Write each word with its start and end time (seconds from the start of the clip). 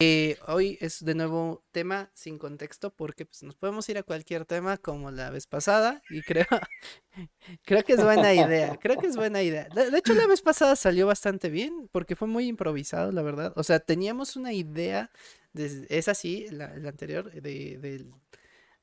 Eh, 0.00 0.38
hoy 0.46 0.78
es 0.80 1.04
de 1.04 1.16
nuevo 1.16 1.64
tema 1.72 2.08
sin 2.14 2.38
contexto 2.38 2.94
porque 2.94 3.26
pues, 3.26 3.42
nos 3.42 3.56
podemos 3.56 3.88
ir 3.88 3.98
a 3.98 4.04
cualquier 4.04 4.44
tema 4.44 4.76
como 4.76 5.10
la 5.10 5.30
vez 5.30 5.48
pasada 5.48 6.02
y 6.08 6.22
creo, 6.22 6.46
creo 7.64 7.82
que 7.82 7.94
es 7.94 8.04
buena 8.04 8.32
idea, 8.32 8.76
creo 8.76 8.96
que 8.96 9.08
es 9.08 9.16
buena 9.16 9.42
idea. 9.42 9.68
De, 9.74 9.98
hecho 9.98 10.14
la 10.14 10.28
vez 10.28 10.40
pasada 10.40 10.76
salió 10.76 11.08
bastante 11.08 11.50
bien 11.50 11.88
porque 11.90 12.14
fue 12.14 12.28
muy 12.28 12.46
improvisado, 12.46 13.10
la 13.10 13.22
verdad. 13.22 13.52
O 13.56 13.64
sea, 13.64 13.80
teníamos 13.80 14.36
una 14.36 14.52
idea, 14.52 15.10
de, 15.52 15.86
es 15.88 16.06
así, 16.06 16.46
la, 16.52 16.66
anterior, 16.66 17.32
de, 17.32 18.06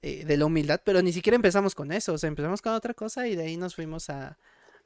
eh, 0.01 0.25
de, 0.25 0.37
la 0.37 0.45
humildad, 0.45 0.81
pero 0.83 1.01
ni 1.01 1.13
siquiera 1.13 1.37
empezamos 1.37 1.75
con 1.75 1.93
eso, 1.93 2.11
o 2.11 2.17
sea, 2.17 2.27
empezamos 2.27 2.61
con 2.61 2.73
otra 2.73 2.93
cosa 2.93 3.25
y 3.25 3.37
de 3.37 3.43
ahí 3.43 3.55
nos 3.55 3.75
fuimos 3.75 4.09
a, 4.09 4.37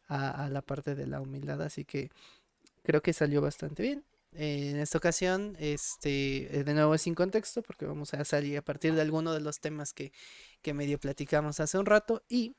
a 0.07 0.47
la 0.51 0.61
parte 0.61 0.93
de 0.93 1.07
la 1.07 1.21
humildad, 1.21 1.59
así 1.63 1.85
que 1.85 2.11
creo 2.83 3.01
que 3.01 3.13
salió 3.13 3.41
bastante 3.41 3.81
bien 3.81 4.05
en 4.31 4.77
esta 4.77 4.97
ocasión, 4.97 5.55
este, 5.59 6.59
eh, 6.59 6.63
de 6.63 6.73
nuevo 6.73 6.97
sin 6.97 7.15
contexto, 7.15 7.61
porque 7.63 7.85
vamos 7.85 8.13
a 8.13 8.23
salir 8.25 8.57
a 8.57 8.61
partir 8.61 8.93
de 8.93 9.01
alguno 9.01 9.33
de 9.33 9.41
los 9.41 9.59
temas 9.59 9.93
que, 9.93 10.11
que 10.61 10.73
medio 10.73 10.99
platicamos 10.99 11.59
hace 11.59 11.77
un 11.77 11.85
rato 11.85 12.23
y 12.29 12.55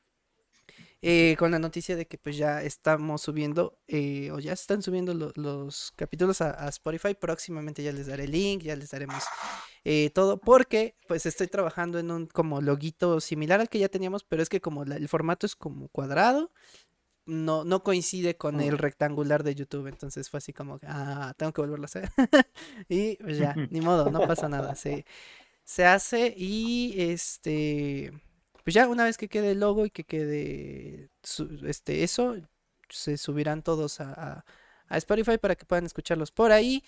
eh, 1.01 1.35
con 1.39 1.49
la 1.49 1.57
noticia 1.57 1.95
de 1.95 2.05
que 2.05 2.19
pues 2.19 2.37
ya 2.37 2.61
estamos 2.61 3.21
subiendo 3.21 3.79
eh, 3.87 4.29
o 4.31 4.39
ya 4.39 4.53
están 4.53 4.83
subiendo 4.83 5.13
los 5.35 5.93
capítulos 5.95 6.41
a, 6.41 6.67
Spotify. 6.69 7.15
Próximamente 7.15 7.81
ya 7.81 7.91
les 7.91 8.07
daré 8.07 8.25
el 8.25 8.31
link, 8.31 8.61
ya 8.61 8.75
les 8.75 8.91
daremos 8.91 9.23
todo, 10.13 10.39
porque 10.39 10.95
pues 11.07 11.25
estoy 11.25 11.47
trabajando 11.47 11.97
en 11.97 12.11
un 12.11 12.27
como 12.27 12.61
loguito 12.61 13.19
similar 13.19 13.61
al 13.61 13.69
que 13.69 13.79
ya 13.79 13.89
teníamos, 13.89 14.23
pero 14.23 14.43
es 14.43 14.49
que 14.49 14.61
como 14.61 14.83
el 14.83 15.07
formato 15.07 15.47
es 15.47 15.55
como 15.55 15.87
cuadrado, 15.87 16.51
no, 17.25 17.63
no 17.63 17.83
coincide 17.83 18.35
con 18.37 18.61
el 18.61 18.77
rectangular 18.77 19.43
de 19.43 19.55
YouTube. 19.55 19.87
Entonces 19.87 20.29
fue 20.29 20.39
así 20.39 20.53
como, 20.53 20.79
ah, 20.87 21.33
tengo 21.37 21.53
que 21.53 21.61
volverlo 21.61 21.85
a 21.85 21.87
hacer. 21.87 22.09
y 22.89 23.17
pues 23.17 23.37
ya, 23.37 23.55
ni 23.71 23.81
modo, 23.81 24.09
no 24.11 24.27
pasa 24.27 24.49
nada. 24.49 24.75
Se, 24.75 25.05
se 25.63 25.85
hace 25.85 26.33
y 26.37 26.95
este, 26.97 28.11
pues 28.63 28.73
ya 28.73 28.87
una 28.87 29.05
vez 29.05 29.17
que 29.17 29.29
quede 29.29 29.51
el 29.51 29.59
logo 29.59 29.85
y 29.85 29.91
que 29.91 30.03
quede 30.03 31.09
este, 31.65 32.03
eso, 32.03 32.35
se 32.89 33.17
subirán 33.17 33.63
todos 33.63 34.01
a, 34.01 34.45
a 34.87 34.97
Spotify 34.97 35.37
para 35.37 35.55
que 35.55 35.65
puedan 35.65 35.85
escucharlos 35.85 36.31
por 36.31 36.51
ahí. 36.51 36.83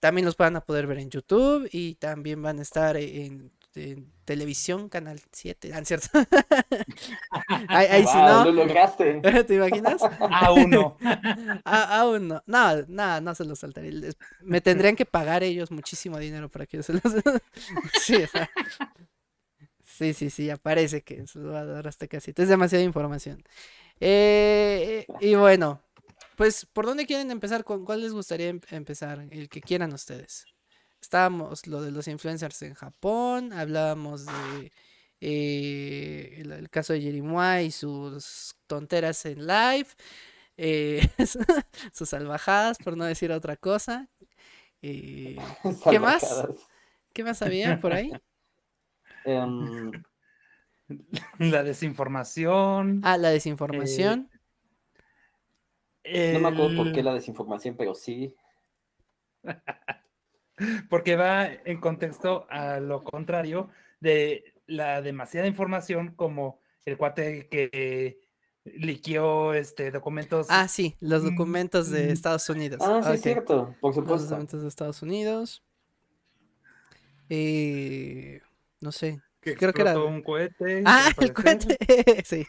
También 0.00 0.24
los 0.26 0.36
van 0.36 0.56
a 0.56 0.60
poder 0.60 0.86
ver 0.86 0.98
en 0.98 1.10
YouTube 1.10 1.68
y 1.72 1.94
también 1.96 2.42
van 2.42 2.58
a 2.58 2.62
estar 2.62 2.96
en 2.96 3.52
en 3.76 4.12
televisión, 4.24 4.88
Canal 4.88 5.20
7, 5.32 5.72
¿ah, 5.74 5.84
cierto? 5.84 6.08
ahí, 7.68 8.06
si 8.06 8.16
no. 8.16 8.44
Lo 8.46 8.52
lograste. 8.52 9.20
¿Te 9.46 9.54
imaginas? 9.54 10.02
Aún 10.20 10.70
no. 10.70 10.96
aún 11.64 12.28
no. 12.28 12.42
No, 12.46 12.82
nada, 12.88 13.20
no 13.20 13.34
se 13.34 13.44
los 13.44 13.58
saltaría. 13.58 14.10
Me 14.42 14.60
tendrían 14.60 14.96
que 14.96 15.06
pagar 15.06 15.42
ellos 15.42 15.70
muchísimo 15.70 16.18
dinero 16.18 16.48
para 16.48 16.66
que 16.66 16.78
yo 16.78 16.82
se 16.82 16.94
los. 16.94 17.02
sí, 18.02 18.16
o 18.16 18.26
sea... 18.26 18.50
Sí, 19.84 20.12
sí, 20.12 20.28
sí, 20.28 20.46
ya 20.46 20.56
parece 20.56 21.02
que 21.02 21.26
se 21.26 21.38
va 21.38 21.60
a 21.60 21.64
dar 21.64 21.88
hasta 21.88 22.06
casi. 22.06 22.32
Es 22.36 22.48
demasiada 22.48 22.84
información. 22.84 23.42
Eh, 23.98 25.06
y 25.20 25.34
bueno, 25.36 25.80
pues, 26.36 26.66
¿por 26.66 26.84
dónde 26.84 27.06
quieren 27.06 27.30
empezar? 27.30 27.64
¿Con 27.64 27.84
cuál 27.84 28.02
les 28.02 28.12
gustaría 28.12 28.48
em-, 28.48 28.60
empezar? 28.70 29.26
El 29.30 29.48
que 29.48 29.62
quieran 29.62 29.92
ustedes. 29.94 30.46
Estábamos 31.06 31.68
lo 31.68 31.82
de 31.82 31.92
los 31.92 32.08
influencers 32.08 32.62
en 32.62 32.74
Japón, 32.74 33.52
hablábamos 33.52 34.26
de 34.26 34.72
eh, 35.20 36.38
el, 36.40 36.68
caso 36.68 36.94
de 36.94 37.00
Jerimois 37.00 37.64
y 37.64 37.70
sus 37.70 38.56
tonteras 38.66 39.24
en 39.24 39.46
live, 39.46 39.86
eh, 40.56 41.08
sus 41.92 42.08
salvajadas, 42.08 42.78
por 42.78 42.96
no 42.96 43.04
decir 43.04 43.30
otra 43.30 43.56
cosa. 43.56 44.08
Eh, 44.82 45.36
¿Qué 45.88 46.00
más? 46.00 46.24
¿Qué 47.12 47.22
más 47.22 47.40
había 47.40 47.78
por 47.78 47.92
ahí? 47.92 48.10
Em, 49.24 49.92
la 51.38 51.62
desinformación. 51.62 53.00
Ah, 53.04 53.16
la 53.16 53.30
desinformación. 53.30 54.28
No 56.04 56.40
me 56.40 56.48
acuerdo 56.48 56.74
por 56.74 56.90
qué 56.90 57.04
la 57.04 57.14
desinformación, 57.14 57.76
pero 57.76 57.94
sí. 57.94 58.34
porque 60.88 61.16
va 61.16 61.46
en 61.46 61.80
contexto 61.80 62.46
a 62.50 62.80
lo 62.80 63.04
contrario 63.04 63.70
de 64.00 64.54
la 64.66 65.02
demasiada 65.02 65.46
información 65.46 66.14
como 66.16 66.60
el 66.84 66.96
cuate 66.96 67.48
que 67.48 68.18
liqueó 68.74 69.54
este 69.54 69.90
documentos. 69.90 70.46
Ah, 70.50 70.68
sí, 70.68 70.96
los 71.00 71.22
documentos 71.22 71.90
de. 71.90 72.12
Estados 72.12 72.48
Unidos. 72.48 72.80
Ah, 72.82 73.00
sí, 73.04 73.12
es 73.12 73.22
cierto, 73.22 73.74
por 73.80 73.94
supuesto. 73.94 74.14
Los 74.14 74.28
documentos 74.28 74.62
de 74.62 74.68
Estados 74.68 75.02
Unidos. 75.02 75.62
Eh, 77.28 78.40
no 78.80 78.92
sé. 78.92 79.20
Creo 79.40 79.72
que 79.72 79.82
era 79.82 79.98
un 79.98 80.22
cohete. 80.22 80.82
Ah, 80.84 81.10
el 81.20 81.32
cohete. 81.32 81.78
sí. 82.24 82.46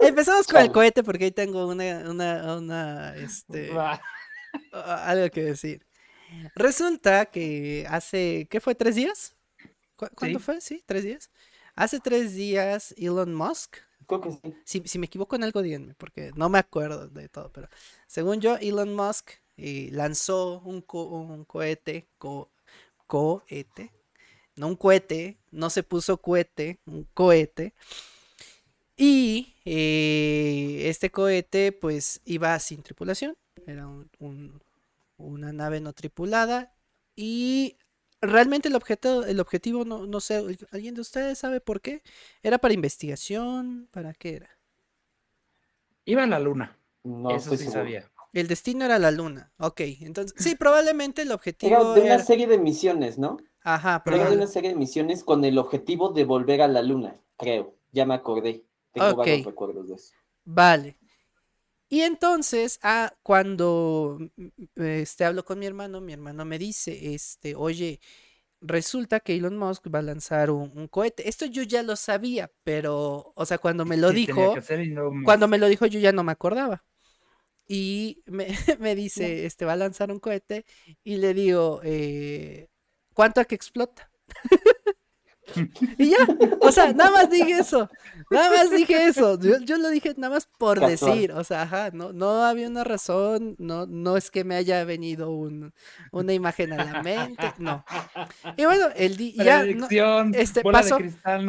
Empezamos 0.00 0.46
con 0.46 0.60
el 0.60 0.70
cohete 0.70 1.02
porque 1.02 1.24
ahí 1.24 1.32
tengo 1.32 1.66
una, 1.66 2.08
una, 2.08 2.56
una 2.56 3.16
este, 3.16 3.70
algo 4.72 5.30
que 5.30 5.42
decir. 5.42 5.84
Resulta 6.54 7.26
que 7.26 7.86
hace, 7.88 8.46
¿qué 8.50 8.60
fue? 8.60 8.74
¿Tres 8.74 8.94
días? 8.94 9.36
¿Cuánto 9.96 10.40
fue? 10.40 10.60
Sí, 10.60 10.82
tres 10.86 11.04
días. 11.04 11.30
Hace 11.74 12.00
tres 12.00 12.34
días 12.34 12.94
Elon 12.96 13.34
Musk. 13.34 13.76
Si, 14.64 14.82
si, 14.86 14.98
me 14.98 15.06
equivoco 15.06 15.36
en 15.36 15.44
algo, 15.44 15.62
díganme, 15.62 15.94
porque 15.94 16.32
no 16.34 16.48
me 16.48 16.58
acuerdo 16.58 17.06
de 17.08 17.28
todo, 17.28 17.52
pero 17.52 17.68
según 18.08 18.40
yo, 18.40 18.56
Elon 18.56 18.92
Musk 18.94 19.30
eh, 19.56 19.88
lanzó 19.92 20.60
un, 20.62 20.84
un 20.88 21.44
cohete, 21.44 22.08
cohete, 23.06 23.92
no 24.56 24.66
un 24.66 24.76
cohete, 24.76 25.38
no 25.52 25.70
se 25.70 25.84
puso 25.84 26.20
cohete, 26.20 26.80
un 26.86 27.04
cohete. 27.14 27.72
Y 28.96 29.54
eh, 29.64 30.88
este 30.88 31.10
cohete 31.10 31.70
pues 31.70 32.20
iba 32.24 32.58
sin 32.58 32.82
tripulación, 32.82 33.36
era 33.64 33.86
un 33.86 34.60
una 35.20 35.52
nave 35.52 35.80
no 35.80 35.92
tripulada 35.92 36.74
y 37.16 37.76
realmente 38.20 38.68
el 38.68 38.76
objeto, 38.76 39.24
el 39.24 39.40
objetivo 39.40 39.84
no, 39.84 40.06
no 40.06 40.20
sé, 40.20 40.42
¿alguien 40.72 40.94
de 40.94 41.00
ustedes 41.00 41.38
sabe 41.38 41.60
por 41.60 41.80
qué? 41.80 42.02
¿Era 42.42 42.58
para 42.58 42.74
investigación? 42.74 43.88
¿Para 43.90 44.14
qué 44.14 44.36
era? 44.36 44.50
Iba 46.04 46.24
a 46.24 46.26
la 46.26 46.38
luna. 46.38 46.76
No, 47.04 47.30
Eso 47.30 47.56
sí 47.56 47.66
sabía. 47.66 48.10
El 48.32 48.46
destino 48.46 48.84
era 48.84 48.98
la 48.98 49.10
luna. 49.10 49.52
Ok, 49.58 49.80
entonces, 50.00 50.34
sí, 50.38 50.54
probablemente 50.54 51.22
el 51.22 51.32
objetivo. 51.32 51.74
Era 51.74 51.94
de 51.94 52.00
una 52.02 52.18
serie 52.22 52.46
de 52.46 52.58
misiones, 52.58 53.18
¿no? 53.18 53.38
Ajá, 53.62 54.02
pero. 54.04 54.16
Era 54.16 54.30
de 54.30 54.36
una 54.36 54.46
serie 54.46 54.70
de 54.70 54.76
misiones 54.76 55.24
con 55.24 55.44
el 55.44 55.58
objetivo 55.58 56.10
de 56.10 56.24
volver 56.24 56.62
a 56.62 56.68
la 56.68 56.82
luna, 56.82 57.16
creo. 57.36 57.74
Ya 57.92 58.06
me 58.06 58.14
acordé. 58.14 58.64
Tengo 58.92 59.16
varios 59.16 59.44
recuerdos 59.44 59.88
de 59.88 59.94
eso. 59.96 60.14
Vale. 60.44 60.96
Y 61.92 62.02
entonces, 62.02 62.78
ah, 62.84 63.12
cuando 63.24 64.16
mm, 64.36 64.82
este, 64.82 65.24
hablo 65.24 65.44
con 65.44 65.58
mi 65.58 65.66
hermano, 65.66 66.00
mi 66.00 66.12
hermano 66.12 66.44
me 66.44 66.56
dice, 66.56 67.14
este, 67.14 67.56
oye, 67.56 68.00
resulta 68.60 69.18
que 69.18 69.34
Elon 69.34 69.58
Musk 69.58 69.88
va 69.92 69.98
a 69.98 70.02
lanzar 70.02 70.52
un, 70.52 70.86
cohete. 70.86 71.28
Esto 71.28 71.46
yo 71.46 71.64
ya 71.64 71.82
lo 71.82 71.96
sabía, 71.96 72.52
pero, 72.62 73.32
o 73.34 73.44
sea, 73.44 73.58
cuando 73.58 73.84
me 73.84 73.96
lo 73.96 74.12
dijo, 74.12 74.54
cuando 75.24 75.48
me 75.48 75.58
lo 75.58 75.66
dijo 75.66 75.84
yo 75.86 75.98
ya 75.98 76.12
no 76.12 76.22
me 76.22 76.30
acordaba. 76.32 76.84
Y 77.66 78.22
me, 78.26 78.46
me 78.78 78.94
dice, 78.94 79.44
este, 79.44 79.64
va 79.64 79.72
a 79.72 79.76
lanzar 79.76 80.12
un 80.12 80.20
cohete 80.20 80.64
y 81.02 81.16
le 81.16 81.34
digo, 81.34 81.80
eh, 81.82 82.68
¿cuánto 83.14 83.40
a 83.40 83.44
que 83.46 83.56
explota? 83.56 84.12
Y 85.98 86.10
ya, 86.10 86.18
o 86.60 86.72
sea, 86.72 86.92
nada 86.92 87.10
más 87.10 87.30
dije 87.30 87.58
eso, 87.58 87.88
nada 88.30 88.50
más 88.50 88.70
dije 88.70 89.06
eso, 89.06 89.38
yo, 89.38 89.78
lo 89.78 89.90
dije 89.90 90.14
nada 90.16 90.34
más 90.34 90.48
por 90.58 90.80
decir, 90.80 91.32
o 91.32 91.44
sea, 91.44 91.62
ajá, 91.62 91.90
no, 91.92 92.12
no 92.12 92.44
había 92.44 92.68
una 92.68 92.84
razón, 92.84 93.56
no, 93.58 93.86
no 93.86 94.16
es 94.16 94.30
que 94.30 94.44
me 94.44 94.56
haya 94.56 94.84
venido 94.84 95.30
un, 95.30 95.72
una 96.12 96.32
imagen 96.32 96.72
a 96.72 96.84
la 96.84 97.02
mente, 97.02 97.52
no. 97.58 97.84
Y 98.56 98.64
bueno, 98.64 98.86
el 98.96 99.16
día, 99.16 99.64
ya, 99.90 100.26
este 100.34 100.62
pasó, 100.62 100.98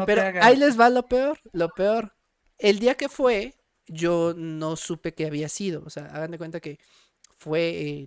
pero 0.06 0.24
ahí 0.42 0.57
les 0.57 0.80
va 0.80 0.89
lo 0.89 1.07
peor, 1.07 1.39
lo 1.51 1.69
peor, 1.69 2.13
el 2.57 2.80
día 2.80 2.95
que 2.95 3.09
fue, 3.09 3.56
yo 3.88 4.33
no 4.36 4.75
supe 4.75 5.13
qué 5.13 5.25
había 5.25 5.50
sido, 5.50 5.83
o 5.86 5.89
sea, 5.89 6.06
hagan 6.06 6.31
de 6.31 6.38
cuenta 6.38 6.59
que 6.59 6.80
fue 7.38 8.06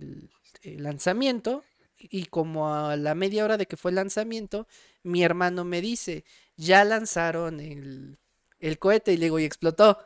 el 0.63 0.83
lanzamiento, 0.83 1.63
y 1.97 2.25
como 2.25 2.73
a 2.73 2.95
la 2.95 3.15
media 3.15 3.43
hora 3.43 3.57
de 3.57 3.65
que 3.65 3.77
fue 3.77 3.91
el 3.91 3.95
lanzamiento, 3.95 4.67
mi 5.03 5.23
hermano 5.23 5.63
me 5.63 5.81
dice, 5.81 6.25
ya 6.55 6.83
lanzaron 6.83 7.59
el, 7.59 8.17
el 8.59 8.79
cohete 8.79 9.13
y 9.13 9.17
le 9.17 9.25
digo, 9.25 9.39
y 9.39 9.45
explotó. 9.45 9.97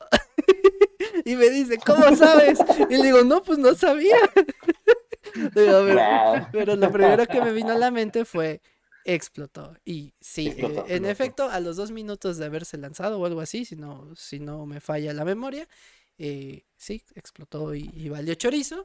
y 1.24 1.36
me 1.36 1.50
dice, 1.50 1.78
¿cómo 1.78 2.14
sabes? 2.16 2.58
Y 2.88 2.96
le 2.96 3.04
digo, 3.04 3.24
no, 3.24 3.42
pues 3.42 3.58
no 3.58 3.74
sabía. 3.74 4.16
pero, 6.52 6.76
lo 6.76 6.92
primero 6.92 7.26
que 7.26 7.40
me 7.40 7.52
vino 7.52 7.72
a 7.72 7.78
la 7.78 7.90
mente 7.90 8.24
fue, 8.24 8.60
explotó. 9.04 9.76
Y 9.84 10.14
sí, 10.20 10.54
eh, 10.56 10.84
en 10.88 11.04
efecto, 11.04 11.48
a 11.48 11.60
los 11.60 11.76
dos 11.76 11.90
minutos 11.90 12.36
de 12.38 12.46
haberse 12.46 12.76
lanzado 12.78 13.18
o 13.18 13.26
algo 13.26 13.40
así, 13.40 13.64
si 13.64 13.76
no, 13.76 14.14
si 14.16 14.40
no 14.40 14.66
me 14.66 14.80
falla 14.80 15.12
la 15.12 15.24
memoria, 15.24 15.68
eh, 16.18 16.64
sí, 16.76 17.02
explotó 17.14 17.74
y, 17.74 17.90
y 17.94 18.08
valió 18.08 18.34
chorizo. 18.34 18.84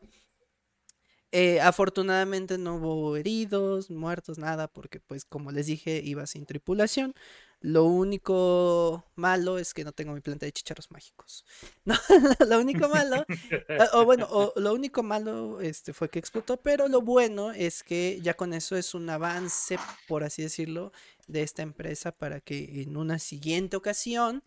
Eh, 1.32 1.60
afortunadamente 1.60 2.58
no 2.58 2.76
hubo 2.76 3.18
heridos, 3.18 3.90
muertos, 3.90 4.38
nada, 4.38 4.68
porque 4.68 5.00
pues 5.00 5.26
como 5.26 5.52
les 5.52 5.68
dije, 5.68 6.02
iba 6.04 6.26
sin 6.28 6.46
tripulación. 6.46 7.14
Lo 7.62 7.86
único 7.86 9.04
malo 9.16 9.58
es 9.58 9.74
que 9.74 9.84
no 9.84 9.92
tengo 9.92 10.14
mi 10.14 10.22
planta 10.22 10.46
de 10.46 10.52
chicharros 10.52 10.92
mágicos. 10.92 11.46
No, 11.86 11.96
lo 12.48 12.60
único 12.60 12.88
malo, 12.90 13.26
ah, 13.80 13.90
o 13.94 14.06
bueno, 14.06 14.54
lo 14.56 14.74
único 14.74 15.04
malo 15.04 15.60
este, 15.62 15.94
fue 15.94 16.10
que 16.10 16.20
explotó, 16.20 16.58
pero 16.58 16.88
lo 16.88 17.02
bueno 17.02 17.52
es 17.52 17.84
que 17.84 18.20
ya 18.22 18.36
con 18.36 18.54
eso 18.54 18.76
es 18.76 18.94
un 18.94 19.10
avance, 19.10 19.78
por 20.08 20.24
así 20.24 20.42
decirlo, 20.44 20.92
de 21.28 21.42
esta 21.42 21.64
empresa 21.64 22.12
para 22.12 22.40
que 22.40 22.82
en 22.84 22.98
una 22.98 23.20
siguiente 23.20 23.78
ocasión, 23.78 24.44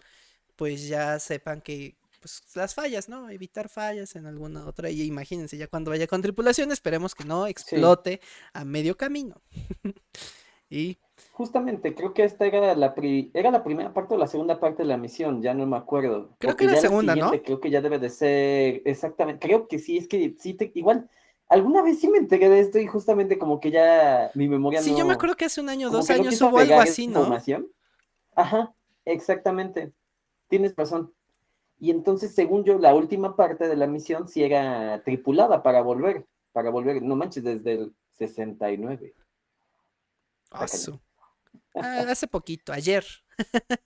pues 0.56 0.86
ya 0.88 1.18
sepan 1.18 1.60
que 1.60 1.96
pues 2.20 2.42
las 2.54 2.74
fallas, 2.74 3.08
¿no? 3.08 3.30
Evitar 3.30 3.68
fallas 3.68 4.16
en 4.16 4.26
alguna 4.26 4.66
otra. 4.66 4.90
Y 4.90 5.02
imagínense, 5.02 5.56
ya 5.56 5.68
cuando 5.68 5.90
vaya 5.90 6.06
con 6.06 6.22
tripulación, 6.22 6.72
esperemos 6.72 7.14
que 7.14 7.24
no 7.24 7.46
explote 7.46 8.20
a 8.52 8.64
medio 8.64 8.96
camino. 8.96 9.40
y 10.70 10.98
Justamente, 11.32 11.94
creo 11.94 12.14
que 12.14 12.24
esta 12.24 12.46
era 12.46 12.74
la, 12.74 12.94
era 13.32 13.50
la 13.50 13.62
primera 13.62 13.92
parte 13.92 14.14
o 14.14 14.18
la 14.18 14.26
segunda 14.26 14.58
parte 14.58 14.82
de 14.82 14.88
la 14.88 14.96
misión, 14.96 15.42
ya 15.42 15.54
no 15.54 15.66
me 15.66 15.76
acuerdo. 15.76 16.34
Creo 16.38 16.56
que 16.56 16.64
era 16.64 16.74
la 16.74 16.80
segunda, 16.80 17.14
¿no? 17.14 17.30
Creo 17.42 17.60
que 17.60 17.70
ya 17.70 17.80
debe 17.80 17.98
de 17.98 18.10
ser, 18.10 18.82
exactamente, 18.84 19.46
creo 19.46 19.68
que 19.68 19.78
sí, 19.78 19.96
es 19.98 20.08
que 20.08 20.34
sí, 20.38 20.54
te, 20.54 20.72
igual, 20.74 21.08
alguna 21.48 21.82
vez 21.82 22.00
sí 22.00 22.08
me 22.08 22.18
enteré 22.18 22.48
de 22.48 22.60
esto 22.60 22.78
y 22.78 22.86
justamente 22.86 23.38
como 23.38 23.60
que 23.60 23.70
ya 23.70 24.30
mi 24.34 24.48
memoria 24.48 24.82
sí, 24.82 24.90
no... 24.90 24.96
Sí, 24.96 25.00
yo 25.00 25.06
me 25.06 25.14
acuerdo 25.14 25.36
que 25.36 25.44
hace 25.44 25.60
un 25.60 25.68
año, 25.68 25.90
dos 25.90 26.10
años 26.10 26.40
hubo 26.40 26.58
algo 26.58 26.80
así, 26.80 27.06
¿no? 27.06 27.36
Ajá, 28.34 28.74
exactamente, 29.04 29.92
tienes 30.48 30.74
razón. 30.76 31.12
Y 31.78 31.90
entonces, 31.90 32.34
según 32.34 32.64
yo, 32.64 32.78
la 32.78 32.94
última 32.94 33.36
parte 33.36 33.68
de 33.68 33.76
la 33.76 33.86
misión 33.86 34.28
sí 34.28 34.42
era 34.42 35.02
tripulada 35.04 35.62
para 35.62 35.80
volver, 35.82 36.26
para 36.52 36.70
volver, 36.70 37.02
no 37.02 37.14
manches, 37.14 37.44
desde 37.44 37.72
el 37.72 37.94
69. 38.18 39.14
Ah, 40.50 40.66
Ah, 41.74 42.04
hace 42.08 42.26
poquito, 42.26 42.72
ayer. 42.72 43.04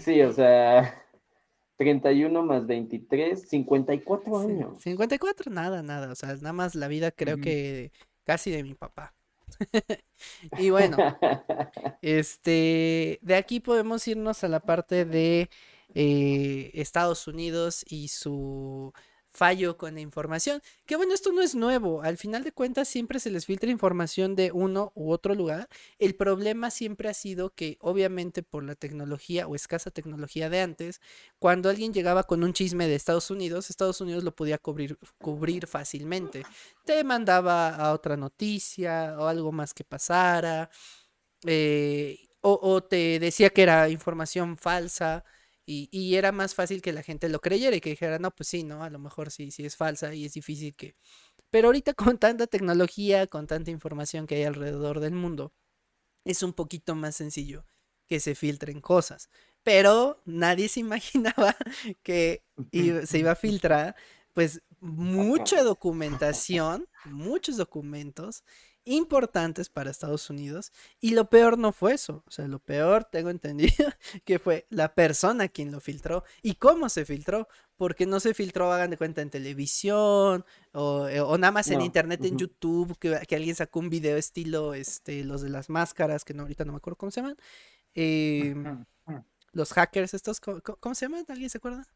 sí, 0.00 0.20
o 0.22 0.32
sea, 0.32 1.04
31 1.76 2.42
más 2.42 2.66
23, 2.66 3.48
54 3.48 4.38
años. 4.38 4.82
54, 4.82 5.50
nada, 5.50 5.82
nada. 5.82 6.10
O 6.10 6.14
sea, 6.14 6.34
nada 6.36 6.52
más 6.52 6.74
la 6.74 6.88
vida 6.88 7.10
creo 7.10 7.38
que 7.38 7.92
casi 8.24 8.50
de 8.50 8.62
mi 8.62 8.74
papá. 8.74 9.14
y 10.58 10.70
bueno, 10.70 10.96
este, 12.02 13.18
de 13.22 13.34
aquí 13.34 13.60
podemos 13.60 14.06
irnos 14.08 14.44
a 14.44 14.48
la 14.48 14.60
parte 14.60 15.04
de 15.04 15.50
eh, 15.94 16.70
Estados 16.74 17.26
Unidos 17.26 17.84
y 17.88 18.08
su 18.08 18.92
fallo 19.30 19.76
con 19.76 19.94
la 19.94 20.00
información. 20.00 20.60
Que 20.86 20.96
bueno, 20.96 21.14
esto 21.14 21.32
no 21.32 21.40
es 21.40 21.54
nuevo. 21.54 22.02
Al 22.02 22.18
final 22.18 22.44
de 22.44 22.52
cuentas 22.52 22.88
siempre 22.88 23.20
se 23.20 23.30
les 23.30 23.46
filtra 23.46 23.70
información 23.70 24.34
de 24.34 24.52
uno 24.52 24.92
u 24.94 25.12
otro 25.12 25.34
lugar. 25.34 25.68
El 25.98 26.14
problema 26.14 26.70
siempre 26.70 27.08
ha 27.08 27.14
sido 27.14 27.54
que 27.54 27.78
obviamente 27.80 28.42
por 28.42 28.64
la 28.64 28.74
tecnología 28.74 29.46
o 29.46 29.54
escasa 29.54 29.90
tecnología 29.90 30.50
de 30.50 30.60
antes, 30.60 31.00
cuando 31.38 31.70
alguien 31.70 31.94
llegaba 31.94 32.24
con 32.24 32.42
un 32.42 32.52
chisme 32.52 32.88
de 32.88 32.96
Estados 32.96 33.30
Unidos, 33.30 33.70
Estados 33.70 34.00
Unidos 34.00 34.24
lo 34.24 34.34
podía 34.34 34.58
cubrir, 34.58 34.98
cubrir 35.18 35.66
fácilmente. 35.66 36.42
Te 36.84 37.04
mandaba 37.04 37.76
a 37.76 37.92
otra 37.92 38.16
noticia 38.16 39.16
o 39.18 39.26
algo 39.26 39.52
más 39.52 39.72
que 39.74 39.84
pasara. 39.84 40.70
Eh, 41.46 42.18
o, 42.42 42.58
o 42.62 42.82
te 42.82 43.18
decía 43.18 43.50
que 43.50 43.62
era 43.62 43.88
información 43.88 44.56
falsa 44.56 45.24
y, 45.70 46.16
era 46.16 46.32
más 46.32 46.54
fácil 46.54 46.82
que 46.82 46.92
la 46.92 47.02
gente 47.02 47.28
lo 47.28 47.40
creyera 47.40 47.76
y 47.76 47.80
que 47.80 47.90
dijera, 47.90 48.18
no, 48.18 48.30
pues 48.32 48.48
sí, 48.48 48.64
¿no? 48.64 48.82
A 48.82 48.90
lo 48.90 48.98
mejor 48.98 49.30
sí, 49.30 49.50
sí 49.50 49.64
es 49.64 49.76
falsa 49.76 50.12
y 50.14 50.24
es 50.24 50.32
difícil 50.34 50.74
que... 50.74 50.96
Pero 51.50 51.68
ahorita 51.68 51.94
con 51.94 52.18
tanta 52.18 52.46
tecnología, 52.46 53.26
con 53.26 53.46
tanta 53.46 53.70
información 53.70 54.26
que 54.26 54.36
hay 54.36 54.44
alrededor 54.44 55.00
del 55.00 55.12
mundo, 55.12 55.52
es 56.24 56.42
un 56.42 56.52
poquito 56.52 56.94
más 56.94 57.16
sencillo 57.16 57.64
que 58.06 58.20
se 58.20 58.34
filtren 58.34 58.80
cosas. 58.80 59.30
Pero 59.62 60.20
nadie 60.24 60.68
se 60.68 60.80
imaginaba 60.86 61.56
que 62.02 62.42
se 63.04 63.18
iba 63.18 63.32
a 63.32 63.36
filtrar 63.36 63.94
pues 64.32 64.62
mucha 64.80 65.62
documentación, 65.62 66.88
muchos 67.04 67.56
documentos 67.56 68.44
importantes 68.84 69.68
para 69.68 69.90
Estados 69.90 70.30
Unidos. 70.30 70.72
Y 71.00 71.12
lo 71.12 71.28
peor 71.30 71.58
no 71.58 71.72
fue 71.72 71.94
eso. 71.94 72.24
O 72.26 72.30
sea, 72.30 72.48
lo 72.48 72.58
peor, 72.58 73.04
tengo 73.04 73.30
entendido, 73.30 73.90
que 74.24 74.38
fue 74.38 74.66
la 74.70 74.94
persona 74.94 75.48
quien 75.48 75.70
lo 75.70 75.80
filtró. 75.80 76.24
¿Y 76.42 76.54
cómo 76.54 76.88
se 76.88 77.04
filtró? 77.04 77.48
Porque 77.76 78.06
no 78.06 78.20
se 78.20 78.34
filtró, 78.34 78.72
hagan 78.72 78.90
de 78.90 78.98
cuenta, 78.98 79.22
en 79.22 79.30
televisión 79.30 80.44
o, 80.72 81.08
eh, 81.08 81.20
nada 81.38 81.50
más 81.50 81.68
en 81.70 81.80
internet, 81.80 82.22
en 82.24 82.36
YouTube, 82.36 82.98
que, 82.98 83.34
alguien 83.34 83.54
sacó 83.54 83.78
un 83.78 83.88
video 83.88 84.18
estilo 84.18 84.74
este, 84.74 85.24
los 85.24 85.40
de 85.40 85.48
las 85.48 85.70
máscaras, 85.70 86.24
que 86.24 86.34
no, 86.34 86.42
ahorita 86.42 86.66
no 86.66 86.72
me 86.72 86.78
acuerdo 86.78 86.98
cómo 86.98 87.10
se 87.10 87.22
llaman. 87.22 87.36
Em, 87.94 88.84
los 89.52 89.72
hackers 89.72 90.12
estos, 90.12 90.40
¿cómo, 90.40 90.94
se 90.94 91.06
llaman? 91.06 91.24
¿Alguien 91.28 91.48
se 91.48 91.58
acuerda? 91.58 91.86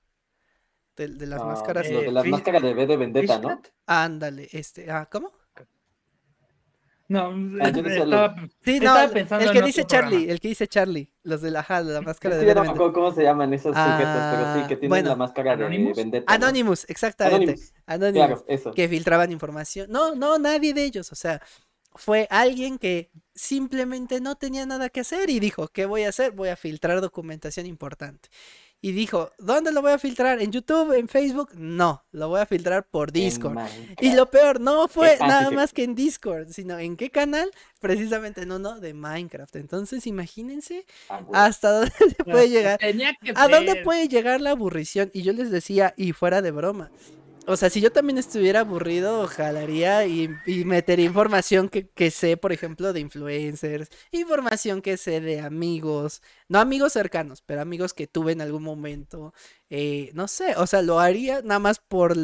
De, 0.97 1.09
las 1.27 1.41
ah, 1.41 1.45
máscaras. 1.45 1.89
de 1.89 2.11
las 2.11 2.25
máscaras 2.25 2.63
de 2.63 2.73
B 2.73 2.87
de 2.87 2.97
Vendetta, 2.97 3.39
¿no? 3.41 3.61
Ándale, 3.87 4.49
este, 4.53 4.91
ah, 4.91 5.09
¿cómo? 5.11 5.33
No, 7.07 7.35
ah, 7.61 7.69
estaba, 7.69 8.35
sí, 8.63 8.81
no, 8.81 8.95
pensando 9.13 9.45
el 9.45 9.53
que 9.53 9.63
dice 9.63 9.85
Charlie, 9.85 10.31
el 10.31 10.41
que 10.41 10.49
dice 10.49 10.67
Charlie, 10.67 11.11
los 11.23 11.43
de 11.43 11.51
la, 11.51 11.67
la 11.69 12.01
máscara 12.01 12.37
de 12.37 12.55
no 12.55 12.63
me 12.63 12.71
acuerdo 12.71 12.93
cómo 12.95 13.13
se 13.13 13.23
llaman 13.23 13.53
esos 13.53 13.77
sujetos, 13.77 14.23
pero 14.33 14.55
sí, 14.55 14.69
que 14.69 14.77
tienen 14.77 15.05
la 15.05 15.17
máscara 15.17 15.53
Anonymous. 15.53 15.97
de 15.97 16.03
Vendetta. 16.03 16.33
Anonymous, 16.33 16.87
exactamente. 16.89 17.57
Anonymous, 17.87 18.45
eso. 18.49 18.73
Que 18.73 18.89
filtraban 18.89 19.31
información. 19.33 19.91
No, 19.91 20.15
no, 20.15 20.39
nadie 20.39 20.73
de 20.73 20.85
ellos, 20.85 21.13
o 21.13 21.15
sea, 21.15 21.43
fue 21.95 22.27
alguien 22.31 22.79
que 22.79 23.11
simplemente 23.35 24.21
no 24.21 24.37
tenía 24.37 24.65
nada 24.65 24.89
que 24.89 25.01
hacer 25.01 25.29
y 25.29 25.41
dijo, 25.41 25.69
¿qué 25.69 25.85
voy 25.85 26.05
a 26.05 26.09
hacer? 26.09 26.33
Voy 26.33 26.49
a 26.49 26.57
filtrar 26.57 27.03
documentación 27.03 27.67
importante 27.67 28.31
y 28.85 28.93
dijo, 28.93 29.33
¿dónde 29.39 29.73
lo 29.73 29.81
voy 29.81 29.93
a 29.93 29.99
filtrar? 29.99 30.43
¿En 30.43 30.53
YouTube? 30.53 30.93
¿En 30.93 31.09
Facebook? 31.09 31.53
No, 31.55 32.05
lo 32.13 32.29
voy 32.29 32.43
a 32.43 32.45
filtrar 32.45 32.87
por 32.87 33.13
Discord. 33.13 33.59
Y 33.99 34.13
lo 34.13 34.31
peor, 34.31 34.61
no 34.61 34.89
fue 34.89 35.17
nada 35.21 35.51
más 35.51 35.73
que 35.73 35.85
en 35.85 35.95
Discord, 35.95 36.51
sino 36.51 36.79
en 36.79 36.99
qué 36.99 37.09
canal? 37.09 37.51
Precisamente 37.81 38.43
en 38.43 38.53
uno 38.53 38.79
de 38.81 38.93
Minecraft. 38.93 39.57
Entonces, 39.57 40.07
imagínense 40.07 40.85
ah, 41.09 41.23
hasta 41.33 41.71
dónde 41.79 41.95
se 41.97 42.25
puede 42.25 42.51
llegar. 42.51 42.79
¿A 43.37 43.49
dónde 43.49 43.77
puede 43.77 44.07
llegar 44.07 44.43
la 44.43 44.51
aburrición? 44.51 45.11
Y 45.15 45.23
yo 45.23 45.33
les 45.33 45.51
decía, 45.51 45.95
y 45.97 46.13
fuera 46.13 46.43
de 46.43 46.51
broma, 46.51 46.91
o 47.47 47.57
sea, 47.57 47.71
si 47.71 47.81
yo 47.81 47.93
también 47.93 48.19
estuviera 48.19 48.61
aburrido, 48.61 49.27
jalaría 49.27 50.07
y, 50.07 50.31
y 50.47 50.65
metería 50.65 51.07
información 51.07 51.69
que, 51.69 51.89
que, 51.89 52.11
sé, 52.11 52.37
por 52.37 52.53
ejemplo, 52.53 52.93
de 52.93 53.01
influencers, 53.01 53.89
información 54.13 54.83
que 54.83 54.97
sé 54.97 55.21
de 55.21 55.41
amigos, 55.41 56.23
no 56.49 56.59
amigos 56.59 56.93
cercanos, 56.93 57.43
pero 57.43 57.61
amigos 57.61 57.95
que 57.95 58.07
tuve 58.07 58.33
en 58.33 58.41
algún 58.41 58.63
momento. 58.63 59.35
Eh, 59.71 60.11
no 60.15 60.29
sé, 60.29 60.55
o 60.57 60.67
sea, 60.67 60.83
lo 60.83 61.01
haría 61.01 61.43
nada 61.43 61.61
más 61.61 61.79
por, 61.81 62.15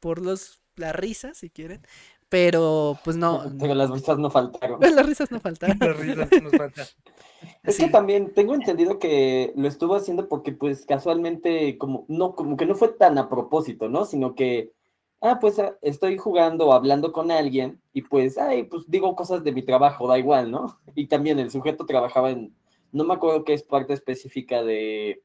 por 0.00 0.20
los, 0.20 0.60
la 0.76 0.92
risa, 0.92 1.34
si 1.34 1.50
quieren. 1.50 1.86
Pero 2.28 2.98
pues 3.04 3.16
no. 3.16 3.44
Pero 3.60 3.74
las 3.74 3.90
risas 3.92 4.18
no 4.18 4.30
faltaron. 4.30 4.80
Las 4.80 5.06
risas 5.06 5.30
no 5.30 5.40
faltaron. 5.40 5.78
las 5.78 5.96
risas 5.96 6.42
nos 6.42 6.52
faltan. 6.52 6.86
Es 7.62 7.78
que 7.78 7.88
también 7.88 8.32
tengo 8.34 8.54
entendido 8.54 8.98
que 8.98 9.52
lo 9.56 9.68
estuvo 9.68 9.94
haciendo 9.94 10.28
porque 10.28 10.52
pues 10.52 10.86
casualmente 10.86 11.78
como 11.78 12.04
no 12.08 12.34
como 12.34 12.56
que 12.56 12.66
no 12.66 12.74
fue 12.74 12.88
tan 12.88 13.18
a 13.18 13.28
propósito, 13.28 13.88
¿no? 13.88 14.04
Sino 14.04 14.34
que 14.34 14.72
ah, 15.20 15.38
pues 15.40 15.58
ah, 15.58 15.76
estoy 15.82 16.18
jugando 16.18 16.68
o 16.68 16.72
hablando 16.72 17.12
con 17.12 17.30
alguien 17.30 17.80
y 17.92 18.02
pues 18.02 18.38
ay, 18.38 18.64
pues 18.64 18.84
digo 18.88 19.16
cosas 19.16 19.42
de 19.44 19.52
mi 19.52 19.62
trabajo, 19.62 20.06
da 20.08 20.18
igual, 20.18 20.50
¿no? 20.50 20.78
Y 20.94 21.06
también 21.06 21.38
el 21.38 21.50
sujeto 21.50 21.86
trabajaba 21.86 22.30
en 22.30 22.54
no 22.92 23.04
me 23.04 23.14
acuerdo 23.14 23.44
qué 23.44 23.54
es 23.54 23.62
parte 23.64 23.92
específica 23.92 24.62
de, 24.62 25.22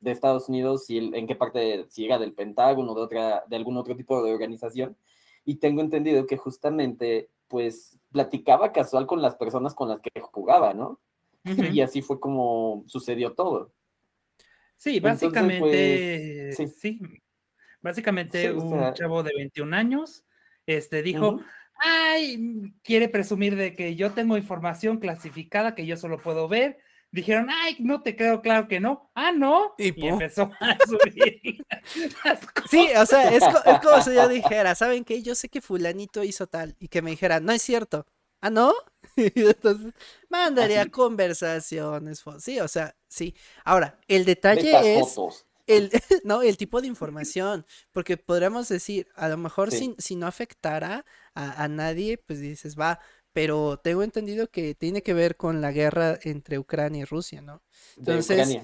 de 0.00 0.10
Estados 0.10 0.48
Unidos 0.48 0.88
y 0.88 0.98
en 0.98 1.26
qué 1.26 1.36
parte 1.36 1.86
si 1.90 2.06
era 2.06 2.18
del 2.18 2.32
Pentágono 2.32 2.94
de 2.94 3.02
otra 3.02 3.44
de 3.48 3.56
algún 3.56 3.76
otro 3.76 3.96
tipo 3.96 4.22
de 4.22 4.32
organización 4.32 4.96
y 5.44 5.56
tengo 5.56 5.80
entendido 5.80 6.26
que 6.26 6.36
justamente 6.36 7.28
pues 7.48 7.98
platicaba 8.12 8.72
casual 8.72 9.06
con 9.06 9.20
las 9.20 9.34
personas 9.34 9.74
con 9.74 9.88
las 9.88 10.00
que 10.00 10.20
jugaba, 10.20 10.72
¿no? 10.74 11.00
Y 11.44 11.80
así 11.80 12.02
fue 12.02 12.20
como 12.20 12.84
sucedió 12.86 13.32
todo. 13.32 13.72
Sí, 14.76 14.98
básicamente, 15.00 16.52
pues, 16.56 16.74
sí. 16.80 17.00
básicamente 17.82 18.52
un 18.52 18.94
chavo 18.94 19.22
de 19.22 19.32
21 19.36 19.76
años, 19.76 20.24
este, 20.66 21.02
dijo, 21.02 21.40
ay, 21.74 22.72
quiere 22.82 23.08
presumir 23.08 23.56
de 23.56 23.74
que 23.74 23.94
yo 23.94 24.12
tengo 24.12 24.36
información 24.36 24.98
clasificada 24.98 25.74
que 25.74 25.86
yo 25.86 25.96
solo 25.96 26.18
puedo 26.18 26.48
ver, 26.48 26.78
dijeron, 27.10 27.48
ay, 27.50 27.76
no 27.80 28.02
te 28.02 28.16
creo, 28.16 28.40
claro 28.40 28.68
que 28.68 28.80
no. 28.80 29.10
Ah, 29.14 29.32
no. 29.32 29.74
Y, 29.78 30.06
empezó 30.06 30.50
a 30.60 30.78
subir 30.86 31.64
las 32.24 32.46
cosas. 32.46 32.70
Sí, 32.70 32.88
o 32.96 33.06
sea, 33.06 33.30
es, 33.34 33.44
como 33.82 34.02
si 34.02 34.14
yo 34.14 34.28
dijera, 34.28 34.74
¿saben 34.74 35.04
qué? 35.04 35.22
Yo 35.22 35.34
sé 35.34 35.48
que 35.48 35.60
fulanito 35.60 36.22
hizo 36.22 36.46
tal 36.46 36.76
y 36.78 36.88
que 36.88 37.02
me 37.02 37.10
dijera, 37.10 37.40
no 37.40 37.52
es 37.52 37.62
cierto. 37.62 38.06
Ah, 38.40 38.50
¿no? 38.50 38.72
Y 39.16 39.32
entonces 39.34 39.92
mandaría 40.28 40.86
conversaciones. 40.86 42.22
Sí, 42.38 42.60
o 42.60 42.68
sea, 42.68 42.96
sí. 43.08 43.34
Ahora, 43.64 43.98
el 44.08 44.24
detalle 44.24 44.98
es 44.98 45.18
el, 45.66 45.90
no, 46.24 46.42
el 46.42 46.56
tipo 46.56 46.80
de 46.80 46.86
información, 46.86 47.66
porque 47.92 48.16
podríamos 48.16 48.68
decir, 48.68 49.08
a 49.14 49.28
lo 49.28 49.36
mejor 49.36 49.70
si, 49.70 49.94
si, 49.98 50.16
no 50.16 50.26
afectara 50.26 51.04
a, 51.34 51.68
nadie, 51.68 52.18
pues 52.18 52.40
dices, 52.40 52.78
va, 52.78 53.00
pero 53.32 53.78
tengo 53.78 54.02
entendido 54.02 54.48
que 54.48 54.74
tiene 54.74 55.02
que 55.02 55.14
ver 55.14 55.36
con 55.36 55.60
la 55.60 55.72
guerra 55.72 56.18
entre 56.22 56.58
Ucrania 56.58 57.02
y 57.02 57.04
Rusia, 57.04 57.40
¿no? 57.40 57.62
Entonces, 57.96 58.58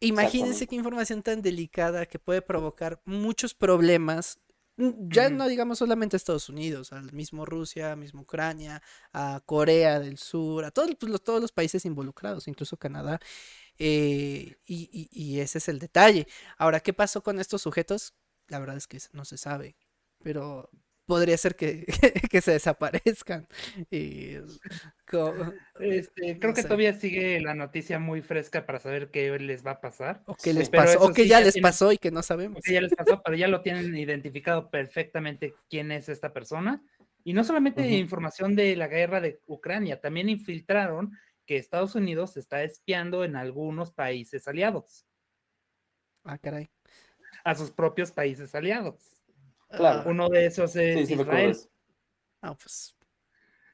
imagínense 0.00 0.66
qué 0.66 0.76
información 0.76 1.22
tan 1.22 1.42
delicada 1.42 2.06
que 2.06 2.18
puede 2.18 2.42
provocar 2.42 3.00
muchos 3.04 3.54
problemas 3.54 4.38
Mm, 4.76 5.08
ya 5.08 5.30
no 5.30 5.46
digamos 5.48 5.78
solamente 5.78 6.16
a 6.16 6.18
Estados 6.18 6.48
Unidos, 6.48 6.92
al 6.92 7.12
mismo 7.12 7.46
Rusia, 7.46 7.94
mismo 7.96 8.22
Ucrania, 8.22 8.82
a 9.12 9.40
Corea 9.46 10.00
del 10.00 10.18
Sur, 10.18 10.64
a 10.64 10.70
todos, 10.70 10.94
pues, 10.98 11.10
los, 11.10 11.22
todos 11.22 11.40
los 11.40 11.52
países 11.52 11.84
involucrados, 11.84 12.48
incluso 12.48 12.76
Canadá. 12.76 13.20
Eh, 13.78 14.56
y, 14.66 15.08
y, 15.12 15.40
ese 15.40 15.58
es 15.58 15.68
el 15.68 15.78
detalle. 15.78 16.26
Ahora, 16.58 16.80
¿qué 16.80 16.92
pasó 16.92 17.22
con 17.22 17.40
estos 17.40 17.62
sujetos? 17.62 18.14
La 18.48 18.58
verdad 18.58 18.76
es 18.76 18.86
que 18.86 18.98
no 19.12 19.24
se 19.24 19.36
sabe, 19.38 19.76
pero 20.22 20.70
podría 21.06 21.36
ser 21.36 21.56
que, 21.56 21.86
que 22.30 22.40
se 22.40 22.52
desaparezcan. 22.52 23.46
Y, 23.90 24.36
este, 25.80 26.38
creo 26.38 26.54
que 26.54 26.62
todavía 26.62 26.92
sigue 26.94 27.40
la 27.40 27.54
noticia 27.54 27.98
muy 27.98 28.22
fresca 28.22 28.66
para 28.66 28.78
saber 28.78 29.10
qué 29.10 29.38
les 29.38 29.64
va 29.64 29.72
a 29.72 29.80
pasar. 29.80 30.22
O 30.26 30.34
que 30.34 30.52
les 30.52 30.68
pasó, 30.68 31.04
o 31.04 31.12
que 31.12 31.26
ya, 31.26 31.40
les 31.40 31.58
pasó 31.58 31.92
y 31.92 31.98
que 31.98 32.10
no 32.10 32.22
sabemos. 32.22 32.62
Que 32.64 32.74
ya 32.74 32.80
les 32.80 32.94
pasó, 32.94 33.22
pero 33.24 33.36
ya 33.36 33.48
lo 33.48 33.62
tienen 33.62 33.96
identificado 33.96 34.70
perfectamente 34.70 35.54
quién 35.68 35.92
es 35.92 36.08
esta 36.08 36.32
persona. 36.32 36.82
Y 37.22 37.32
no 37.32 37.44
solamente 37.44 37.88
información 37.88 38.54
de 38.54 38.76
la 38.76 38.86
guerra 38.86 39.20
de 39.20 39.40
Ucrania, 39.46 40.00
también 40.00 40.28
infiltraron 40.28 41.12
que 41.46 41.56
Estados 41.56 41.94
Unidos 41.94 42.36
está 42.36 42.62
espiando 42.62 43.24
en 43.24 43.36
algunos 43.36 43.92
países 43.92 44.46
aliados. 44.48 45.06
Ah, 46.24 46.38
caray. 46.38 46.70
A 47.44 47.54
sus 47.54 47.70
propios 47.70 48.12
países 48.12 48.54
aliados. 48.54 49.13
Claro. 49.76 50.10
Uno 50.10 50.28
de 50.28 50.46
esos 50.46 50.74
es 50.76 51.10
Israel. 51.10 51.56
Ah, 52.40 52.54
pues. 52.54 52.94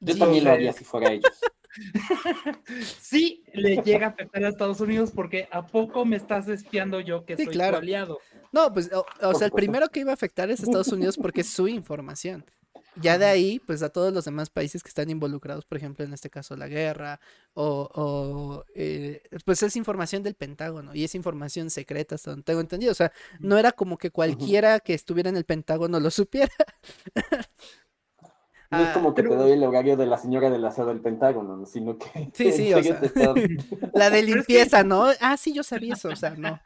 Yo 0.00 0.16
también 0.16 0.44
lo 0.44 0.52
haría 0.52 0.72
si 0.72 0.84
fuera 0.84 1.12
ellos. 1.12 1.40
sí, 3.00 3.44
le 3.52 3.76
llega 3.76 4.06
a 4.06 4.10
afectar 4.10 4.44
a 4.44 4.48
Estados 4.48 4.80
Unidos 4.80 5.12
porque 5.14 5.48
¿a 5.52 5.66
poco 5.66 6.04
me 6.04 6.16
estás 6.16 6.48
espiando 6.48 7.00
yo 7.00 7.24
que 7.24 7.36
soy 7.36 7.52
tu 7.52 7.62
aliado? 7.62 8.18
No, 8.52 8.72
pues, 8.72 8.90
o, 8.92 9.34
sea, 9.34 9.46
el 9.46 9.52
primero 9.52 9.88
que 9.88 10.00
iba 10.00 10.10
a 10.10 10.14
afectar 10.14 10.50
es 10.50 10.60
Estados 10.60 10.88
Unidos 10.88 11.16
porque 11.16 11.42
es 11.42 11.48
su 11.48 11.68
información. 11.68 12.44
Ya 12.96 13.18
de 13.18 13.26
ahí, 13.26 13.60
pues 13.60 13.82
a 13.82 13.90
todos 13.90 14.12
los 14.12 14.24
demás 14.24 14.50
países 14.50 14.82
que 14.82 14.88
están 14.88 15.10
involucrados, 15.10 15.64
por 15.64 15.78
ejemplo, 15.78 16.04
en 16.04 16.12
este 16.12 16.28
caso 16.28 16.56
la 16.56 16.66
guerra, 16.66 17.20
o, 17.54 18.64
eh, 18.74 19.22
pues 19.44 19.62
es 19.62 19.76
información 19.76 20.22
del 20.22 20.34
Pentágono 20.34 20.94
y 20.94 21.04
es 21.04 21.14
información 21.14 21.70
secreta, 21.70 22.16
hasta 22.16 22.30
donde 22.32 22.44
tengo 22.44 22.60
entendido. 22.60 22.92
O 22.92 22.96
sea, 22.96 23.12
no 23.38 23.58
era 23.58 23.72
como 23.72 23.96
que 23.96 24.10
cualquiera 24.10 24.80
que 24.80 24.94
estuviera 24.94 25.30
en 25.30 25.36
el 25.36 25.44
Pentágono 25.44 26.00
lo 26.00 26.10
supiera. 26.10 26.52
No 28.70 28.78
es 28.78 28.90
como 28.90 29.14
que 29.14 29.24
te 29.24 29.34
doy 29.34 29.50
el 29.50 29.64
horario 29.64 29.96
de 29.96 30.06
la 30.06 30.16
señora 30.16 30.48
del 30.48 30.64
aseo 30.64 30.86
del 30.86 31.00
Pentágono, 31.00 31.66
sino 31.66 31.98
que... 31.98 32.30
Sí, 32.32 32.52
sí, 32.52 32.72
o 32.72 32.82
sea, 32.82 33.00
la 33.94 34.10
de 34.10 34.22
limpieza, 34.22 34.84
¿no? 34.84 35.06
Ah, 35.20 35.36
sí, 35.36 35.52
yo 35.52 35.64
sabía 35.64 35.94
eso, 35.94 36.08
o 36.08 36.16
sea, 36.16 36.30
no. 36.36 36.60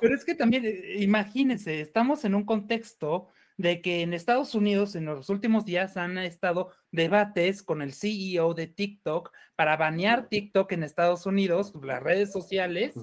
Pero 0.00 0.14
es 0.14 0.24
que 0.24 0.34
también, 0.34 0.64
eh, 0.64 0.96
imagínense, 1.00 1.80
estamos 1.82 2.24
en 2.24 2.34
un 2.34 2.44
contexto 2.44 3.28
de 3.58 3.82
que 3.82 4.02
en 4.02 4.14
Estados 4.14 4.54
Unidos 4.54 4.94
en 4.94 5.04
los 5.04 5.28
últimos 5.28 5.64
días 5.64 5.96
han 5.96 6.16
estado 6.16 6.70
debates 6.92 7.62
con 7.62 7.82
el 7.82 7.92
CEO 7.92 8.54
de 8.54 8.68
TikTok 8.68 9.32
para 9.56 9.76
banear 9.76 10.28
TikTok 10.28 10.72
en 10.72 10.84
Estados 10.84 11.26
Unidos, 11.26 11.72
las 11.82 12.02
redes 12.02 12.32
sociales, 12.32 12.94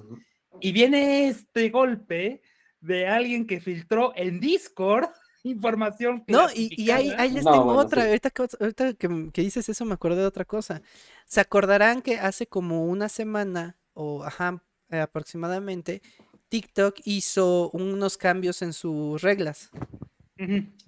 y 0.60 0.72
viene 0.72 1.28
este 1.28 1.68
golpe 1.68 2.40
de 2.80 3.06
alguien 3.06 3.46
que 3.46 3.60
filtró 3.60 4.14
en 4.16 4.40
Discord 4.40 5.10
información. 5.42 6.24
No, 6.26 6.48
y, 6.54 6.90
ahí, 6.90 7.10
les 7.30 7.44
tengo 7.44 7.74
otra, 7.74 8.04
ahorita, 8.04 8.30
que, 8.30 9.30
que, 9.32 9.42
dices 9.42 9.68
eso 9.68 9.84
me 9.84 9.94
acordé 9.94 10.22
de 10.22 10.26
otra 10.26 10.46
cosa. 10.46 10.80
Se 11.26 11.40
acordarán 11.40 12.00
que 12.00 12.18
hace 12.18 12.46
como 12.46 12.86
una 12.86 13.10
semana, 13.10 13.76
o 13.92 14.24
ajá, 14.24 14.62
aproximadamente, 14.88 16.00
TikTok 16.48 16.96
hizo 17.04 17.70
unos 17.72 18.16
cambios 18.16 18.62
en 18.62 18.72
sus 18.72 19.20
reglas. 19.20 19.70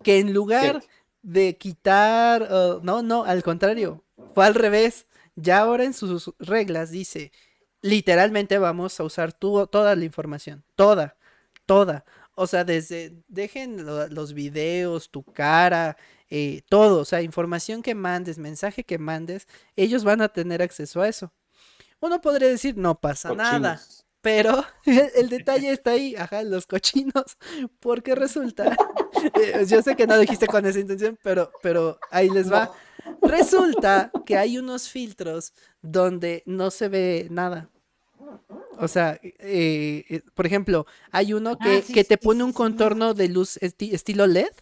Que 0.03 0.19
en 0.19 0.33
lugar 0.33 0.83
de 1.23 1.57
quitar, 1.57 2.49
no, 2.83 3.03
no, 3.03 3.25
al 3.25 3.43
contrario, 3.43 4.05
fue 4.35 4.47
al 4.47 4.55
revés. 4.55 5.07
Ya 5.37 5.61
ahora 5.61 5.85
en 5.85 5.95
sus 5.95 6.33
reglas 6.39 6.91
dice, 6.91 7.33
literalmente 7.81 8.59
vamos 8.59 8.99
a 8.99 9.05
usar 9.05 9.33
toda 9.33 9.95
la 9.95 10.05
información, 10.05 10.65
toda, 10.75 11.17
toda. 11.67 12.05
O 12.35 12.47
sea, 12.47 12.65
desde, 12.65 13.23
dejen 13.29 13.85
los 14.15 14.33
videos, 14.33 15.11
tu 15.11 15.25
cara, 15.25 15.97
eh, 16.31 16.63
todo, 16.69 17.01
o 17.01 17.05
sea, 17.05 17.23
información 17.23 17.83
que 17.83 17.95
mandes, 17.95 18.39
mensaje 18.39 18.85
que 18.85 18.99
mandes, 18.99 19.49
ellos 19.77 20.05
van 20.05 20.21
a 20.21 20.29
tener 20.29 20.63
acceso 20.63 21.01
a 21.01 21.09
eso. 21.09 21.33
Uno 22.01 22.21
podría 22.21 22.49
decir, 22.49 22.77
no 22.77 23.01
pasa 23.01 23.35
nada. 23.35 23.81
Pero 24.21 24.65
el 25.15 25.29
detalle 25.29 25.71
está 25.71 25.93
ahí, 25.93 26.15
ajá, 26.17 26.43
los 26.43 26.67
cochinos, 26.67 27.37
porque 27.81 28.15
resulta, 28.15 28.77
eh, 29.35 29.65
yo 29.67 29.83
sé 29.83 29.97
que 29.97 30.07
no 30.07 30.19
dijiste 30.19 30.47
con 30.47 30.67
esa 30.67 30.81
intención, 30.81 31.19
pero, 31.23 31.51
pero 31.63 31.99
ahí 32.11 32.29
les 32.29 32.53
va. 32.53 32.73
Resulta 33.23 34.11
que 34.27 34.37
hay 34.37 34.59
unos 34.59 34.89
filtros 34.89 35.53
donde 35.81 36.43
no 36.47 36.71
se 36.71 36.89
ve 36.89 37.29
nada. 37.31 37.71
O 38.79 38.87
sea, 38.87 39.19
eh, 39.23 40.05
eh, 40.09 40.21
por 40.35 40.47
ejemplo, 40.47 40.87
hay 41.11 41.33
uno 41.33 41.59
que, 41.59 41.79
ah, 41.79 41.93
que 41.93 42.05
te 42.05 42.19
pone 42.19 42.45
un 42.45 42.53
contorno 42.53 43.15
de 43.15 43.29
luz 43.29 43.57
estilo 43.61 44.27
LED, 44.27 44.53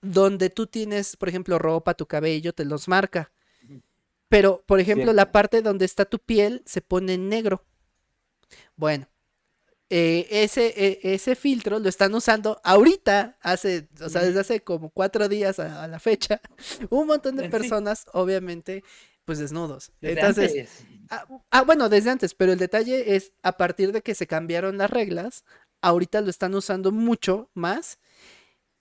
donde 0.00 0.50
tú 0.50 0.66
tienes, 0.66 1.16
por 1.16 1.28
ejemplo, 1.28 1.58
ropa, 1.58 1.94
tu 1.94 2.06
cabello, 2.06 2.52
te 2.52 2.64
los 2.64 2.88
marca. 2.88 3.32
Pero, 4.28 4.62
por 4.66 4.78
ejemplo, 4.78 5.12
la 5.12 5.32
parte 5.32 5.62
donde 5.62 5.86
está 5.86 6.04
tu 6.04 6.18
piel 6.18 6.62
se 6.66 6.82
pone 6.82 7.14
en 7.14 7.28
negro. 7.28 7.64
Bueno, 8.76 9.08
eh, 9.90 10.26
ese, 10.30 10.66
e, 10.76 11.14
ese 11.14 11.34
filtro 11.34 11.78
lo 11.78 11.88
están 11.88 12.14
usando 12.14 12.60
ahorita, 12.62 13.38
hace, 13.40 13.88
o 14.02 14.10
sea, 14.10 14.22
desde 14.22 14.40
hace 14.40 14.60
como 14.60 14.90
cuatro 14.90 15.28
días 15.28 15.58
a, 15.58 15.88
la 15.88 15.98
fecha, 15.98 16.42
un 16.90 17.06
montón 17.06 17.36
de 17.36 17.48
personas, 17.48 18.04
obviamente, 18.12 18.84
pues 19.24 19.38
desnudos. 19.38 19.92
Entonces, 20.02 20.84
ah, 21.10 21.26
ah, 21.50 21.62
bueno, 21.62 21.88
desde 21.88 22.10
antes, 22.10 22.34
pero 22.34 22.52
el 22.52 22.58
detalle 22.58 23.16
es 23.16 23.32
a 23.42 23.56
partir 23.56 23.92
de 23.92 24.02
que 24.02 24.14
se 24.14 24.26
cambiaron 24.26 24.76
las 24.76 24.90
reglas, 24.90 25.44
ahorita 25.80 26.20
lo 26.20 26.28
están 26.28 26.54
usando 26.54 26.92
mucho 26.92 27.50
más 27.54 27.98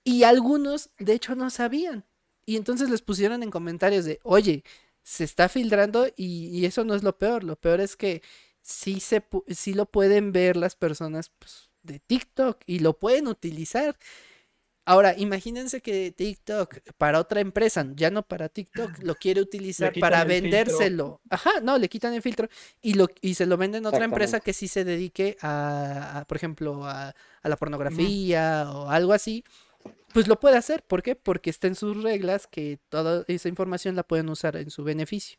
y 0.03 0.24
algunos, 0.24 0.89
de 1.00 1.13
hecho, 1.13 1.36
no 1.36 1.50
sabían. 1.50 2.05
Y 2.45 2.55
entonces 2.55 2.89
les 2.89 3.01
pusieron 3.01 3.43
en 3.43 3.51
comentarios 3.51 4.05
de, 4.05 4.19
oye, 4.24 4.63
se 5.03 5.24
está 5.24 5.47
filtrando 5.50 6.07
y, 6.15 6.47
y 6.47 6.65
eso 6.65 6.83
no 6.83 6.95
es 6.95 7.03
lo 7.03 7.17
peor, 7.17 7.43
lo 7.43 7.57
peor 7.57 7.81
es 7.81 7.95
que 7.95 8.21
sí, 8.67 9.00
se, 9.00 9.24
sí 9.47 9.74
lo 9.74 9.86
pueden 9.86 10.33
ver 10.33 10.57
las 10.57 10.75
personas 10.75 11.31
pues, 11.39 11.69
de 11.83 12.00
TikTok 12.00 12.62
y 12.65 12.79
lo 12.79 13.00
pueden 13.00 13.27
utilizar. 13.27 13.97
Ahora, 14.83 15.15
imagínense 15.17 15.81
que 15.81 16.12
TikTok 16.12 16.79
para 16.97 17.19
otra 17.19 17.39
empresa, 17.39 17.86
ya 17.95 18.09
no 18.09 18.24
para 18.24 18.50
TikTok, 18.50 18.91
lo 19.03 19.15
quiere 19.15 19.41
utilizar 19.41 19.93
para 20.00 20.25
vendérselo. 20.25 21.21
Ajá, 21.29 21.62
no, 21.62 21.77
le 21.77 21.88
quitan 21.88 22.13
el 22.13 22.21
filtro 22.21 22.50
y, 22.81 22.93
lo, 22.93 23.07
y 23.21 23.36
se 23.36 23.45
lo 23.45 23.55
venden 23.55 23.86
a 23.86 23.89
otra 23.89 24.05
empresa 24.05 24.41
que 24.41 24.53
sí 24.53 24.67
se 24.67 24.83
dedique 24.83 25.38
a, 25.41 26.25
por 26.27 26.36
ejemplo, 26.38 26.86
a, 26.86 27.15
la 27.43 27.55
pornografía 27.55 28.69
o 28.69 28.89
algo 28.89 29.13
así. 29.13 29.45
Pues 30.13 30.27
lo 30.27 30.39
puede 30.39 30.57
hacer. 30.57 30.83
¿Por 30.83 31.03
qué? 31.03 31.15
Porque 31.15 31.50
está 31.50 31.67
en 31.67 31.75
sus 31.75 32.03
reglas 32.03 32.47
que 32.47 32.79
toda 32.89 33.24
esa 33.29 33.47
información 33.47 33.95
la 33.95 34.03
pueden 34.03 34.27
usar 34.27 34.57
en 34.57 34.71
su 34.71 34.83
beneficio. 34.83 35.38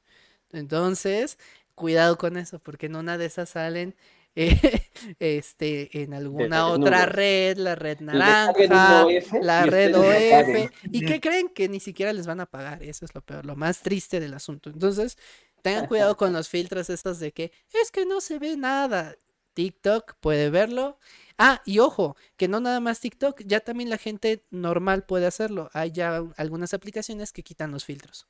Entonces, 0.52 1.38
cuidado 1.78 2.18
con 2.18 2.36
eso, 2.36 2.58
porque 2.58 2.86
en 2.86 2.96
una 2.96 3.16
de 3.16 3.26
esas 3.26 3.50
salen 3.50 3.94
eh, 4.34 4.82
este, 5.18 6.02
en 6.02 6.12
alguna 6.12 6.66
otra 6.66 7.06
red, 7.06 7.56
la 7.56 7.74
red 7.74 8.00
naranja, 8.00 9.06
la 9.40 9.66
red 9.66 9.96
OF, 9.96 10.70
y 10.92 11.04
que 11.04 11.20
creen 11.20 11.48
que 11.48 11.68
ni 11.68 11.80
siquiera 11.80 12.12
les 12.12 12.26
van 12.26 12.40
a 12.40 12.46
pagar, 12.46 12.82
eso 12.82 13.04
es 13.04 13.14
lo 13.14 13.20
peor, 13.22 13.46
lo 13.46 13.56
más 13.56 13.80
triste 13.80 14.20
del 14.20 14.34
asunto. 14.34 14.70
Entonces, 14.70 15.16
tengan 15.62 15.86
cuidado 15.86 16.16
con 16.16 16.32
los 16.32 16.48
filtros 16.48 16.90
estos 16.90 17.18
de 17.18 17.32
que 17.32 17.52
es 17.72 17.90
que 17.90 18.06
no 18.06 18.20
se 18.20 18.38
ve 18.38 18.56
nada. 18.56 19.16
TikTok 19.54 20.14
puede 20.20 20.50
verlo. 20.50 20.98
Ah, 21.36 21.62
y 21.64 21.80
ojo, 21.80 22.16
que 22.36 22.46
no 22.46 22.60
nada 22.60 22.78
más 22.78 23.00
TikTok, 23.00 23.42
ya 23.44 23.58
también 23.58 23.90
la 23.90 23.98
gente 23.98 24.44
normal 24.50 25.04
puede 25.04 25.26
hacerlo. 25.26 25.68
Hay 25.72 25.90
ya 25.90 26.22
algunas 26.36 26.74
aplicaciones 26.74 27.32
que 27.32 27.42
quitan 27.42 27.72
los 27.72 27.84
filtros 27.84 28.28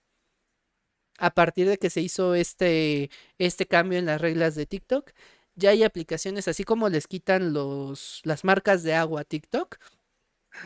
a 1.18 1.30
partir 1.30 1.68
de 1.68 1.78
que 1.78 1.90
se 1.90 2.00
hizo 2.00 2.34
este, 2.34 3.10
este 3.38 3.66
cambio 3.66 3.98
en 3.98 4.06
las 4.06 4.20
reglas 4.20 4.54
de 4.54 4.66
TikTok, 4.66 5.10
ya 5.56 5.70
hay 5.70 5.82
aplicaciones, 5.82 6.48
así 6.48 6.64
como 6.64 6.88
les 6.88 7.06
quitan 7.06 7.52
los, 7.52 8.20
las 8.24 8.44
marcas 8.44 8.82
de 8.84 8.94
agua 8.94 9.22
a 9.22 9.24
TikTok, 9.24 9.76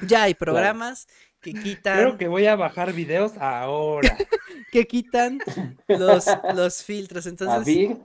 ya 0.07 0.25
hay 0.25 0.35
programas 0.35 1.09
que 1.41 1.53
quitan... 1.81 1.99
Creo 1.99 2.19
que 2.19 2.29
voy 2.29 2.47
a 2.47 2.57
bajar 2.57 2.93
videos 2.93 3.37
ahora. 3.39 4.17
que 4.73 4.87
quitan 4.87 5.41
los, 5.89 6.27
los 6.55 6.83
filtros, 6.85 7.27
entonces... 7.27 7.97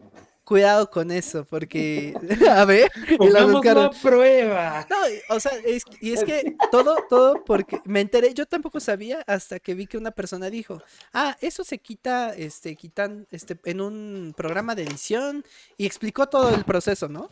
cuidado 0.48 0.90
con 0.90 1.12
eso, 1.12 1.44
porque, 1.44 2.14
a 2.50 2.64
ver, 2.64 2.90
la 3.20 3.90
prueba. 4.02 4.88
No, 4.90 5.36
o 5.36 5.40
sea, 5.42 5.52
y 6.00 6.14
es 6.14 6.24
que 6.24 6.56
todo, 6.72 6.96
todo, 7.10 7.44
porque 7.44 7.82
me 7.84 8.00
enteré, 8.00 8.34
yo 8.34 8.46
tampoco 8.46 8.80
sabía 8.80 9.26
hasta 9.28 9.60
que 9.60 9.74
vi 9.74 9.88
que 9.88 9.98
una 9.98 10.12
persona 10.12 10.50
dijo, 10.50 10.82
ah, 11.14 11.36
eso 11.42 11.66
se 11.66 11.80
quita, 11.80 12.34
este, 12.34 12.78
quitan, 12.78 13.28
este, 13.30 13.60
en 13.66 13.82
un 13.82 14.34
programa 14.38 14.74
de 14.74 14.84
edición 14.84 15.44
y 15.76 15.86
explicó 15.86 16.28
todo 16.28 16.56
el 16.56 16.64
proceso, 16.64 17.10
¿no? 17.10 17.28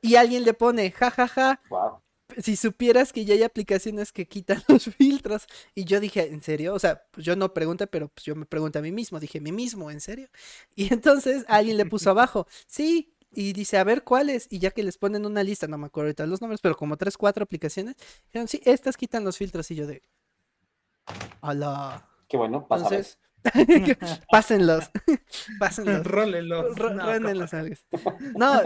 Y 0.00 0.14
alguien 0.14 0.44
le 0.44 0.54
pone, 0.54 0.90
jajaja, 0.90 1.60
ja, 1.68 2.00
si 2.38 2.56
supieras 2.56 3.12
que 3.12 3.24
ya 3.24 3.34
hay 3.34 3.42
aplicaciones 3.42 4.12
que 4.12 4.26
quitan 4.26 4.62
los 4.68 4.84
filtros. 4.84 5.46
Y 5.74 5.84
yo 5.84 6.00
dije, 6.00 6.28
¿en 6.32 6.42
serio? 6.42 6.74
O 6.74 6.78
sea, 6.78 7.02
pues 7.10 7.24
yo 7.24 7.36
no 7.36 7.52
pregunté, 7.52 7.86
pero 7.86 8.08
pues 8.08 8.24
yo 8.24 8.34
me 8.34 8.46
pregunté 8.46 8.78
a 8.78 8.82
mí 8.82 8.92
mismo. 8.92 9.20
Dije, 9.20 9.40
¿mí 9.40 9.52
mismo? 9.52 9.90
¿En 9.90 10.00
serio? 10.00 10.28
Y 10.76 10.92
entonces 10.92 11.44
alguien 11.48 11.76
le 11.76 11.86
puso 11.86 12.10
abajo, 12.10 12.46
sí. 12.66 13.14
Y 13.30 13.52
dice, 13.52 13.76
a 13.76 13.84
ver 13.84 14.04
cuáles. 14.04 14.46
Y 14.50 14.58
ya 14.58 14.70
que 14.70 14.82
les 14.82 14.96
ponen 14.96 15.26
una 15.26 15.42
lista, 15.42 15.66
no 15.66 15.76
me 15.76 15.86
acuerdo 15.86 16.06
ahorita 16.06 16.26
los 16.26 16.40
nombres, 16.40 16.60
pero 16.62 16.76
como 16.76 16.96
tres, 16.96 17.16
cuatro 17.18 17.44
aplicaciones, 17.44 17.96
dijeron, 18.26 18.48
sí, 18.48 18.60
estas 18.64 18.96
quitan 18.96 19.24
los 19.24 19.36
filtros. 19.36 19.70
Y 19.70 19.74
yo 19.74 19.86
de, 19.86 20.02
hola. 21.40 22.08
Qué 22.28 22.36
bueno, 22.36 22.66
Entonces, 22.70 23.18
pásenlos. 24.30 24.90
pásenlos. 25.58 26.06
Rólenlos. 26.06 26.76
no, 28.34 28.62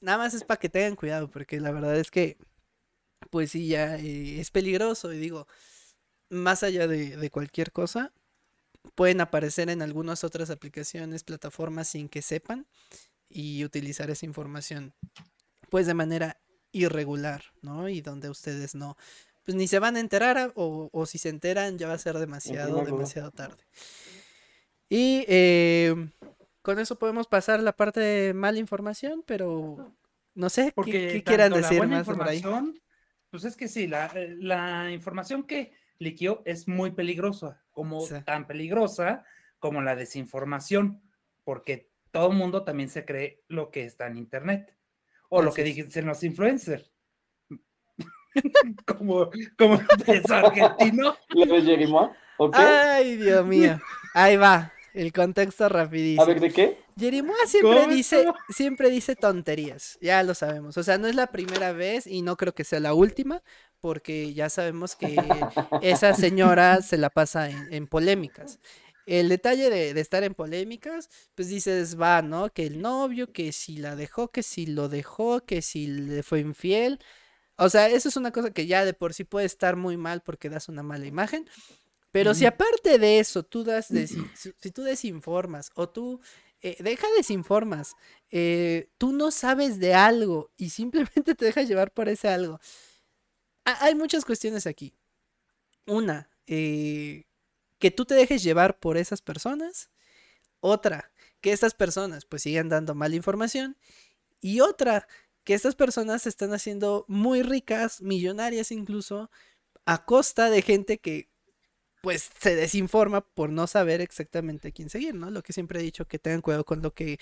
nada 0.00 0.18
más 0.18 0.34
es 0.34 0.44
para 0.44 0.60
que 0.60 0.68
tengan 0.68 0.96
cuidado, 0.96 1.30
porque 1.30 1.60
la 1.60 1.70
verdad 1.70 1.96
es 1.96 2.10
que 2.10 2.36
pues 3.28 3.50
sí, 3.50 3.68
ya 3.68 3.96
eh, 3.96 4.40
es 4.40 4.50
peligroso. 4.50 5.12
Y 5.12 5.18
digo, 5.18 5.46
más 6.30 6.62
allá 6.62 6.86
de, 6.86 7.30
cualquier 7.30 7.72
cosa, 7.72 8.12
pueden 8.94 9.20
aparecer 9.20 9.68
en 9.68 9.82
algunas 9.82 10.24
otras 10.24 10.50
aplicaciones, 10.50 11.24
plataformas 11.24 11.88
sin 11.88 12.08
que 12.08 12.22
sepan 12.22 12.66
y 13.28 13.64
utilizar 13.64 14.10
esa 14.10 14.26
información, 14.26 14.94
pues 15.68 15.86
de 15.86 15.94
manera 15.94 16.40
irregular, 16.72 17.42
¿no? 17.62 17.88
Y 17.88 18.00
donde 18.00 18.30
ustedes 18.30 18.74
no, 18.74 18.96
pues 19.44 19.56
ni 19.56 19.68
se 19.68 19.78
van 19.78 19.96
a 19.96 20.00
enterar 20.00 20.52
o, 20.54 21.06
si 21.06 21.18
se 21.18 21.28
enteran 21.28 21.78
ya 21.78 21.88
va 21.88 21.94
a 21.94 21.98
ser 21.98 22.18
demasiado, 22.18 22.84
demasiado 22.84 23.30
tarde. 23.30 23.62
Y 24.88 25.24
eh, 25.28 25.94
con 26.62 26.78
eso 26.78 26.96
podemos 26.96 27.26
pasar 27.26 27.60
la 27.60 27.72
parte 27.72 28.00
de 28.00 28.34
mala 28.34 28.58
información, 28.58 29.22
pero 29.26 29.94
no 30.34 30.50
sé, 30.50 30.72
¿qué, 30.84 31.22
quieran 31.24 31.52
decir 31.52 31.86
más 31.86 32.06
sobre 32.06 32.30
ahí? 32.30 32.42
Pues 33.30 33.44
es 33.44 33.56
que 33.56 33.68
sí, 33.68 33.86
la, 33.86 34.06
eh, 34.14 34.36
la 34.38 34.90
información 34.90 35.44
que 35.44 35.72
liquió 35.98 36.42
es 36.44 36.66
muy 36.66 36.90
peligrosa, 36.90 37.62
como 37.70 38.06
tan 38.24 38.46
peligrosa 38.46 39.24
como 39.58 39.82
la 39.82 39.94
desinformación, 39.94 41.00
porque 41.44 41.90
todo 42.10 42.30
el 42.30 42.36
mundo 42.36 42.64
también 42.64 42.88
se 42.88 43.04
cree 43.04 43.42
lo 43.48 43.70
que 43.70 43.84
está 43.84 44.06
en 44.06 44.16
Internet 44.16 44.74
o 45.28 45.42
lo 45.42 45.52
que 45.52 45.62
dicen 45.62 46.06
los 46.06 46.24
influencers. 46.24 46.90
como, 48.86 49.30
como 49.58 49.80
es 50.06 50.30
argentino. 50.30 51.16
Ay, 52.52 53.16
Dios 53.16 53.46
mío. 53.46 53.78
Ahí 54.14 54.36
va. 54.36 54.72
El 54.94 55.12
contexto 55.12 55.68
rapidísimo. 55.68 56.22
A 56.22 56.26
ver, 56.26 56.40
¿de 56.40 56.50
qué? 56.50 56.78
Jerimoa 57.00 57.46
siempre 57.46 57.86
dice, 57.88 58.26
siempre 58.50 58.90
dice 58.90 59.16
tonterías, 59.16 59.98
ya 60.00 60.22
lo 60.22 60.34
sabemos. 60.34 60.76
O 60.76 60.82
sea, 60.82 60.98
no 60.98 61.08
es 61.08 61.14
la 61.14 61.28
primera 61.28 61.72
vez 61.72 62.06
y 62.06 62.22
no 62.22 62.36
creo 62.36 62.54
que 62.54 62.64
sea 62.64 62.78
la 62.78 62.94
última, 62.94 63.42
porque 63.80 64.34
ya 64.34 64.50
sabemos 64.50 64.94
que 64.94 65.16
esa 65.82 66.14
señora 66.14 66.82
se 66.82 66.98
la 66.98 67.10
pasa 67.10 67.48
en, 67.48 67.86
polémicas. 67.86 68.60
El 69.06 69.28
detalle 69.28 69.70
de, 69.70 69.98
estar 69.98 70.22
en 70.22 70.34
polémicas, 70.34 71.08
pues 71.34 71.48
dices, 71.48 72.00
va, 72.00 72.22
¿no? 72.22 72.50
Que 72.50 72.66
el 72.66 72.80
novio, 72.80 73.32
que 73.32 73.50
si 73.52 73.78
la 73.78 73.96
dejó, 73.96 74.28
que 74.28 74.42
si 74.42 74.66
lo 74.66 74.88
dejó, 74.88 75.40
que 75.40 75.62
si 75.62 75.86
le 75.88 76.22
fue 76.22 76.40
infiel. 76.40 77.00
O 77.56 77.68
sea, 77.68 77.88
eso 77.88 78.08
es 78.08 78.16
una 78.16 78.30
cosa 78.30 78.50
que 78.52 78.66
ya 78.66 78.84
de 78.84 78.94
por 78.94 79.14
sí 79.14 79.24
puede 79.24 79.46
estar 79.46 79.76
muy 79.76 79.96
mal 79.96 80.20
porque 80.20 80.50
das 80.50 80.68
una 80.68 80.82
mala 80.82 81.06
imagen. 81.06 81.48
Pero 82.12 82.34
si 82.34 82.44
aparte 82.44 82.98
de 82.98 83.20
eso 83.20 83.44
tú 83.44 83.62
das, 83.62 83.86
si, 83.86 84.70
tú 84.72 84.82
desinformas 84.82 85.70
o 85.74 85.88
tú 85.88 86.20
eh, 86.62 86.76
deja 86.80 87.06
desinformas, 87.16 87.96
eh, 88.30 88.90
tú 88.98 89.12
no 89.12 89.30
sabes 89.30 89.78
de 89.78 89.94
algo 89.94 90.50
y 90.56 90.70
simplemente 90.70 91.34
te 91.34 91.44
dejas 91.46 91.68
llevar 91.68 91.92
por 91.92 92.08
ese 92.08 92.28
algo. 92.28 92.60
hay 93.64 93.94
muchas 93.94 94.24
cuestiones 94.24 94.66
aquí. 94.66 94.94
Una, 95.86 96.30
eh, 96.46 97.24
que 97.78 97.90
tú 97.90 98.04
te 98.04 98.14
dejes 98.14 98.42
llevar 98.42 98.78
por 98.78 98.96
esas 98.96 99.22
personas. 99.22 99.90
Otra, 100.60 101.12
que 101.40 101.52
estas 101.52 101.74
personas 101.74 102.24
pues 102.26 102.42
sigan 102.42 102.68
dando 102.68 102.94
mala 102.94 103.16
información. 103.16 103.76
Y 104.40 104.60
otra, 104.60 105.08
que 105.44 105.54
estas 105.54 105.74
personas 105.76 106.22
se 106.22 106.28
están 106.28 106.52
haciendo 106.52 107.04
muy 107.08 107.42
ricas, 107.42 108.02
millonarias 108.02 108.70
incluso, 108.72 109.30
a 109.86 110.04
costa 110.04 110.50
de 110.50 110.62
gente 110.62 110.98
que 110.98 111.30
pues 112.00 112.30
se 112.40 112.54
desinforma 112.54 113.20
por 113.20 113.50
no 113.50 113.66
saber 113.66 114.00
exactamente 114.00 114.72
quién 114.72 114.88
seguir, 114.88 115.14
¿no? 115.14 115.30
Lo 115.30 115.42
que 115.42 115.52
siempre 115.52 115.80
he 115.80 115.82
dicho, 115.82 116.06
que 116.06 116.18
tengan 116.18 116.40
cuidado 116.40 116.64
con 116.64 116.82
lo 116.82 116.94
que 116.94 117.18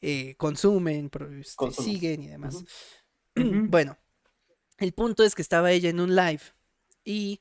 eh, 0.00 0.34
consumen, 0.36 1.10
este, 1.40 1.72
siguen 1.72 2.22
y 2.22 2.28
demás. 2.28 2.64
bueno, 3.34 3.98
el 4.78 4.92
punto 4.92 5.24
es 5.24 5.34
que 5.34 5.42
estaba 5.42 5.72
ella 5.72 5.90
en 5.90 6.00
un 6.00 6.14
live 6.14 6.42
y 7.04 7.40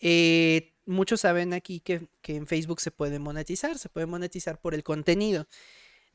eh, 0.00 0.74
muchos 0.84 1.22
saben 1.22 1.52
aquí 1.52 1.80
que, 1.80 2.08
que, 2.20 2.36
en 2.36 2.46
Facebook 2.46 2.80
se 2.80 2.90
puede 2.90 3.18
monetizar, 3.18 3.78
se 3.78 3.88
puede 3.88 4.06
monetizar 4.06 4.60
por 4.60 4.74
el 4.74 4.84
contenido. 4.84 5.46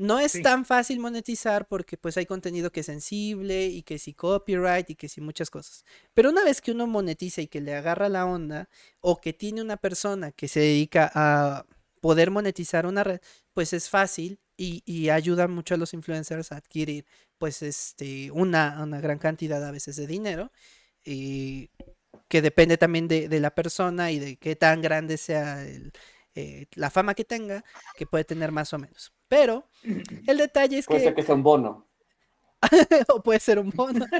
No 0.01 0.19
es 0.19 0.41
tan 0.41 0.65
fácil 0.65 0.99
monetizar 0.99 1.67
porque 1.67 1.95
pues 1.95 2.17
hay 2.17 2.25
contenido 2.25 2.71
que 2.71 2.79
es 2.79 2.87
sensible 2.87 3.67
y 3.67 3.83
que 3.83 3.99
si 3.99 4.13
copyright 4.15 4.89
y 4.89 4.95
que 4.95 5.07
si 5.07 5.21
muchas 5.21 5.51
cosas. 5.51 5.85
Pero 6.15 6.31
una 6.31 6.43
vez 6.43 6.59
que 6.59 6.71
uno 6.71 6.87
monetiza 6.87 7.41
y 7.41 7.47
que 7.47 7.61
le 7.61 7.75
agarra 7.75 8.09
la 8.09 8.25
onda 8.25 8.67
o 8.99 9.21
que 9.21 9.31
tiene 9.31 9.61
una 9.61 9.77
persona 9.77 10.31
que 10.31 10.47
se 10.47 10.59
dedica 10.59 11.11
a 11.13 11.67
poder 11.99 12.31
monetizar 12.31 12.87
una 12.87 13.03
red, 13.03 13.21
pues 13.53 13.73
es 13.73 13.89
fácil 13.89 14.39
y, 14.57 15.09
ayuda 15.09 15.47
mucho 15.47 15.75
a 15.75 15.77
los 15.77 15.93
influencers 15.93 16.51
a 16.51 16.57
adquirir 16.57 17.05
pues 17.37 17.61
este 17.61 18.31
una, 18.31 18.81
una 18.81 19.01
gran 19.01 19.19
cantidad 19.19 19.63
a 19.63 19.71
veces 19.71 19.97
de 19.97 20.07
dinero 20.07 20.51
y 21.05 21.69
que 22.27 22.41
depende 22.41 22.77
también 22.77 23.07
de, 23.07 23.29
de 23.29 23.39
la 23.39 23.53
persona 23.53 24.11
y 24.11 24.17
de 24.17 24.37
qué 24.37 24.55
tan 24.55 24.81
grande 24.81 25.17
sea 25.17 25.63
el, 25.63 25.91
eh, 26.35 26.65
la 26.75 26.89
fama 26.89 27.13
que 27.13 27.25
tenga, 27.25 27.63
que 27.95 28.05
puede 28.05 28.23
tener 28.23 28.51
más 28.51 28.73
o 28.73 28.79
menos. 28.79 29.11
Pero 29.31 29.63
el 30.27 30.37
detalle 30.37 30.77
es 30.79 30.85
que... 30.85 30.95
Puede 30.95 31.05
ser 31.05 31.15
que 31.15 31.23
sea 31.23 31.35
un 31.35 31.43
bono. 31.43 31.87
o 33.07 33.23
puede 33.23 33.39
ser 33.39 33.59
un 33.59 33.69
bono. 33.69 34.05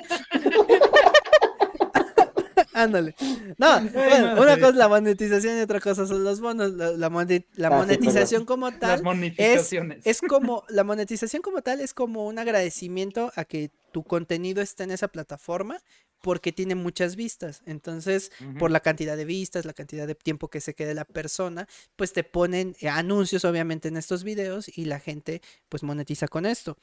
Ándale. 2.73 3.13
No, 3.57 3.79
una 3.79 4.55
cosa 4.55 4.69
es 4.69 4.75
la 4.75 4.87
monetización 4.87 5.57
y 5.57 5.61
otra 5.61 5.81
cosa 5.81 6.07
son 6.07 6.23
los 6.23 6.39
bonos. 6.39 6.71
La, 6.71 6.91
la, 6.91 7.07
ah, 7.07 7.69
monetización 7.69 8.45
como 8.45 8.71
tal 8.71 9.03
es, 9.35 9.73
es, 10.05 10.21
como, 10.21 10.63
la 10.69 10.85
monetización 10.85 11.41
como 11.41 11.61
tal 11.61 11.81
es 11.81 11.93
como 11.93 12.25
un 12.25 12.39
agradecimiento 12.39 13.33
a 13.35 13.43
que 13.43 13.69
tu 13.91 14.03
contenido 14.03 14.61
está 14.61 14.85
en 14.85 14.91
esa 14.91 15.09
plataforma 15.09 15.81
porque 16.21 16.51
tiene 16.51 16.75
muchas 16.75 17.15
vistas. 17.15 17.61
Entonces, 17.65 18.31
por 18.59 18.71
la 18.71 18.79
cantidad 18.79 19.17
de 19.17 19.25
vistas, 19.25 19.65
la 19.65 19.73
cantidad 19.73 20.07
de 20.07 20.15
tiempo 20.15 20.49
que 20.49 20.61
se 20.61 20.73
quede 20.73 20.93
la 20.93 21.05
persona, 21.05 21.67
pues 21.95 22.13
te 22.13 22.23
ponen 22.23 22.75
eh, 22.79 22.89
anuncios 22.89 23.43
obviamente 23.45 23.87
en 23.87 23.97
estos 23.97 24.23
videos 24.23 24.75
y 24.77 24.85
la 24.85 24.99
gente 24.99 25.41
pues 25.69 25.83
monetiza 25.83 26.27
con 26.27 26.45
esto. 26.45 26.77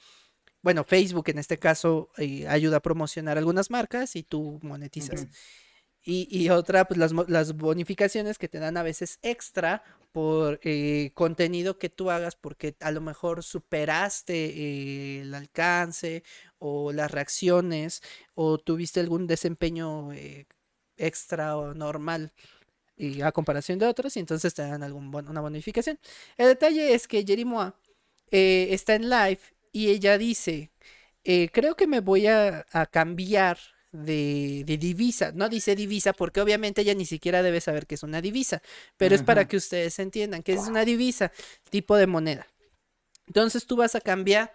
Bueno, 0.61 0.85
Facebook 0.85 1.31
en 1.31 1.39
este 1.39 1.59
caso 1.59 2.11
eh, 2.19 2.47
ayuda 2.49 2.79
a 2.79 2.81
promocionar 2.81 3.39
algunas 3.39 3.71
marcas 3.71 4.17
y 4.17 4.25
tú 4.25 4.59
monetizas. 4.63 5.29
Y, 6.05 6.49
otra, 6.49 6.87
pues 6.87 6.99
las, 6.99 7.57
bonificaciones 7.57 8.39
que 8.39 8.49
te 8.49 8.59
dan 8.59 8.77
a 8.79 8.83
veces 8.83 9.19
extra 9.23 9.83
por 10.13 10.59
eh, 10.63 11.11
contenido 11.15 11.79
que 11.79 11.91
tú 11.91 12.11
hagas 12.11 12.35
porque 12.35 12.75
a 12.81 12.91
lo 12.93 13.03
mejor 13.03 13.43
superaste 13.43 14.33
eh, 14.35 15.21
el 15.21 15.35
alcance 15.35 16.23
o 16.59 16.93
las 16.93 17.11
reacciones 17.11 18.03
o 18.35 18.57
tuviste 18.59 19.01
algún 19.01 19.27
desempeño 19.27 20.13
eh, 20.13 20.47
extra 20.97 21.59
o 21.59 21.75
normal 21.75 22.33
a 23.23 23.31
comparación 23.31 23.79
de 23.79 23.87
otros 23.87 24.17
y 24.17 24.21
entonces 24.21 24.55
te 24.55 24.63
dan 24.63 24.83
algún 24.83 25.15
una 25.15 25.41
bonificación. 25.41 25.99
El 26.37 26.49
detalle 26.49 26.95
es 26.95 27.07
que 27.07 27.25
Jerimoa 27.25 27.77
está 28.31 28.95
en 28.95 29.09
live 29.09 29.41
y 29.73 29.91
ella 29.91 30.19
dice, 30.19 30.73
creo 31.53 31.77
que 31.77 31.87
me 31.87 32.01
voy 32.01 32.27
a 32.27 32.65
cambiar 32.91 33.59
de, 33.93 34.65
divisa. 34.79 35.33
No 35.33 35.49
dice 35.49 35.75
divisa 35.77 36.13
porque 36.13 36.41
obviamente 36.41 36.83
ella 36.83 36.95
ni 36.95 37.07
siquiera 37.07 37.43
debe 37.43 37.61
saber 37.61 37.87
que 37.87 37.95
es 37.95 38.03
una 38.03 38.21
divisa, 38.21 38.63
pero 38.97 39.15
es 39.15 39.23
para 39.23 39.47
que 39.47 39.57
ustedes 39.57 39.99
entiendan 39.99 40.43
que 40.43 40.53
es 40.53 40.61
una 40.61 40.85
divisa, 40.85 41.33
tipo 41.71 41.97
de 41.97 42.07
moneda. 42.07 42.47
Entonces 43.27 43.67
tú 43.67 43.77
vas 43.77 43.95
a 43.95 44.01
cambiar, 44.01 44.53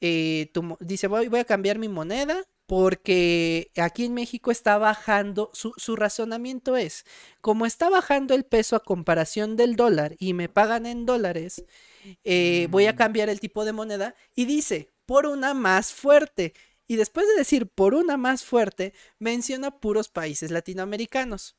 eh, 0.00 0.50
dice 0.80 1.06
voy, 1.06 1.28
voy, 1.28 1.40
a 1.40 1.44
cambiar 1.44 1.78
mi 1.78 1.88
moneda 1.88 2.44
porque 2.66 3.72
aquí 3.76 4.04
en 4.04 4.14
México 4.14 4.52
está 4.52 4.78
bajando, 4.78 5.50
su, 5.52 5.96
razonamiento 5.96 6.76
es, 6.76 7.04
como 7.40 7.66
está 7.66 7.90
bajando 7.90 8.34
el 8.34 8.44
peso 8.44 8.76
a 8.76 8.84
comparación 8.84 9.56
del 9.56 9.74
dólar 9.74 10.14
y 10.20 10.34
me 10.34 10.48
pagan 10.48 10.86
en 10.86 11.04
dólares, 11.04 11.64
eh, 12.22 12.68
voy 12.70 12.86
a 12.86 12.92
mm. 12.92 12.96
cambiar 12.96 13.28
el 13.28 13.40
tipo 13.40 13.64
de 13.64 13.72
moneda 13.72 14.14
y 14.36 14.44
dice, 14.44 14.88
por 15.04 15.26
una 15.26 15.52
más 15.52 15.92
fuerte. 15.92 16.54
Y 16.90 16.96
después 16.96 17.24
de 17.28 17.36
decir 17.36 17.68
por 17.68 17.94
una 17.94 18.16
más 18.16 18.44
fuerte, 18.44 18.94
menciona 19.20 19.78
puros 19.78 20.08
países 20.08 20.50
latinoamericanos. 20.50 21.56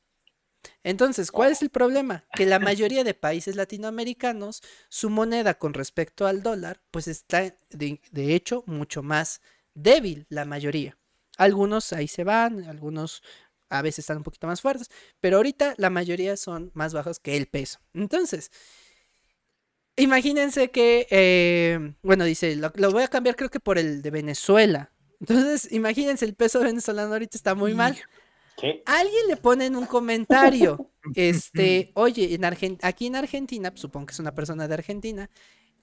Entonces, 0.84 1.30
¿cuál 1.30 1.52
es 1.52 1.62
el 1.62 1.70
problema? 1.70 2.26
Que 2.34 2.44
la 2.44 2.58
mayoría 2.58 3.02
de 3.02 3.14
países 3.14 3.56
latinoamericanos, 3.56 4.62
su 4.90 5.08
moneda 5.08 5.54
con 5.54 5.72
respecto 5.72 6.26
al 6.26 6.42
dólar, 6.42 6.82
pues 6.90 7.08
está 7.08 7.56
de, 7.70 7.98
hecho 8.14 8.62
mucho 8.66 9.02
más 9.02 9.40
débil, 9.72 10.26
la 10.28 10.44
mayoría. 10.44 10.98
Algunos 11.38 11.94
ahí 11.94 12.08
se 12.08 12.24
van, 12.24 12.64
algunos 12.64 13.22
a 13.70 13.80
veces 13.80 14.00
están 14.00 14.18
un 14.18 14.24
poquito 14.24 14.46
más 14.48 14.60
fuertes, 14.60 14.90
pero 15.18 15.38
ahorita 15.38 15.76
la 15.78 15.88
mayoría 15.88 16.36
son 16.36 16.72
más 16.74 16.92
bajos 16.92 17.20
que 17.20 17.38
el 17.38 17.46
peso. 17.46 17.80
Entonces, 17.94 18.50
imagínense 19.96 20.70
que, 20.70 21.06
eh, 21.10 21.94
bueno, 22.02 22.24
dice, 22.26 22.54
lo, 22.56 22.70
lo, 22.74 22.90
voy 22.90 23.04
a 23.04 23.08
cambiar 23.08 23.34
creo 23.34 23.48
que 23.48 23.60
por 23.60 23.78
el 23.78 24.02
de 24.02 24.10
Venezuela. 24.10 24.91
Entonces, 25.22 25.70
imagínense, 25.70 26.24
el 26.24 26.34
peso 26.34 26.58
venezolano 26.58 27.12
ahorita 27.12 27.36
está 27.36 27.54
muy 27.54 27.74
mal. 27.74 27.96
Alguien 28.86 29.28
le 29.28 29.36
pone 29.36 29.66
en 29.66 29.76
un 29.76 29.86
comentario, 29.86 30.90
este, 31.14 31.92
oye, 31.94 32.34
en 32.34 32.44
aquí 32.82 33.06
en 33.06 33.14
Argentina, 33.14 33.70
pues, 33.70 33.80
supongo 33.80 34.06
que 34.06 34.14
es 34.14 34.18
una 34.18 34.34
persona 34.34 34.66
de 34.66 34.74
Argentina, 34.74 35.30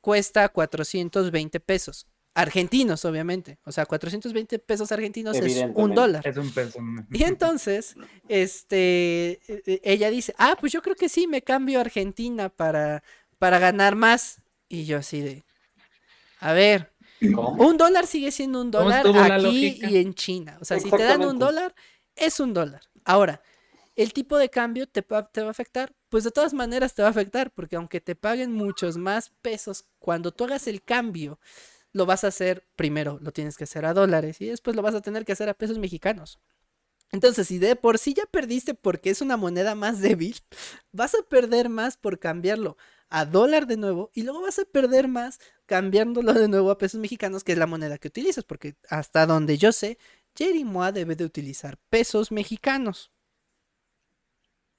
cuesta 0.02 0.49
420 0.49 1.58
pesos. 1.62 2.06
Argentinos, 2.36 3.06
obviamente. 3.06 3.60
O 3.63 3.71
sea, 3.71 3.86
420 3.86 4.60
pesos 4.60 4.91
argentinos 4.91 5.38
es 5.38 5.65
un 5.73 5.95
dólar. 5.95 6.28
Es 6.28 6.36
un 6.36 6.52
peso. 6.52 6.80
Y 7.10 7.23
entonces, 7.23 7.95
este, 8.28 9.39
e, 9.47 9.63
e, 9.65 9.82
ella 9.84 10.10
dice, 10.10 10.36
ah, 10.38 10.58
pues 10.60 10.73
yo 10.73 10.82
creo 10.82 10.95
que 10.95 11.08
sí, 11.08 11.28
me 11.28 11.41
cambio 11.41 11.80
a 11.80 11.82
Argentina 11.82 12.49
para, 12.49 13.04
para 13.38 13.58
ganar 13.58 13.95
más. 13.95 14.41
Y 14.67 14.84
yo 14.84 14.97
así 14.97 15.21
de, 15.21 15.43
a 16.39 16.54
ver, 16.54 16.88
un 17.21 17.77
dólar 17.77 18.08
sigue 18.08 18.32
siendo 18.32 18.62
un 18.62 18.71
dólar 18.71 19.05
aquí 19.32 19.79
y 19.82 19.97
en 19.97 20.13
China. 20.13 20.58
O 20.62 20.65
sea, 20.65 20.79
si 20.79 20.89
te 20.89 21.03
dan 21.03 21.23
un 21.23 21.39
dólar, 21.39 21.75
es 22.15 22.39
un 22.39 22.53
dólar. 22.53 22.82
Ahora, 23.05 23.41
el 23.95 24.13
tipo 24.13 24.38
de 24.38 24.49
cambio 24.49 24.88
te, 24.88 25.01
te, 25.01 25.41
va 25.41 25.47
a 25.47 25.51
afectar, 25.51 25.93
pues 26.08 26.23
de 26.23 26.32
todas 26.32 26.53
maneras 26.53 26.93
te 26.93 27.01
va 27.01 27.10
a 27.10 27.12
afectar, 27.12 27.51
porque 27.51 27.75
aunque 27.75 27.99
te 27.99 28.15
paguen 28.15 28.53
muchos 28.53 28.97
más 28.97 29.32
pesos, 29.41 29.86
cuando 29.99 30.32
tú 30.32 30.45
hagas 30.45 30.67
el 30.67 30.82
cambio, 30.82 31.39
lo 31.91 32.05
vas 32.05 32.23
a 32.23 32.27
hacer 32.27 32.65
primero, 32.75 33.19
lo 33.21 33.32
tienes 33.32 33.58
que 33.58 33.65
hacer 33.65 33.86
a 33.86 33.93
dólares 33.93 34.39
y 34.41 34.45
después 34.45 34.75
lo 34.75 34.82
vas 34.82 34.95
a 34.95 35.01
tener 35.01 35.25
que 35.25 35.34
hacer 35.34 35.49
a 35.49 35.53
pesos 35.53 35.79
mexicanos. 35.79 36.39
Entonces, 37.12 37.47
si 37.47 37.58
de 37.58 37.75
por 37.75 37.97
sí 37.97 38.13
ya 38.13 38.25
perdiste 38.25 38.75
porque 38.75 39.10
es 39.10 39.21
una 39.21 39.36
moneda 39.36 39.75
más 39.75 39.99
débil, 39.99 40.38
vas 40.91 41.15
a 41.15 41.23
perder 41.27 41.69
más 41.69 41.97
por 41.97 42.19
cambiarlo 42.19 42.77
a 43.10 43.25
dólar 43.25 43.65
de 43.65 43.77
nuevo 43.77 44.12
y 44.13 44.21
luego 44.21 44.41
vas 44.41 44.60
a 44.60 44.65
perder 44.65 45.08
más 45.08 45.39
cambiándolo 45.69 46.34
de 46.34 46.47
nuevo 46.47 46.71
a 46.71 46.79
pesos 46.79 46.99
mexicanos, 46.99 47.43
que 47.43 47.51
es 47.51 47.58
la 47.60 47.67
moneda 47.67 47.99
que 47.99 48.08
utilizas, 48.08 48.43
porque 48.43 48.73
hasta 48.89 49.27
donde 49.27 49.60
yo 49.60 49.71
sé, 49.71 49.99
Jerry 50.36 50.63
Moa 50.63 50.91
debe 50.91 51.15
de 51.15 51.25
utilizar 51.25 51.77
pesos 51.91 52.32
mexicanos. 52.32 53.12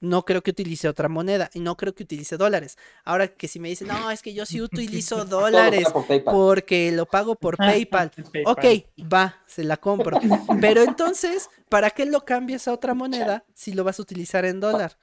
No 0.01 0.25
creo 0.25 0.43
que 0.43 0.51
utilice 0.51 0.89
otra 0.89 1.07
moneda 1.07 1.49
y 1.53 1.61
no 1.61 1.77
creo 1.77 1.95
que 1.95 2.03
utilice 2.03 2.35
dólares. 2.35 2.77
Ahora 3.05 3.29
que 3.29 3.47
si 3.47 3.61
me 3.61 3.69
dicen, 3.69 3.87
no, 3.87 4.11
es 4.11 4.21
que 4.21 4.33
yo 4.33 4.45
sí 4.45 4.59
utilizo 4.61 5.23
dólares 5.39 5.87
porque 6.25 6.91
lo 6.91 7.05
pago 7.05 7.35
por 7.35 7.55
PayPal. 7.85 8.11
Ok, 8.45 8.65
va, 9.01 9.41
se 9.47 9.63
la 9.63 9.77
compro. 9.77 10.19
Pero 10.59 10.81
entonces, 10.81 11.49
¿para 11.69 11.91
qué 11.91 12.05
lo 12.05 12.25
cambias 12.25 12.67
a 12.67 12.73
otra 12.73 12.93
moneda 12.93 13.45
si 13.53 13.71
lo 13.71 13.85
vas 13.85 13.99
a 13.99 14.01
utilizar 14.01 14.43
en 14.43 14.59
dólar? 14.59 14.97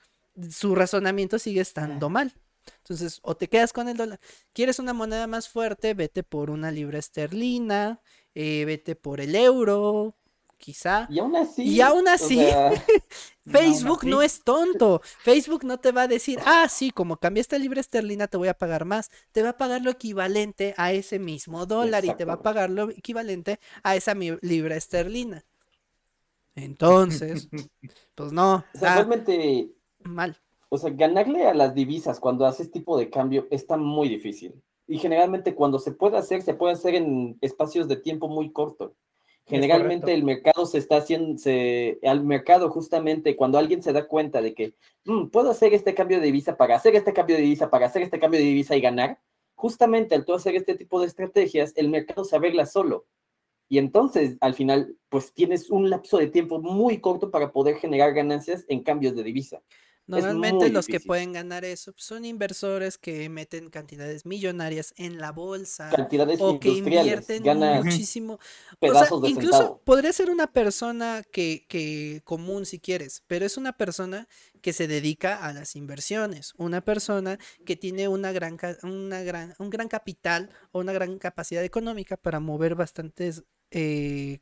Su 0.50 0.74
razonamiento 0.74 1.38
sigue 1.38 1.62
estando 1.62 2.10
mal. 2.10 2.34
Entonces, 2.78 3.20
o 3.22 3.36
te 3.36 3.48
quedas 3.48 3.72
con 3.72 3.88
el 3.88 3.96
dólar. 3.96 4.20
¿Quieres 4.52 4.78
una 4.78 4.92
moneda 4.92 5.26
más 5.26 5.48
fuerte? 5.48 5.94
Vete 5.94 6.22
por 6.22 6.50
una 6.50 6.70
libra 6.70 6.98
esterlina, 6.98 8.00
eh, 8.34 8.64
vete 8.64 8.96
por 8.96 9.20
el 9.20 9.34
euro, 9.34 10.14
quizá. 10.58 11.06
Y 11.10 11.18
aún 11.20 11.36
así. 11.36 11.62
Y 11.62 11.80
aún 11.80 12.08
así, 12.08 12.38
Facebook 13.46 14.04
no 14.04 14.20
es 14.20 14.42
tonto. 14.42 15.00
Facebook 15.20 15.64
no 15.64 15.78
te 15.78 15.92
va 15.92 16.02
a 16.02 16.08
decir, 16.08 16.38
ah, 16.44 16.68
sí, 16.68 16.90
como 16.90 17.16
cambiaste 17.16 17.58
libra 17.58 17.80
esterlina, 17.80 18.26
te 18.26 18.36
voy 18.36 18.48
a 18.48 18.54
pagar 18.54 18.84
más. 18.84 19.10
Te 19.32 19.42
va 19.42 19.50
a 19.50 19.56
pagar 19.56 19.82
lo 19.82 19.90
equivalente 19.90 20.74
a 20.76 20.92
ese 20.92 21.18
mismo 21.18 21.64
dólar 21.64 22.04
y 22.04 22.14
te 22.14 22.24
va 22.24 22.34
a 22.34 22.42
pagar 22.42 22.70
lo 22.70 22.90
equivalente 22.90 23.58
a 23.82 23.96
esa 23.96 24.14
libra 24.14 24.76
esterlina. 24.76 25.44
Entonces, 26.54 27.48
pues 28.14 28.32
no. 28.32 28.64
O 28.74 28.80
realmente. 28.80 29.70
Mal. 30.02 30.36
O 30.70 30.78
sea, 30.78 30.90
ganarle 30.90 31.46
a 31.46 31.54
las 31.54 31.74
divisas 31.74 32.20
cuando 32.20 32.46
haces 32.46 32.70
tipo 32.70 32.98
de 32.98 33.10
cambio 33.10 33.46
está 33.50 33.76
muy 33.76 34.08
difícil. 34.08 34.54
Y 34.86 34.98
generalmente 34.98 35.54
cuando 35.54 35.78
se 35.78 35.92
puede 35.92 36.16
hacer, 36.16 36.42
se 36.42 36.54
puede 36.54 36.74
hacer 36.74 36.94
en 36.94 37.38
espacios 37.40 37.88
de 37.88 37.96
tiempo 37.96 38.28
muy 38.28 38.50
corto. 38.52 38.94
Generalmente 39.46 40.12
el 40.12 40.24
mercado 40.24 40.66
se 40.66 40.76
está 40.76 40.98
haciendo, 40.98 41.38
se, 41.38 41.98
al 42.02 42.22
mercado 42.22 42.68
justamente 42.68 43.34
cuando 43.34 43.56
alguien 43.56 43.82
se 43.82 43.94
da 43.94 44.06
cuenta 44.06 44.42
de 44.42 44.52
que 44.52 44.74
mm, 45.06 45.28
puedo 45.28 45.50
hacer 45.50 45.72
este 45.72 45.94
cambio 45.94 46.18
de 46.18 46.26
divisa 46.26 46.58
para 46.58 46.76
hacer 46.76 46.94
este 46.94 47.14
cambio 47.14 47.36
de 47.36 47.42
divisa, 47.42 47.70
para 47.70 47.86
hacer 47.86 48.02
este 48.02 48.18
cambio 48.18 48.40
de 48.40 48.46
divisa 48.46 48.76
y 48.76 48.82
ganar, 48.82 49.18
justamente 49.54 50.14
al 50.14 50.26
tú 50.26 50.34
hacer 50.34 50.54
este 50.54 50.74
tipo 50.76 51.00
de 51.00 51.06
estrategias, 51.06 51.72
el 51.76 51.88
mercado 51.88 52.24
se 52.24 52.36
arregla 52.36 52.66
solo. 52.66 53.06
Y 53.70 53.78
entonces, 53.78 54.36
al 54.40 54.54
final, 54.54 54.96
pues 55.08 55.32
tienes 55.32 55.70
un 55.70 55.88
lapso 55.90 56.18
de 56.18 56.28
tiempo 56.28 56.60
muy 56.60 57.00
corto 57.00 57.30
para 57.30 57.52
poder 57.52 57.76
generar 57.76 58.12
ganancias 58.12 58.64
en 58.68 58.82
cambios 58.82 59.14
de 59.16 59.22
divisa. 59.22 59.62
Normalmente 60.08 60.70
los 60.70 60.86
que 60.86 61.00
pueden 61.00 61.34
ganar 61.34 61.66
eso 61.66 61.92
pues, 61.92 62.04
son 62.04 62.24
inversores 62.24 62.96
que 62.96 63.28
meten 63.28 63.68
cantidades 63.68 64.24
millonarias 64.24 64.94
en 64.96 65.18
la 65.18 65.32
bolsa 65.32 65.90
cantidades 65.94 66.40
o 66.40 66.58
que 66.58 66.70
invierten 66.70 67.42
muchísimo. 67.84 68.38
O 68.80 68.92
sea, 68.92 69.08
incluso 69.28 69.82
podría 69.84 70.12
ser 70.12 70.30
una 70.30 70.46
persona 70.46 71.22
que, 71.30 71.66
que 71.68 72.22
común 72.24 72.64
si 72.64 72.80
quieres, 72.80 73.22
pero 73.26 73.44
es 73.44 73.58
una 73.58 73.74
persona 73.74 74.28
que 74.62 74.72
se 74.72 74.88
dedica 74.88 75.44
a 75.46 75.52
las 75.52 75.76
inversiones, 75.76 76.54
una 76.56 76.80
persona 76.80 77.38
que 77.66 77.76
tiene 77.76 78.08
una 78.08 78.32
gran, 78.32 78.56
una 78.82 79.22
gran, 79.22 79.54
un 79.58 79.68
gran 79.68 79.88
capital 79.88 80.50
o 80.72 80.80
una 80.80 80.92
gran 80.92 81.18
capacidad 81.18 81.62
económica 81.62 82.16
para 82.16 82.40
mover 82.40 82.74
bastantes 82.74 83.44
eh, 83.70 84.40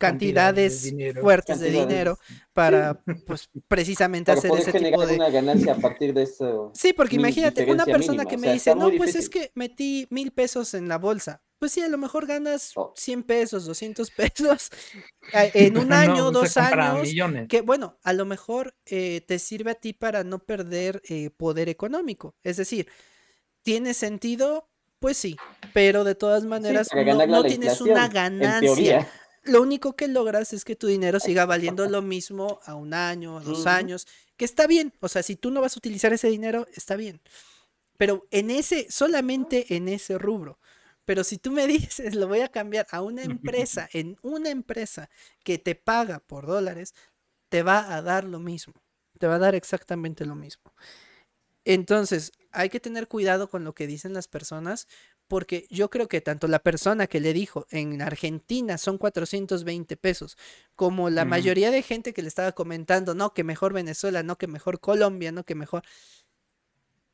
cantidades 0.00 0.94
fuertes 1.20 1.60
de 1.60 1.70
dinero 1.70 2.18
para 2.54 3.02
pues 3.26 3.50
precisamente 3.68 4.32
hacer 4.32 4.50
ese 4.58 4.72
tipo 4.72 5.06
de 5.06 5.16
una 5.16 5.28
ganancia 5.28 5.74
a 5.74 5.76
partir 5.76 6.14
de 6.14 6.22
eso. 6.22 6.72
Sí 6.74 6.94
porque 6.94 7.16
imagínate 7.16 7.70
una 7.70 7.84
persona 7.84 8.24
que 8.24 8.38
me 8.38 8.52
dice 8.52 8.74
no 8.74 8.90
pues 8.96 9.14
es 9.14 9.28
que 9.28 9.52
metí 9.54 10.06
mil 10.10 10.32
pesos 10.32 10.72
en 10.72 10.88
la 10.88 10.96
bolsa 10.96 11.42
pues 11.58 11.72
sí 11.72 11.82
a 11.82 11.88
lo 11.88 11.98
mejor 11.98 12.26
ganas 12.26 12.72
100 12.94 13.22
pesos 13.24 13.66
200 13.66 14.10
pesos 14.10 14.70
en 15.32 15.76
un 15.76 15.92
año 15.92 16.30
dos 16.30 16.56
años 16.56 17.08
que 17.46 17.60
bueno 17.60 17.98
a 18.02 18.14
lo 18.14 18.24
mejor 18.24 18.74
eh, 18.86 19.20
te 19.26 19.38
sirve 19.38 19.72
a 19.72 19.74
ti 19.74 19.92
para 19.92 20.24
no 20.24 20.38
perder 20.38 21.02
eh, 21.08 21.28
poder 21.28 21.68
económico. 21.68 22.34
Es 22.42 22.56
decir 22.56 22.88
tiene 23.62 23.92
sentido 23.92 24.66
pues 24.98 25.16
sí, 25.16 25.36
pero 25.72 26.04
de 26.04 26.14
todas 26.14 26.44
maneras 26.44 26.88
no, 27.26 27.42
tienes 27.42 27.80
una 27.80 28.06
ganancia 28.08 29.08
lo 29.42 29.62
único 29.62 29.96
que 29.96 30.08
logras 30.08 30.52
es 30.52 30.64
que 30.64 30.76
tu 30.76 30.86
dinero 30.86 31.18
siga 31.20 31.46
valiendo 31.46 31.88
lo 31.88 32.02
mismo 32.02 32.60
a 32.64 32.74
un 32.74 32.92
año, 32.92 33.38
a 33.38 33.42
dos 33.42 33.66
años, 33.66 34.06
que 34.36 34.44
está 34.44 34.66
bien. 34.66 34.92
O 35.00 35.08
sea, 35.08 35.22
si 35.22 35.36
tú 35.36 35.50
no 35.50 35.60
vas 35.60 35.76
a 35.76 35.78
utilizar 35.78 36.12
ese 36.12 36.28
dinero, 36.28 36.66
está 36.74 36.96
bien. 36.96 37.20
Pero 37.96 38.26
en 38.30 38.50
ese, 38.50 38.90
solamente 38.90 39.76
en 39.76 39.88
ese 39.88 40.18
rubro. 40.18 40.58
Pero 41.04 41.24
si 41.24 41.38
tú 41.38 41.50
me 41.52 41.66
dices, 41.66 42.14
lo 42.14 42.28
voy 42.28 42.40
a 42.40 42.48
cambiar 42.48 42.86
a 42.90 43.02
una 43.02 43.22
empresa, 43.22 43.88
en 43.92 44.16
una 44.22 44.50
empresa 44.50 45.10
que 45.42 45.58
te 45.58 45.74
paga 45.74 46.20
por 46.20 46.46
dólares, 46.46 46.94
te 47.48 47.62
va 47.62 47.94
a 47.94 48.02
dar 48.02 48.24
lo 48.24 48.40
mismo. 48.40 48.74
Te 49.18 49.26
va 49.26 49.36
a 49.36 49.38
dar 49.40 49.54
exactamente 49.54 50.24
lo 50.24 50.34
mismo. 50.34 50.72
Entonces, 51.64 52.32
hay 52.52 52.68
que 52.68 52.80
tener 52.80 53.08
cuidado 53.08 53.48
con 53.50 53.64
lo 53.64 53.74
que 53.74 53.86
dicen 53.86 54.14
las 54.14 54.28
personas, 54.28 54.88
porque 55.30 55.68
yo 55.70 55.90
creo 55.90 56.08
que 56.08 56.20
tanto 56.20 56.48
la 56.48 56.58
persona 56.58 57.06
que 57.06 57.20
le 57.20 57.32
dijo 57.32 57.64
en 57.70 58.02
Argentina 58.02 58.76
son 58.78 58.98
420 58.98 59.96
pesos, 59.96 60.36
como 60.74 61.08
la 61.08 61.24
mayoría 61.24 61.70
de 61.70 61.82
gente 61.82 62.12
que 62.12 62.20
le 62.20 62.26
estaba 62.26 62.50
comentando, 62.50 63.14
no, 63.14 63.32
que 63.32 63.44
mejor 63.44 63.72
Venezuela, 63.72 64.24
no, 64.24 64.36
que 64.38 64.48
mejor 64.48 64.80
Colombia, 64.80 65.30
no, 65.30 65.44
que 65.44 65.54
mejor... 65.54 65.84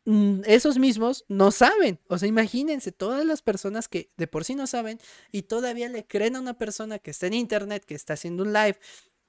Mm, 0.06 0.40
esos 0.46 0.78
mismos 0.78 1.26
no 1.28 1.50
saben, 1.50 2.00
o 2.08 2.16
sea, 2.16 2.26
imagínense 2.26 2.90
todas 2.90 3.26
las 3.26 3.42
personas 3.42 3.86
que 3.86 4.10
de 4.16 4.26
por 4.26 4.44
sí 4.44 4.54
no 4.54 4.66
saben 4.66 4.98
y 5.30 5.42
todavía 5.42 5.90
le 5.90 6.06
creen 6.06 6.36
a 6.36 6.40
una 6.40 6.56
persona 6.56 6.98
que 6.98 7.10
está 7.10 7.26
en 7.26 7.34
internet, 7.34 7.84
que 7.84 7.96
está 7.96 8.14
haciendo 8.14 8.44
un 8.44 8.54
live, 8.54 8.78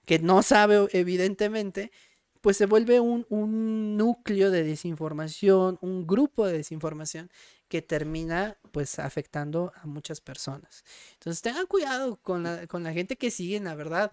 que 0.05 0.19
no 0.19 0.43
sabe 0.43 0.87
evidentemente, 0.93 1.91
pues 2.39 2.55
se 2.55 2.67
vuelve 2.67 3.01
un, 3.01 3.25
un 3.27 3.97
núcleo 3.97 4.49
de 4.49 4.63
desinformación, 4.63 5.77
un 5.81 6.07
grupo 6.07 6.45
de 6.45 6.59
desinformación 6.59 7.29
que 7.67 7.81
termina 7.81 8.57
pues 8.71 8.99
afectando 8.99 9.73
a 9.81 9.87
muchas 9.87 10.21
personas. 10.21 10.83
Entonces 11.13 11.41
tengan 11.41 11.65
cuidado 11.65 12.17
con 12.21 12.43
la, 12.43 12.67
con 12.67 12.83
la 12.83 12.93
gente 12.93 13.15
que 13.15 13.31
siguen, 13.31 13.65
la 13.65 13.75
verdad. 13.75 14.11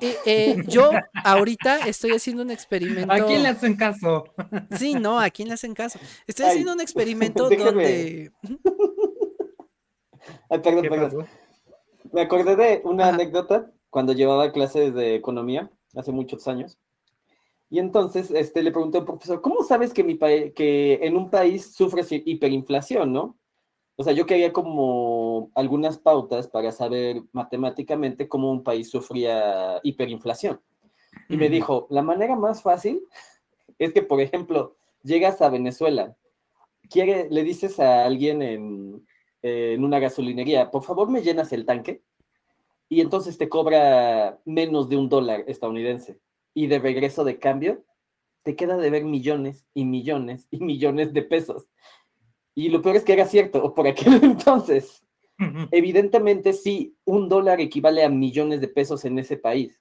Eh, 0.00 0.16
eh, 0.26 0.56
yo 0.66 0.90
ahorita 1.24 1.86
estoy 1.86 2.12
haciendo 2.12 2.42
un 2.42 2.50
experimento. 2.50 3.12
¿A 3.12 3.26
quién 3.26 3.42
le 3.42 3.48
hacen 3.48 3.76
caso? 3.76 4.24
Sí, 4.76 4.94
no, 4.94 5.20
¿a 5.20 5.30
quién 5.30 5.48
le 5.48 5.54
hacen 5.54 5.74
caso? 5.74 5.98
Estoy 6.26 6.46
haciendo 6.46 6.72
un 6.72 6.80
experimento 6.80 7.48
donde... 7.50 8.32
Ay, 10.48 10.58
perdón, 10.58 10.86
perdón. 10.88 11.26
Me 12.12 12.22
acordé 12.22 12.56
de 12.56 12.80
una 12.84 13.08
anécdota 13.08 13.70
cuando 13.88 14.12
llevaba 14.12 14.52
clases 14.52 14.94
de 14.94 15.14
economía 15.14 15.70
hace 15.94 16.12
muchos 16.12 16.46
años. 16.48 16.78
Y 17.70 17.78
entonces 17.78 18.32
este, 18.32 18.64
le 18.64 18.72
pregunté 18.72 18.98
al 18.98 19.04
profesor, 19.04 19.40
¿cómo 19.40 19.62
sabes 19.62 19.94
que, 19.94 20.02
mi 20.02 20.18
que 20.18 20.98
en 21.02 21.16
un 21.16 21.30
país 21.30 21.72
sufre 21.72 22.02
hiperinflación, 22.10 23.12
no? 23.12 23.38
O 23.94 24.02
sea, 24.02 24.12
yo 24.12 24.26
quería 24.26 24.52
como 24.52 25.52
algunas 25.54 25.98
pautas 25.98 26.48
para 26.48 26.72
saber 26.72 27.22
matemáticamente 27.32 28.28
cómo 28.28 28.50
un 28.50 28.64
país 28.64 28.90
sufría 28.90 29.78
hiperinflación. 29.84 30.60
Y 31.28 31.36
me 31.36 31.48
dijo, 31.48 31.86
la 31.90 32.02
manera 32.02 32.34
más 32.34 32.60
fácil 32.62 33.02
es 33.78 33.92
que, 33.92 34.02
por 34.02 34.20
ejemplo, 34.20 34.76
llegas 35.04 35.40
a 35.40 35.48
Venezuela, 35.48 36.16
quiere, 36.88 37.28
le 37.30 37.44
dices 37.44 37.78
a 37.78 38.04
alguien 38.04 38.42
en, 38.42 39.06
en 39.42 39.84
una 39.84 40.00
gasolinería, 40.00 40.72
por 40.72 40.82
favor 40.82 41.08
me 41.08 41.22
llenas 41.22 41.52
el 41.52 41.66
tanque, 41.66 42.02
y 42.88 43.00
entonces 43.00 43.38
te 43.38 43.48
cobra 43.48 44.40
menos 44.44 44.88
de 44.88 44.96
un 44.96 45.08
dólar 45.08 45.44
estadounidense 45.46 46.18
y 46.54 46.66
de 46.66 46.78
regreso 46.78 47.24
de 47.24 47.38
cambio, 47.38 47.84
te 48.42 48.56
queda 48.56 48.76
de 48.76 48.90
ver 48.90 49.04
millones 49.04 49.66
y 49.74 49.84
millones 49.84 50.48
y 50.50 50.60
millones 50.60 51.12
de 51.12 51.22
pesos. 51.22 51.68
Y 52.54 52.68
lo 52.68 52.82
peor 52.82 52.96
es 52.96 53.04
que 53.04 53.12
era 53.12 53.26
cierto, 53.26 53.62
o 53.62 53.74
por 53.74 53.86
aquel 53.86 54.14
entonces. 54.24 55.02
Evidentemente 55.70 56.52
sí, 56.52 56.98
un 57.04 57.30
dólar 57.30 57.60
equivale 57.60 58.04
a 58.04 58.10
millones 58.10 58.60
de 58.60 58.68
pesos 58.68 59.06
en 59.06 59.18
ese 59.18 59.38
país. 59.38 59.80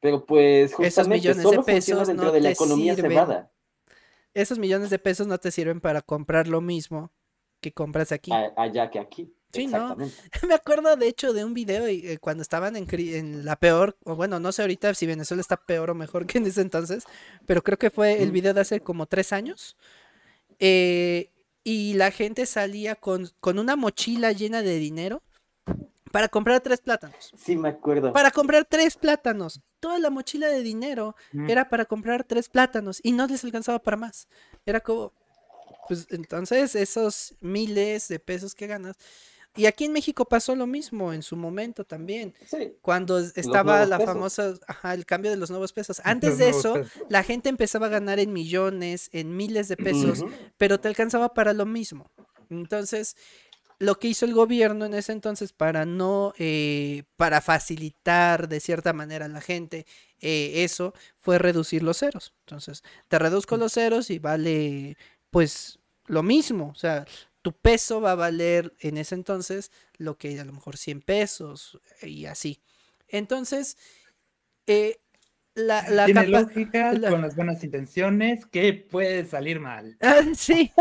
Pero 0.00 0.24
pues 0.24 0.72
justamente 0.72 1.28
Esos 1.28 1.44
millones 1.44 1.66
de 1.66 1.72
pesos 1.72 2.08
dentro 2.08 2.32
de 2.32 2.40
la 2.40 2.50
economía 2.50 2.94
cerrada. 2.94 3.52
Esos 4.32 4.58
millones 4.58 4.88
de 4.90 4.98
pesos 4.98 5.26
no 5.26 5.38
te 5.38 5.50
sirven 5.50 5.80
para 5.80 6.00
comprar 6.00 6.48
lo 6.48 6.62
mismo 6.62 7.12
que 7.60 7.72
compras 7.72 8.12
aquí. 8.12 8.30
allá 8.56 8.90
que 8.90 8.98
aquí. 8.98 9.35
Sí, 9.52 9.66
¿no? 9.66 9.96
Me 10.48 10.54
acuerdo 10.54 10.96
de 10.96 11.08
hecho 11.08 11.32
de 11.32 11.44
un 11.44 11.54
video 11.54 11.86
eh, 11.86 12.18
cuando 12.20 12.42
estaban 12.42 12.76
en, 12.76 13.44
la 13.44 13.56
peor, 13.56 13.96
o 14.04 14.14
bueno, 14.16 14.40
no 14.40 14.52
sé 14.52 14.62
ahorita 14.62 14.94
si 14.94 15.06
Venezuela 15.06 15.40
está 15.40 15.56
peor 15.56 15.90
o 15.90 15.94
mejor 15.94 16.26
que 16.26 16.38
en 16.38 16.46
ese 16.46 16.60
entonces, 16.60 17.04
pero 17.46 17.62
creo 17.62 17.78
que 17.78 17.90
fue 17.90 18.22
el 18.22 18.32
video 18.32 18.54
de 18.54 18.60
hace 18.60 18.80
como 18.80 19.06
tres 19.06 19.32
años. 19.32 19.76
Eh, 20.58 21.30
y 21.64 21.94
la 21.94 22.10
gente 22.10 22.46
salía 22.46 22.94
con, 22.94 23.28
con 23.40 23.58
una 23.58 23.76
mochila 23.76 24.32
llena 24.32 24.62
de 24.62 24.78
dinero 24.78 25.22
para 26.12 26.28
comprar 26.28 26.60
tres 26.60 26.80
plátanos. 26.80 27.32
Sí, 27.36 27.56
me 27.56 27.68
acuerdo. 27.68 28.12
Para 28.12 28.30
comprar 28.30 28.64
tres 28.64 28.96
plátanos. 28.96 29.60
Toda 29.80 29.98
la 29.98 30.10
mochila 30.10 30.48
de 30.48 30.62
dinero 30.62 31.14
era 31.46 31.68
para 31.68 31.84
comprar 31.84 32.24
tres 32.24 32.48
plátanos 32.48 33.00
y 33.02 33.12
no 33.12 33.26
les 33.26 33.44
alcanzaba 33.44 33.80
para 33.80 33.96
más. 33.96 34.28
Era 34.64 34.80
como, 34.80 35.12
pues 35.88 36.06
entonces 36.10 36.74
esos 36.74 37.34
miles 37.40 38.08
de 38.08 38.18
pesos 38.18 38.54
que 38.54 38.66
ganas 38.66 38.96
y 39.56 39.66
aquí 39.66 39.84
en 39.84 39.92
México 39.92 40.24
pasó 40.24 40.54
lo 40.54 40.66
mismo 40.66 41.12
en 41.12 41.22
su 41.22 41.36
momento 41.36 41.84
también. 41.84 42.34
Cuando 42.82 43.18
estaba 43.18 43.84
la 43.86 43.98
famosa, 44.00 44.54
ajá, 44.66 44.94
el 44.94 45.06
cambio 45.06 45.30
de 45.30 45.36
los 45.36 45.50
nuevos 45.50 45.72
pesos. 45.72 46.00
Antes 46.04 46.38
de 46.38 46.50
eso, 46.50 46.82
la 47.08 47.22
gente 47.22 47.48
empezaba 47.48 47.86
a 47.86 47.90
ganar 47.90 48.18
en 48.18 48.32
millones, 48.32 49.08
en 49.12 49.36
miles 49.36 49.68
de 49.68 49.76
pesos, 49.76 50.24
pero 50.56 50.80
te 50.80 50.88
alcanzaba 50.88 51.34
para 51.34 51.52
lo 51.52 51.66
mismo. 51.66 52.10
Entonces, 52.50 53.16
lo 53.78 53.98
que 53.98 54.08
hizo 54.08 54.24
el 54.24 54.34
gobierno 54.34 54.84
en 54.86 54.94
ese 54.94 55.12
entonces 55.12 55.52
para 55.52 55.84
no, 55.84 56.32
eh, 56.38 57.04
para 57.16 57.40
facilitar 57.40 58.48
de 58.48 58.60
cierta 58.60 58.92
manera 58.92 59.26
a 59.26 59.28
la 59.28 59.40
gente 59.40 59.86
eh, 60.20 60.64
eso, 60.64 60.94
fue 61.18 61.38
reducir 61.38 61.82
los 61.82 61.98
ceros. 61.98 62.32
Entonces, 62.40 62.82
te 63.08 63.18
reduzco 63.18 63.56
los 63.56 63.72
ceros 63.72 64.10
y 64.10 64.18
vale, 64.18 64.96
pues, 65.30 65.78
lo 66.06 66.22
mismo. 66.22 66.68
O 66.68 66.74
sea, 66.74 67.04
tu 67.46 67.52
peso 67.52 68.00
va 68.00 68.10
a 68.10 68.16
valer 68.16 68.74
en 68.80 68.98
ese 68.98 69.14
entonces 69.14 69.70
lo 69.98 70.18
que 70.18 70.40
a 70.40 70.44
lo 70.44 70.52
mejor 70.52 70.76
100 70.76 71.00
pesos 71.02 71.80
y 72.02 72.26
así. 72.26 72.60
Entonces, 73.06 73.76
eh, 74.66 74.98
la, 75.54 75.88
la 75.88 76.06
Tiene 76.06 76.26
lógica 76.26 76.90
con 77.08 77.22
las 77.22 77.36
buenas 77.36 77.62
intenciones 77.62 78.46
que 78.46 78.72
puede 78.74 79.24
salir 79.26 79.60
mal. 79.60 79.96
Ah, 80.02 80.22
sí, 80.34 80.72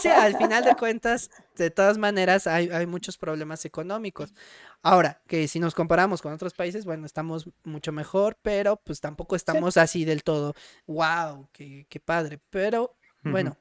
sí, 0.00 0.08
al 0.08 0.38
final 0.38 0.64
de 0.64 0.74
cuentas, 0.74 1.30
de 1.56 1.70
todas 1.70 1.98
maneras, 1.98 2.46
hay, 2.46 2.70
hay, 2.70 2.86
muchos 2.86 3.18
problemas 3.18 3.66
económicos. 3.66 4.32
Ahora, 4.80 5.20
que 5.26 5.48
si 5.48 5.60
nos 5.60 5.74
comparamos 5.74 6.22
con 6.22 6.32
otros 6.32 6.54
países, 6.54 6.86
bueno, 6.86 7.04
estamos 7.04 7.46
mucho 7.62 7.92
mejor, 7.92 8.38
pero 8.40 8.76
pues 8.76 9.02
tampoco 9.02 9.36
estamos 9.36 9.76
así 9.76 10.06
del 10.06 10.22
todo. 10.22 10.54
¡Wow! 10.86 11.50
¡Qué, 11.52 11.84
qué 11.90 12.00
padre! 12.00 12.40
Pero 12.48 12.96
bueno, 13.22 13.58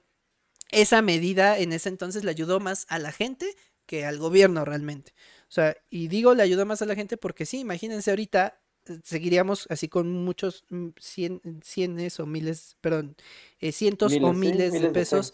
esa 0.72 1.02
medida 1.02 1.58
en 1.58 1.74
ese 1.74 1.90
entonces 1.90 2.24
le 2.24 2.32
ayudó 2.32 2.60
más 2.60 2.86
a 2.90 3.00
la 3.00 3.12
gente 3.12 3.56
que 3.86 4.06
al 4.06 4.20
gobierno 4.20 4.66
realmente. 4.66 5.14
O 5.44 5.52
sea, 5.52 5.76
y 5.90 6.08
digo 6.08 6.36
le 6.36 6.44
ayudó 6.44 6.66
más 6.66 6.82
a 6.82 6.86
la 6.86 6.96
gente 6.96 7.18
porque 7.18 7.46
sí, 7.46 7.60
imagínense 7.60 8.12
ahorita 8.12 8.62
eh, 8.86 9.00
seguiríamos 9.04 9.68
así 9.70 9.88
con 9.88 10.12
muchos 10.14 10.66
mm, 10.70 10.90
cien, 11.00 11.42
cienes 11.64 12.20
o 12.20 12.26
miles, 12.26 12.78
perdón, 12.82 13.16
eh, 13.60 13.72
cientos 13.72 14.14
o 14.22 14.34
miles, 14.34 14.74
de 14.74 14.90
pesos 14.90 15.34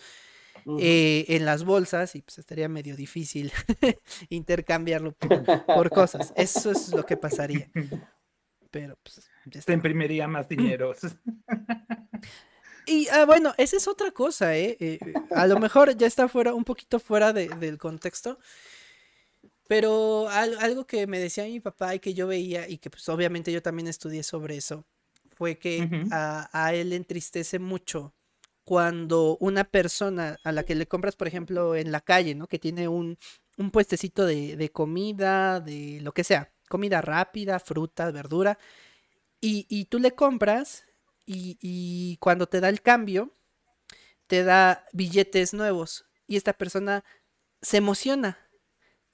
eh, 0.80 1.26
en 1.28 1.46
las 1.46 1.64
bolsas 1.64 2.16
y 2.16 2.22
pues 2.22 2.40
estaría 2.40 2.68
medio 2.70 2.96
difícil 2.96 3.52
intercambiarlo 4.30 5.14
por, 5.14 5.90
cosas. 5.90 6.34
Eso 6.36 6.72
es 6.72 6.90
lo 6.94 7.06
que 7.06 7.18
pasaría. 7.18 7.70
Pero 8.72 8.98
pues... 9.04 9.30
Ya 9.46 9.62
Se 9.62 9.74
imprimiría 9.74 10.28
más 10.28 10.50
dinero. 10.50 10.94
Y 12.86 13.08
ah, 13.10 13.26
bueno, 13.26 13.54
esa 13.58 13.78
es 13.78 13.88
otra 13.88 14.12
cosa, 14.12 14.56
¿eh? 14.58 14.78
¿eh? 14.80 15.00
a 15.32 15.48
lo 15.48 15.60
mejor 15.60 15.96
ya 15.98 16.08
está 16.08 16.28
fuera, 16.28 16.54
un 16.54 16.64
poquito 16.64 17.00
fuera 17.00 17.34
del 17.34 17.78
contexto. 17.78 18.40
Pero 19.68 20.30
algo 20.30 20.86
que 20.86 21.08
me 21.08 21.20
decía 21.20 21.46
mi 21.46 21.60
papá 21.60 21.96
y 21.96 22.00
que 22.00 22.14
yo 22.14 22.28
veía, 22.28 22.68
y 22.70 22.78
que 22.78 22.92
pues 22.92 23.10
obviamente 23.10 23.52
yo 23.52 23.64
también 23.64 23.88
estudié 23.88 24.22
sobre 24.22 24.58
eso, 24.58 24.86
fue 25.36 25.58
que 25.58 26.06
a, 26.12 26.72
él 26.74 26.92
le 26.92 26.96
entristece 26.98 27.58
mucho 27.58 28.14
cuando 28.64 29.38
una 29.40 29.64
persona 29.64 30.38
a 30.44 30.52
la 30.52 30.64
que 30.64 30.76
le 30.76 30.88
compras, 30.88 31.16
por 31.16 31.28
ejemplo, 31.28 31.76
en 31.76 31.92
la 31.92 32.02
calle, 32.02 32.36
¿no? 32.36 32.48
Que 32.48 32.60
tiene 32.60 32.88
un, 32.88 33.18
un 33.58 33.72
puestecito 33.72 34.26
de, 34.26 34.56
de, 34.56 34.72
comida, 34.72 35.60
de 35.60 36.00
lo 36.02 36.14
que 36.14 36.24
sea, 36.24 36.52
comida 36.70 37.02
rápida, 37.02 37.60
fruta, 37.60 38.12
verdura, 38.12 38.58
y, 39.42 39.66
y 39.70 39.86
tú 39.86 40.00
le 40.00 40.14
compras 40.14 40.86
y, 41.26 42.18
cuando 42.20 42.48
te 42.48 42.60
da 42.62 42.70
el 42.70 42.82
cambio, 42.82 43.34
te 44.28 44.44
da 44.44 44.86
billetes 44.94 45.54
nuevos 45.54 46.06
y 46.28 46.38
esta 46.38 46.54
persona 46.54 47.04
se 47.62 47.78
emociona 47.78 48.38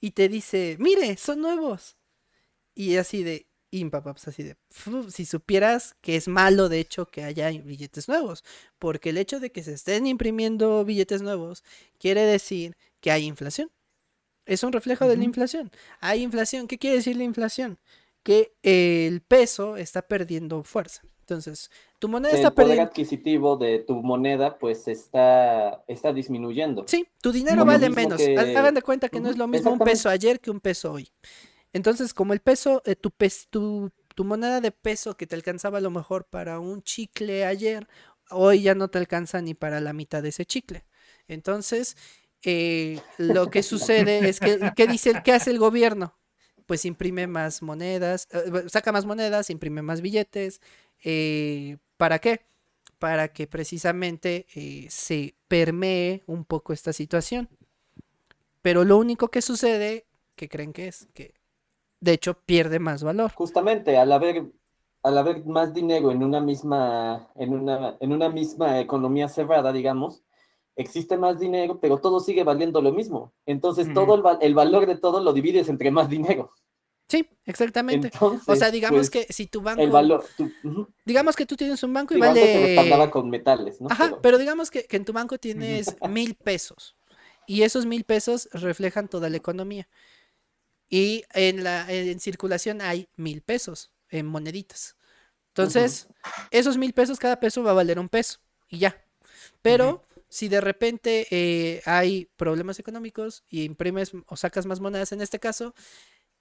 y 0.00 0.12
te 0.12 0.28
dice, 0.28 0.76
mire, 0.78 1.16
son 1.16 1.40
nuevos. 1.40 1.96
Y 2.74 2.96
así 2.96 3.22
de, 3.22 3.46
papá, 3.90 4.12
pues 4.12 4.28
así 4.28 4.42
de, 4.42 4.56
si 5.10 5.24
supieras 5.24 5.94
que 6.00 6.16
es 6.16 6.28
malo 6.28 6.68
de 6.68 6.80
hecho 6.80 7.06
que 7.06 7.24
haya 7.24 7.50
billetes 7.50 8.08
nuevos, 8.08 8.44
porque 8.78 9.10
el 9.10 9.18
hecho 9.18 9.40
de 9.40 9.52
que 9.52 9.62
se 9.62 9.74
estén 9.74 10.06
imprimiendo 10.06 10.84
billetes 10.84 11.22
nuevos 11.22 11.64
quiere 11.98 12.22
decir 12.22 12.76
que 13.00 13.10
hay 13.10 13.24
inflación. 13.24 13.70
Es 14.44 14.62
un 14.64 14.72
reflejo 14.72 15.06
de 15.06 15.16
la 15.16 15.24
inflación. 15.24 15.70
Hay 16.00 16.22
inflación. 16.22 16.66
¿Qué 16.66 16.78
quiere 16.78 16.96
decir 16.96 17.16
la 17.16 17.22
inflación? 17.22 17.78
Que 18.24 18.56
el 18.62 19.20
peso 19.20 19.76
está 19.76 20.02
perdiendo 20.02 20.64
fuerza. 20.64 21.02
Entonces, 21.22 21.70
tu 21.98 22.08
moneda 22.08 22.34
está 22.34 22.50
perdiendo. 22.50 22.72
El 22.72 22.78
poder 22.78 22.88
adquisitivo 22.88 23.56
de 23.56 23.78
tu 23.78 23.94
moneda, 24.02 24.58
pues 24.58 24.88
está, 24.88 25.82
está 25.86 26.12
disminuyendo. 26.12 26.84
Sí, 26.86 27.06
tu 27.20 27.32
dinero 27.32 27.64
vale 27.64 27.88
menos. 27.88 28.20
Hagan 28.20 28.74
de 28.74 28.82
cuenta 28.82 29.08
que 29.08 29.20
no 29.20 29.30
es 29.30 29.38
lo 29.38 29.46
mismo 29.46 29.72
un 29.72 29.78
peso 29.78 30.08
ayer 30.08 30.40
que 30.40 30.50
un 30.50 30.60
peso 30.60 30.92
hoy. 30.92 31.08
Entonces, 31.72 32.12
como 32.12 32.32
el 32.32 32.40
peso, 32.40 32.82
eh, 32.84 32.96
tu, 32.96 33.10
tu, 33.50 33.90
tu 34.14 34.24
moneda 34.24 34.60
de 34.60 34.72
peso 34.72 35.16
que 35.16 35.26
te 35.26 35.36
alcanzaba 35.36 35.78
a 35.78 35.80
lo 35.80 35.90
mejor 35.90 36.26
para 36.26 36.58
un 36.58 36.82
chicle 36.82 37.46
ayer, 37.46 37.88
hoy 38.30 38.62
ya 38.62 38.74
no 38.74 38.88
te 38.88 38.98
alcanza 38.98 39.40
ni 39.40 39.54
para 39.54 39.80
la 39.80 39.92
mitad 39.92 40.22
de 40.22 40.30
ese 40.30 40.44
chicle. 40.44 40.84
Entonces, 41.28 41.96
eh, 42.42 43.00
lo 43.16 43.50
que 43.50 43.62
sucede 43.62 44.28
es 44.28 44.40
que, 44.40 44.72
¿qué 44.74 44.86
dice, 44.86 45.22
qué 45.24 45.32
hace 45.32 45.50
el 45.50 45.58
gobierno? 45.58 46.18
Pues 46.66 46.84
imprime 46.84 47.26
más 47.26 47.62
monedas, 47.62 48.28
eh, 48.32 48.64
saca 48.68 48.92
más 48.92 49.04
monedas, 49.04 49.50
imprime 49.50 49.82
más 49.82 50.00
billetes, 50.00 50.60
eh, 51.02 51.78
¿Para 51.96 52.18
qué? 52.18 52.46
Para 52.98 53.28
que 53.28 53.46
precisamente 53.46 54.46
eh, 54.54 54.86
se 54.90 55.34
permee 55.48 56.22
un 56.26 56.44
poco 56.44 56.72
esta 56.72 56.92
situación. 56.92 57.48
Pero 58.60 58.84
lo 58.84 58.96
único 58.96 59.28
que 59.28 59.42
sucede, 59.42 60.06
¿qué 60.36 60.48
creen 60.48 60.72
que 60.72 60.88
es? 60.88 61.08
Que 61.14 61.34
de 62.00 62.12
hecho 62.12 62.34
pierde 62.34 62.78
más 62.78 63.02
valor. 63.02 63.32
Justamente, 63.34 63.96
al 63.96 64.12
haber, 64.12 64.46
al 65.02 65.18
haber 65.18 65.44
más 65.44 65.74
dinero 65.74 66.10
en 66.10 66.22
una 66.22 66.40
misma, 66.40 67.28
en 67.36 67.54
una, 67.54 67.96
en 68.00 68.12
una 68.12 68.28
misma 68.28 68.80
economía 68.80 69.28
cerrada, 69.28 69.72
digamos, 69.72 70.22
existe 70.76 71.16
más 71.16 71.38
dinero, 71.38 71.78
pero 71.80 71.98
todo 71.98 72.20
sigue 72.20 72.44
valiendo 72.44 72.80
lo 72.80 72.92
mismo. 72.92 73.32
Entonces, 73.46 73.92
todo 73.92 74.14
el, 74.14 74.22
el, 74.40 74.54
valor 74.54 74.86
de 74.86 74.96
todo 74.96 75.20
lo 75.20 75.32
divides 75.32 75.68
entre 75.68 75.90
más 75.90 76.08
dinero. 76.08 76.52
Sí, 77.08 77.28
exactamente. 77.44 78.10
o 78.20 78.56
sea, 78.56 78.70
digamos 78.70 79.10
pues, 79.10 79.26
que 79.26 79.32
si 79.32 79.46
tu 79.46 79.60
banco. 79.60 79.82
El 79.82 79.90
valor. 79.90 80.24
digamos 81.04 81.36
que 81.36 81.46
tú 81.46 81.56
tienes 81.56 81.82
un 81.82 81.92
banco 81.92 82.14
y 82.14 82.18
vale. 82.18 82.76
Banco 82.88 83.10
con 83.10 83.30
metales, 83.30 83.80
¿no? 83.80 83.88
Ajá, 83.90 84.18
pero, 84.22 84.38
digamos 84.38 84.70
que, 84.70 84.86
en 84.90 85.04
tu 85.04 85.12
banco 85.12 85.38
tienes 85.38 85.96
mil 86.08 86.34
pesos. 86.34 86.96
Y 87.46 87.62
esos 87.62 87.86
mil 87.86 88.04
pesos 88.04 88.48
reflejan 88.52 89.08
toda 89.08 89.28
la 89.28 89.36
economía. 89.36 89.88
Y 90.88 91.24
en, 91.32 91.64
la, 91.64 91.90
en 91.92 92.20
circulación 92.20 92.80
hay 92.80 93.08
mil 93.16 93.42
pesos 93.42 93.92
en 94.08 94.26
moneditas. 94.26 94.96
Entonces, 95.48 96.08
esos 96.50 96.78
mil 96.78 96.94
pesos, 96.94 97.18
cada 97.18 97.40
peso 97.40 97.62
va 97.62 97.72
a 97.72 97.74
valer 97.74 97.98
un 97.98 98.08
peso 98.08 98.40
y 98.68 98.78
ya. 98.78 99.04
Pero 99.60 100.02
si 100.28 100.48
de 100.48 100.62
repente 100.62 101.26
eh, 101.30 101.82
hay 101.84 102.26
problemas 102.36 102.78
económicos 102.78 103.44
y 103.50 103.64
imprimes 103.64 104.12
o 104.26 104.36
sacas 104.36 104.64
más 104.64 104.80
monedas 104.80 105.12
en 105.12 105.20
este 105.20 105.38
caso, 105.38 105.74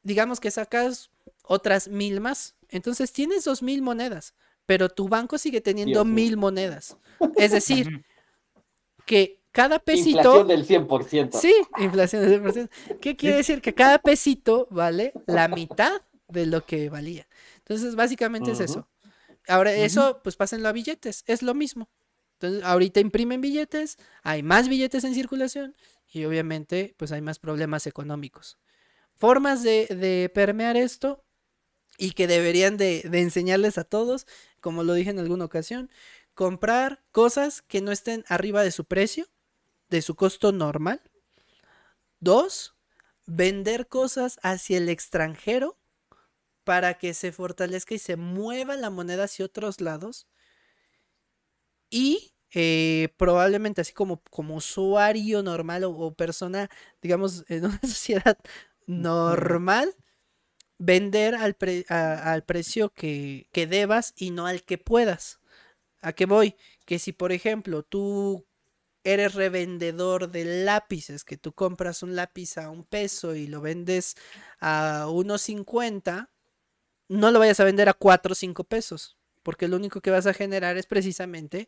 digamos 0.03 0.39
que 0.39 0.51
sacas 0.51 1.09
otras 1.43 1.87
mil 1.87 2.21
más. 2.21 2.55
Entonces 2.69 3.11
tienes 3.11 3.43
dos 3.43 3.61
mil 3.61 3.81
monedas, 3.81 4.33
pero 4.65 4.89
tu 4.89 5.09
banco 5.09 5.37
sigue 5.37 5.61
teniendo 5.61 6.05
mil 6.05 6.37
monedas. 6.37 6.97
Es 7.37 7.51
decir, 7.51 8.05
que 9.05 9.41
cada 9.51 9.79
pesito. 9.79 10.19
Inflación 10.19 10.47
del 10.47 10.67
100%. 10.67 11.29
Sí, 11.33 11.53
inflación 11.79 12.21
del 12.27 12.41
100%. 12.41 12.69
¿Qué 12.99 13.15
quiere 13.15 13.37
decir? 13.37 13.61
Que 13.61 13.73
cada 13.73 13.97
pesito 13.99 14.67
vale 14.71 15.13
la 15.27 15.47
mitad 15.47 16.01
de 16.29 16.45
lo 16.45 16.65
que 16.65 16.89
valía. 16.89 17.27
Entonces, 17.57 17.95
básicamente 17.95 18.51
es 18.51 18.59
eso. 18.59 18.87
Ahora, 19.47 19.73
eso, 19.73 20.21
pues 20.23 20.35
pásenlo 20.35 20.69
a 20.69 20.71
billetes, 20.71 21.23
es 21.27 21.41
lo 21.41 21.53
mismo. 21.53 21.89
Entonces, 22.33 22.63
ahorita 22.63 22.99
imprimen 22.99 23.41
billetes, 23.41 23.97
hay 24.23 24.41
más 24.41 24.67
billetes 24.69 25.03
en 25.03 25.13
circulación 25.13 25.75
y 26.11 26.23
obviamente, 26.25 26.95
pues 26.97 27.11
hay 27.11 27.21
más 27.21 27.39
problemas 27.39 27.85
económicos. 27.87 28.57
Formas 29.21 29.61
de, 29.61 30.31
permear 30.33 30.75
esto 30.77 31.23
y 31.99 32.13
que 32.13 32.25
deberían 32.25 32.75
de, 32.75 33.01
enseñarles 33.13 33.77
a 33.77 33.83
todos, 33.83 34.25
como 34.61 34.83
lo 34.83 34.95
dije 34.95 35.11
en 35.11 35.19
alguna 35.19 35.45
ocasión, 35.45 35.91
comprar 36.33 37.03
cosas 37.11 37.61
que 37.61 37.81
no 37.81 37.91
estén 37.91 38.25
arriba 38.29 38.63
de 38.63 38.71
su 38.71 38.85
precio 38.85 39.27
de 39.91 40.01
su 40.01 40.15
costo 40.15 40.51
normal. 40.51 41.03
Dos, 42.19 42.75
vender 43.27 43.87
cosas 43.87 44.39
hacia 44.41 44.79
el 44.79 44.89
extranjero 44.89 45.77
para 46.63 46.95
que 46.95 47.13
se 47.13 47.31
fortalezca 47.31 47.93
y 47.93 47.99
se 47.99 48.15
mueva 48.15 48.75
la 48.75 48.89
moneda 48.89 49.25
hacia 49.25 49.45
otros 49.45 49.81
lados. 49.81 50.27
Y 51.91 52.33
eh, 52.55 53.09
probablemente 53.17 53.81
así 53.81 53.93
como, 53.93 54.23
como 54.31 54.55
usuario 54.55 55.43
normal 55.43 55.83
o, 55.83 56.11
persona, 56.15 56.71
digamos, 57.03 57.45
en 57.49 57.65
una 57.65 57.79
sociedad 57.83 58.39
normal, 58.87 59.95
vender 60.77 61.35
al, 61.35 61.55
precio 62.45 62.93
que, 62.93 63.47
que 63.51 63.67
debas 63.67 64.13
y 64.17 64.31
no 64.31 64.47
al 64.47 64.63
que 64.63 64.77
puedas. 64.77 65.39
¿A 66.01 66.13
qué 66.13 66.25
voy? 66.25 66.55
Que 66.85 66.99
si, 66.99 67.13
por 67.13 67.31
ejemplo, 67.31 67.83
tú 67.83 68.47
eres 69.03 69.33
revendedor 69.35 70.31
de 70.31 70.63
lápices, 70.65 71.23
que 71.23 71.37
tú 71.37 71.53
compras 71.53 72.03
un 72.03 72.15
lápiz 72.15 72.57
a 72.57 72.69
un 72.69 72.83
peso 72.83 73.35
y 73.35 73.47
lo 73.47 73.61
vendes 73.61 74.15
a 74.59 75.07
unos 75.09 75.41
50, 75.43 76.31
no 77.09 77.31
lo 77.31 77.39
vayas 77.39 77.59
a 77.59 77.65
vender 77.65 77.89
a 77.89 77.93
4 77.93 78.33
o 78.33 78.35
5 78.35 78.63
pesos, 78.65 79.17
porque 79.43 79.67
lo 79.67 79.77
único 79.77 80.01
que 80.01 80.11
vas 80.11 80.27
a 80.27 80.33
generar 80.33 80.77
es 80.77 80.85
precisamente 80.85 81.67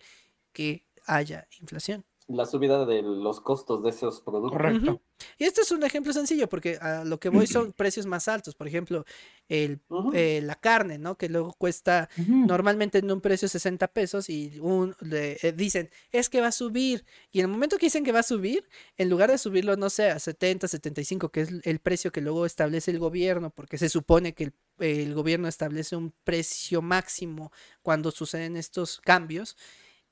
que 0.54 0.88
haya 1.06 1.48
inflación 1.60 2.06
la 2.28 2.46
subida 2.46 2.86
de 2.86 3.02
los 3.02 3.42
costos 3.42 3.84
de 3.84 3.90
esos 3.90 4.22
productos. 4.22 4.52
Correcto. 4.58 5.02
Y 5.38 5.46
este 5.46 5.62
es 5.62 5.72
un 5.72 5.84
ejemplo 5.84 6.14
sencillo, 6.14 6.48
porque 6.50 6.78
a 6.78 7.04
lo 7.04 7.20
que 7.20 7.30
voy 7.30 7.48
son 7.48 7.72
precios 7.74 8.06
más 8.06 8.28
altos. 8.28 8.56
Por 8.56 8.68
ejemplo, 8.68 9.06
el, 9.48 9.82
eh, 10.14 10.42
la 10.44 10.56
carne, 10.56 10.98
¿no? 10.98 11.18
Que 11.18 11.30
luego 11.30 11.54
cuesta 11.54 12.10
normalmente 12.28 13.00
en 13.00 13.12
un 13.12 13.22
precio 13.22 13.48
60 13.48 13.88
pesos 13.90 14.30
y 14.30 14.60
un, 14.60 14.96
le, 15.02 15.38
eh, 15.42 15.54
dicen, 15.54 15.90
es 16.12 16.30
que 16.30 16.42
va 16.42 16.48
a 16.48 16.52
subir. 16.52 17.06
Y 17.32 17.40
en 17.40 17.46
el 17.46 17.52
momento 17.52 17.78
que 17.78 17.86
dicen 17.86 18.04
que 18.04 18.12
va 18.12 18.20
a 18.20 18.24
subir, 18.24 18.68
en 18.98 19.10
lugar 19.10 19.32
de 19.32 19.38
subirlo, 19.38 19.76
no 19.76 19.90
sé, 19.90 20.10
a 20.10 20.20
70, 20.20 20.68
75, 20.68 21.30
que 21.30 21.42
es 21.42 21.50
el 21.64 21.80
precio 21.80 22.12
que 22.12 22.22
luego 22.22 22.46
establece 22.46 22.92
el 22.92 23.00
gobierno, 23.00 23.50
porque 23.50 23.78
se 23.78 23.90
supone 23.90 24.34
que 24.34 24.46
el, 24.46 24.54
el 24.80 25.14
gobierno 25.14 25.48
establece 25.48 25.96
un 25.96 26.14
precio 26.24 26.82
máximo 26.82 27.52
cuando 27.82 28.12
suceden 28.12 28.58
estos 28.58 29.00
cambios 29.02 29.56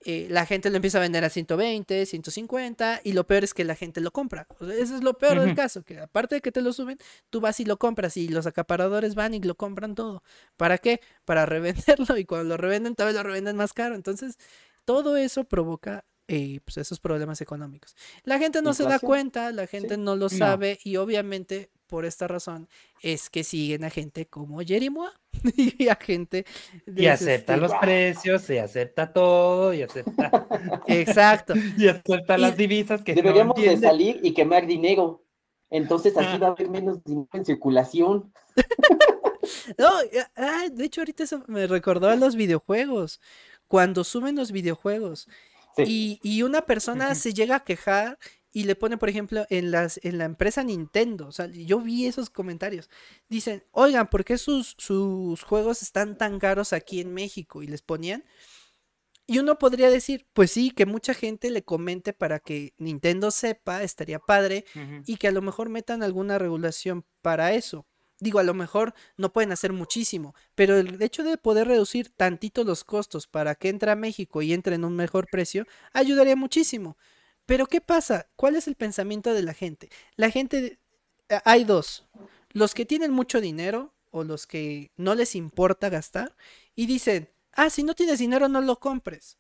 eh, 0.04 0.28
la 0.30 0.46
gente 0.46 0.70
lo 0.70 0.78
empieza 0.78 0.98
a 0.98 1.02
vender 1.02 1.24
a 1.24 1.30
120, 1.30 2.06
150 2.06 3.02
y 3.04 3.14
lo 3.14 3.28
peor 3.28 3.44
es 3.44 3.54
que 3.54 3.64
la 3.64 3.76
gente 3.76 4.02
lo 4.02 4.12
compra. 4.12 4.48
eso 4.60 4.96
es 4.96 5.04
lo 5.04 5.18
peor 5.18 5.40
del 5.40 5.56
caso, 5.56 5.84
que 5.84 6.00
aparte 6.00 6.36
de 6.36 6.42
que 6.42 6.52
te 6.52 6.62
lo 6.62 6.74
suben, 6.74 6.98
tú 7.30 7.40
vas 7.40 7.60
y 7.60 7.66
lo 7.66 7.78
compras 7.78 8.18
y 8.18 8.28
los 8.28 8.48
acaparadores 8.48 9.14
van 9.16 9.34
y 9.34 9.40
lo 9.40 9.56
compran 9.56 9.94
todo. 9.94 10.24
¿Para 10.58 10.78
qué? 10.78 11.02
Para 11.26 11.46
revenderlo 11.46 12.18
y 12.18 12.26
cuando 12.26 12.50
lo 12.50 12.58
revenden, 12.58 12.96
tal 12.96 13.08
vez 13.08 13.16
lo 13.16 13.24
revenden 13.24 13.56
más 13.56 13.74
caro. 13.74 13.96
Entonces, 13.96 14.38
todo 14.86 15.18
eso 15.18 15.44
provoca 15.44 16.06
eh, 16.28 16.62
pues 16.64 16.78
esos 16.78 17.00
problemas 17.00 17.42
económicos. 17.42 17.96
La 18.24 18.40
gente 18.40 18.62
no 18.62 18.74
se 18.74 18.84
da 18.84 19.00
cuenta, 19.00 19.52
la 19.52 19.68
gente 19.68 19.98
no 19.98 20.16
lo 20.16 20.30
sabe 20.30 20.80
y 20.84 20.96
obviamente 20.96 21.70
por 21.92 22.06
esta 22.06 22.26
razón 22.26 22.70
es 23.02 23.30
que 23.30 23.44
siguen 23.44 23.84
a 23.84 23.90
gente 23.90 24.26
como 24.26 24.62
Jerimoa 24.62 25.12
y 25.58 25.90
a 25.90 25.96
gente 25.96 26.46
y 26.88 27.08
acepta 27.08 27.58
los 27.58 27.74
precios 27.82 28.50
y 28.50 28.60
acepta 28.60 29.12
todo 29.12 29.74
y 29.74 29.82
acepta 29.82 30.48
exacto. 30.88 31.54
y 31.78 31.90
acepta 31.90 32.38
las 32.38 32.56
divisas 32.56 33.04
que 33.04 33.14
deberíamos 33.14 33.58
de 33.58 33.76
salir 33.76 34.22
y 34.24 34.34
quemar 34.34 34.66
dinero. 34.66 35.26
Entonces 35.70 36.16
así 36.16 36.38
va 36.38 36.48
a 36.48 36.52
haber 36.52 36.70
menos 36.70 37.04
dinero 37.04 37.28
en 37.34 37.44
circulación. 37.44 38.34
No 39.78 39.90
ah, 40.38 40.68
de 40.72 40.86
hecho 40.86 41.02
ahorita 41.02 41.26
eso 41.26 41.44
me 41.48 41.68
recordó 41.68 42.08
a 42.08 42.16
los 42.16 42.38
videojuegos 42.38 43.20
cuando 43.68 44.06
suben 44.06 44.38
los 44.38 44.54
videojuegos 44.54 45.28
y, 45.78 46.42
una 46.44 46.62
persona 46.62 47.16
se 47.16 47.34
llega 47.34 47.58
a 47.58 47.64
quejar 47.66 48.18
y 48.52 48.64
le 48.66 48.76
pone, 48.76 48.98
por 48.98 49.10
ejemplo, 49.10 49.46
en, 49.50 49.72
las, 49.72 50.00
en 50.04 50.18
la 50.18 50.26
empresa 50.26 50.64
Nintendo. 50.64 51.28
O 51.28 51.32
sea, 51.32 51.48
yo 51.48 51.80
vi 51.80 52.06
esos 52.06 52.30
comentarios. 52.30 52.90
Dicen, 53.30 53.64
oigan, 53.72 54.10
¿por 54.10 54.26
qué 54.26 54.38
sus, 54.38 54.76
sus 54.78 55.44
juegos 55.44 55.82
están 55.82 56.18
tan 56.18 56.40
caros 56.40 56.74
aquí 56.74 57.00
en 57.00 57.14
México? 57.14 57.64
Y 57.64 57.68
les 57.68 57.82
ponían. 57.82 58.24
Y 59.28 59.40
uno 59.40 59.58
podría 59.58 59.90
decir, 59.90 60.28
pues 60.34 60.52
sí, 60.52 60.72
que 60.72 60.86
mucha 60.86 61.14
gente 61.14 61.50
le 61.52 61.64
comente 61.64 62.12
para 62.12 62.40
que 62.40 62.74
Nintendo 62.78 63.32
sepa, 63.32 63.82
estaría 63.84 64.20
padre, 64.20 64.66
y 65.06 65.16
que 65.16 65.30
a 65.30 65.32
lo 65.32 65.42
mejor 65.42 65.70
metan 65.70 66.04
alguna 66.04 66.38
regulación 66.38 67.06
para 67.22 67.54
eso. 67.54 67.86
Digo, 68.20 68.40
a 68.40 68.44
lo 68.44 68.54
mejor 68.54 68.94
no 69.16 69.32
pueden 69.32 69.54
hacer 69.54 69.72
muchísimo, 69.72 70.36
pero 70.54 70.78
el 70.78 71.02
hecho 71.02 71.24
de 71.24 71.38
poder 71.38 71.68
reducir 71.68 72.10
tantito 72.10 72.64
los 72.66 72.84
costos 72.84 73.26
para 73.26 73.56
que 73.56 73.70
entre 73.70 73.92
a 73.92 73.96
México 73.96 74.42
y 74.42 74.54
entre 74.54 74.76
en 74.76 74.84
un 74.84 74.96
mejor 74.96 75.28
precio, 75.32 75.66
ayudaría 75.94 76.36
muchísimo. 76.36 76.98
Pero 77.46 77.68
¿qué 77.68 77.82
pasa? 77.82 78.30
¿Cuál 78.36 78.56
es 78.56 78.68
el 78.68 78.76
pensamiento 78.76 79.34
de 79.34 79.44
la 79.44 79.54
gente? 79.54 79.90
La 80.16 80.30
gente, 80.30 80.80
eh, 81.30 81.40
hay 81.46 81.64
dos, 81.64 82.08
los 82.52 82.74
que 82.74 82.86
tienen 82.86 83.12
mucho 83.12 83.42
dinero 83.42 83.94
o 84.12 84.24
los 84.24 84.48
que 84.48 84.92
no 84.98 85.16
les 85.16 85.36
importa 85.36 85.90
gastar 85.90 86.36
y 86.76 86.86
dicen, 86.86 87.30
ah, 87.54 87.70
si 87.70 87.84
no 87.84 87.94
tienes 87.96 88.20
dinero 88.20 88.48
no 88.50 88.62
lo 88.62 88.80
compres 88.80 89.38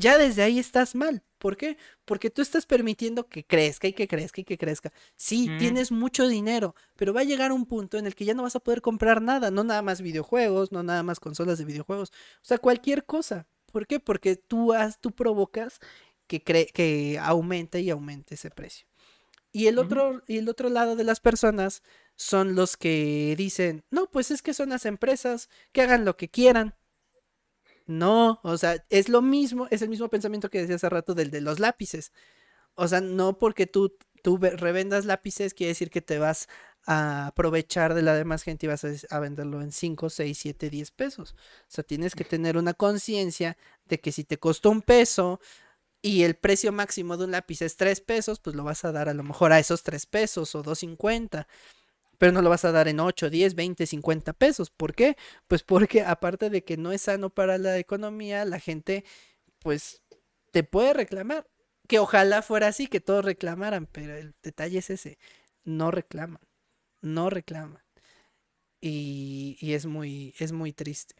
ya 0.00 0.18
desde 0.18 0.42
ahí 0.42 0.58
estás 0.58 0.94
mal. 0.94 1.22
¿Por 1.38 1.56
qué? 1.56 1.78
Porque 2.04 2.30
tú 2.30 2.42
estás 2.42 2.66
permitiendo 2.66 3.28
que 3.28 3.44
crezca 3.44 3.88
y 3.88 3.92
que 3.92 4.08
crezca 4.08 4.40
y 4.40 4.44
que 4.44 4.58
crezca. 4.58 4.92
Sí, 5.16 5.48
tienes 5.58 5.90
mucho 5.90 6.28
dinero, 6.28 6.74
pero 6.96 7.14
va 7.14 7.20
a 7.20 7.24
llegar 7.24 7.52
un 7.52 7.64
punto 7.64 7.96
en 7.96 8.06
el 8.06 8.14
que 8.14 8.24
ya 8.26 8.34
no 8.34 8.42
vas 8.42 8.56
a 8.56 8.60
poder 8.60 8.82
comprar 8.82 9.22
nada, 9.22 9.50
no 9.50 9.64
nada 9.64 9.80
más 9.82 10.02
videojuegos, 10.02 10.70
no 10.70 10.82
nada 10.82 11.02
más 11.02 11.18
consolas 11.18 11.58
de 11.58 11.64
videojuegos, 11.64 12.10
o 12.10 12.44
sea, 12.44 12.58
cualquier 12.58 13.04
cosa. 13.06 13.46
¿Por 13.72 13.86
qué? 13.86 14.00
Porque 14.00 14.36
tú, 14.36 14.72
has, 14.72 15.00
tú 15.00 15.12
provocas 15.12 15.78
que, 16.38 16.66
que 16.72 17.18
aumente 17.20 17.80
y 17.80 17.90
aumente 17.90 18.36
ese 18.36 18.50
precio. 18.50 18.86
Y 19.52 19.66
el, 19.66 19.78
otro, 19.78 20.22
y 20.28 20.38
el 20.38 20.48
otro 20.48 20.68
lado 20.68 20.94
de 20.94 21.02
las 21.02 21.18
personas 21.18 21.82
son 22.14 22.54
los 22.54 22.76
que 22.76 23.34
dicen, 23.36 23.84
no, 23.90 24.08
pues 24.08 24.30
es 24.30 24.42
que 24.42 24.54
son 24.54 24.68
las 24.68 24.86
empresas 24.86 25.48
que 25.72 25.82
hagan 25.82 26.04
lo 26.04 26.16
que 26.16 26.28
quieran. 26.28 26.76
No, 27.86 28.38
o 28.44 28.56
sea, 28.56 28.84
es 28.90 29.08
lo 29.08 29.22
mismo, 29.22 29.66
es 29.70 29.82
el 29.82 29.88
mismo 29.88 30.08
pensamiento 30.08 30.50
que 30.50 30.60
decía 30.60 30.76
hace 30.76 30.88
rato 30.88 31.14
del 31.14 31.32
de 31.32 31.40
los 31.40 31.58
lápices. 31.58 32.12
O 32.74 32.86
sea, 32.86 33.00
no 33.00 33.38
porque 33.38 33.66
tú, 33.66 33.96
tú 34.22 34.38
revendas 34.38 35.04
lápices 35.04 35.54
quiere 35.54 35.70
decir 35.70 35.90
que 35.90 36.00
te 36.00 36.18
vas 36.18 36.48
a 36.86 37.28
aprovechar 37.28 37.94
de 37.94 38.02
la 38.02 38.14
demás 38.14 38.42
gente 38.42 38.66
y 38.66 38.68
vas 38.68 38.84
a, 38.84 39.18
venderlo 39.18 39.60
en 39.60 39.72
5, 39.72 40.10
6, 40.10 40.38
7, 40.38 40.70
10 40.70 40.90
pesos. 40.92 41.32
O 41.32 41.36
sea, 41.68 41.84
tienes 41.84 42.14
que 42.14 42.24
tener 42.24 42.56
una 42.56 42.74
conciencia 42.74 43.56
de 43.86 44.00
que 44.00 44.12
si 44.12 44.24
te 44.24 44.38
costó 44.38 44.70
un 44.70 44.82
peso 44.82 45.40
y 46.02 46.22
el 46.22 46.34
precio 46.36 46.72
máximo 46.72 47.16
de 47.16 47.24
un 47.24 47.32
lápiz 47.32 47.62
es 47.62 47.76
3 47.76 48.00
pesos, 48.00 48.40
pues 48.40 48.56
lo 48.56 48.64
vas 48.64 48.84
a 48.84 48.92
dar 48.92 49.08
a 49.08 49.14
lo 49.14 49.22
mejor 49.22 49.52
a 49.52 49.58
esos 49.58 49.82
3 49.82 50.06
pesos 50.06 50.54
o 50.54 50.62
2.50 50.62 51.46
pero 52.20 52.32
no 52.32 52.42
lo 52.42 52.50
vas 52.50 52.66
a 52.66 52.72
dar 52.72 52.86
en 52.86 53.00
8, 53.00 53.30
10, 53.30 53.54
20, 53.54 53.86
50 53.86 54.34
pesos. 54.34 54.68
¿Por 54.68 54.94
qué? 54.94 55.16
Pues 55.48 55.62
porque 55.62 56.02
aparte 56.02 56.50
de 56.50 56.62
que 56.62 56.76
no 56.76 56.92
es 56.92 57.00
sano 57.00 57.30
para 57.30 57.56
la 57.56 57.78
economía, 57.78 58.44
la 58.44 58.60
gente 58.60 59.04
pues 59.60 60.02
te 60.50 60.62
puede 60.62 60.92
reclamar. 60.92 61.46
Que 61.88 61.98
ojalá 61.98 62.42
fuera 62.42 62.68
así, 62.68 62.88
que 62.88 63.00
todos 63.00 63.24
reclamaran, 63.24 63.86
pero 63.86 64.14
el 64.14 64.34
detalle 64.42 64.80
es 64.80 64.90
ese, 64.90 65.18
no 65.64 65.90
reclaman, 65.90 66.42
no 67.00 67.30
reclaman. 67.30 67.82
Y, 68.82 69.56
y 69.58 69.72
es 69.72 69.86
muy, 69.86 70.34
es 70.38 70.52
muy 70.52 70.74
triste. 70.74 71.14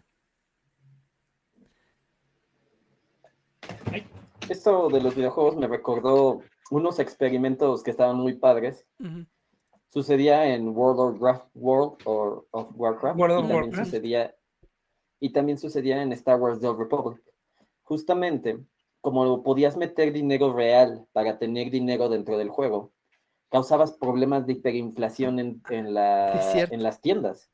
Esto 4.50 4.88
de 4.88 5.00
los 5.00 5.14
videojuegos 5.14 5.56
me 5.56 5.68
recordó 5.68 6.42
unos 6.70 6.98
experimentos 6.98 7.82
que 7.82 7.90
estaban 7.90 8.16
muy 8.16 8.34
padres 8.34 8.86
sucedía 9.90 10.54
en 10.54 10.68
World 10.68 11.22
of, 11.22 11.46
World 11.54 11.96
of 12.50 12.68
Warcraft. 12.74 13.18
y 13.18 13.28
también 13.28 13.72
Sucedía, 13.72 14.36
y 15.20 15.32
también 15.32 15.58
sucedía 15.58 16.02
en 16.02 16.12
Star 16.12 16.40
Wars 16.40 16.60
The 16.60 16.72
Republic. 16.72 17.22
Justamente, 17.82 18.58
como 19.00 19.42
podías 19.42 19.76
meter 19.76 20.12
dinero 20.12 20.52
real 20.52 21.06
para 21.12 21.38
tener 21.38 21.70
dinero 21.70 22.08
dentro 22.08 22.38
del 22.38 22.48
juego, 22.48 22.92
causabas 23.50 23.92
problemas 23.92 24.46
de 24.46 24.54
hiperinflación 24.54 25.38
en, 25.40 25.62
en, 25.70 25.92
la, 25.92 26.32
en 26.70 26.82
las 26.82 27.00
tiendas. 27.00 27.50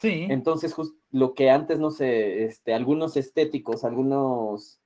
Sí. 0.00 0.26
Entonces, 0.30 0.74
lo 1.10 1.34
que 1.34 1.50
antes, 1.50 1.78
no 1.78 1.90
sé, 1.90 2.44
este, 2.44 2.74
algunos 2.74 3.16
estéticos, 3.16 3.84
algunos 3.84 4.80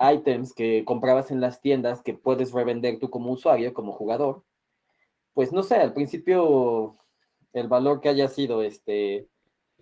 items 0.00 0.54
que 0.54 0.84
comprabas 0.84 1.30
en 1.30 1.40
las 1.40 1.60
tiendas 1.60 2.02
que 2.02 2.14
puedes 2.14 2.52
revender 2.52 2.98
tú 2.98 3.10
como 3.10 3.32
usuario, 3.32 3.74
como 3.74 3.92
jugador, 3.92 4.44
pues 5.34 5.52
no 5.52 5.62
sé, 5.62 5.76
al 5.76 5.92
principio 5.92 6.96
el 7.52 7.68
valor 7.68 8.00
que 8.00 8.08
haya 8.08 8.28
sido 8.28 8.62
este 8.62 9.28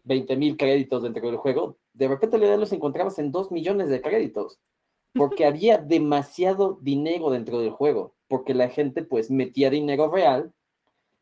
20 0.05 0.37
mil 0.37 0.57
créditos 0.57 1.03
dentro 1.03 1.27
del 1.27 1.37
juego, 1.37 1.79
de 1.93 2.09
repente 2.09 2.39
le 2.39 2.57
los 2.57 2.73
encontrabas 2.73 3.19
en 3.19 3.31
2 3.31 3.53
millones 3.53 3.89
de 3.89 4.01
créditos, 4.01 4.59
porque 5.15 5.45
había 5.47 5.79
demasiado 5.79 6.79
dinero 6.81 7.31
dentro 7.31 7.61
del 7.61 7.71
juego, 7.71 8.15
porque 8.29 8.55
la 8.55 8.69
gente 8.69 9.03
pues 9.03 9.31
metía 9.31 9.71
dinero 9.71 10.11
real 10.11 10.53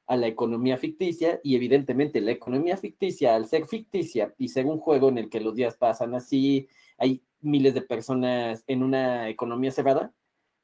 a 0.06 0.16
la 0.16 0.26
economía 0.26 0.76
ficticia 0.76 1.40
y 1.44 1.54
evidentemente 1.54 2.20
la 2.20 2.32
economía 2.32 2.76
ficticia, 2.76 3.36
al 3.36 3.46
ser 3.46 3.66
ficticia 3.66 4.34
y 4.38 4.48
ser 4.48 4.66
un 4.66 4.78
juego 4.78 5.08
en 5.08 5.18
el 5.18 5.28
que 5.28 5.40
los 5.40 5.54
días 5.54 5.76
pasan 5.76 6.14
así, 6.14 6.68
hay 6.98 7.22
miles 7.40 7.74
de 7.74 7.82
personas 7.82 8.64
en 8.66 8.82
una 8.82 9.28
economía 9.28 9.70
cerrada, 9.70 10.12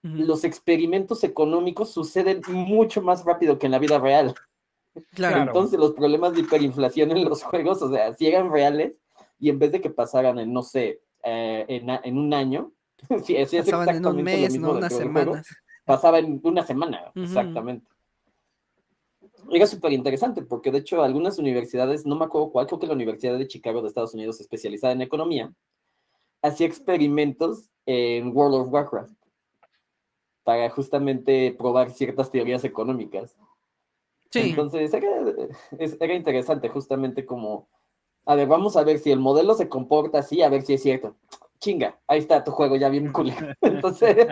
los 0.03 0.45
experimentos 0.45 1.25
económicos 1.25 1.91
suceden 1.91 2.41
mucho 2.49 3.03
más 3.03 3.25
rápido 3.25 3.59
que 3.59 3.67
en 3.67 3.73
la 3.73 3.81
vida 3.81 3.99
real. 3.99 4.35
Claro. 5.15 5.43
Entonces 5.43 5.79
los 5.79 5.93
problemas 5.93 6.33
de 6.33 6.41
hiperinflación 6.41 7.11
en 7.11 7.25
los 7.25 7.43
juegos, 7.43 7.83
o 7.83 7.91
sea, 7.91 8.15
si 8.15 8.29
eran 8.29 8.51
reales 8.51 8.95
y 9.39 9.51
en 9.51 9.59
vez 9.59 9.73
de 9.73 9.81
que 9.81 9.91
pasaran 9.91 10.39
en, 10.39 10.53
no 10.53 10.63
sé, 10.63 11.01
eh, 11.25 11.65
en, 11.69 12.19
un 12.19 12.33
año, 12.33 12.73
si, 13.25 13.37
es 13.37 13.51
pasaban 13.51 13.97
en 13.97 14.07
un 14.07 14.23
mes, 14.23 14.59
no 14.59 14.73
unas 14.73 14.93
semanas. 14.93 15.47
pasaba 15.85 16.19
en 16.19 16.41
una 16.43 16.65
semana, 16.65 17.11
exactamente. 17.15 17.87
Era 19.51 19.67
súper 19.67 19.93
interesante 19.93 20.43
porque 20.43 20.73
de 20.73 20.79
hecho 20.79 21.03
algunas 21.03 21.39
universidades, 21.39 22.07
no 22.07 22.17
me 22.17 22.25
acuerdo 22.25 22.51
cuál, 22.51 22.67
creo 22.67 22.79
que 22.79 22.87
la 22.87 22.95
Universidad 22.95 23.39
de 23.39 23.47
Chicago 23.47 23.83
de 23.83 23.89
Estados 23.89 24.15
Unidos 24.15 24.41
especializada 24.41 24.93
en 24.93 25.03
economía, 25.03 25.53
hacía 26.47 26.67
experimentos 26.67 27.71
en 27.87 28.37
World 28.37 28.55
of 28.55 28.73
Warcraft 28.73 29.13
para 30.45 30.71
justamente 30.71 31.55
probar 31.59 31.91
ciertas 31.91 32.31
teorías 32.31 32.65
económicas. 32.65 33.37
Sí. 34.31 34.51
Entonces, 34.51 34.93
era, 34.93 36.15
interesante 36.15 36.69
justamente 36.69 37.27
como, 37.27 37.69
a 38.25 38.35
ver, 38.35 38.47
vamos 38.47 38.77
a 38.77 38.85
ver 38.85 38.99
si 38.99 39.11
el 39.11 39.19
modelo 39.19 39.55
se 39.55 39.69
comporta 39.69 40.19
así, 40.19 40.43
a 40.43 40.49
ver 40.49 40.63
si 40.63 40.75
es 40.75 40.83
cierto. 40.83 41.17
Chinga, 41.59 41.99
ahí 42.07 42.21
está 42.21 42.45
tu 42.45 42.51
juego 42.53 42.77
ya 42.77 42.89
bien 42.89 43.13
cool. 43.13 43.33
Entonces, 43.61 44.29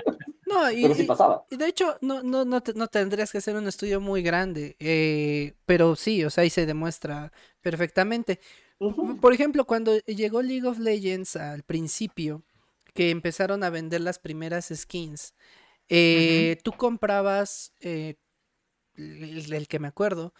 no, 0.47 0.71
y, 0.71 0.83
pero 0.83 0.95
sí 0.95 1.05
pasaba. 1.05 1.47
Y 1.51 1.57
de 1.57 1.67
hecho, 1.67 1.97
no, 2.01 2.23
no, 2.23 2.45
no, 2.45 2.63
no, 2.75 2.87
tendrías 2.89 3.33
que 3.33 3.39
hacer 3.39 3.57
un 3.57 3.67
estudio 3.67 4.01
muy 4.01 4.23
grande, 4.23 4.77
eh, 4.79 5.55
pero 5.67 5.97
sí, 5.97 6.25
o 6.25 6.31
sea, 6.31 6.43
ahí 6.43 6.51
se 6.51 6.67
demuestra 6.67 7.33
perfectamente. 7.61 8.41
Por 8.79 9.33
ejemplo, 9.33 9.65
cuando 9.65 9.99
llegó 10.01 10.43
League 10.43 10.67
of 10.67 10.79
Legends 10.79 11.37
al 11.37 11.63
principio, 11.63 12.43
que 12.93 13.11
empezaron 13.11 13.65
a 13.65 13.71
vender 13.71 14.01
las 14.01 14.19
primeras 14.19 14.73
skins, 14.75 15.35
eh, 15.89 16.59
tú 16.63 16.73
comprabas, 16.73 17.73
eh, 17.81 18.17
el, 18.97 19.69
que 19.69 19.79
me 19.79 19.89
acuerdo, 19.89 20.35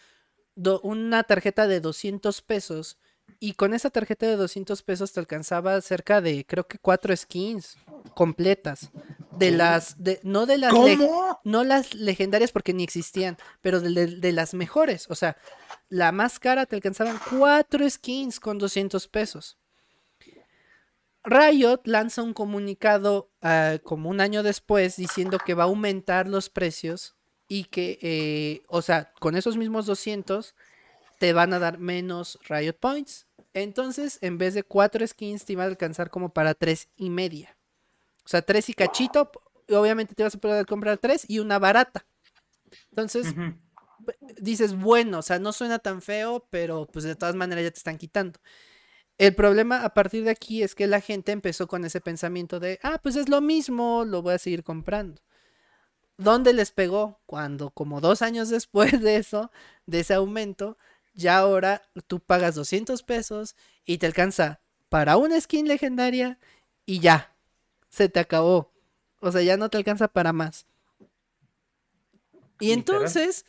una 0.83 1.25
tarjeta 1.25 1.67
de 1.67 1.81
200 1.81 2.43
pesos 2.43 2.99
y 3.45 3.53
con 3.55 3.75
esa 3.75 3.91
tarjeta 3.91 4.27
de 4.27 4.37
200 4.37 4.83
pesos 4.83 5.13
te 5.13 5.21
alcanzaba 5.21 5.81
cerca 5.81 6.21
de, 6.21 6.47
creo 6.47 6.67
que 6.67 6.79
cuatro 6.79 7.15
skins 7.15 7.77
completas. 8.15 8.91
De 9.33 9.51
las, 9.51 10.03
de, 10.03 10.21
no 10.23 10.47
de 10.47 10.59
las, 10.59 10.73
no 11.43 11.65
las 11.65 11.93
legendarias 11.93 12.53
porque 12.53 12.73
ni 12.73 12.85
existían, 12.85 13.37
pero 13.61 13.81
de, 13.81 14.33
las 14.33 14.55
mejores. 14.55 15.11
O 15.11 15.17
sea, 15.17 15.37
la 15.89 16.13
más 16.13 16.39
cara 16.39 16.67
te 16.67 16.77
alcanzaban 16.77 17.19
cuatro 17.37 17.89
skins 17.91 18.39
con 18.39 18.59
200 18.59 19.09
pesos. 19.09 19.59
Riot 21.25 21.81
lanza 21.85 22.23
un 22.23 22.33
comunicado 22.33 23.31
ah, 23.43 23.79
como 23.83 24.09
un 24.09 24.21
año 24.21 24.43
después 24.43 24.97
diciendo 24.97 25.39
que 25.45 25.55
va 25.55 25.65
a 25.65 25.67
aumentar 25.67 26.29
los 26.29 26.49
precios 26.49 27.17
y 27.49 27.65
que, 27.65 27.99
eh, 28.03 28.63
o 28.69 28.83
sea, 28.83 29.13
con 29.19 29.37
esos 29.37 29.57
mismos 29.57 29.87
200 29.87 30.55
te 31.25 31.33
van 31.33 31.55
a 31.55 31.59
dar 31.59 31.79
menos 31.79 32.39
Riot 32.51 32.75
Points. 32.75 33.27
Entonces, 33.55 34.19
en 34.21 34.37
vez 34.37 34.53
de 34.53 34.63
cuatro 34.63 35.07
skins, 35.07 35.47
te 35.47 35.55
iba 35.55 35.63
a 35.63 35.67
alcanzar 35.67 36.11
como 36.11 36.35
para 36.35 36.53
tres 36.53 36.91
y 36.99 37.09
media. 37.09 37.57
O 38.27 38.29
sea, 38.29 38.43
tres 38.43 38.69
y 38.69 38.75
cachito. 38.75 39.33
Obviamente 39.71 40.15
te 40.15 40.23
vas 40.23 40.35
a 40.35 40.39
poder 40.39 40.67
comprar 40.67 40.99
tres 40.99 41.25
y 41.27 41.39
una 41.39 41.59
barata. 41.59 42.05
Entonces, 42.91 43.35
dices, 44.37 44.79
bueno, 44.79 45.21
o 45.21 45.23
sea, 45.23 45.39
no 45.39 45.55
suena 45.55 45.79
tan 45.79 46.03
feo, 46.03 46.47
pero 46.51 46.87
pues 46.89 47.07
de 47.07 47.17
todas 47.17 47.37
maneras 47.37 47.65
ya 47.65 47.71
te 47.71 47.79
están 47.79 47.97
quitando. 47.97 48.39
El 49.17 49.35
problema 49.35 49.83
a 49.83 49.95
partir 49.95 50.25
de 50.25 50.31
aquí 50.31 50.63
es 50.63 50.75
que 50.75 50.87
la 50.87 51.01
gente 51.01 51.33
empezó 51.33 51.69
con 51.69 51.87
ese 51.87 52.03
pensamiento 52.03 52.61
de, 52.61 52.79
ah, 52.83 53.01
pues 53.03 53.17
es 53.17 53.31
lo 53.31 53.41
mismo, 53.41 54.05
lo 54.05 54.21
voy 54.21 54.35
a 54.35 54.39
seguir 54.39 54.63
comprando. 54.63 55.23
¿Dónde 56.19 56.53
les 56.53 56.71
pegó? 56.71 57.23
Cuando 57.25 57.71
como 57.71 58.03
dos 58.03 58.21
años 58.21 58.51
después 58.51 59.01
de 59.01 59.17
eso, 59.17 59.51
de 59.87 60.01
ese 60.01 60.13
aumento, 60.13 60.77
ya 61.15 61.39
ahora 61.39 61.83
tú 62.07 62.21
pagas 62.21 62.55
200 62.55 63.03
pesos 63.03 63.57
y 63.85 63.99
te 63.99 64.07
alcanza 64.07 64.61
para 64.89 65.17
una 65.17 65.41
skin 65.41 65.67
legendaria 65.67 66.39
y 66.87 67.01
ya, 67.01 67.35
se 67.89 68.09
te 68.09 68.21
acabó. 68.21 68.73
O 69.21 69.33
sea, 69.33 69.43
ya 69.43 69.57
no 69.57 69.71
te 69.71 69.79
alcanza 69.79 70.09
para 70.09 70.33
más. 70.33 70.67
Y 72.61 72.73
entonces, 72.73 73.47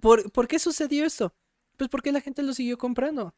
¿por, 0.00 0.30
¿por 0.32 0.48
qué 0.48 0.58
sucedió 0.58 1.06
esto? 1.06 1.34
Pues 1.76 1.88
porque 1.88 2.12
la 2.12 2.20
gente 2.20 2.42
lo 2.42 2.52
siguió 2.52 2.78
comprando 2.78 3.34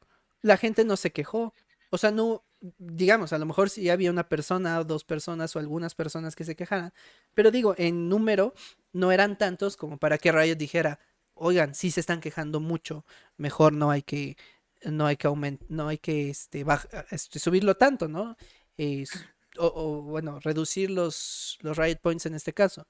la 0.47 0.57
gente 0.57 0.85
no 0.85 0.97
se 0.97 1.13
quejó. 1.13 1.55
O 1.91 1.99
sea, 1.99 2.11
no, 2.11 2.45
digamos, 2.79 3.33
a 3.33 3.39
lo 3.39 3.47
mejor 3.47 3.71
sí 3.71 3.91
había 3.91 4.11
una 4.11 4.29
persona 4.29 4.81
o 4.81 4.85
dos 4.85 5.05
personas 5.05 5.55
o 5.55 5.59
algunas 5.59 5.95
personas 5.95 6.35
que 6.35 6.45
se 6.45 6.57
quejaran, 6.57 6.93
pero 7.35 7.51
digo, 7.51 7.75
en 7.79 8.09
número 8.09 8.55
no 8.93 9.13
eran 9.13 9.39
tantos 9.39 9.77
como 9.77 9.99
para 9.99 10.19
que 10.19 10.33
Riot 10.33 10.57
dijera, 10.57 10.99
oigan, 11.37 11.75
sí 11.75 11.91
se 11.91 12.01
están 12.01 12.21
quejando 12.21 12.61
mucho, 12.61 13.05
mejor 13.37 13.73
no 13.73 13.91
hay 13.91 14.03
que, 14.03 14.37
no 14.85 15.07
hay 15.07 15.17
que 15.17 15.27
aumentar, 15.29 15.67
no 15.71 15.89
hay 15.89 15.99
que 15.99 16.31
este, 16.31 16.65
este, 17.11 17.39
subirlo 17.39 17.77
tanto, 17.77 18.09
¿no? 18.09 18.37
o, 19.59 20.03
bueno, 20.03 20.39
reducir 20.41 20.91
los, 20.91 21.59
los 21.61 21.79
Riot 21.79 22.01
Points 22.03 22.27
en 22.27 22.35
este 22.35 22.53
caso, 22.53 22.87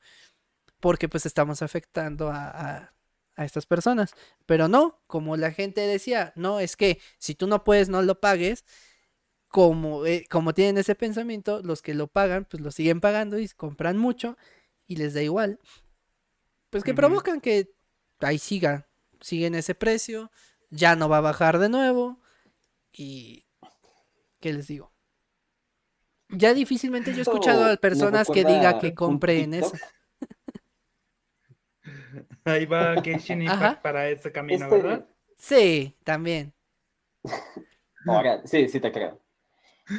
porque 0.81 1.09
pues 1.09 1.27
estamos 1.27 1.63
afectando 1.63 2.31
a 2.31 2.93
a 3.37 3.45
estas 3.45 3.67
personas. 3.67 4.15
Pero 4.47 4.69
no, 4.69 5.01
como 5.07 5.37
la 5.37 5.53
gente 5.53 5.83
decía, 5.83 6.33
no, 6.35 6.59
es 6.59 6.77
que 6.77 7.01
si 7.19 7.35
tú 7.35 7.47
no 7.47 7.63
puedes, 7.63 7.89
no 7.89 8.03
lo 8.03 8.21
pagues. 8.21 8.65
Como, 9.49 10.05
eh, 10.05 10.27
como 10.29 10.53
tienen 10.53 10.77
ese 10.77 10.95
pensamiento, 10.95 11.63
los 11.63 11.81
que 11.81 11.95
lo 11.95 12.09
pagan, 12.09 12.47
pues 12.47 12.61
lo 12.61 12.73
siguen 12.73 13.01
pagando 13.01 13.39
y 13.39 13.49
compran 13.49 13.97
mucho 13.97 14.37
y 14.87 14.97
les 14.97 15.15
da 15.15 15.23
igual. 15.23 15.61
Pues 16.69 16.83
que 16.83 16.95
provocan 16.95 17.41
que 17.41 17.73
ahí 18.21 18.39
siga, 18.39 18.89
siguen 19.21 19.55
ese 19.55 19.75
precio, 19.75 20.31
ya 20.71 20.97
no 20.97 21.09
va 21.09 21.19
a 21.19 21.23
bajar 21.23 21.59
de 21.59 21.69
nuevo. 21.69 22.21
Y, 22.93 23.47
¿qué 24.41 24.53
les 24.53 24.67
digo? 24.67 24.93
Ya 26.29 26.55
difícilmente 26.55 27.13
yo 27.13 27.19
he 27.19 27.23
escuchado 27.23 27.71
a 27.71 27.77
personas 27.77 28.29
que 28.29 28.45
diga 28.45 28.79
que 28.79 28.95
compren 28.95 29.55
eso. 29.55 29.73
Ahí 32.45 32.67
va 32.67 33.01
Genshin 33.03 33.43
Impact 33.43 33.83
para 33.83 34.09
ese 34.09 34.33
camino, 34.33 34.65
este, 34.65 34.77
¿verdad? 34.77 35.07
Sí, 35.37 35.97
también. 36.03 36.53
Ahora, 38.07 38.47
sí, 38.47 38.69
sí 38.69 38.81
te 38.81 38.91
creo. 38.91 39.21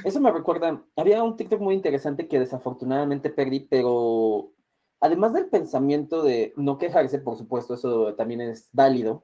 Eso 0.04 0.20
me 0.20 0.32
recuerda, 0.32 0.84
había 0.98 1.24
un 1.24 1.38
TikTok 1.38 1.62
muy 1.62 1.74
interesante 1.74 2.28
que 2.28 2.40
desafortunadamente 2.40 3.30
perdí, 3.30 3.62
pero 3.62 4.52
además 5.00 5.34
del 5.34 5.48
pensamiento 5.48 6.24
de 6.24 6.54
no 6.56 6.78
quejarse, 6.78 7.20
por 7.20 7.38
supuesto, 7.38 7.74
eso 7.74 8.16
también 8.16 8.42
es 8.42 8.70
válido. 8.72 9.24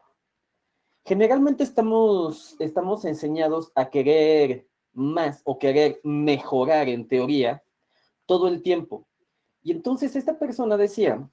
Generalmente 1.05 1.63
estamos, 1.63 2.55
estamos 2.59 3.05
enseñados 3.05 3.71
a 3.75 3.89
querer 3.89 4.67
más 4.93 5.41
o 5.43 5.59
querer 5.59 5.99
mejorar 6.03 6.87
en 6.87 7.07
teoría 7.07 7.63
todo 8.25 8.47
el 8.47 8.61
tiempo. 8.61 9.07
Y 9.61 9.71
entonces 9.71 10.15
esta 10.15 10.37
persona 10.37 10.77
decía 10.77 11.29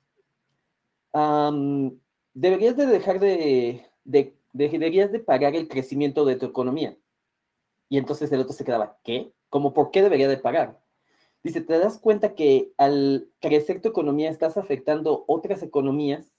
deberías 2.33 2.77
de 2.77 2.87
dejar 2.87 3.21
de, 3.21 3.87
deberías 4.53 5.13
de 5.13 5.21
pagar 5.21 5.55
el 5.55 5.69
crecimiento 5.69 6.25
de 6.25 6.37
tu 6.37 6.47
economía. 6.47 6.97
Y 7.89 7.99
entonces 7.99 8.31
el 8.31 8.41
otro 8.41 8.53
se 8.53 8.65
quedaba, 8.65 8.99
¿qué? 9.03 9.33
¿Cómo 9.49 9.75
por 9.75 9.91
qué 9.91 10.03
debería 10.03 10.29
de 10.29 10.37
pagar? 10.37 10.81
Dice, 11.43 11.63
¿te 11.63 11.79
das 11.79 11.99
cuenta 11.99 12.35
que 12.35 12.73
al 12.77 13.31
crecer 13.41 13.81
tu 13.81 13.89
economía 13.89 14.31
estás 14.31 14.57
afectando 14.57 15.25
otras 15.27 15.63
economías 15.63 16.35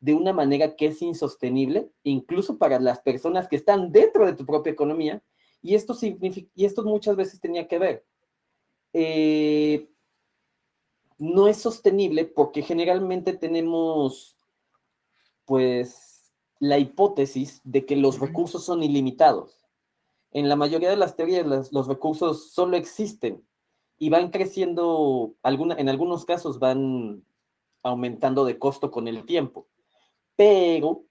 de 0.00 0.14
una 0.14 0.32
manera 0.32 0.76
que 0.76 0.86
es 0.86 1.00
insostenible, 1.00 1.90
incluso 2.02 2.58
para 2.58 2.80
las 2.80 3.00
personas 3.00 3.48
que 3.48 3.56
están 3.56 3.92
dentro 3.92 4.26
de 4.26 4.34
tu 4.34 4.44
propia 4.44 4.72
economía, 4.72 5.22
y 5.62 5.76
esto, 5.76 5.94
significa, 5.94 6.50
y 6.54 6.64
esto 6.64 6.82
muchas 6.82 7.16
veces 7.16 7.40
tenía 7.40 7.68
que 7.68 7.78
ver. 7.78 8.04
Eh, 8.92 9.88
no 11.18 11.46
es 11.46 11.58
sostenible 11.58 12.24
porque 12.24 12.62
generalmente 12.62 13.32
tenemos, 13.32 14.36
pues, 15.44 16.32
la 16.58 16.78
hipótesis 16.78 17.60
de 17.64 17.86
que 17.86 17.96
los 17.96 18.18
recursos 18.18 18.64
son 18.64 18.82
ilimitados. 18.82 19.64
En 20.32 20.48
la 20.48 20.56
mayoría 20.56 20.90
de 20.90 20.96
las 20.96 21.14
teorías, 21.14 21.72
los 21.72 21.86
recursos 21.86 22.52
solo 22.52 22.76
existen 22.76 23.46
y 24.02 24.08
van 24.10 24.30
creciendo, 24.30 25.36
alguna, 25.44 25.76
en 25.76 25.88
algunos 25.88 26.24
casos 26.24 26.58
van 26.58 27.24
aumentando 27.84 28.44
de 28.44 28.58
costo 28.58 28.90
con 28.90 29.06
el 29.06 29.24
tiempo. 29.24 29.68
Pero 30.34 31.04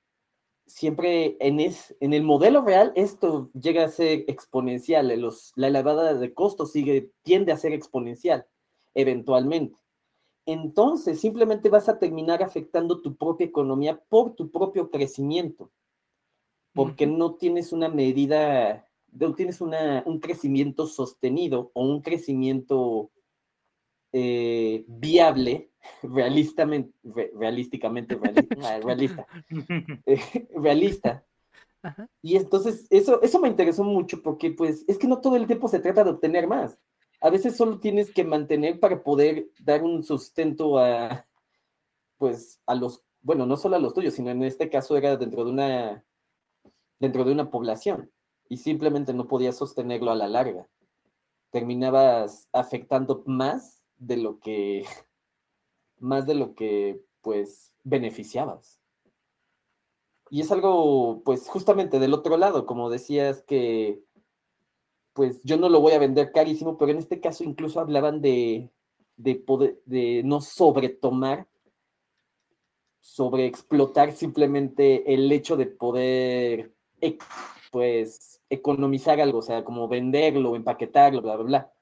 siempre 0.66 1.38
en, 1.40 1.62
es, 1.62 1.96
en 2.02 2.14
el 2.14 2.24
modelo 2.24 2.64
real 2.64 2.92
esto 2.98 3.50
llega 3.54 3.86
a 3.86 3.88
ser 3.88 4.26
exponencial, 4.28 5.08
los, 5.22 5.54
la 5.56 5.68
elevada 5.68 6.16
de 6.16 6.34
costo 6.34 6.66
sigue, 6.66 7.14
tiende 7.22 7.54
a 7.54 7.58
ser 7.58 7.72
exponencial 7.72 8.46
eventualmente. 8.94 9.78
Entonces 10.46 11.22
simplemente 11.22 11.70
vas 11.70 11.88
a 11.88 11.98
terminar 11.98 12.44
afectando 12.44 13.02
tu 13.02 13.16
propia 13.16 13.48
economía 13.48 14.02
por 14.10 14.36
tu 14.36 14.52
propio 14.52 14.92
crecimiento, 14.92 15.72
porque 16.74 17.08
no 17.08 17.36
tienes 17.36 17.72
una 17.72 17.88
medida, 17.88 18.86
tienes 19.36 19.62
una, 19.62 20.04
un 20.06 20.20
crecimiento 20.20 20.88
sostenido 20.88 21.72
o 21.74 21.86
un 21.86 22.02
crecimiento 22.02 23.12
eh, 24.14 24.84
viable 24.88 25.72
realistamente, 26.04 26.94
realísticamente, 27.34 28.16
realista, 28.84 29.28
eh, 30.06 30.48
realista. 30.56 31.26
Y 32.22 32.36
entonces 32.36 32.86
eso, 32.92 33.22
eso 33.24 33.40
me 33.40 33.48
interesó 33.48 33.84
mucho 33.84 34.22
porque 34.22 34.52
pues 34.52 34.86
es 34.88 35.00
que 35.00 35.08
no 35.08 35.20
todo 35.20 35.36
el 35.36 35.48
tiempo 35.48 35.68
se 35.68 35.80
trata 35.80 36.04
de 36.04 36.12
obtener 36.12 36.48
más. 36.48 36.78
A 37.22 37.30
veces 37.30 37.56
solo 37.56 37.80
tienes 37.80 38.12
que 38.14 38.24
mantener 38.24 38.80
para 38.80 39.04
poder 39.04 39.50
dar 39.60 39.84
un 39.84 40.04
sustento 40.04 40.78
a, 40.78 41.26
pues, 42.18 42.60
a 42.66 42.76
los, 42.76 43.04
bueno, 43.22 43.46
no 43.46 43.58
solo 43.58 43.76
a 43.76 43.80
los 43.80 43.94
tuyos, 43.94 44.16
sino 44.16 44.32
en 44.32 44.44
este 44.44 44.70
caso 44.70 44.98
era 44.98 45.18
dentro 45.18 45.44
de 45.44 45.52
una, 45.52 46.06
dentro 47.00 47.24
de 47.24 47.32
una 47.32 47.50
población 47.50 48.12
y 48.52 48.58
simplemente 48.58 49.14
no 49.14 49.30
podías 49.30 49.56
sostenerlo 49.56 50.12
a 50.12 50.16
la 50.16 50.28
larga. 50.28 50.68
Terminabas 51.52 52.50
afectando 52.52 53.24
más 53.26 53.82
de 53.98 54.18
lo 54.18 54.42
que 54.42 54.84
más 56.00 56.28
de 56.28 56.36
lo 56.36 56.54
que 56.54 57.02
pues 57.22 57.72
beneficiabas. 57.86 58.82
Y 60.30 60.42
es 60.42 60.52
algo 60.52 61.22
pues 61.24 61.48
justamente 61.48 61.98
del 61.98 62.14
otro 62.14 62.36
lado, 62.36 62.66
como 62.66 62.90
decías 62.90 63.42
que 63.44 64.04
pues 65.14 65.42
yo 65.44 65.56
no 65.56 65.70
lo 65.70 65.80
voy 65.80 65.94
a 65.94 66.00
vender 66.00 66.34
carísimo, 66.34 66.78
pero 66.78 66.92
en 66.92 66.98
este 66.98 67.22
caso 67.22 67.46
incluso 67.46 67.80
hablaban 67.80 68.22
de, 68.22 68.70
de 69.16 69.36
poder, 69.36 69.82
de 69.86 70.24
no 70.26 70.42
sobretomar, 70.42 71.48
sobreexplotar 73.00 74.12
simplemente 74.12 75.14
el 75.14 75.32
hecho 75.32 75.56
de 75.56 75.68
poder 75.68 76.74
pues 77.72 78.41
economizar 78.52 79.20
algo, 79.20 79.40
o 79.40 79.42
sea, 79.42 79.64
como 79.64 79.88
venderlo, 79.88 80.56
empaquetarlo, 80.56 81.22
bla, 81.22 81.36
bla, 81.38 81.46
bla. 81.46 81.74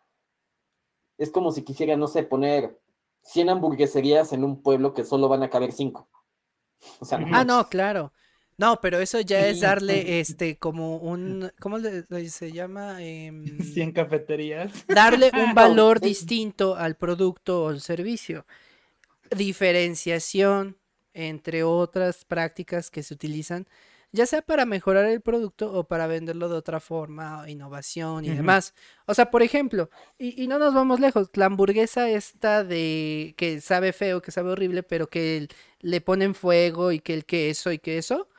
Es 1.17 1.31
como 1.31 1.51
si 1.51 1.63
quisiera, 1.63 1.97
no 1.97 2.07
sé, 2.07 2.23
poner 2.23 2.79
100 3.23 3.49
hamburgueserías 3.49 4.31
en 4.31 4.43
un 4.43 4.61
pueblo 4.61 4.93
que 4.93 5.03
solo 5.03 5.27
van 5.27 5.43
a 5.43 5.49
caber 5.49 5.71
5. 5.71 6.07
O 6.99 7.05
sea, 7.05 7.19
ah, 7.33 7.43
no, 7.43 7.67
claro. 7.67 8.13
No, 8.57 8.79
pero 8.81 8.99
eso 8.99 9.19
ya 9.21 9.47
es 9.47 9.61
darle 9.61 10.19
este 10.19 10.57
como 10.57 10.97
un, 10.97 11.51
¿cómo 11.59 11.79
se 11.79 12.51
llama? 12.51 12.97
100 12.97 13.07
em, 13.77 13.91
cafeterías. 13.93 14.85
Darle 14.87 15.31
un 15.33 15.53
valor 15.55 15.99
distinto 15.99 16.75
al 16.75 16.95
producto 16.95 17.63
o 17.63 17.69
el 17.71 17.81
servicio. 17.81 18.45
Diferenciación, 19.35 20.77
entre 21.13 21.63
otras 21.63 22.25
prácticas 22.25 22.91
que 22.91 23.01
se 23.01 23.13
utilizan 23.13 23.67
ya 24.11 24.25
sea 24.25 24.41
para 24.41 24.65
mejorar 24.65 25.05
el 25.05 25.21
producto 25.21 25.71
o 25.71 25.83
para 25.83 26.07
venderlo 26.07 26.49
de 26.49 26.55
otra 26.55 26.79
forma, 26.79 27.43
innovación 27.47 28.25
y 28.25 28.29
demás. 28.29 28.73
O 29.05 29.13
sea, 29.13 29.29
por 29.29 29.43
ejemplo, 29.43 29.89
y, 30.17 30.47
no 30.47 30.57
nos 30.57 30.73
vamos 30.73 30.99
lejos, 30.99 31.29
la 31.33 31.45
hamburguesa 31.45 32.09
esta 32.09 32.63
de 32.63 33.35
que 33.37 33.61
sabe 33.61 33.93
feo, 33.93 34.21
que 34.21 34.31
sabe 34.31 34.51
horrible, 34.51 34.83
pero 34.83 35.07
que 35.07 35.47
le 35.79 36.01
ponen 36.01 36.33
fuego 36.33 36.91
y 36.91 36.99
que 36.99 37.13
el 37.13 37.25
queso 37.25 37.71
y 37.71 37.79
que 37.79 37.97
eso. 37.97 38.29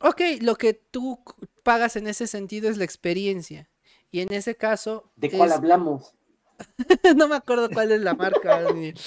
Ok, 0.00 0.22
lo 0.40 0.56
que 0.56 0.74
tú 0.74 1.22
pagas 1.62 1.96
en 1.96 2.06
ese 2.06 2.26
sentido 2.26 2.70
es 2.70 2.78
la 2.78 2.84
experiencia. 2.84 3.68
Y 4.10 4.20
en 4.20 4.32
ese 4.32 4.56
caso... 4.56 5.10
¿De 5.16 5.30
cuál 5.30 5.52
hablamos? 5.52 6.14
no 7.16 7.28
me 7.28 7.36
acuerdo 7.36 7.68
cuál 7.68 7.92
es 7.92 8.00
la 8.00 8.14
marca. 8.14 8.64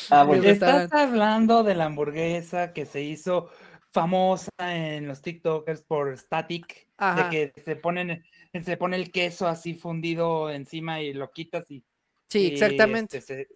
ah, 0.09 0.27
Estás 0.43 0.91
hablando 0.91 1.63
de 1.63 1.75
la 1.75 1.85
hamburguesa 1.85 2.73
que 2.73 2.85
se 2.85 3.01
hizo 3.01 3.49
famosa 3.91 4.51
en 4.59 5.07
los 5.07 5.21
TikTokers 5.21 5.81
por 5.81 6.17
Static, 6.17 6.87
de 6.97 7.29
que 7.29 7.61
se 7.63 7.75
ponen, 7.75 8.23
se 8.63 8.77
pone 8.77 8.95
el 8.95 9.11
queso 9.11 9.47
así 9.47 9.73
fundido 9.73 10.49
encima 10.49 11.01
y 11.01 11.13
lo 11.13 11.31
quitas 11.31 11.69
y. 11.69 11.83
Sí, 12.29 12.47
exactamente. 12.47 13.17
Este, 13.17 13.47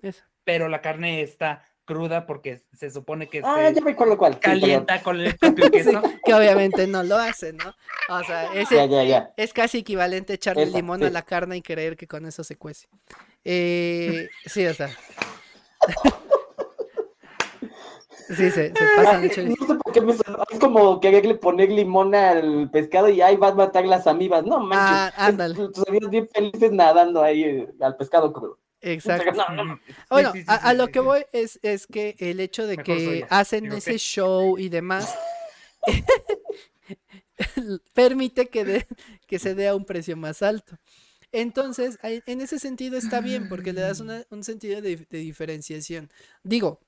pero 0.44 0.70
la 0.70 0.82
carne 0.82 1.22
está 1.22 1.66
cruda 1.86 2.26
porque 2.26 2.62
se 2.72 2.90
supone 2.90 3.28
que 3.28 3.42
ah, 3.44 3.72
se 3.74 4.18
cuál. 4.18 4.40
calienta 4.40 5.02
con 5.04 5.20
el 5.20 5.38
propio 5.38 5.70
queso. 5.72 6.02
que 6.24 6.34
obviamente 6.34 6.88
no 6.88 7.04
lo 7.04 7.18
hacen, 7.18 7.58
¿no? 7.58 7.76
O 8.10 8.24
sea, 8.24 8.54
ese, 8.54 9.32
es 9.36 9.54
casi 9.54 9.80
equivalente 9.80 10.34
a 10.34 10.36
echarle 10.36 10.68
limón 10.68 11.04
a 11.04 11.10
la 11.10 11.24
carne 11.24 11.58
y 11.58 11.62
creer 11.62 11.98
que 11.98 12.08
con 12.08 12.26
eso 12.26 12.44
se 12.44 12.56
cuece. 12.56 12.88
Eh, 13.44 14.30
sí, 14.46 14.66
o 14.66 14.74
sea. 14.74 14.90
Sí, 18.28 18.52
se, 18.52 18.52
se 18.52 18.74
pasan. 18.96 19.24
No 19.24 19.68
sé 19.68 19.76
por 19.76 19.94
qué 19.94 20.02
me 20.02 20.14
es 20.14 20.60
como 20.60 21.00
quererle 21.00 21.36
poner 21.36 21.70
limón 21.70 22.16
al 22.16 22.70
pescado 22.70 23.10
y 23.10 23.22
ahí 23.22 23.36
va 23.36 23.50
a 23.50 23.56
matar 23.56 23.86
las 23.86 24.08
amibas. 24.08 24.46
No 24.46 24.60
manches. 24.60 25.14
Ah, 25.18 25.28
ándale. 25.28 25.56
Tus 25.56 25.88
amigos 25.88 26.10
bien 26.10 26.30
felices 26.34 26.72
nadando 26.72 27.22
ahí 27.22 27.44
eh, 27.44 27.68
al 27.82 27.98
pescado 27.98 28.32
crudo. 28.32 28.58
Exacto. 28.82 29.44
Bueno, 30.10 30.34
a, 30.48 30.74
lo 30.74 30.88
que 30.88 31.00
voy 31.00 31.24
es, 31.34 31.60
es 31.62 31.86
que 31.86 32.16
el 32.18 32.40
hecho 32.40 32.66
de 32.66 32.78
que 32.78 33.28
hacen 33.30 33.72
ese 33.72 34.00
show 34.00 34.58
y 34.58 34.70
demás 34.70 35.16
permite 37.94 38.48
que, 38.48 38.88
que 39.28 39.40
se 39.40 39.54
dé 39.54 39.68
a 39.68 39.76
un 39.76 39.86
precio 39.86 40.18
más 40.18 40.42
alto. 40.42 40.78
Entonces, 41.32 41.98
en 42.02 42.42
ese 42.42 42.60
sentido 42.60 42.98
está 42.98 43.22
bien 43.22 43.48
porque 43.48 43.72
le 43.72 43.82
das 43.82 44.02
un 44.02 44.44
sentido 44.44 44.82
de, 44.82 44.98
de 44.98 45.18
diferenciación. 45.20 46.10
Digo, 46.44 46.82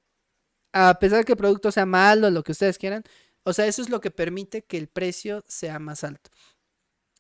a 0.74 1.00
pesar 1.00 1.20
de 1.20 1.26
que 1.26 1.34
el 1.34 1.38
producto 1.38 1.72
sea 1.72 1.86
malo, 1.86 2.30
lo 2.30 2.44
que 2.44 2.52
ustedes 2.52 2.78
quieran, 2.78 3.04
o 3.44 3.54
sea, 3.54 3.68
eso 3.68 3.82
es 3.82 3.90
lo 3.90 4.02
que 4.02 4.12
permite 4.12 4.64
que 4.64 4.78
el 4.78 4.88
precio 4.88 5.44
sea 5.48 5.80
más 5.80 6.04
alto. 6.04 6.30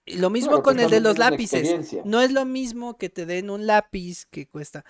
Y 0.05 0.17
lo 0.17 0.29
mismo 0.29 0.61
con 0.63 0.79
el 0.79 0.89
de 0.89 0.99
los 0.99 1.17
lápices. 1.17 1.95
No 2.03 2.21
es 2.21 2.31
lo 2.31 2.43
mismo 2.43 2.97
que 2.97 3.09
te 3.09 3.25
den 3.25 3.49
un 3.49 3.67
lápiz 3.67 4.25
que 4.25 4.47
cuesta 4.47 4.83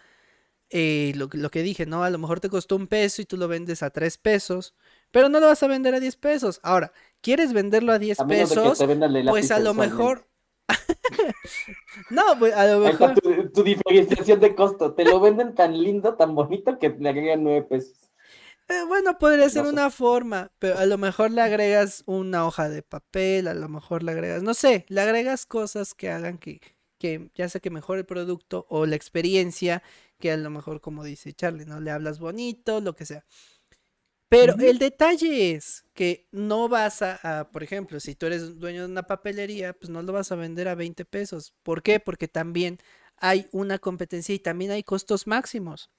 eh, 0.75 1.13
lo, 1.15 1.29
que 1.29 1.61
dije, 1.61 1.85
¿no? 1.85 2.03
A 2.03 2.09
lo 2.09 2.17
mejor 2.17 2.39
te 2.39 2.49
costó 2.49 2.75
un 2.75 2.87
peso 2.87 3.21
y 3.21 3.25
tú 3.25 3.37
lo 3.37 3.47
vendes 3.47 3.83
a 3.83 3.91
tres 3.91 4.17
pesos, 4.17 4.73
pero 5.11 5.29
no 5.29 5.39
lo 5.39 5.45
vas 5.45 5.61
a 5.61 5.67
vender 5.67 5.93
a 5.93 5.99
diez 5.99 6.15
pesos. 6.15 6.59
Ahora, 6.63 6.91
¿quieres 7.21 7.53
venderlo 7.53 7.91
a 7.91 7.99
diez 7.99 8.17
pesos? 8.27 8.83
Pues 9.29 9.51
a 9.51 9.59
lo 9.59 9.75
mejor... 9.75 10.27
no, 12.09 12.23
pues 12.39 12.55
a 12.55 12.65
lo 12.65 12.79
mejor... 12.79 13.13
Tu, 13.13 13.51
tu, 13.51 13.63
diferenciación 13.63 14.39
de 14.39 14.55
costo. 14.55 14.93
Te 14.93 15.05
lo 15.05 15.19
venden 15.19 15.53
tan 15.53 15.79
lindo, 15.79 16.15
tan 16.15 16.33
bonito 16.33 16.79
que 16.79 16.89
le 16.89 17.09
agregan 17.09 17.43
nueve 17.43 17.67
pesos. 17.69 17.93
Eh, 18.69 18.83
bueno, 18.87 19.17
podría 19.19 19.49
ser 19.49 19.65
una 19.65 19.89
forma, 19.89 20.51
pero 20.57 20.77
a 20.77 20.85
lo 20.85 20.97
mejor 20.97 21.31
le 21.31 21.41
agregas 21.41 22.03
una 22.05 22.47
hoja 22.47 22.69
de 22.69 22.81
papel, 22.81 23.47
a 23.47 23.53
lo 23.53 23.67
mejor 23.67 24.03
le 24.03 24.11
agregas, 24.13 24.41
no 24.41 24.53
sé, 24.53 24.85
le 24.87 25.01
agregas 25.01 25.45
cosas 25.45 25.93
que 25.93 26.09
hagan 26.09 26.37
que, 26.37 26.61
que 26.97 27.29
ya 27.35 27.49
sea 27.49 27.59
que 27.59 27.69
mejore 27.69 27.99
el 28.01 28.05
producto 28.05 28.65
o 28.69 28.85
la 28.85 28.95
experiencia, 28.95 29.83
que 30.17 30.31
a 30.31 30.37
lo 30.37 30.49
mejor, 30.49 30.79
como 30.79 31.03
dice 31.03 31.33
Charlie, 31.33 31.65
¿no? 31.65 31.81
Le 31.81 31.91
hablas 31.91 32.19
bonito, 32.19 32.79
lo 32.79 32.95
que 32.95 33.05
sea. 33.05 33.25
Pero 34.29 34.55
el 34.59 34.79
detalle 34.79 35.51
es 35.51 35.85
que 35.93 36.27
no 36.31 36.67
vas 36.67 37.03
a, 37.03 37.49
por 37.51 37.61
ejemplo, 37.61 37.99
si 37.99 38.15
tú 38.15 38.25
eres 38.25 38.57
dueño 38.59 38.81
de 38.81 38.91
una 38.91 39.03
papelería, 39.03 39.73
pues 39.73 39.91
no 39.91 40.01
lo 40.01 40.11
vas 40.11 40.31
a 40.31 40.35
vender 40.35 40.67
a 40.67 40.75
20 40.75 41.05
pesos. 41.05 41.53
¿Por 41.61 41.83
qué? 41.83 41.99
Porque 41.99 42.27
también 42.27 42.79
hay 43.17 43.47
una 43.51 43.77
competencia 43.77 44.33
y 44.33 44.39
también 44.39 44.71
hay 44.71 44.81
costos 44.83 45.27
máximos. 45.27 45.91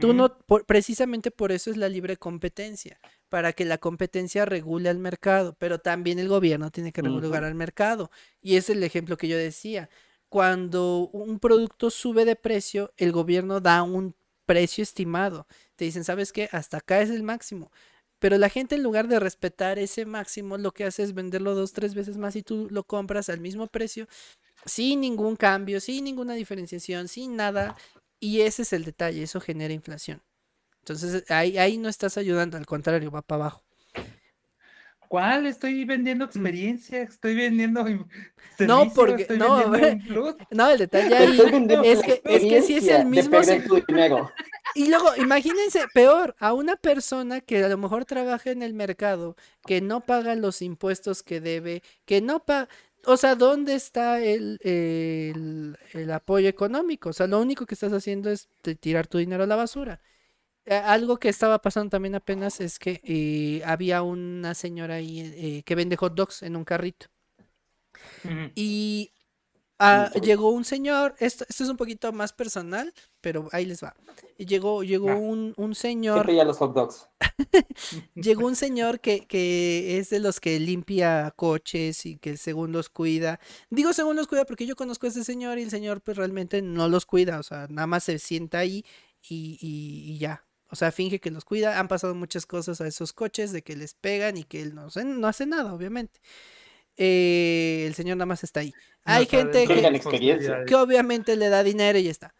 Tú 0.00 0.12
no, 0.12 0.36
precisamente 0.66 1.30
por 1.30 1.52
eso 1.52 1.70
es 1.70 1.76
la 1.76 1.88
libre 1.88 2.16
competencia, 2.16 2.98
para 3.28 3.52
que 3.52 3.64
la 3.64 3.78
competencia 3.78 4.44
regule 4.44 4.88
al 4.88 4.98
mercado, 4.98 5.56
pero 5.58 5.78
también 5.78 6.18
el 6.18 6.28
gobierno 6.28 6.70
tiene 6.70 6.92
que 6.92 7.02
regular 7.02 7.44
al 7.44 7.54
mercado. 7.54 8.10
Y 8.40 8.56
es 8.56 8.70
el 8.70 8.82
ejemplo 8.82 9.16
que 9.16 9.28
yo 9.28 9.36
decía. 9.36 9.88
Cuando 10.28 11.10
un 11.12 11.38
producto 11.38 11.90
sube 11.90 12.24
de 12.24 12.36
precio, 12.36 12.92
el 12.96 13.12
gobierno 13.12 13.60
da 13.60 13.82
un 13.82 14.14
precio 14.46 14.82
estimado. 14.82 15.46
Te 15.76 15.84
dicen, 15.84 16.04
¿sabes 16.04 16.32
qué? 16.32 16.48
Hasta 16.52 16.78
acá 16.78 17.00
es 17.02 17.10
el 17.10 17.22
máximo. 17.22 17.70
Pero 18.18 18.38
la 18.38 18.48
gente 18.48 18.76
en 18.76 18.84
lugar 18.84 19.08
de 19.08 19.18
respetar 19.18 19.80
ese 19.80 20.06
máximo, 20.06 20.56
lo 20.56 20.70
que 20.70 20.84
hace 20.84 21.02
es 21.02 21.12
venderlo 21.12 21.56
dos, 21.56 21.72
tres 21.72 21.94
veces 21.94 22.18
más 22.18 22.36
y 22.36 22.42
tú 22.42 22.68
lo 22.70 22.84
compras 22.84 23.28
al 23.28 23.40
mismo 23.40 23.66
precio, 23.66 24.06
sin 24.64 25.00
ningún 25.00 25.34
cambio, 25.34 25.80
sin 25.80 26.04
ninguna 26.04 26.34
diferenciación, 26.34 27.08
sin 27.08 27.34
nada. 27.34 27.76
Y 28.22 28.42
ese 28.42 28.62
es 28.62 28.72
el 28.72 28.84
detalle, 28.84 29.24
eso 29.24 29.40
genera 29.40 29.74
inflación. 29.74 30.22
Entonces 30.78 31.28
ahí, 31.28 31.58
ahí 31.58 31.76
no 31.76 31.88
estás 31.88 32.16
ayudando, 32.16 32.56
al 32.56 32.66
contrario, 32.66 33.10
va 33.10 33.20
para 33.20 33.42
abajo. 33.42 33.64
¿Cuál? 35.08 35.46
Estoy 35.46 35.84
vendiendo 35.84 36.24
mm. 36.24 36.28
experiencia, 36.28 37.02
estoy 37.02 37.34
vendiendo. 37.34 37.84
no, 38.60 38.92
porque. 38.94 39.26
No, 39.36 39.64
no, 40.52 40.70
el 40.70 40.78
detalle 40.78 41.16
ahí 41.16 41.40
es 41.84 42.00
que, 42.00 42.22
es 42.24 42.42
que 42.42 42.62
si 42.62 42.76
es 42.76 42.88
el 42.88 43.06
mismo. 43.06 43.38
Y 44.74 44.88
luego, 44.88 45.14
imagínense, 45.16 45.84
peor, 45.92 46.34
a 46.38 46.54
una 46.54 46.76
persona 46.76 47.42
que 47.42 47.62
a 47.62 47.68
lo 47.68 47.76
mejor 47.76 48.04
trabaja 48.06 48.52
en 48.52 48.62
el 48.62 48.72
mercado, 48.72 49.36
que 49.66 49.82
no 49.82 50.00
paga 50.00 50.34
los 50.34 50.62
impuestos 50.62 51.22
que 51.24 51.40
debe, 51.40 51.82
que 52.06 52.22
no 52.22 52.44
paga. 52.44 52.68
O 53.04 53.16
sea, 53.16 53.34
¿dónde 53.34 53.74
está 53.74 54.20
el, 54.22 54.58
el, 54.62 55.76
el 55.92 56.10
apoyo 56.12 56.48
económico? 56.48 57.10
O 57.10 57.12
sea, 57.12 57.26
lo 57.26 57.40
único 57.40 57.66
que 57.66 57.74
estás 57.74 57.92
haciendo 57.92 58.30
es 58.30 58.48
tirar 58.80 59.06
tu 59.08 59.18
dinero 59.18 59.44
a 59.44 59.46
la 59.46 59.56
basura. 59.56 60.00
Eh, 60.66 60.74
algo 60.76 61.18
que 61.18 61.28
estaba 61.30 61.60
pasando 61.62 61.90
también 61.90 62.14
apenas 62.16 62.60
es 62.60 62.78
que 62.78 63.00
eh, 63.04 63.62
había 63.66 64.02
una 64.02 64.54
señora 64.54 64.96
ahí 64.96 65.20
eh, 65.36 65.62
que 65.64 65.74
vende 65.76 65.96
hot 65.96 66.14
dogs 66.14 66.42
en 66.42 66.56
un 66.56 66.64
carrito. 66.64 67.08
Y 68.54 69.12
ah, 69.82 70.10
llegó 70.20 70.50
un 70.50 70.64
señor, 70.64 71.14
esto, 71.18 71.44
esto, 71.48 71.64
es 71.64 71.70
un 71.70 71.76
poquito 71.76 72.12
más 72.12 72.32
personal, 72.32 72.92
pero 73.20 73.48
ahí 73.52 73.66
les 73.66 73.82
va. 73.82 73.94
Llegó, 74.38 74.82
llegó 74.82 75.14
un, 75.14 75.54
un, 75.56 75.74
señor. 75.74 76.28
los 76.30 76.58
hot 76.58 76.74
dogs. 76.74 77.08
llegó 78.14 78.46
un 78.46 78.56
señor 78.56 79.00
que, 79.00 79.26
que, 79.26 79.98
es 79.98 80.10
de 80.10 80.20
los 80.20 80.40
que 80.40 80.58
limpia 80.58 81.32
coches 81.36 82.06
y 82.06 82.18
que 82.18 82.36
según 82.36 82.72
los 82.72 82.88
cuida. 82.88 83.40
Digo 83.70 83.92
según 83.92 84.16
los 84.16 84.26
cuida 84.26 84.44
porque 84.44 84.66
yo 84.66 84.76
conozco 84.76 85.06
a 85.06 85.10
ese 85.10 85.24
señor 85.24 85.58
y 85.58 85.62
el 85.62 85.70
señor 85.70 86.00
pues 86.00 86.16
realmente 86.16 86.62
no 86.62 86.88
los 86.88 87.06
cuida, 87.06 87.38
o 87.38 87.42
sea, 87.42 87.66
nada 87.68 87.86
más 87.86 88.04
se 88.04 88.18
sienta 88.18 88.58
ahí 88.58 88.84
y, 89.20 89.58
y 89.60 90.18
ya. 90.18 90.44
O 90.72 90.74
sea, 90.76 90.90
finge 90.90 91.20
que 91.20 91.30
los 91.30 91.44
cuida. 91.44 91.78
Han 91.78 91.86
pasado 91.86 92.14
muchas 92.14 92.46
cosas 92.46 92.80
a 92.80 92.86
esos 92.86 93.12
coches 93.12 93.52
de 93.52 93.62
que 93.62 93.76
les 93.76 93.92
pegan 93.92 94.38
y 94.38 94.44
que 94.44 94.62
él 94.62 94.74
no, 94.74 94.88
no 95.04 95.28
hace 95.28 95.44
nada, 95.44 95.74
obviamente. 95.74 96.18
Eh, 96.96 97.84
el 97.86 97.94
señor 97.94 98.16
nada 98.16 98.26
más 98.26 98.44
está 98.44 98.60
ahí. 98.60 98.72
Hay 99.04 99.26
gente 99.26 99.66
que, 99.66 100.64
que, 100.66 100.74
obviamente 100.74 101.36
le 101.36 101.48
da 101.48 101.62
dinero 101.64 101.98
y 101.98 102.04
ya 102.04 102.10
está. 102.10 102.34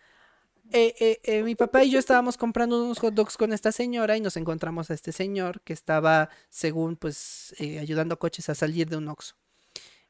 Eh, 0.75 1.21
eh, 1.25 1.43
mi 1.43 1.55
papá 1.55 1.85
y 1.85 1.91
yo 1.91 1.99
estábamos 1.99 2.39
comprando 2.39 2.83
unos 2.83 2.99
hot 2.99 3.13
dogs 3.13 3.37
con 3.37 3.53
esta 3.53 3.73
señora 3.73 4.17
y 4.17 4.21
nos 4.21 4.37
encontramos 4.39 4.91
a 4.91 4.95
este 4.95 5.13
señor 5.13 5.61
que 5.63 5.73
estaba, 5.73 6.31
según, 6.49 6.97
pues, 6.97 7.55
ayudando 7.59 8.15
a 8.15 8.19
coches 8.19 8.49
a 8.49 8.55
salir 8.55 8.89
de 8.89 8.97
un 8.97 9.09
oxo. 9.09 9.35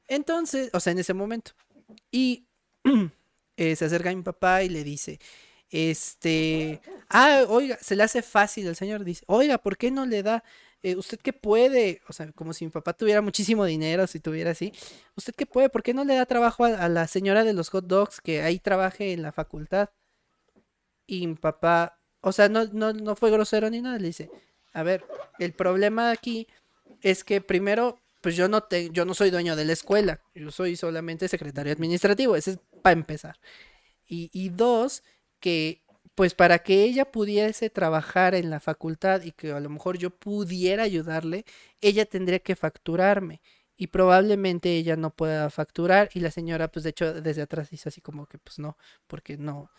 Entonces, 0.07 0.71
o 0.73 0.81
sea, 0.81 0.93
en 0.93 0.99
ese 0.99 1.15
momento. 1.15 1.53
Y 2.11 2.47
se 3.57 3.85
acerca 3.85 4.11
a 4.11 4.15
mi 4.15 4.23
papá 4.23 4.63
y 4.63 4.69
le 4.69 4.85
dice, 4.85 5.19
este, 5.73 6.83
ah, 7.09 7.45
oiga, 7.49 7.79
se 7.81 7.97
le 7.97 8.03
hace 8.03 8.23
fácil, 8.23 8.67
el 8.67 8.77
señor 8.77 9.05
dice, 9.05 9.25
oiga, 9.27 9.57
¿por 9.59 9.79
qué 9.79 9.91
no 9.91 10.05
le 10.05 10.23
da? 10.23 10.45
Eh, 10.83 10.97
usted 10.97 11.19
que 11.21 11.33
puede, 11.33 12.01
o 12.09 12.13
sea, 12.13 12.33
como 12.33 12.53
si 12.53 12.65
mi 12.65 12.71
papá 12.73 12.93
tuviera 12.93 13.21
muchísimo 13.23 13.65
dinero, 13.65 14.07
si 14.09 14.19
tuviera 14.19 14.51
así, 14.51 14.73
usted 15.15 15.33
que 15.35 15.47
puede, 15.47 15.69
¿por 15.69 15.85
qué 15.85 15.95
no 15.95 16.05
le 16.05 16.17
da 16.17 16.27
trabajo 16.27 16.65
a, 16.65 16.89
la 16.89 17.07
señora 17.07 17.45
de 17.45 17.53
los 17.53 17.69
hot 17.71 17.87
dogs 17.87 18.21
que 18.21 18.43
ahí 18.43 18.59
trabaje 18.59 19.13
en 19.13 19.23
la 19.23 19.31
facultad? 19.31 19.91
Y 21.07 21.27
mi 21.29 21.35
papá, 21.37 22.01
o 22.21 22.33
sea, 22.33 22.49
no, 22.49 22.65
no, 22.73 22.93
no 22.93 23.15
fue 23.15 23.31
grosero 23.31 23.71
ni 23.71 23.81
nada, 23.81 23.99
le 23.99 24.09
dice, 24.09 24.31
a 24.73 24.83
ver, 24.83 25.05
el 25.39 25.53
problema 25.53 26.11
aquí 26.11 26.49
es 27.01 27.23
que 27.23 27.41
primero, 27.41 28.01
pues 28.21 28.35
yo 28.35 28.49
no, 28.49 28.63
te, 28.63 28.91
yo 28.91 29.05
no 29.05 29.15
soy 29.15 29.31
dueño 29.31 29.55
de 29.55 29.65
la 29.65 29.75
escuela, 29.75 30.21
yo 30.35 30.51
soy 30.51 30.75
solamente 30.75 31.29
secretario 31.29 31.73
administrativo, 31.73 32.35
ese 32.35 32.53
es 32.53 32.59
para 32.83 32.95
empezar. 32.95 33.39
Y, 34.07 34.31
y 34.33 34.49
dos, 34.49 35.05
que 35.39 35.83
pues 36.15 36.35
para 36.35 36.59
que 36.61 36.85
ella 36.85 37.11
pudiese 37.11 37.71
trabajar 37.71 38.35
en 38.35 38.51
la 38.51 38.61
facultad 38.61 39.23
y 39.23 39.33
que 39.33 39.53
a 39.53 39.61
lo 39.61 39.71
mejor 39.71 39.97
yo 39.99 40.11
pudiera 40.11 40.83
ayudarle, 40.83 41.45
ella 41.81 42.05
tendría 42.05 42.39
que 42.41 42.57
facturarme 42.57 43.41
y 43.77 43.89
probablemente 43.89 44.77
ella 44.77 44.97
no 44.97 45.11
pueda 45.11 45.49
facturar 45.51 46.11
y 46.15 46.21
la 46.21 46.31
señora 46.31 46.69
pues 46.69 46.85
de 46.85 46.91
hecho 46.91 47.21
desde 47.21 47.43
atrás 47.43 47.71
dice 47.71 47.89
así 47.89 48.01
como 48.01 48.27
que 48.27 48.39
pues 48.39 48.59
no, 48.59 48.77
porque 49.07 49.37
no 49.39 49.71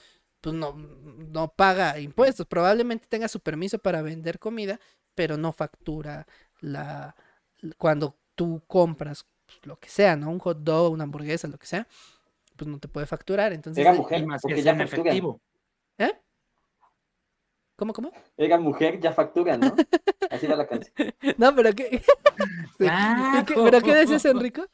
pues 0.41 0.55
no 0.55 0.73
no 0.75 1.53
paga 1.53 1.99
impuestos, 1.99 2.47
probablemente 2.47 3.07
tenga 3.07 3.27
su 3.27 3.39
permiso 3.39 3.77
para 3.79 4.01
vender 4.01 4.39
comida, 4.39 4.79
pero 5.15 5.38
no 5.38 5.53
factura 5.53 6.27
la 6.61 7.15
cuando 7.77 8.17
tú 8.36 8.63
compras 8.67 9.25
pues, 9.45 9.59
lo 9.63 9.79
que 9.79 9.89
sea, 9.89 10.15
¿no? 10.15 10.31
Un 10.31 10.39
hot 10.39 10.59
dog, 10.59 10.91
una 10.91 11.03
hamburguesa, 11.03 11.47
lo 11.47 11.57
que 11.57 11.67
sea, 11.67 11.88
pues 12.55 12.67
no 12.67 12.79
te 12.79 12.88
puede 12.88 13.05
facturar, 13.05 13.53
entonces 13.53 13.86
mujer, 13.95 14.25
porque 14.41 14.63
ya 14.63 14.71
efectivo. 14.71 15.39
¿Eh? 15.97 16.11
¿Cómo, 17.75 17.93
cómo? 17.93 18.11
Oiga, 18.37 18.57
mujer, 18.59 18.99
ya 18.99 19.11
factura, 19.11 19.57
¿no? 19.57 19.75
Así 20.29 20.47
va 20.47 20.55
la 20.55 20.67
canción. 20.67 20.93
No, 21.37 21.55
pero 21.55 21.71
¿qué? 21.75 22.01
¿Pero 22.77 23.81
qué 23.81 23.95
decías, 23.95 24.25
Enrico? 24.25 24.67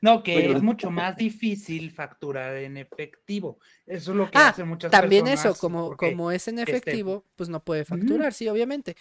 No, 0.00 0.22
que 0.22 0.50
es 0.50 0.62
mucho 0.62 0.90
más 0.90 1.16
difícil 1.16 1.90
facturar 1.90 2.56
en 2.56 2.76
efectivo. 2.76 3.58
Eso 3.86 4.12
es 4.12 4.16
lo 4.16 4.30
que 4.30 4.38
ah, 4.38 4.48
hacen 4.48 4.68
muchas 4.68 4.90
también 4.90 5.24
personas. 5.24 5.42
También 5.42 5.54
eso, 5.54 5.60
como, 5.60 5.96
como 5.96 6.30
es 6.30 6.48
en 6.48 6.58
este 6.58 6.76
efectivo, 6.76 7.24
pues 7.34 7.48
no 7.48 7.62
puede 7.62 7.84
facturar, 7.84 8.32
sí, 8.32 8.48
obviamente. 8.48 8.96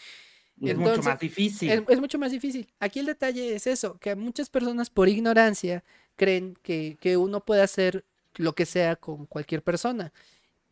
Es 0.62 0.78
mucho 0.78 1.02
más 1.04 1.20
difícil. 1.20 1.86
Es, 1.88 2.00
mucho 2.00 2.18
más 2.18 2.32
difícil. 2.32 2.72
Aquí 2.80 3.00
el 3.00 3.06
detalle 3.08 3.56
es 3.56 3.68
eso, 3.68 3.98
que 4.00 4.16
muchas 4.16 4.50
personas 4.50 4.90
por 4.90 5.10
ignorancia 5.10 5.84
creen 6.16 6.58
que, 6.62 6.98
que 7.00 7.18
uno 7.18 7.44
puede 7.44 7.62
hacer 7.62 8.06
lo 8.36 8.56
que 8.56 8.66
sea 8.66 8.96
con 8.96 9.26
cualquier 9.26 9.64
persona. 9.64 10.14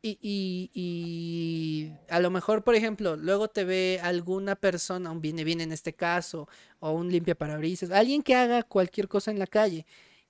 Y, 0.05 0.69
y, 0.73 1.93
a 2.09 2.19
lo 2.19 2.29
mejor, 2.29 2.65
por 2.65 2.75
ejemplo, 2.75 3.15
luego 3.15 3.47
te 3.47 3.63
ve 3.63 4.01
alguna 4.03 4.55
persona, 4.57 5.09
un 5.11 5.21
viene 5.21 5.45
bien 5.45 5.61
en 5.61 5.71
este 5.71 5.93
caso, 5.93 6.49
o 6.79 6.91
un 6.91 7.09
limpia 7.09 7.35
parabrisas, 7.35 7.89
alguien 7.89 8.21
que 8.21 8.35
haga 8.35 8.63
cualquier 8.63 9.07
cosa 9.07 9.31
en 9.31 9.39
la 9.39 9.47
calle 9.47 9.85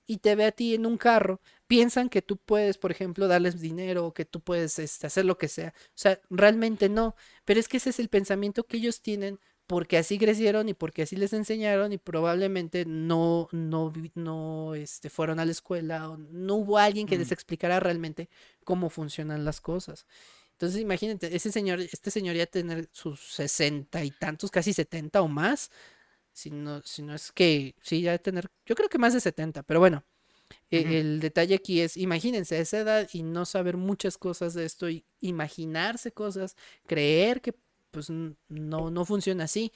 y 0.06 0.18
te 0.18 0.34
ve 0.36 0.44
a 0.44 0.52
ti 0.52 0.74
en 0.74 0.86
un 0.86 0.96
carro, 0.96 1.40
piensan 1.66 2.08
que 2.08 2.22
tú 2.22 2.36
puedes, 2.36 2.78
por 2.78 2.92
ejemplo, 2.92 3.26
darles 3.26 3.60
dinero 3.60 4.06
o 4.06 4.14
que 4.14 4.24
tú 4.24 4.40
puedes 4.40 4.78
este, 4.78 5.06
hacer 5.08 5.24
lo 5.24 5.38
que 5.38 5.48
sea. 5.48 5.74
O 5.88 5.92
sea, 5.94 6.20
realmente 6.30 6.88
no. 6.88 7.16
Pero 7.44 7.58
es 7.60 7.68
que 7.68 7.78
ese 7.78 7.90
es 7.90 7.98
el 7.98 8.08
pensamiento 8.08 8.64
que 8.64 8.76
ellos 8.76 9.00
tienen 9.02 9.40
porque 9.66 9.96
así 9.96 10.18
crecieron 10.18 10.68
y 10.68 10.74
porque 10.74 11.02
así 11.02 11.16
les 11.16 11.32
enseñaron 11.32 11.92
y 11.92 11.98
probablemente 11.98 12.84
no, 12.86 13.48
no, 13.52 13.92
no 14.14 14.74
este, 14.74 15.08
fueron 15.10 15.40
a 15.40 15.44
la 15.44 15.52
escuela 15.52 16.10
o 16.10 16.16
no 16.16 16.56
hubo 16.56 16.78
alguien 16.78 17.06
que 17.06 17.16
les 17.16 17.30
mm. 17.30 17.34
explicara 17.34 17.80
realmente 17.80 18.28
cómo 18.64 18.90
funcionan 18.90 19.44
las 19.44 19.60
cosas. 19.60 20.06
Entonces 20.52 20.80
imagínate, 20.80 21.34
ese 21.34 21.50
señor, 21.50 21.80
este 21.80 22.10
señor 22.10 22.36
ya 22.36 22.46
tener 22.46 22.88
sus 22.92 23.20
sesenta 23.20 24.04
y 24.04 24.10
tantos, 24.10 24.50
casi 24.50 24.72
setenta 24.72 25.22
o 25.22 25.28
más, 25.28 25.70
si 26.32 26.50
no, 26.50 26.82
si 26.82 27.02
no 27.02 27.14
es 27.14 27.32
que, 27.32 27.74
sí, 27.82 28.02
ya 28.02 28.18
tener, 28.18 28.50
yo 28.66 28.74
creo 28.74 28.88
que 28.88 28.98
más 28.98 29.14
de 29.14 29.20
setenta, 29.20 29.62
pero 29.62 29.80
bueno, 29.80 30.04
e, 30.70 31.00
el 31.00 31.20
detalle 31.20 31.54
aquí 31.56 31.80
es, 31.80 31.96
imagínense 31.96 32.56
a 32.56 32.60
esa 32.60 32.78
edad 32.78 33.08
y 33.12 33.22
no 33.22 33.46
saber 33.46 33.76
muchas 33.76 34.18
cosas 34.18 34.54
de 34.54 34.64
esto 34.64 34.88
y 34.90 35.04
imaginarse 35.20 36.12
cosas, 36.12 36.56
creer 36.86 37.40
que 37.40 37.54
pues 37.94 38.10
no, 38.10 38.90
no 38.90 39.04
funciona 39.04 39.44
así. 39.44 39.72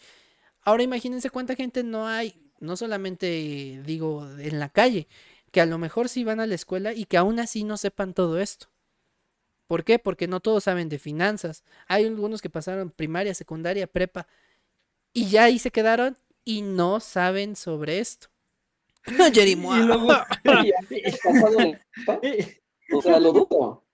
Ahora 0.62 0.82
imagínense 0.82 1.30
cuánta 1.30 1.54
gente 1.54 1.84
no 1.84 2.08
hay, 2.08 2.34
no 2.58 2.76
solamente 2.76 3.80
digo 3.86 4.28
en 4.38 4.58
la 4.58 4.68
calle, 4.68 5.06
que 5.52 5.60
a 5.60 5.66
lo 5.66 5.78
mejor 5.78 6.08
sí 6.08 6.24
van 6.24 6.40
a 6.40 6.46
la 6.46 6.56
escuela 6.56 6.92
y 6.92 7.04
que 7.04 7.16
aún 7.16 7.38
así 7.38 7.62
no 7.62 7.76
sepan 7.76 8.12
todo 8.12 8.40
esto. 8.40 8.66
¿Por 9.68 9.84
qué? 9.84 10.00
Porque 10.00 10.26
no 10.26 10.40
todos 10.40 10.64
saben 10.64 10.88
de 10.88 10.98
finanzas. 10.98 11.62
Hay 11.86 12.06
algunos 12.06 12.42
que 12.42 12.50
pasaron 12.50 12.90
primaria, 12.90 13.34
secundaria, 13.34 13.86
prepa 13.86 14.26
y 15.12 15.30
ya 15.30 15.44
ahí 15.44 15.60
se 15.60 15.70
quedaron 15.70 16.18
y 16.44 16.62
no 16.62 16.98
saben 16.98 17.54
sobre 17.54 18.00
esto. 18.00 18.26
y 19.06 19.54
luego... 19.54 20.08
o 22.92 23.02
sea, 23.02 23.20
lo 23.20 23.32
dudo. 23.32 23.84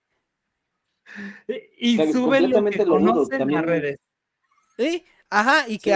Y 1.76 1.96
suben 2.12 2.50
lo 2.50 2.64
que 2.64 2.86
conocen 2.86 3.52
las 3.52 3.64
redes. 3.64 3.98
Sí, 4.76 5.04
ajá, 5.30 5.68
y 5.68 5.78
que 5.78 5.94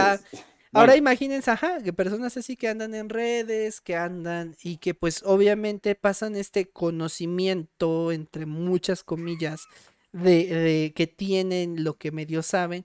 ahora 0.72 0.96
imagínense, 0.96 1.50
ajá, 1.50 1.82
que 1.82 1.92
personas 1.92 2.36
así 2.36 2.56
que 2.56 2.68
andan 2.68 2.94
en 2.94 3.08
redes, 3.08 3.80
que 3.80 3.96
andan 3.96 4.56
y 4.62 4.76
que 4.78 4.94
pues 4.94 5.22
obviamente 5.24 5.94
pasan 5.94 6.36
este 6.36 6.70
conocimiento, 6.70 8.12
entre 8.12 8.46
muchas 8.46 9.02
comillas, 9.02 9.62
de, 10.12 10.46
de 10.46 10.92
que 10.94 11.06
tienen 11.06 11.84
lo 11.84 11.98
que 11.98 12.12
medio 12.12 12.42
saben, 12.42 12.84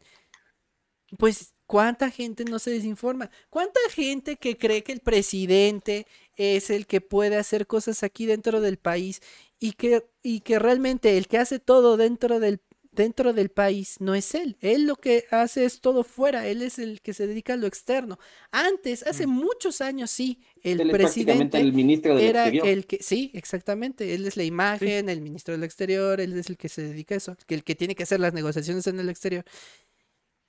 pues 1.17 1.53
¿Cuánta 1.65 2.11
gente 2.11 2.43
no 2.45 2.59
se 2.59 2.71
desinforma? 2.71 3.31
¿Cuánta 3.49 3.79
gente 3.89 4.35
que 4.35 4.57
cree 4.57 4.83
que 4.83 4.91
el 4.91 4.99
presidente 4.99 6.05
es 6.35 6.69
el 6.69 6.85
que 6.85 7.01
puede 7.01 7.37
hacer 7.37 7.65
cosas 7.67 8.03
aquí 8.03 8.25
dentro 8.25 8.61
del 8.61 8.77
país 8.77 9.21
y 9.59 9.71
que, 9.71 10.05
y 10.21 10.41
que 10.41 10.59
realmente 10.59 11.17
el 11.17 11.27
que 11.27 11.37
hace 11.39 11.59
todo 11.59 11.97
dentro 11.97 12.39
del, 12.39 12.61
dentro 12.95 13.33
del 13.33 13.49
país 13.49 13.97
no 13.99 14.15
es 14.15 14.35
él. 14.35 14.57
Él 14.61 14.85
lo 14.85 14.95
que 14.95 15.25
hace 15.31 15.65
es 15.65 15.81
todo 15.81 16.03
fuera, 16.03 16.47
él 16.47 16.61
es 16.61 16.79
el 16.79 17.01
que 17.01 17.13
se 17.13 17.27
dedica 17.27 17.53
a 17.53 17.57
lo 17.57 17.67
externo. 17.67 18.19
Antes, 18.51 19.03
hace 19.03 19.27
mm. 19.27 19.29
muchos 19.29 19.81
años, 19.81 20.11
sí, 20.11 20.39
el 20.61 20.89
presidente 20.89 21.59
el 21.59 21.73
ministro 21.73 22.15
del 22.15 22.25
era 22.25 22.47
el 22.47 22.85
que, 22.85 22.99
sí, 23.01 23.31
exactamente, 23.33 24.13
él 24.13 24.25
es 24.25 24.37
la 24.37 24.43
imagen, 24.43 25.09
el 25.09 25.21
ministro 25.21 25.53
del 25.53 25.63
exterior, 25.63 26.21
él 26.21 26.37
es 26.37 26.49
el 26.49 26.57
que 26.57 26.69
se 26.69 26.83
dedica 26.83 27.15
a 27.15 27.17
eso, 27.17 27.37
el 27.47 27.63
que 27.63 27.75
tiene 27.75 27.95
que 27.95 28.03
hacer 28.03 28.19
las 28.19 28.33
negociaciones 28.33 28.87
en 28.87 28.99
el 28.99 29.09
exterior. 29.09 29.43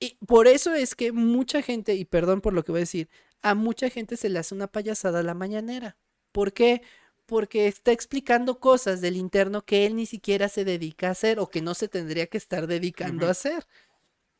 Y 0.00 0.18
por 0.26 0.46
eso 0.46 0.74
es 0.74 0.94
que 0.94 1.12
mucha 1.12 1.62
gente, 1.62 1.94
y 1.94 2.04
perdón 2.04 2.40
por 2.40 2.52
lo 2.52 2.64
que 2.64 2.72
voy 2.72 2.80
a 2.80 2.82
decir, 2.82 3.08
a 3.42 3.54
mucha 3.54 3.90
gente 3.90 4.16
se 4.16 4.28
le 4.28 4.38
hace 4.38 4.54
una 4.54 4.66
payasada 4.66 5.20
a 5.20 5.22
la 5.22 5.34
mañanera. 5.34 5.96
¿Por 6.32 6.52
qué? 6.52 6.82
Porque 7.26 7.66
está 7.66 7.92
explicando 7.92 8.60
cosas 8.60 9.00
del 9.00 9.16
interno 9.16 9.64
que 9.64 9.86
él 9.86 9.96
ni 9.96 10.06
siquiera 10.06 10.48
se 10.48 10.64
dedica 10.64 11.08
a 11.08 11.12
hacer 11.12 11.38
o 11.38 11.48
que 11.48 11.62
no 11.62 11.74
se 11.74 11.88
tendría 11.88 12.26
que 12.26 12.38
estar 12.38 12.66
dedicando 12.66 13.26
a 13.26 13.30
hacer. 13.30 13.66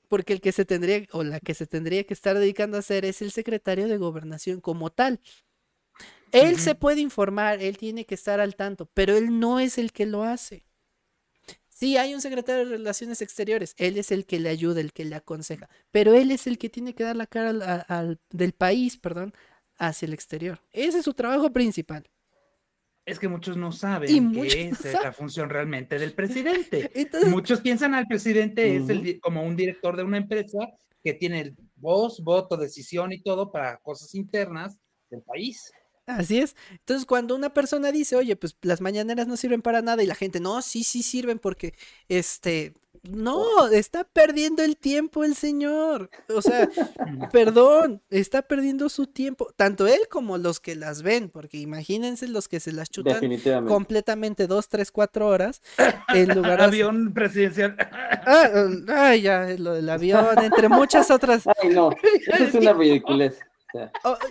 Porque 0.09 0.35
el 0.35 0.41
que 0.41 0.53
se 0.53 0.64
tendría 0.64 1.07
o 1.12 1.24
la 1.24 1.41
que 1.41 1.55
se 1.55 1.66
tendría 1.66 2.05
que 2.05 2.14
estar 2.14 2.39
dedicando 2.39 2.76
a 2.76 2.80
hacer 2.80 3.05
es 3.05 3.22
el 3.22 3.32
secretario 3.32 3.89
de 3.89 3.97
gobernación 3.97 4.61
como 4.61 4.91
tal. 4.91 5.20
Él 6.30 6.59
se 6.59 6.74
puede 6.74 7.01
informar, 7.01 7.62
él 7.62 7.78
tiene 7.78 8.07
que 8.07 8.16
estar 8.16 8.41
al 8.41 8.57
tanto, 8.57 8.87
pero 8.93 9.16
él 9.16 9.39
no 9.39 9.61
es 9.61 9.78
el 9.78 9.93
que 9.93 10.05
lo 10.05 10.24
hace. 10.24 10.66
Sí, 11.68 11.97
hay 11.97 12.14
un 12.14 12.20
secretario 12.20 12.64
de 12.64 12.70
Relaciones 12.76 13.20
Exteriores, 13.20 13.74
él 13.78 13.99
es 13.99 14.12
el 14.12 14.26
que 14.26 14.39
le 14.39 14.49
ayuda, 14.49 14.80
el 14.80 14.93
que 14.93 15.05
le 15.05 15.16
aconseja, 15.16 15.68
pero 15.91 16.14
él 16.14 16.30
es 16.30 16.47
el 16.47 16.57
que 16.59 16.68
tiene 16.68 16.95
que 16.95 17.05
dar 17.05 17.16
la 17.16 17.26
cara 17.26 17.51
al, 17.89 18.20
del 18.30 18.53
país, 18.53 18.97
perdón, 18.97 19.35
hacia 19.76 20.07
el 20.07 20.12
exterior. 20.12 20.61
Ese 20.72 20.99
es 20.99 21.05
su 21.05 21.14
trabajo 21.14 21.53
principal. 21.53 22.09
Es 23.07 23.19
que 23.19 23.29
muchos 23.29 23.57
no 23.57 23.71
saben 23.71 24.33
que 24.33 24.69
es 24.69 24.93
la 24.95 25.13
función 25.13 25.51
realmente 25.51 25.99
del 25.99 26.13
presidente. 26.15 26.91
muchos 27.29 27.61
piensan 27.61 27.95
al 27.95 28.07
presidente 28.07 28.77
es 28.77 28.89
el, 28.89 29.21
como 29.21 29.43
un 29.43 29.57
director 29.57 29.97
de 29.97 30.05
una 30.05 30.17
empresa 30.17 30.59
que 31.03 31.13
tiene 31.13 31.55
voz, 31.77 32.23
voto, 32.25 32.57
decisión 32.57 33.13
y 33.13 33.21
todo 33.21 33.53
para 33.53 33.77
cosas 33.79 34.15
internas 34.15 34.79
del 35.11 35.23
país. 35.23 35.71
Así 36.07 36.39
es. 36.39 36.55
Entonces, 36.71 37.07
cuando 37.07 37.35
una 37.35 37.55
persona 37.55 37.91
dice, 37.93 38.17
oye, 38.17 38.37
pues 38.37 38.57
las 38.63 38.81
mañaneras 38.81 39.27
no 39.27 39.37
sirven 39.37 39.63
para 39.63 39.83
nada, 39.83 40.03
y 40.03 40.07
la 40.07 40.15
gente, 40.15 40.41
no, 40.41 40.61
sí, 40.63 40.85
sí 40.85 41.03
sirven 41.03 41.39
porque, 41.39 41.75
este, 42.09 42.75
no, 43.11 43.69
está 43.69 44.05
perdiendo 44.05 44.63
el 44.63 44.77
tiempo 44.77 45.25
el 45.25 45.35
señor. 45.35 46.11
O 46.35 46.41
sea, 46.41 46.69
perdón, 47.33 48.03
está 48.11 48.43
perdiendo 48.43 48.89
su 48.89 49.07
tiempo. 49.07 49.49
Tanto 49.57 49.87
él 49.87 50.01
como 50.11 50.39
los 50.39 50.59
que 50.59 50.75
las 50.75 51.03
ven, 51.03 51.29
porque 51.29 51.59
imagínense 51.59 52.29
los 52.29 52.49
que 52.49 52.61
se 52.61 52.73
las 52.73 52.91
chutan 52.91 53.21
completamente 53.67 54.47
dos, 54.47 54.69
tres, 54.69 54.91
cuatro 54.91 55.27
horas 55.29 55.61
en 56.15 56.35
lugar 56.35 56.59
de... 56.59 56.65
Avión 56.65 57.13
presidencial. 57.13 57.77
Ah, 58.27 58.69
ay, 58.89 59.23
ya, 59.23 59.47
lo 59.59 59.75
del 59.75 59.89
avión, 59.91 60.43
entre 60.43 60.69
muchas 60.69 61.11
otras. 61.11 61.47
Ay, 61.63 61.71
no, 61.71 61.91
eso 62.33 62.45
es 62.45 62.55
una 62.55 62.73
ridiculez. 62.73 63.39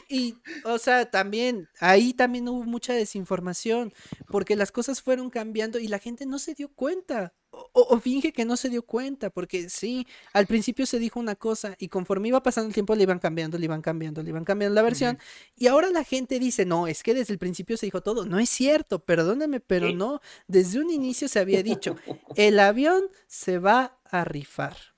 Y, 0.09 0.35
o 0.63 0.77
sea, 0.77 1.09
también, 1.09 1.67
ahí 1.79 2.13
también 2.13 2.47
hubo 2.47 2.63
mucha 2.63 2.93
desinformación, 2.93 3.93
porque 4.27 4.55
las 4.55 4.71
cosas 4.71 5.01
fueron 5.01 5.29
cambiando 5.29 5.79
y 5.79 5.87
la 5.87 5.99
gente 5.99 6.25
no 6.25 6.39
se 6.39 6.53
dio 6.53 6.69
cuenta. 6.69 7.33
O, 7.75 7.99
finge 7.99 8.33
que 8.33 8.45
no 8.45 8.57
se 8.57 8.69
dio 8.69 8.83
cuenta, 8.83 9.29
porque 9.29 9.69
sí, 9.69 10.07
al 10.33 10.47
principio 10.47 10.87
se 10.87 10.97
dijo 10.97 11.19
una 11.19 11.35
cosa 11.35 11.75
y 11.77 11.87
conforme 11.87 12.29
iba 12.29 12.41
pasando 12.41 12.67
el 12.67 12.73
tiempo 12.73 12.95
le 12.95 13.03
iban 13.03 13.19
cambiando, 13.19 13.59
le 13.59 13.65
iban 13.65 13.83
cambiando, 13.83 14.23
le 14.23 14.29
iban 14.29 14.43
cambiando 14.43 14.73
la 14.73 14.81
versión. 14.81 15.19
Y 15.55 15.67
ahora 15.67 15.89
la 15.91 16.03
gente 16.03 16.39
dice, 16.39 16.65
no, 16.65 16.87
es 16.87 17.03
que 17.03 17.13
desde 17.13 17.31
el 17.31 17.37
principio 17.37 17.77
se 17.77 17.85
dijo 17.85 18.01
todo. 18.01 18.25
No 18.25 18.39
es 18.39 18.49
cierto, 18.49 19.05
perdóname, 19.05 19.59
pero 19.59 19.91
no. 19.91 20.19
Desde 20.47 20.79
un 20.79 20.89
inicio 20.89 21.27
se 21.27 21.39
había 21.39 21.61
dicho, 21.61 21.95
el 22.35 22.59
avión 22.59 23.03
se 23.27 23.59
va 23.59 23.99
a 24.05 24.23
rifar. 24.23 24.92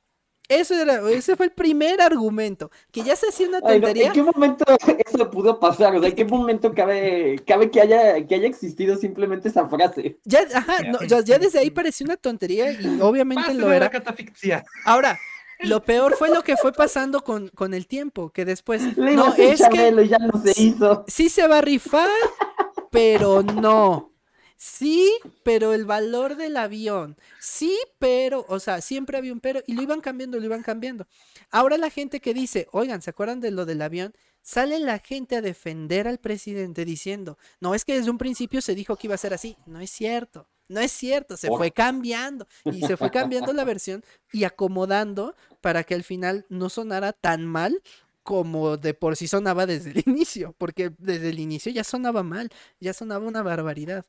Eso 0.48 0.76
era, 0.76 1.10
ese 1.10 1.36
fue 1.36 1.48
el 1.48 1.52
primer 1.52 2.02
argumento, 2.02 2.70
que 2.92 3.02
ya 3.02 3.16
se 3.16 3.30
hacía 3.30 3.48
una 3.48 3.62
tontería. 3.62 4.08
¿En 4.08 4.14
qué 4.14 4.24
momento 4.24 4.64
eso 5.06 5.30
pudo 5.32 5.60
pasar? 5.60 5.96
O 5.96 6.00
sea, 6.00 6.10
¿en 6.10 6.16
qué 6.16 6.26
momento 6.26 6.74
cabe, 6.74 7.42
cabe 7.48 7.72
que 7.72 7.82
haya, 7.82 8.26
que 8.26 8.36
haya 8.36 8.48
existido 8.48 8.96
simplemente 8.96 9.50
esa 9.50 9.68
frase? 9.68 10.18
Ya, 10.24 10.42
ajá, 10.54 10.78
ya, 11.26 11.40
desde 11.40 11.60
ahí 11.60 11.72
pareció 11.72 12.06
una 12.06 12.18
tontería 12.18 12.72
y 12.72 13.02
obviamente 13.02 13.54
lo 13.54 13.72
era. 13.72 13.92
Ahora, 14.86 15.18
lo 15.60 15.84
peor 15.84 16.16
fue 16.16 16.30
lo 16.30 16.44
que 16.44 16.58
fue 16.58 16.74
pasando 16.74 17.22
con, 17.22 17.50
con 17.50 17.74
el 17.74 17.88
tiempo, 17.88 18.30
que 18.30 18.46
después. 18.46 18.98
no, 18.98 19.34
es 19.36 19.62
que 19.70 20.08
ya 20.08 20.18
no 20.20 20.42
se 20.42 20.62
hizo. 20.62 21.06
Sí 21.08 21.30
se 21.30 21.48
va 21.48 21.60
a 21.60 21.62
rifar, 21.62 22.10
pero 22.92 23.42
no. 23.42 24.12
Sí, 24.58 25.12
pero 25.44 25.74
el 25.74 25.86
valor 25.86 26.38
del 26.38 26.58
avión. 26.58 27.18
Sí, 27.40 27.78
pero, 28.00 28.46
o 28.48 28.60
sea, 28.60 28.82
siempre 28.82 29.18
había 29.18 29.34
un 29.34 29.42
pero 29.42 29.62
y 29.68 29.74
lo 29.74 29.82
iban 29.82 30.02
cambiando, 30.02 30.40
lo 30.40 30.46
iban 30.46 30.64
cambiando. 30.64 31.08
Ahora 31.52 31.78
la 31.78 31.90
gente 31.90 32.20
que 32.20 32.34
dice, 32.34 32.68
oigan, 32.72 33.02
¿se 33.02 33.10
acuerdan 33.10 33.42
de 33.42 33.52
lo 33.52 33.66
del 33.66 33.82
avión? 33.82 34.14
Sale 34.42 34.80
la 34.80 35.00
gente 35.00 35.36
a 35.36 35.42
defender 35.42 36.08
al 36.08 36.20
presidente 36.20 36.86
diciendo, 36.86 37.38
no, 37.60 37.76
es 37.76 37.84
que 37.84 37.96
desde 37.96 38.12
un 38.12 38.18
principio 38.18 38.62
se 38.62 38.76
dijo 38.76 38.96
que 38.96 39.08
iba 39.08 39.16
a 39.16 39.20
ser 39.20 39.34
así. 39.34 39.58
No 39.66 39.80
es 39.80 39.90
cierto, 39.90 40.48
no 40.68 40.80
es 40.80 40.92
cierto, 40.92 41.36
se 41.36 41.50
fue 41.50 41.72
cambiando 41.72 42.48
y 42.66 42.82
se 42.82 42.96
fue 42.98 43.12
cambiando 43.12 43.54
la 43.54 43.64
versión 43.64 44.04
y 44.32 44.44
acomodando 44.44 45.36
para 45.62 45.84
que 45.84 45.96
al 45.96 46.04
final 46.04 46.46
no 46.50 46.70
sonara 46.70 47.12
tan 47.12 47.46
mal 47.46 47.82
como 48.24 48.78
de 48.78 48.96
por 48.96 49.16
sí 49.16 49.28
sonaba 49.28 49.68
desde 49.68 49.92
el 49.92 50.04
inicio, 50.08 50.56
porque 50.58 50.92
desde 50.98 51.30
el 51.30 51.40
inicio 51.40 51.72
ya 51.72 51.84
sonaba 51.84 52.24
mal, 52.24 52.50
ya 52.80 52.94
sonaba 52.94 53.28
una 53.28 53.44
barbaridad. 53.44 54.06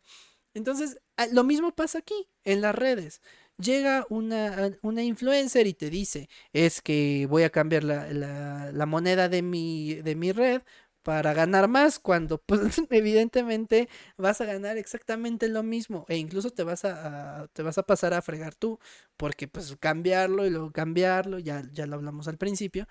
Entonces, 0.57 0.99
ah, 1.19 1.27
lo 1.33 1.45
mismo 1.45 1.75
pasa 1.75 1.99
aquí, 1.99 2.29
en 2.45 2.63
las 2.63 2.75
redes. 2.75 3.21
Llega 3.59 4.07
una, 4.09 4.73
una 4.81 5.03
influencer 5.03 5.67
y 5.67 5.75
te 5.75 5.91
dice, 5.91 6.31
es 6.55 6.81
que 6.81 7.27
voy 7.29 7.43
a 7.43 7.51
cambiar 7.51 7.85
la, 7.85 8.87
moneda 8.87 9.29
de 9.29 9.43
mi, 9.43 9.97
de 9.97 10.15
mi 10.17 10.33
red 10.33 10.63
para 11.03 11.35
ganar 11.35 11.69
más 11.69 11.99
cuando 11.99 12.39
pues 12.39 12.61
evidentemente 12.91 13.91
vas 14.17 14.41
a 14.41 14.47
ganar 14.47 14.79
exactamente 14.79 15.49
lo 15.49 15.63
mismo 15.63 16.07
e 16.09 16.17
incluso 16.17 16.51
te 16.51 16.65
vas 16.65 16.87
a, 16.87 17.49
te 17.53 17.63
vas 17.63 17.77
a 17.77 17.83
pasar 17.85 18.15
a 18.15 18.23
fregar 18.23 18.55
tú 18.55 18.81
porque 19.17 19.47
pues 19.49 19.77
cambiarlo 19.79 20.47
y 20.47 20.51
luego 20.51 20.73
cambiarlo 20.73 21.39
ya 21.39 21.63
ya 21.73 21.87
lo 21.87 21.95
hablamos 21.95 22.27
al 22.27 22.39
principio 22.39 22.89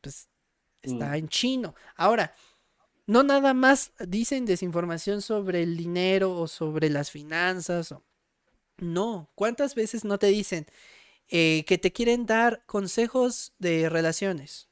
pues 0.00 0.28
está 0.80 1.10
mm. 1.10 1.14
en 1.16 1.28
chino 1.28 1.74
ahora 1.96 2.34
no 3.10 3.24
nada 3.24 3.54
más 3.54 3.90
dicen 3.98 4.46
desinformación 4.46 5.20
sobre 5.20 5.64
el 5.64 5.76
dinero 5.76 6.32
o 6.32 6.46
sobre 6.46 6.88
las 6.90 7.10
finanzas. 7.10 7.92
No, 8.78 9.32
¿cuántas 9.34 9.74
veces 9.74 10.04
no 10.04 10.16
te 10.20 10.28
dicen 10.28 10.66
eh, 11.26 11.64
que 11.66 11.76
te 11.76 11.92
quieren 11.92 12.24
dar 12.24 12.64
consejos 12.66 13.52
de 13.58 13.88
relaciones? 13.88 14.68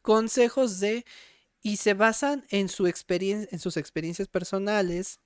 Consejos 0.00 0.80
de... 0.80 1.04
y 1.60 1.76
se 1.76 1.92
basan 1.92 2.46
en, 2.48 2.70
su 2.70 2.86
en 2.86 3.58
sus 3.58 3.76
experiencias 3.76 4.28
personales. 4.28 5.20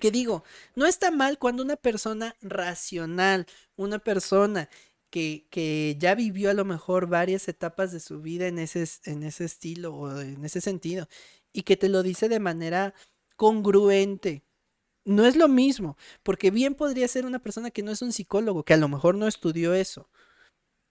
Que 0.00 0.10
digo, 0.10 0.44
no 0.74 0.84
está 0.84 1.10
mal 1.10 1.38
cuando 1.38 1.62
una 1.62 1.76
persona 1.76 2.36
racional, 2.42 3.46
una 3.76 3.98
persona 3.98 4.68
que, 5.12 5.96
ya 5.98 6.14
vivió 6.14 6.50
a 6.50 6.54
lo 6.54 6.64
mejor 6.64 7.06
varias 7.06 7.46
etapas 7.46 7.92
de 7.92 8.00
su 8.00 8.22
vida 8.22 8.48
en 8.48 8.58
ese, 8.58 8.88
en 9.04 9.22
ese 9.22 9.44
estilo 9.44 9.94
o 9.94 10.20
en 10.20 10.44
ese 10.44 10.60
sentido 10.60 11.06
y 11.52 11.62
que 11.62 11.76
te 11.76 11.88
lo 11.88 12.02
dice 12.02 12.28
de 12.28 12.40
manera 12.40 12.94
congruente. 13.36 14.42
No 15.04 15.26
es 15.26 15.36
lo 15.36 15.48
mismo, 15.48 15.96
porque 16.22 16.50
bien 16.50 16.74
podría 16.74 17.06
ser 17.08 17.26
una 17.26 17.40
persona 17.40 17.70
que 17.70 17.82
no 17.82 17.90
es 17.90 18.02
un 18.02 18.12
psicólogo, 18.12 18.64
que 18.64 18.74
a 18.74 18.78
lo 18.78 18.88
mejor 18.88 19.16
no 19.16 19.26
estudió 19.26 19.74
eso, 19.74 20.08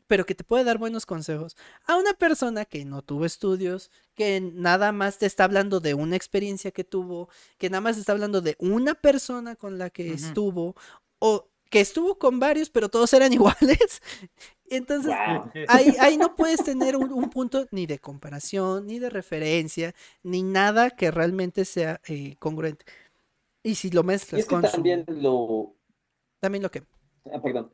pero 0.06 0.26
que 0.26 0.36
te 0.36 0.44
puede 0.44 0.66
dar 0.66 0.78
buenos 0.78 1.06
consejos. 1.06 1.56
A 1.88 1.96
una 1.96 2.14
persona 2.14 2.66
que 2.66 2.86
no 2.86 3.02
tuvo 3.02 3.26
estudios, 3.26 3.90
que 4.14 4.42
nada 4.42 4.92
más 4.92 5.18
te 5.18 5.26
está 5.26 5.46
hablando 5.46 5.80
de 5.80 5.94
una 5.94 6.18
experiencia 6.18 6.72
que 6.72 6.84
tuvo, 6.84 7.30
que 7.58 7.70
nada 7.70 7.82
más 7.82 7.96
te 7.96 8.02
está 8.02 8.12
hablando 8.12 8.42
de 8.42 8.56
una 8.60 8.94
persona 8.94 9.56
con 9.56 9.78
la 9.78 9.90
que 9.90 10.12
estuvo, 10.12 10.76
o 11.20 11.51
que 11.72 11.80
estuvo 11.80 12.20
con 12.20 12.40
varios, 12.40 12.70
pero 12.70 12.90
todos 12.90 13.12
eran 13.14 13.34
iguales. 13.34 14.02
Entonces, 14.70 15.14
ahí, 15.68 16.18
no 16.18 16.36
puedes 16.36 16.64
tener 16.64 16.96
un, 16.96 17.30
punto 17.30 17.66
ni 17.72 17.88
de 17.88 18.00
comparación, 18.00 18.86
ni 18.88 19.00
de 19.00 19.10
referencia, 19.10 19.94
ni 20.24 20.44
nada 20.44 20.92
que 20.92 21.12
realmente 21.12 21.66
sea 21.66 22.00
eh, 22.08 22.36
congruente. 22.38 22.86
Y 23.64 23.76
si 23.76 23.90
lo 23.90 24.04
mezclas 24.04 24.46
con 24.46 24.62
también 24.62 25.04
lo... 25.08 25.74
También 26.40 26.64
lo 26.64 26.72
que... 26.72 26.84
Ah, 27.34 27.42
perdón. 27.42 27.72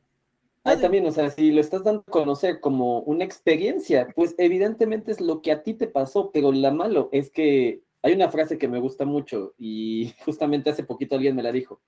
Ah, 0.63 0.75
también, 0.75 1.05
o 1.05 1.11
sea, 1.11 1.29
si 1.29 1.51
lo 1.51 1.61
estás 1.61 1.83
dando 1.83 2.03
a 2.05 2.11
conocer 2.11 2.59
como 2.59 2.99
una 3.01 3.23
experiencia, 3.23 4.07
pues 4.15 4.35
evidentemente 4.37 5.11
es 5.11 5.21
lo 5.21 5.41
que 5.41 5.51
a 5.51 5.63
ti 5.63 5.75
te 5.75 5.87
pasó, 5.87 6.31
pero 6.31 6.51
la 6.51 6.71
malo 6.71 7.09
es 7.13 7.29
que 7.29 7.83
hay 8.01 8.13
una 8.13 8.29
frase 8.29 8.57
que 8.57 8.67
me 8.67 8.79
gusta 8.79 9.05
mucho 9.05 9.53
y 9.57 10.13
justamente 10.25 10.69
hace 10.69 10.83
poquito 10.83 11.15
alguien 11.15 11.35
me 11.35 11.43
la 11.43 11.51
dijo 11.51 11.79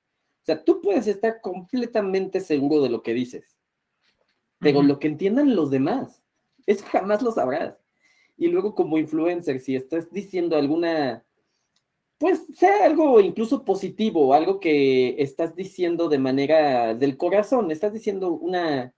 o 0.41 0.45
sea, 0.45 0.63
tú 0.63 0.81
puedes 0.81 1.07
estar 1.07 1.41
completamente 1.41 2.39
seguro 2.39 2.81
de 2.81 2.89
lo 2.89 3.03
que 3.03 3.13
dices, 3.13 3.57
pero 4.59 4.81
lo 4.81 4.99
que 4.99 5.07
entiendan 5.07 5.55
los 5.55 5.69
demás, 5.69 6.21
eso 6.65 6.85
jamás 6.91 7.21
lo 7.21 7.31
sabrás. 7.31 7.75
Y 8.37 8.47
luego 8.47 8.73
como 8.73 8.97
influencer, 8.97 9.59
si 9.59 9.75
estás 9.75 10.11
diciendo 10.11 10.55
alguna, 10.55 11.25
pues 12.17 12.45
sea 12.55 12.85
algo 12.85 13.19
incluso 13.19 13.65
positivo, 13.65 14.33
algo 14.33 14.59
que 14.59 15.21
estás 15.21 15.55
diciendo 15.55 16.09
de 16.09 16.19
manera 16.19 16.93
del 16.93 17.17
corazón, 17.17 17.71
estás 17.71 17.93
diciendo 17.93 18.31
una, 18.31 18.93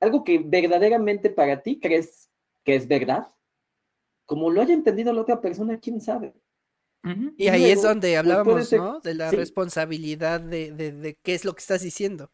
algo 0.00 0.22
que 0.24 0.38
verdaderamente 0.38 1.30
para 1.30 1.62
ti 1.62 1.80
crees 1.80 2.30
que 2.64 2.76
es 2.76 2.86
verdad. 2.88 3.28
Como 4.26 4.50
lo 4.50 4.62
haya 4.62 4.74
entendido 4.74 5.12
la 5.12 5.22
otra 5.22 5.40
persona, 5.40 5.78
quién 5.78 6.00
sabe. 6.00 6.34
Y, 7.36 7.48
ahí 7.48 7.70
es 7.70 7.82
donde 7.82 8.08
pues, 8.08 8.18
hablábamos, 8.18 8.72
¿no? 8.72 9.00
De 9.00 9.14
la 9.14 9.30
responsabilidad 9.30 10.40
de, 10.40 10.72
de, 10.72 11.18
qué 11.22 11.34
es 11.34 11.44
lo 11.44 11.54
que 11.54 11.60
estás 11.60 11.82
diciendo. 11.82 12.30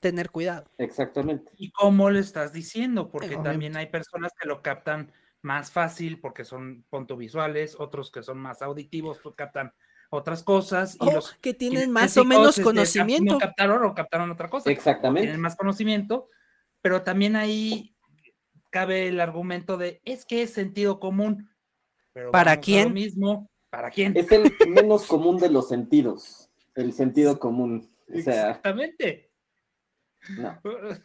Tener 0.00 0.30
cuidado. 0.30 0.70
Exactamente. 0.78 1.52
Y 1.56 1.70
cómo 1.70 2.10
lo 2.10 2.18
estás 2.18 2.52
diciendo, 2.52 3.08
porque 3.08 3.36
también 3.36 3.76
hay 3.76 3.86
personas 3.86 4.32
que 4.38 4.48
lo 4.48 4.60
captan 4.62 5.12
más 5.44 5.70
fácil 5.70 6.20
porque 6.20 6.44
son 6.44 6.84
punto 6.88 7.16
visuales, 7.16 7.76
otros 7.78 8.10
que 8.10 8.22
son 8.22 8.38
más 8.38 8.62
auditivos, 8.62 9.20
pues 9.22 9.34
captan 9.36 9.72
otras 10.10 10.42
cosas. 10.42 10.96
Y 11.00 11.10
los 11.12 11.34
que 11.34 11.54
tienen 11.54 11.92
más 11.92 12.16
o 12.16 12.24
menos 12.24 12.50
este, 12.50 12.62
conocimiento. 12.62 13.34
No 13.34 13.38
captaron 13.38 13.84
o 13.84 13.94
captaron 13.94 14.30
otra 14.30 14.48
cosa. 14.48 14.70
Exactamente. 14.70 15.26
Tienen 15.26 15.40
más 15.40 15.56
conocimiento, 15.56 16.28
pero 16.80 17.02
también 17.02 17.36
ahí 17.36 17.94
cabe 18.70 19.08
el 19.08 19.20
argumento 19.20 19.76
de 19.76 20.00
es 20.04 20.24
que 20.24 20.42
es 20.42 20.52
sentido 20.52 20.98
común. 20.98 21.50
¿Para 22.30 22.60
quién? 22.60 22.88
Lo 22.88 22.94
mismo, 22.94 23.50
¿para 23.70 23.90
quién? 23.90 24.16
Es 24.16 24.30
el 24.30 24.52
menos 24.68 25.06
común 25.06 25.38
de 25.38 25.50
los 25.50 25.68
sentidos, 25.68 26.50
el 26.74 26.92
sentido 26.92 27.38
común. 27.38 27.90
Exactamente. 28.08 29.30
No. 30.38 30.60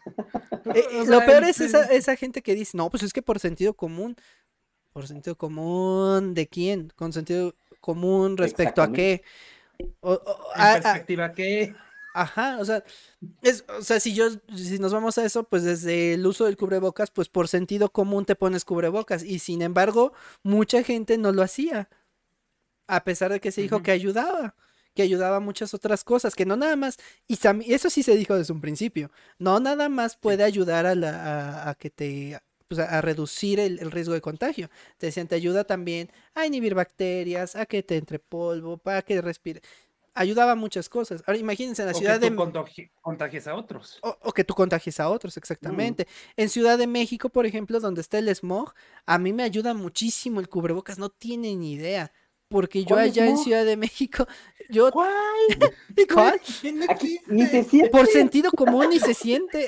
Eh, 0.76 0.84
eh, 0.91 1.05
lo 1.07 1.20
peor 1.26 1.43
es 1.45 1.62
esa, 1.62 1.86
esa, 1.86 2.16
gente 2.16 2.41
que 2.41 2.53
dice, 2.53 2.78
no, 2.78 2.89
pues 2.89 3.01
es 3.01 3.14
que 3.14 3.22
por 3.22 3.39
sentido 3.39 3.74
común. 3.74 4.16
¿Por 4.91 5.07
sentido 5.07 5.36
común 5.36 6.34
de 6.34 6.47
quién? 6.47 6.91
¿Con 6.95 7.14
sentido 7.14 7.55
común 7.80 8.38
respecto 8.38 8.82
a 8.82 8.91
qué? 8.91 9.24
O, 10.01 10.20
perspectiva 10.55 11.32
qué? 11.34 11.76
Ajá, 12.20 12.57
o 12.59 12.65
sea, 12.65 12.84
es, 13.41 13.63
o 13.80 13.82
sea, 13.82 14.01
si 14.01 14.13
yo, 14.13 14.30
si 14.53 14.78
nos 14.78 14.91
vamos 14.91 15.17
a 15.17 15.24
eso, 15.26 15.45
pues 15.45 15.63
desde 15.63 16.15
el 16.15 16.28
uso 16.28 16.43
del 16.43 16.57
cubrebocas, 16.57 17.11
pues 17.11 17.30
por 17.30 17.47
sentido 17.47 17.93
común 17.93 18.26
te 18.26 18.36
pones 18.36 18.65
cubrebocas. 18.65 19.24
Y 19.24 19.39
sin 19.39 19.61
embargo, 19.61 20.11
mucha 20.43 20.84
gente 20.84 21.17
no 21.17 21.32
lo 21.32 21.41
hacía. 21.41 21.88
A 22.88 23.05
pesar 23.05 23.32
de 23.32 23.39
que 23.39 23.53
se 23.53 23.61
dijo 23.61 23.82
que 23.82 23.91
ayudaba 23.91 24.55
que 24.95 25.03
ayudaba 25.03 25.38
a 25.38 25.39
muchas 25.39 25.74
otras 25.74 26.03
cosas, 26.03 26.36
que 26.36 26.45
no 26.45 26.57
nada 26.57 26.76
más, 26.76 26.97
y 27.28 27.38
eso 27.72 27.89
sí 27.89 28.03
se 28.03 28.17
dijo 28.17 28.36
desde 28.36 28.51
un 28.53 28.59
principio, 28.59 29.11
no 29.38 29.59
nada 29.61 29.88
más 29.88 30.17
puede 30.17 30.43
ayudar 30.43 30.86
a, 30.86 30.95
la, 30.95 31.70
a, 31.70 31.76
que 31.76 31.89
te, 31.89 32.38
pues 32.67 32.80
a, 32.80 32.99
reducir 32.99 33.59
el, 33.59 33.91
riesgo 33.91 34.13
de 34.13 34.20
contagio. 34.22 34.70
Te 34.97 35.05
decían, 35.05 35.28
te 35.28 35.36
ayuda 35.36 35.63
también 35.63 36.11
a 36.34 36.45
inhibir 36.45 36.76
bacterias, 36.76 37.55
a 37.55 37.65
que 37.65 37.82
te 37.82 37.95
entre 37.95 38.20
polvo, 38.20 38.78
para 38.78 39.01
que 39.03 39.22
respire. 39.22 39.61
Ayudaba 40.20 40.51
a 40.51 40.55
muchas 40.55 40.89
cosas. 40.89 41.24
Ahora 41.26 41.39
imagínense 41.39 41.82
en 41.82 41.88
la 41.88 41.93
ciudad 41.93 42.20
que 42.20 42.30
tú 42.30 42.36
de. 42.36 42.91
contagies 43.01 43.47
a 43.47 43.55
otros. 43.55 43.99
O, 44.01 44.34
que 44.34 44.43
tú 44.43 44.53
contagies 44.53 44.99
a 44.99 45.09
otros, 45.09 45.38
exactamente. 45.38 46.07
En 46.36 46.49
Ciudad 46.49 46.78
de 46.78 46.88
México, 46.88 47.30
por 47.30 47.45
ejemplo, 47.45 47.80
donde 47.80 48.01
está 48.01 48.20
el 48.20 48.28
smog, 48.36 48.74
a 49.05 49.17
mí 49.17 49.32
me 49.32 49.43
ayuda 49.43 49.74
muchísimo 49.74 50.41
el 50.41 50.49
cubrebocas, 50.49 50.99
no 50.99 51.09
tienen 51.09 51.61
ni 51.61 51.72
idea 51.72 52.11
porque 52.49 52.84
yo 52.84 52.97
allá 52.97 53.28
en 53.28 53.38
Ciudad 53.38 53.63
de 53.63 53.78
México, 53.78 54.28
yo... 54.70 54.91
¿Cuál? 54.91 55.09
¿Cuál? 56.13 56.41
ni 57.28 57.45
se 57.45 57.63
siente. 57.63 57.89
Por 57.91 58.07
sentido 58.07 58.51
común 58.51 58.89
ni 58.89 58.99
se 58.99 59.13
siente. 59.13 59.67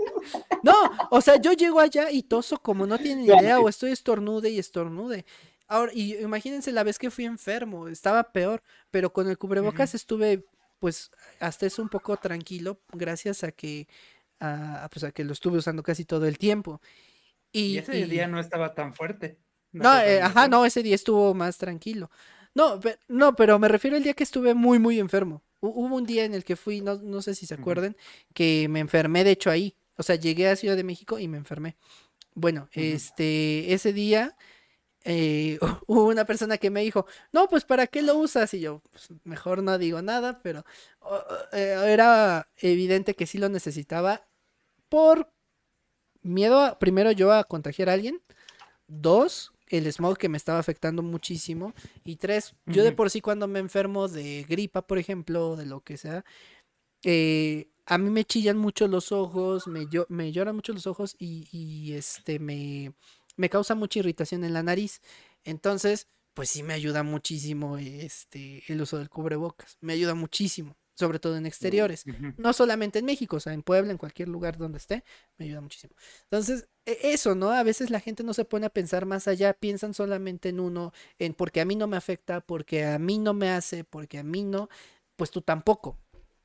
no, 0.62 0.74
o 1.10 1.20
sea, 1.20 1.36
yo 1.36 1.52
llego 1.54 1.80
allá 1.80 2.10
y 2.10 2.22
toso 2.22 2.58
como 2.58 2.86
no 2.86 2.98
tienen 2.98 3.24
idea 3.24 3.58
o 3.58 3.68
estoy 3.68 3.92
estornude 3.92 4.50
y 4.50 4.58
estornude. 4.58 5.24
Ahora, 5.68 5.92
y 5.94 6.16
imagínense 6.16 6.72
la 6.72 6.84
vez 6.84 6.98
que 6.98 7.10
fui 7.10 7.24
enfermo, 7.24 7.88
estaba 7.88 8.32
peor, 8.32 8.62
pero 8.90 9.12
con 9.12 9.28
el 9.28 9.38
cubrebocas 9.38 9.94
estuve, 9.94 10.44
pues, 10.78 11.10
hasta 11.40 11.66
eso 11.66 11.82
un 11.82 11.88
poco 11.88 12.16
tranquilo, 12.16 12.80
gracias 12.92 13.44
a 13.44 13.52
que, 13.52 13.88
a, 14.40 14.88
pues, 14.92 15.04
a 15.04 15.12
que 15.12 15.24
lo 15.24 15.32
estuve 15.32 15.58
usando 15.58 15.82
casi 15.82 16.04
todo 16.04 16.26
el 16.26 16.38
tiempo. 16.38 16.80
Y, 17.52 17.78
ese 17.78 18.06
día 18.06 18.26
no 18.26 18.40
estaba 18.40 18.74
tan 18.74 18.94
fuerte. 18.94 19.38
No, 19.72 19.98
eh, 20.00 20.20
ajá, 20.20 20.48
no, 20.48 20.64
ese 20.64 20.82
día 20.82 20.94
estuvo 20.94 21.34
más 21.34 21.58
tranquilo. 21.58 22.10
No, 22.54 22.78
no, 23.08 23.34
pero 23.34 23.58
me 23.58 23.68
refiero 23.68 23.96
al 23.96 24.02
día 24.02 24.14
que 24.14 24.24
estuve 24.24 24.54
muy, 24.54 24.78
muy 24.78 24.98
enfermo. 24.98 25.42
Hubo 25.60 25.94
un 25.94 26.04
día 26.04 26.24
en 26.24 26.34
el 26.34 26.44
que 26.44 26.56
fui, 26.56 26.80
no, 26.80 26.96
no 26.96 27.22
sé 27.22 27.34
si 27.34 27.46
se 27.46 27.54
acuerdan, 27.54 27.96
que 28.34 28.66
me 28.68 28.80
enfermé 28.80 29.24
de 29.24 29.30
hecho 29.30 29.50
ahí. 29.50 29.76
O 29.96 30.02
sea, 30.02 30.16
llegué 30.16 30.48
a 30.48 30.56
Ciudad 30.56 30.76
de 30.76 30.84
México 30.84 31.18
y 31.18 31.28
me 31.28 31.38
enfermé. 31.38 31.76
Bueno, 32.34 32.68
este, 32.72 33.72
ese 33.72 33.92
día 33.92 34.36
eh, 35.04 35.58
hubo 35.86 36.08
una 36.08 36.24
persona 36.24 36.58
que 36.58 36.70
me 36.70 36.82
dijo, 36.82 37.06
no, 37.32 37.48
pues 37.48 37.64
¿para 37.64 37.86
qué 37.86 38.02
lo 38.02 38.16
usas? 38.16 38.52
Y 38.54 38.60
yo, 38.60 38.82
pues, 38.90 39.08
mejor 39.24 39.62
no 39.62 39.78
digo 39.78 40.02
nada, 40.02 40.40
pero 40.42 40.64
eh, 41.52 41.76
era 41.86 42.48
evidente 42.56 43.14
que 43.14 43.26
sí 43.26 43.38
lo 43.38 43.48
necesitaba 43.48 44.26
por 44.88 45.32
miedo, 46.22 46.78
primero 46.78 47.12
yo 47.12 47.32
a 47.32 47.44
contagiar 47.44 47.88
a 47.88 47.94
alguien, 47.94 48.22
dos, 48.86 49.52
el 49.68 49.90
smog 49.90 50.18
que 50.18 50.28
me 50.28 50.36
estaba 50.36 50.58
afectando 50.58 51.02
muchísimo. 51.02 51.74
Y 52.04 52.16
tres, 52.16 52.54
yo 52.66 52.84
de 52.84 52.92
por 52.92 53.10
sí 53.10 53.20
cuando 53.20 53.48
me 53.48 53.58
enfermo 53.58 54.08
de 54.08 54.44
gripa, 54.48 54.86
por 54.86 54.98
ejemplo, 54.98 55.56
de 55.56 55.66
lo 55.66 55.80
que 55.80 55.96
sea, 55.96 56.24
eh, 57.04 57.68
a 57.86 57.98
mí 57.98 58.10
me 58.10 58.24
chillan 58.24 58.58
mucho 58.58 58.86
los 58.86 59.12
ojos, 59.12 59.66
me, 59.66 59.88
me 60.08 60.32
lloran 60.32 60.54
mucho 60.54 60.72
los 60.72 60.86
ojos 60.86 61.16
y, 61.18 61.92
este 61.94 62.38
me, 62.38 62.92
me 63.36 63.48
causa 63.48 63.74
mucha 63.74 64.00
irritación 64.00 64.44
en 64.44 64.52
la 64.52 64.62
nariz. 64.62 65.00
Entonces, 65.44 66.08
pues 66.34 66.50
sí 66.50 66.62
me 66.62 66.74
ayuda 66.74 67.02
muchísimo 67.02 67.78
este, 67.78 68.62
el 68.68 68.80
uso 68.80 68.98
del 68.98 69.10
cubrebocas. 69.10 69.76
Me 69.80 69.92
ayuda 69.92 70.14
muchísimo 70.14 70.76
sobre 70.94 71.18
todo 71.18 71.36
en 71.36 71.46
exteriores. 71.46 72.04
No 72.36 72.52
solamente 72.52 72.98
en 72.98 73.06
México, 73.06 73.36
o 73.36 73.40
sea, 73.40 73.52
en 73.52 73.62
Puebla, 73.62 73.92
en 73.92 73.98
cualquier 73.98 74.28
lugar 74.28 74.56
donde 74.56 74.78
esté, 74.78 75.04
me 75.36 75.46
ayuda 75.46 75.60
muchísimo. 75.60 75.94
Entonces, 76.24 76.68
e, 76.86 76.98
eso, 77.02 77.34
¿no? 77.34 77.50
A 77.50 77.62
veces 77.62 77.90
la 77.90 78.00
gente 78.00 78.22
no 78.22 78.34
se 78.34 78.44
pone 78.44 78.66
a 78.66 78.70
pensar 78.70 79.06
más 79.06 79.26
allá, 79.26 79.54
piensan 79.54 79.94
solamente 79.94 80.50
en 80.50 80.60
uno, 80.60 80.92
en 81.18 81.34
porque 81.34 81.60
a 81.60 81.64
mí 81.64 81.76
no 81.76 81.86
me 81.86 81.96
afecta, 81.96 82.40
porque 82.40 82.84
a 82.84 82.98
mí 82.98 83.18
no 83.18 83.34
me 83.34 83.50
hace, 83.50 83.84
porque 83.84 84.18
a 84.18 84.22
mí 84.22 84.44
no, 84.44 84.68
pues 85.16 85.30
tú 85.30 85.40
tampoco. 85.40 85.98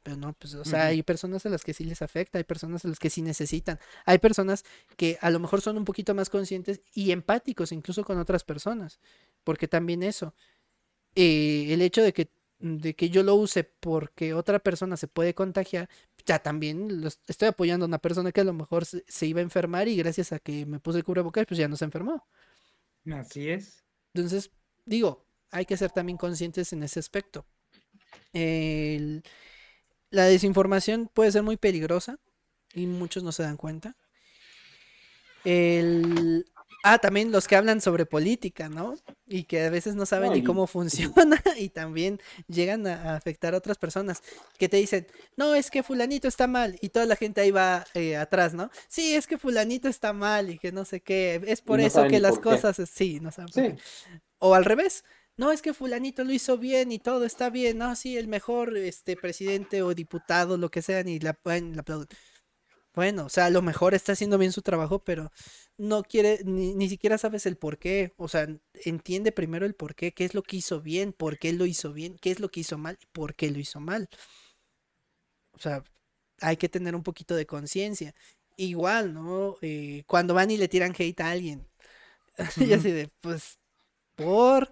Pero 0.07 0.15
no, 0.15 0.31
pues, 0.31 0.53
o 0.55 0.63
sea, 0.63 0.85
hay 0.85 1.03
personas 1.03 1.45
a 1.45 1.49
las 1.49 1.65
que 1.65 1.73
sí 1.73 1.83
les 1.83 2.01
afecta, 2.01 2.37
hay 2.37 2.45
personas 2.45 2.85
a 2.85 2.87
las 2.87 2.97
que 2.97 3.09
sí 3.09 3.21
necesitan, 3.21 3.77
hay 4.05 4.19
personas 4.19 4.63
que 4.95 5.17
a 5.19 5.29
lo 5.29 5.37
mejor 5.37 5.59
son 5.59 5.77
un 5.77 5.83
poquito 5.83 6.15
más 6.15 6.29
conscientes 6.29 6.79
y 6.93 7.11
empáticos 7.11 7.73
incluso 7.73 8.05
con 8.05 8.17
otras 8.17 8.45
personas, 8.45 9.01
porque 9.43 9.67
también 9.67 10.03
eso, 10.03 10.33
eh, 11.13 11.73
el 11.73 11.81
hecho 11.81 12.01
de 12.01 12.13
que 12.13 12.29
de 12.59 12.95
que 12.95 13.09
yo 13.09 13.21
lo 13.21 13.35
use 13.35 13.65
porque 13.65 14.33
otra 14.33 14.59
persona 14.59 14.95
se 14.95 15.09
puede 15.09 15.35
contagiar, 15.35 15.89
ya 16.25 16.39
también 16.39 17.03
estoy 17.27 17.49
apoyando 17.49 17.83
a 17.83 17.89
una 17.89 17.99
persona 17.99 18.31
que 18.31 18.39
a 18.39 18.45
lo 18.45 18.53
mejor 18.53 18.85
se, 18.85 19.25
iba 19.25 19.41
a 19.41 19.43
enfermar 19.43 19.89
y 19.89 19.97
gracias 19.97 20.31
a 20.31 20.39
que 20.39 20.65
me 20.65 20.79
puse 20.79 20.99
el 20.99 21.03
cubrebocas, 21.03 21.45
pues 21.45 21.57
ya 21.57 21.67
no 21.67 21.75
se 21.75 21.83
enfermó. 21.83 22.25
Así 23.11 23.49
es. 23.49 23.83
Entonces, 24.13 24.51
digo, 24.85 25.25
hay 25.51 25.65
que 25.65 25.75
ser 25.75 25.91
también 25.91 26.17
conscientes 26.17 26.71
en 26.71 26.83
ese 26.83 27.01
aspecto. 27.01 27.45
La 30.09 30.25
desinformación 30.25 31.09
puede 31.13 31.31
ser 31.31 31.43
muy 31.43 31.57
peligrosa 31.57 32.19
y 32.73 32.85
muchos 32.85 33.23
no 33.23 33.31
se 33.31 33.43
dan 33.43 33.57
cuenta. 33.57 33.95
El, 35.43 36.45
Ah, 36.83 36.99
también 36.99 37.31
los 37.31 37.47
que 37.47 37.55
hablan 37.55 37.81
sobre 37.81 38.05
política, 38.05 38.69
¿no? 38.69 38.95
Y 39.27 39.43
que 39.43 39.65
a 39.65 39.69
veces 39.69 39.95
no 39.95 40.05
saben 40.05 40.31
ni 40.31 40.43
cómo 40.43 40.67
funciona 40.67 41.41
y 41.57 41.69
también 41.69 42.21
llegan 42.47 42.85
a, 42.87 43.15
afectar 43.15 43.53
a 43.53 43.57
otras 43.57 43.77
personas 43.77 44.21
que 44.57 44.69
te 44.69 44.77
dicen, 44.77 45.07
no, 45.35 45.55
es 45.55 45.69
que 45.71 45.83
fulanito 45.83 46.27
está 46.27 46.47
mal 46.47 46.77
y 46.81 46.89
toda 46.89 47.05
la 47.05 47.15
gente 47.15 47.41
ahí 47.41 47.51
va 47.51 47.85
eh, 47.93 48.15
atrás, 48.15 48.53
¿no? 48.53 48.69
Sí, 48.87 49.15
es 49.15 49.27
que 49.27 49.37
fulanito 49.37 49.87
está 49.87 50.13
mal 50.13 50.49
y 50.49 50.59
que 50.59 50.71
no 50.71 50.85
sé 50.85 51.01
qué, 51.01 51.41
es 51.47 51.61
por 51.61 51.81
eso 51.81 52.07
que 52.07 52.19
las 52.19 52.39
cosas, 52.39 52.77
sí, 52.89 53.19
no 53.19 53.31
saben. 53.31 53.77
O 54.39 54.53
al 54.53 54.65
revés, 54.65 55.03
no, 55.37 55.51
es 55.51 55.61
que 55.61 55.73
fulanito 55.73 56.23
lo 56.23 56.33
hizo 56.33 56.57
bien 56.57 56.91
y 56.91 56.99
todo 56.99 57.25
está 57.25 57.49
bien, 57.49 57.77
no, 57.77 57.95
sí, 57.95 58.17
el 58.17 58.27
mejor 58.27 58.75
este 58.77 59.15
presidente 59.15 59.81
o 59.83 59.93
diputado, 59.93 60.57
lo 60.57 60.69
que 60.69 60.81
sea, 60.81 61.03
ni 61.03 61.19
la, 61.19 61.37
la 61.45 61.81
aplauden. 61.81 62.07
Bueno, 62.97 63.25
o 63.25 63.29
sea, 63.29 63.45
a 63.45 63.49
lo 63.51 63.61
mejor 63.61 63.93
está 63.93 64.13
haciendo 64.13 64.39
bien 64.39 64.51
su 64.51 64.63
trabajo, 64.63 65.03
pero 65.03 65.31
no 65.77 66.01
quiere, 66.03 66.39
ni, 66.45 66.73
ni, 66.73 66.89
siquiera 66.89 67.19
sabes 67.19 67.45
el 67.45 67.55
por 67.55 67.77
qué. 67.77 68.13
O 68.17 68.27
sea, 68.27 68.47
entiende 68.85 69.31
primero 69.31 69.67
el 69.67 69.75
por 69.75 69.93
qué, 69.93 70.13
qué 70.13 70.25
es 70.25 70.33
lo 70.33 70.41
que 70.41 70.57
hizo 70.57 70.81
bien, 70.81 71.13
por 71.13 71.37
qué 71.37 71.53
lo 71.53 71.67
hizo 71.67 71.93
bien, 71.93 72.17
qué 72.19 72.31
es 72.31 72.39
lo 72.39 72.49
que 72.49 72.61
hizo 72.61 72.79
mal 72.79 72.97
y 72.99 73.05
por 73.11 73.35
qué 73.35 73.51
lo 73.51 73.59
hizo 73.59 73.79
mal. 73.79 74.09
O 75.51 75.59
sea, 75.59 75.83
hay 76.41 76.57
que 76.57 76.69
tener 76.69 76.95
un 76.95 77.03
poquito 77.03 77.35
de 77.35 77.45
conciencia. 77.45 78.15
Igual, 78.57 79.13
¿no? 79.13 79.57
Eh, 79.61 80.03
cuando 80.07 80.33
van 80.33 80.51
y 80.51 80.57
le 80.57 80.67
tiran 80.67 80.95
hate 80.97 81.21
a 81.21 81.31
alguien. 81.31 81.67
y 82.57 82.73
así 82.73 82.91
de, 82.91 83.09
pues, 83.21 83.59
por. 84.15 84.71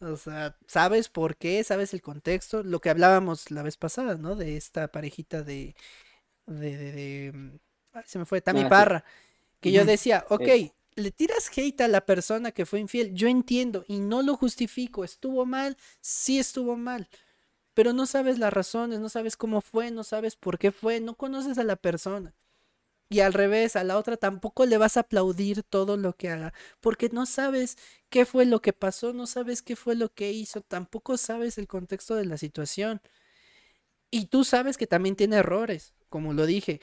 O 0.00 0.16
sea, 0.16 0.56
¿sabes 0.66 1.08
por 1.08 1.36
qué? 1.36 1.64
¿Sabes 1.64 1.94
el 1.94 2.02
contexto? 2.02 2.62
Lo 2.62 2.80
que 2.80 2.90
hablábamos 2.90 3.50
la 3.50 3.62
vez 3.62 3.76
pasada, 3.76 4.16
¿no? 4.16 4.36
De 4.36 4.56
esta 4.56 4.88
parejita 4.88 5.42
de. 5.42 5.74
de, 6.46 6.76
de, 6.76 6.92
de 6.92 7.60
se 8.06 8.18
me 8.18 8.26
fue, 8.26 8.40
Tami 8.42 8.62
ah, 8.62 8.68
Parra, 8.68 9.04
que 9.60 9.72
yo 9.72 9.84
decía, 9.84 10.26
ok, 10.30 10.48
le 10.96 11.10
tiras 11.12 11.50
hate 11.56 11.82
a 11.82 11.88
la 11.88 12.06
persona 12.06 12.52
que 12.52 12.66
fue 12.66 12.80
infiel, 12.80 13.14
yo 13.14 13.28
entiendo 13.28 13.84
y 13.88 14.00
no 14.00 14.22
lo 14.22 14.36
justifico, 14.36 15.04
estuvo 15.04 15.46
mal, 15.46 15.76
sí 16.00 16.38
estuvo 16.38 16.76
mal, 16.76 17.08
pero 17.74 17.92
no 17.92 18.06
sabes 18.06 18.38
las 18.38 18.52
razones, 18.52 19.00
no 19.00 19.08
sabes 19.08 19.36
cómo 19.36 19.60
fue, 19.62 19.90
no 19.90 20.04
sabes 20.04 20.36
por 20.36 20.58
qué 20.58 20.72
fue, 20.72 21.00
no 21.00 21.16
conoces 21.16 21.58
a 21.58 21.64
la 21.64 21.76
persona. 21.76 22.34
Y 23.08 23.20
al 23.20 23.32
revés, 23.34 23.76
a 23.76 23.84
la 23.84 23.98
otra 23.98 24.16
tampoco 24.16 24.66
le 24.66 24.78
vas 24.78 24.96
a 24.96 25.00
aplaudir 25.00 25.62
todo 25.62 25.96
lo 25.96 26.14
que 26.14 26.28
haga, 26.30 26.52
porque 26.80 27.08
no 27.10 27.24
sabes 27.26 27.76
qué 28.08 28.24
fue 28.26 28.46
lo 28.46 28.60
que 28.60 28.72
pasó, 28.72 29.12
no 29.12 29.26
sabes 29.28 29.62
qué 29.62 29.76
fue 29.76 29.94
lo 29.94 30.12
que 30.12 30.32
hizo, 30.32 30.60
tampoco 30.62 31.16
sabes 31.16 31.58
el 31.58 31.68
contexto 31.68 32.16
de 32.16 32.24
la 32.26 32.36
situación. 32.38 33.00
Y 34.10 34.26
tú 34.26 34.44
sabes 34.44 34.76
que 34.76 34.86
también 34.86 35.16
tiene 35.16 35.36
errores, 35.36 35.94
como 36.08 36.32
lo 36.32 36.46
dije. 36.46 36.80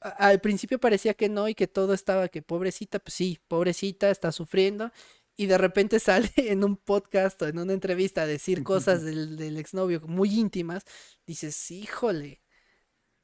al 0.00 0.40
principio 0.40 0.80
parecía 0.80 1.14
que 1.14 1.28
no 1.30 1.48
y 1.48 1.54
que 1.54 1.68
todo 1.68 1.94
estaba 1.94 2.28
que 2.28 2.42
pobrecita, 2.42 3.00
pues 3.00 3.14
sí, 3.14 3.40
pobrecita, 3.48 4.10
está 4.10 4.32
sufriendo. 4.32 4.92
Y 5.36 5.46
de 5.46 5.58
repente 5.58 6.00
sale 6.00 6.30
en 6.36 6.64
un 6.64 6.76
podcast 6.78 7.42
o 7.42 7.48
en 7.48 7.58
una 7.58 7.74
entrevista 7.74 8.22
a 8.22 8.26
decir 8.26 8.64
cosas 8.64 9.02
del, 9.04 9.36
del 9.36 9.58
exnovio 9.58 10.02
muy 10.02 10.30
íntimas. 10.38 10.84
Dices, 11.26 11.70
híjole, 11.70 12.42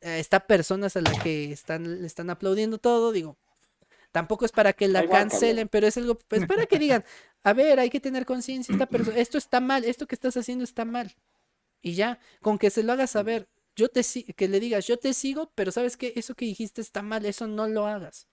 esta 0.04 0.40
persona 0.40 0.88
a 0.94 1.00
la 1.00 1.22
que 1.22 1.50
están, 1.50 2.02
le 2.02 2.06
están 2.06 2.30
aplaudiendo 2.30 2.78
todo, 2.78 3.10
digo, 3.10 3.36
tampoco 4.12 4.44
es 4.44 4.52
para 4.52 4.72
que 4.72 4.86
la 4.86 5.08
cancelen, 5.08 5.68
pero 5.68 5.86
es 5.86 5.96
algo, 5.96 6.16
pues 6.28 6.46
para 6.46 6.66
que 6.66 6.78
digan, 6.78 7.04
a 7.42 7.52
ver, 7.52 7.80
hay 7.80 7.90
que 7.90 8.00
tener 8.00 8.26
conciencia, 8.26 8.72
esta 8.72 8.86
persona, 8.86 9.18
esto 9.18 9.38
está 9.38 9.60
mal, 9.60 9.84
esto 9.84 10.06
que 10.06 10.14
estás 10.14 10.36
haciendo 10.36 10.64
está 10.64 10.84
mal. 10.84 11.14
Y 11.82 11.94
ya, 11.94 12.18
con 12.40 12.58
que 12.58 12.70
se 12.70 12.82
lo 12.82 12.92
hagas 12.92 13.10
saber, 13.10 13.48
yo 13.76 13.88
te 13.88 14.02
que 14.36 14.48
le 14.48 14.60
digas, 14.60 14.86
yo 14.86 14.98
te 14.98 15.14
sigo, 15.14 15.50
pero 15.54 15.72
sabes 15.72 15.96
que 15.96 16.12
eso 16.16 16.34
que 16.34 16.44
dijiste 16.44 16.80
está 16.80 17.02
mal, 17.02 17.24
eso 17.26 17.46
no 17.46 17.66
lo 17.66 17.86
hagas. 17.86 18.28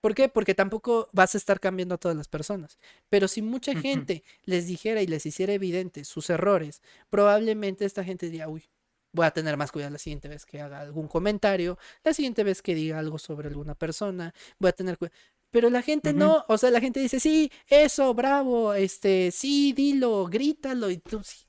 ¿Por 0.00 0.14
qué? 0.14 0.28
Porque 0.28 0.54
tampoco 0.54 1.08
vas 1.12 1.34
a 1.34 1.38
estar 1.38 1.60
cambiando 1.60 1.94
a 1.94 1.98
todas 1.98 2.16
las 2.16 2.26
personas. 2.26 2.78
Pero 3.08 3.28
si 3.28 3.40
mucha 3.40 3.74
gente 3.74 4.24
les 4.44 4.66
dijera 4.66 5.00
y 5.00 5.06
les 5.06 5.24
hiciera 5.26 5.52
evidente 5.52 6.04
sus 6.04 6.28
errores, 6.28 6.82
probablemente 7.08 7.84
esta 7.84 8.02
gente 8.02 8.26
diría, 8.26 8.48
uy, 8.48 8.64
voy 9.12 9.26
a 9.26 9.30
tener 9.30 9.56
más 9.56 9.70
cuidado 9.70 9.92
la 9.92 9.98
siguiente 9.98 10.28
vez 10.28 10.44
que 10.46 10.60
haga 10.60 10.80
algún 10.80 11.06
comentario, 11.06 11.78
la 12.02 12.14
siguiente 12.14 12.44
vez 12.44 12.62
que 12.62 12.74
diga 12.74 12.98
algo 12.98 13.18
sobre 13.18 13.48
alguna 13.48 13.74
persona, 13.74 14.34
voy 14.58 14.70
a 14.70 14.72
tener 14.72 14.98
cuidado. 14.98 15.16
Pero 15.50 15.68
la 15.68 15.82
gente 15.82 16.14
no, 16.14 16.46
o 16.48 16.56
sea, 16.56 16.70
la 16.70 16.80
gente 16.80 16.98
dice, 16.98 17.20
sí, 17.20 17.52
eso, 17.66 18.14
bravo, 18.14 18.72
este, 18.72 19.30
sí, 19.30 19.74
dilo, 19.74 20.24
grítalo, 20.26 20.90
y 20.90 20.96
tú 20.96 21.22
sí. 21.22 21.46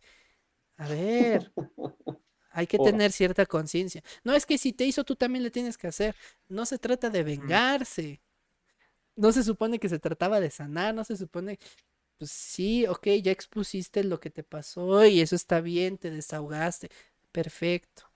A 0.76 0.90
ver, 0.90 1.54
hay 2.52 2.68
que 2.68 2.78
tener 2.78 3.14
cierta 3.14 3.46
conciencia. 3.46 4.04
No 4.26 4.34
es 4.34 4.46
que 4.46 4.58
si 4.58 4.74
te 4.74 4.84
hizo, 4.84 5.06
tú 5.06 5.16
también 5.16 5.44
le 5.44 5.52
tienes 5.52 5.78
que 5.78 5.88
hacer. 5.88 6.16
No 6.50 6.66
se 6.66 6.78
trata 6.80 7.10
de 7.10 7.24
vengarse. 7.24 8.22
No 9.16 9.32
se 9.32 9.44
supone 9.44 9.80
que 9.80 9.88
se 9.88 10.00
trataba 10.00 10.42
de 10.42 10.52
sanar, 10.52 10.94
no 10.94 11.06
se 11.06 11.16
supone, 11.16 11.58
pues 12.18 12.32
sí, 12.32 12.86
ok, 12.88 13.08
ya 13.22 13.32
expusiste 13.32 14.04
lo 14.04 14.20
que 14.20 14.32
te 14.32 14.44
pasó 14.44 15.06
y 15.06 15.22
eso 15.22 15.36
está 15.36 15.62
bien, 15.62 15.98
te 15.98 16.10
desahogaste 16.12 16.90
perfecto. 17.34 18.10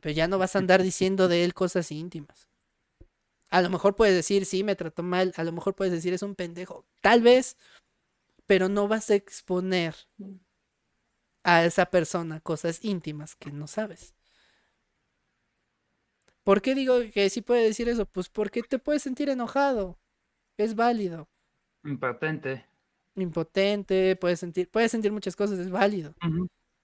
Pero 0.00 0.14
ya 0.14 0.28
no 0.28 0.38
vas 0.38 0.54
a 0.54 0.60
andar 0.60 0.82
diciendo 0.82 1.26
de 1.26 1.44
él 1.44 1.54
cosas 1.54 1.90
íntimas. 1.90 2.48
A 3.50 3.60
lo 3.62 3.70
mejor 3.70 3.96
puedes 3.96 4.14
decir, 4.14 4.46
sí, 4.46 4.62
me 4.62 4.76
trató 4.76 5.02
mal. 5.02 5.32
A 5.36 5.42
lo 5.42 5.50
mejor 5.50 5.74
puedes 5.74 5.92
decir, 5.92 6.12
es 6.12 6.22
un 6.22 6.36
pendejo. 6.36 6.86
Tal 7.00 7.22
vez, 7.22 7.56
pero 8.46 8.68
no 8.68 8.86
vas 8.86 9.10
a 9.10 9.16
exponer 9.16 9.96
a 11.42 11.64
esa 11.64 11.86
persona 11.86 12.40
cosas 12.40 12.84
íntimas 12.84 13.34
que 13.34 13.50
no 13.50 13.66
sabes. 13.66 14.14
¿Por 16.44 16.62
qué 16.62 16.74
digo 16.74 17.00
que 17.12 17.28
sí 17.30 17.40
puede 17.40 17.64
decir 17.64 17.88
eso? 17.88 18.06
Pues 18.06 18.28
porque 18.28 18.62
te 18.62 18.78
puedes 18.78 19.02
sentir 19.02 19.28
enojado. 19.28 19.98
Es 20.56 20.74
válido. 20.74 21.28
Impotente. 21.84 22.66
Impotente, 23.16 24.14
puedes 24.16 24.40
sentir, 24.40 24.70
puedes 24.70 24.92
sentir 24.92 25.10
muchas 25.10 25.34
cosas, 25.34 25.58
es 25.58 25.70
válido 25.70 26.14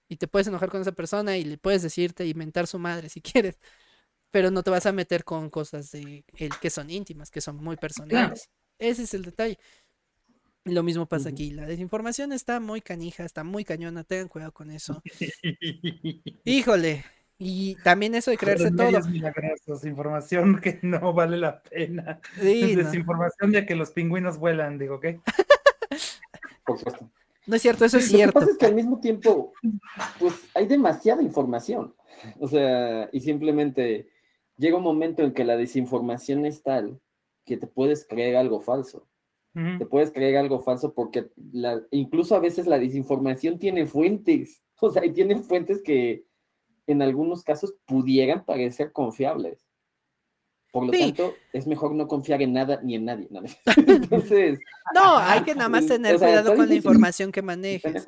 y 0.07 0.17
te 0.17 0.27
puedes 0.27 0.47
enojar 0.47 0.69
con 0.69 0.81
esa 0.81 0.91
persona 0.91 1.37
y 1.37 1.43
le 1.43 1.57
puedes 1.57 1.81
decirte 1.81 2.25
y 2.25 2.33
mentar 2.33 2.67
su 2.67 2.79
madre 2.79 3.09
si 3.09 3.21
quieres, 3.21 3.59
pero 4.31 4.51
no 4.51 4.63
te 4.63 4.69
vas 4.69 4.85
a 4.85 4.91
meter 4.91 5.23
con 5.23 5.49
cosas 5.49 5.91
de 5.91 6.25
el 6.37 6.51
que 6.59 6.69
son 6.69 6.89
íntimas, 6.89 7.31
que 7.31 7.41
son 7.41 7.57
muy 7.57 7.77
personales. 7.77 8.49
Ese 8.77 9.03
es 9.03 9.13
el 9.13 9.23
detalle. 9.23 9.57
Lo 10.65 10.83
mismo 10.83 11.05
pasa 11.05 11.29
aquí. 11.29 11.51
La 11.51 11.65
desinformación 11.65 12.33
está 12.33 12.59
muy 12.59 12.81
canija, 12.81 13.23
está 13.23 13.43
muy 13.43 13.63
cañona. 13.63 14.03
Tengan 14.03 14.27
cuidado 14.27 14.51
con 14.51 14.71
eso. 14.71 15.01
Híjole. 16.43 17.05
Y 17.37 17.75
también 17.83 18.15
eso 18.15 18.31
de 18.31 18.37
creerse 18.37 18.71
todo. 18.71 18.89
información 19.83 20.59
que 20.61 20.79
no 20.81 21.13
vale 21.13 21.37
la 21.37 21.61
pena. 21.61 22.19
Desinformación 22.41 23.51
de 23.51 23.65
que 23.65 23.75
los 23.75 23.91
pingüinos 23.91 24.37
vuelan, 24.37 24.79
digo, 24.79 24.99
¿qué? 24.99 25.19
Por 26.65 26.77
supuesto. 26.77 27.11
No 27.47 27.55
es 27.55 27.61
cierto, 27.61 27.85
eso 27.85 27.97
es 27.97 28.07
cierto. 28.07 28.25
Lo 28.25 28.31
que 28.31 28.45
pasa 28.45 28.51
es 28.51 28.57
que 28.57 28.65
al 28.65 28.75
mismo 28.75 28.99
tiempo, 28.99 29.53
pues 30.19 30.33
hay 30.53 30.65
demasiada 30.65 31.21
información. 31.21 31.95
O 32.39 32.47
sea, 32.47 33.09
y 33.11 33.19
simplemente 33.19 34.07
llega 34.57 34.77
un 34.77 34.83
momento 34.83 35.23
en 35.23 35.33
que 35.33 35.43
la 35.43 35.57
desinformación 35.57 36.45
es 36.45 36.63
tal 36.63 36.99
que 37.45 37.57
te 37.57 37.67
puedes 37.67 38.07
creer 38.07 38.35
algo 38.35 38.59
falso. 38.59 39.07
Te 39.53 39.85
puedes 39.85 40.11
creer 40.11 40.35
algo 40.35 40.59
falso 40.59 40.93
porque 40.93 41.31
la, 41.53 41.81
incluso 41.91 42.35
a 42.35 42.41
veces 42.41 42.67
la 42.67 42.77
desinformación 42.77 43.57
tiene 43.59 43.85
fuentes. 43.85 44.61
O 44.81 44.91
sea, 44.91 45.05
y 45.05 45.13
tiene 45.13 45.37
fuentes 45.37 45.81
que 45.81 46.25
en 46.85 47.01
algunos 47.01 47.43
casos 47.43 47.73
pudieran 47.85 48.43
parecer 48.43 48.91
confiables. 48.91 49.64
Por 50.75 50.87
lo 50.87 50.91
tanto, 50.91 51.33
es 51.53 51.67
mejor 51.67 51.95
no 51.95 52.05
confiar 52.05 52.41
en 52.41 52.51
nada 52.51 52.81
ni 52.83 52.95
en 52.95 53.05
nadie. 53.05 53.29
Entonces. 53.77 54.59
No, 54.93 55.17
hay 55.19 55.41
que 55.43 55.55
nada 55.55 55.69
más 55.69 55.87
tener 55.87 56.17
cuidado 56.17 56.53
con 56.53 56.67
la 56.67 56.75
información 56.75 57.31
que 57.31 57.41
manejes. 57.41 58.05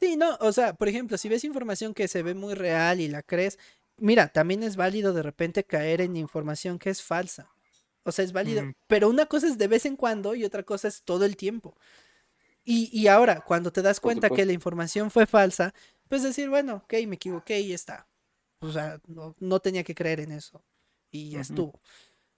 Sí, 0.00 0.16
no, 0.16 0.36
o 0.40 0.50
sea, 0.50 0.74
por 0.74 0.88
ejemplo, 0.88 1.16
si 1.16 1.28
ves 1.28 1.44
información 1.44 1.94
que 1.94 2.08
se 2.08 2.24
ve 2.24 2.34
muy 2.34 2.54
real 2.54 2.98
y 2.98 3.06
la 3.06 3.22
crees, 3.22 3.60
mira, 3.98 4.26
también 4.26 4.64
es 4.64 4.74
válido 4.74 5.12
de 5.12 5.22
repente 5.22 5.62
caer 5.62 6.00
en 6.00 6.16
información 6.16 6.76
que 6.76 6.90
es 6.90 7.00
falsa. 7.02 7.48
O 8.02 8.10
sea, 8.10 8.24
es 8.24 8.32
válido. 8.32 8.64
Pero 8.88 9.08
una 9.08 9.26
cosa 9.26 9.46
es 9.46 9.56
de 9.56 9.68
vez 9.68 9.86
en 9.86 9.94
cuando 9.94 10.34
y 10.34 10.44
otra 10.44 10.64
cosa 10.64 10.88
es 10.88 11.04
todo 11.04 11.24
el 11.24 11.36
tiempo. 11.36 11.76
Y, 12.64 12.90
y 12.92 13.06
ahora, 13.06 13.42
cuando 13.42 13.70
te 13.70 13.80
das 13.80 14.00
cuenta 14.00 14.28
que 14.28 14.44
la 14.44 14.52
información 14.52 15.08
fue 15.08 15.24
falsa, 15.24 15.72
pues 16.08 16.24
decir, 16.24 16.50
bueno, 16.50 16.82
ok, 16.82 16.94
me 17.06 17.14
equivoqué 17.14 17.60
y 17.60 17.68
ya 17.68 17.76
está. 17.76 18.08
O 18.58 18.72
sea, 18.72 18.98
no, 19.06 19.36
no 19.38 19.60
tenía 19.60 19.84
que 19.84 19.94
creer 19.94 20.18
en 20.18 20.32
eso 20.32 20.64
y 21.14 21.30
ya 21.30 21.40
estuvo. 21.40 21.80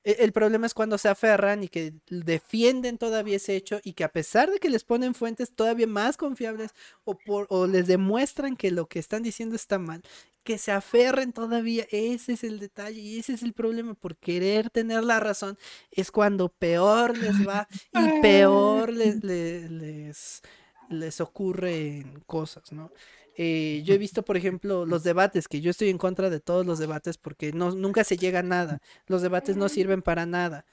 E, 0.04 0.18
el 0.20 0.32
problema 0.32 0.66
es 0.66 0.74
cuando 0.74 0.98
se 0.98 1.08
aferran 1.08 1.64
y 1.64 1.68
que 1.68 1.94
defienden 2.08 2.98
todavía 2.98 3.36
ese 3.36 3.56
hecho 3.56 3.80
y 3.82 3.94
que 3.94 4.04
a 4.04 4.12
pesar 4.12 4.50
de 4.50 4.58
que 4.58 4.68
les 4.68 4.84
ponen 4.84 5.14
fuentes 5.14 5.54
todavía 5.54 5.86
más 5.86 6.18
confiables 6.18 6.72
o, 7.04 7.16
por, 7.16 7.46
o 7.48 7.66
les 7.66 7.86
demuestran 7.86 8.54
que 8.54 8.70
lo 8.70 8.86
que 8.86 8.98
están 8.98 9.22
diciendo 9.22 9.56
está 9.56 9.78
mal, 9.78 10.02
que 10.44 10.58
se 10.58 10.72
aferren 10.72 11.32
todavía, 11.32 11.86
ese 11.90 12.34
es 12.34 12.44
el 12.44 12.58
detalle 12.60 13.00
y 13.00 13.18
ese 13.18 13.32
es 13.32 13.42
el 13.42 13.54
problema 13.54 13.94
por 13.94 14.16
querer 14.16 14.68
tener 14.68 15.02
la 15.04 15.20
razón, 15.20 15.58
es 15.90 16.10
cuando 16.10 16.50
peor 16.50 17.16
les 17.16 17.48
va 17.48 17.66
y 17.92 18.20
peor 18.22 18.92
les, 18.92 19.24
les, 19.24 19.70
les, 19.70 20.42
les 20.90 21.20
ocurren 21.22 22.22
cosas, 22.26 22.72
¿no? 22.72 22.92
Eh, 23.38 23.82
yo 23.84 23.94
he 23.94 23.98
visto, 23.98 24.24
por 24.24 24.36
ejemplo, 24.36 24.86
los 24.86 25.02
debates, 25.02 25.46
que 25.46 25.60
yo 25.60 25.70
estoy 25.70 25.90
en 25.90 25.98
contra 25.98 26.30
de 26.30 26.40
todos 26.40 26.64
los 26.64 26.78
debates 26.78 27.18
porque 27.18 27.52
no, 27.52 27.70
nunca 27.72 28.02
se 28.02 28.16
llega 28.16 28.38
a 28.38 28.42
nada. 28.42 28.80
Los 29.06 29.20
debates 29.22 29.56
no 29.56 29.68
sirven 29.68 30.00
para 30.00 30.24
nada, 30.24 30.64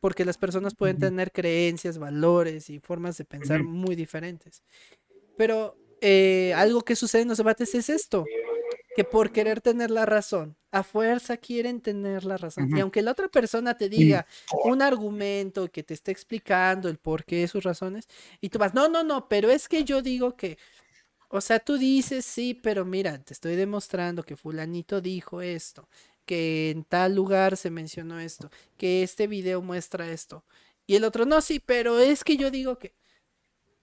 porque 0.00 0.24
las 0.24 0.38
personas 0.38 0.74
pueden 0.74 0.98
tener 0.98 1.32
creencias, 1.32 1.98
valores 1.98 2.70
y 2.70 2.78
formas 2.78 3.18
de 3.18 3.24
pensar 3.24 3.64
muy 3.64 3.96
diferentes. 3.96 4.62
Pero 5.36 5.76
eh, 6.00 6.52
algo 6.54 6.82
que 6.82 6.94
sucede 6.94 7.22
en 7.22 7.28
los 7.28 7.38
debates 7.38 7.74
es 7.74 7.90
esto, 7.90 8.24
que 8.94 9.02
por 9.02 9.32
querer 9.32 9.60
tener 9.60 9.90
la 9.90 10.06
razón, 10.06 10.56
a 10.70 10.82
fuerza 10.84 11.36
quieren 11.36 11.80
tener 11.80 12.24
la 12.24 12.36
razón. 12.36 12.68
Y 12.76 12.80
aunque 12.80 13.02
la 13.02 13.12
otra 13.12 13.28
persona 13.28 13.76
te 13.76 13.88
diga 13.88 14.26
un 14.64 14.82
argumento 14.82 15.68
que 15.70 15.82
te 15.82 15.94
esté 15.94 16.12
explicando 16.12 16.88
el 16.88 16.98
porqué 16.98 17.36
de 17.36 17.48
sus 17.48 17.64
razones, 17.64 18.08
y 18.40 18.50
tú 18.50 18.58
vas, 18.58 18.74
no, 18.74 18.88
no, 18.88 19.02
no, 19.02 19.28
pero 19.28 19.50
es 19.50 19.68
que 19.68 19.84
yo 19.84 20.00
digo 20.00 20.36
que 20.36 20.58
o 21.28 21.40
sea, 21.40 21.60
tú 21.60 21.78
dices, 21.78 22.24
sí, 22.24 22.54
pero 22.54 22.84
mira, 22.84 23.18
te 23.18 23.32
estoy 23.32 23.56
demostrando 23.56 24.22
que 24.22 24.36
fulanito 24.36 25.00
dijo 25.00 25.42
esto, 25.42 25.88
que 26.26 26.70
en 26.70 26.84
tal 26.84 27.14
lugar 27.14 27.56
se 27.56 27.70
mencionó 27.70 28.20
esto, 28.20 28.50
que 28.76 29.02
este 29.02 29.26
video 29.26 29.62
muestra 29.62 30.10
esto. 30.10 30.44
Y 30.86 30.96
el 30.96 31.04
otro, 31.04 31.26
no, 31.26 31.40
sí, 31.40 31.60
pero 31.60 31.98
es 31.98 32.24
que 32.24 32.36
yo 32.36 32.50
digo 32.50 32.78
que 32.78 32.94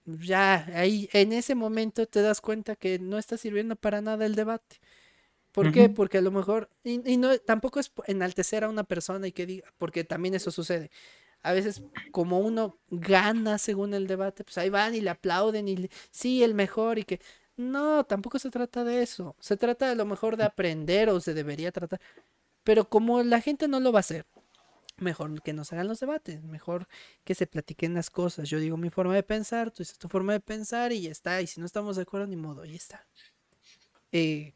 ya 0.04 0.66
ahí 0.74 1.08
en 1.12 1.32
ese 1.32 1.54
momento 1.54 2.06
te 2.06 2.22
das 2.22 2.40
cuenta 2.40 2.76
que 2.76 2.98
no 2.98 3.18
está 3.18 3.36
sirviendo 3.36 3.76
para 3.76 4.00
nada 4.00 4.26
el 4.26 4.34
debate. 4.34 4.80
¿Por 5.52 5.70
qué? 5.70 5.90
Porque 5.90 6.18
a 6.18 6.22
lo 6.22 6.30
mejor, 6.30 6.70
y, 6.82 7.12
y, 7.12 7.18
no, 7.18 7.36
tampoco 7.38 7.78
es 7.78 7.92
enaltecer 8.06 8.64
a 8.64 8.70
una 8.70 8.84
persona 8.84 9.26
y 9.26 9.32
que 9.32 9.44
diga, 9.44 9.72
porque 9.76 10.02
también 10.02 10.34
eso 10.34 10.50
sucede. 10.50 10.90
A 11.42 11.52
veces, 11.52 11.82
como 12.12 12.38
uno 12.38 12.78
gana 12.90 13.58
según 13.58 13.94
el 13.94 14.06
debate, 14.06 14.44
pues 14.44 14.58
ahí 14.58 14.70
van 14.70 14.94
y 14.94 15.00
le 15.00 15.10
aplauden 15.10 15.68
y 15.68 15.88
sí, 16.10 16.42
el 16.42 16.54
mejor 16.54 16.98
y 16.98 17.04
que 17.04 17.20
no, 17.56 18.04
tampoco 18.04 18.38
se 18.38 18.50
trata 18.50 18.84
de 18.84 19.02
eso. 19.02 19.36
Se 19.40 19.56
trata 19.56 19.90
a 19.90 19.94
lo 19.94 20.04
mejor 20.06 20.36
de 20.36 20.44
aprender 20.44 21.08
o 21.10 21.20
se 21.20 21.34
debería 21.34 21.72
tratar. 21.72 22.00
Pero 22.64 22.88
como 22.88 23.22
la 23.22 23.40
gente 23.40 23.68
no 23.68 23.80
lo 23.80 23.92
va 23.92 23.98
a 23.98 24.00
hacer, 24.00 24.26
mejor 24.98 25.42
que 25.42 25.52
nos 25.52 25.72
hagan 25.72 25.88
los 25.88 26.00
debates, 26.00 26.42
mejor 26.44 26.86
que 27.24 27.34
se 27.34 27.46
platiquen 27.46 27.94
las 27.94 28.10
cosas. 28.10 28.48
Yo 28.48 28.58
digo 28.58 28.76
mi 28.76 28.90
forma 28.90 29.14
de 29.14 29.22
pensar, 29.22 29.70
tú 29.70 29.82
dices 29.82 29.98
tu 29.98 30.08
forma 30.08 30.32
de 30.32 30.40
pensar 30.40 30.92
y 30.92 31.02
ya 31.02 31.10
está. 31.10 31.42
Y 31.42 31.46
si 31.46 31.60
no 31.60 31.66
estamos 31.66 31.96
de 31.96 32.02
acuerdo, 32.02 32.26
ni 32.26 32.36
modo, 32.36 32.64
ya 32.64 32.76
está. 32.76 33.06
Eh, 34.12 34.54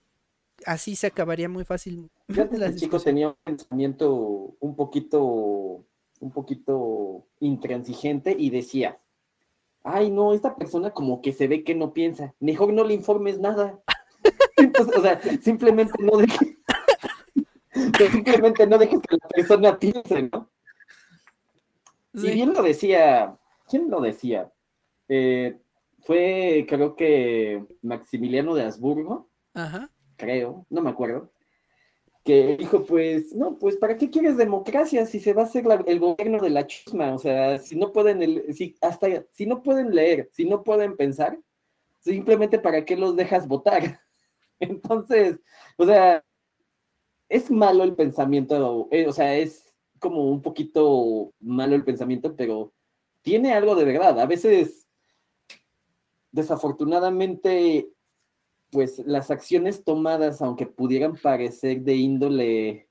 así 0.65 0.97
se 0.97 1.09
acabaría 1.09 1.49
muy 1.49 1.65
fácil. 1.65 2.11
el 2.29 2.77
chico 2.77 3.01
tenía 3.01 3.29
un 3.29 3.37
pensamiento 3.45 4.57
un 4.61 4.77
poquito, 4.77 5.85
un 6.21 6.31
poquito 6.31 7.27
intransigente 7.41 8.35
y 8.39 8.51
decía, 8.51 8.99
ay 9.83 10.11
no, 10.11 10.33
esta 10.33 10.57
persona 10.57 10.91
como 10.91 11.23
que 11.23 11.33
se 11.33 11.49
ve 11.49 11.65
que 11.65 11.75
no 11.75 11.93
piensa, 11.93 12.35
mejor 12.41 12.73
no 12.73 12.85
le 12.85 12.95
informes 12.95 13.39
nada. 13.39 13.81
o 14.97 15.01
sea, 15.01 15.21
simplemente 15.41 16.03
no 16.03 16.17
dejes, 16.19 16.57
simplemente 18.13 18.67
no 18.67 18.79
dejes 18.79 19.01
que 19.01 19.17
la 19.17 19.29
persona 19.29 19.79
piense, 19.79 20.31
¿no? 20.33 20.51
Y 22.15 22.31
bien 22.31 22.55
lo 22.55 22.63
decía, 22.63 23.37
¿quién 23.69 23.91
lo 23.91 24.01
decía? 24.01 24.51
Eh, 25.09 25.59
fue, 26.01 26.65
creo 26.69 26.97
que 26.97 27.65
Maximiliano 27.83 28.55
de 28.55 28.65
Habsburgo, 28.65 29.29
Ajá. 29.53 29.91
creo, 30.17 30.65
no 30.71 30.81
me 30.81 30.91
acuerdo, 30.91 31.31
que 32.27 32.57
dijo, 32.57 32.85
pues, 32.85 33.33
no, 33.37 33.57
pues, 33.57 33.77
¿para 33.77 33.97
qué 33.97 34.11
quieres 34.11 34.37
democracia 34.37 35.07
si 35.07 35.21
se 35.21 35.33
va 35.33 35.43
a 35.43 35.45
hacer 35.45 35.65
el 35.87 36.01
gobierno 36.01 36.41
de 36.41 36.51
la 36.51 36.67
chusma? 36.67 37.15
O 37.15 37.19
sea, 37.19 37.59
si 37.61 37.77
no 37.77 37.93
pueden, 37.93 38.53
si, 38.53 38.77
hasta, 38.81 39.25
si 39.31 39.47
no 39.47 39.63
pueden 39.63 39.95
leer, 39.95 40.29
si 40.33 40.45
no 40.45 40.65
pueden 40.65 40.97
pensar, 40.97 41.39
simplemente 42.01 42.59
¿para 42.59 42.85
qué 42.85 42.97
los 42.97 43.15
dejas 43.15 43.47
votar? 43.47 44.01
Entonces, 44.61 45.39
o 45.79 45.87
sea, 45.87 46.25
es 47.29 47.49
malo 47.49 47.85
el 47.85 47.95
pensamiento, 47.95 48.89
eh, 48.91 49.07
o 49.07 49.13
sea, 49.13 49.37
es 49.37 49.77
como 50.01 50.29
un 50.29 50.43
poquito 50.43 51.33
malo 51.39 51.77
el 51.77 51.85
pensamiento, 51.85 52.35
pero 52.35 52.73
tiene 53.23 53.53
algo 53.53 53.77
de 53.77 53.85
verdad. 53.85 54.19
A 54.19 54.27
veces, 54.27 54.89
desafortunadamente, 56.33 57.89
pues 58.71 58.99
las 59.07 59.31
acciones 59.31 59.85
tomadas, 59.85 60.43
aunque 60.43 60.67
pudieran 60.67 61.17
parecer 61.17 61.83
de 61.83 61.95
índole, 61.95 62.89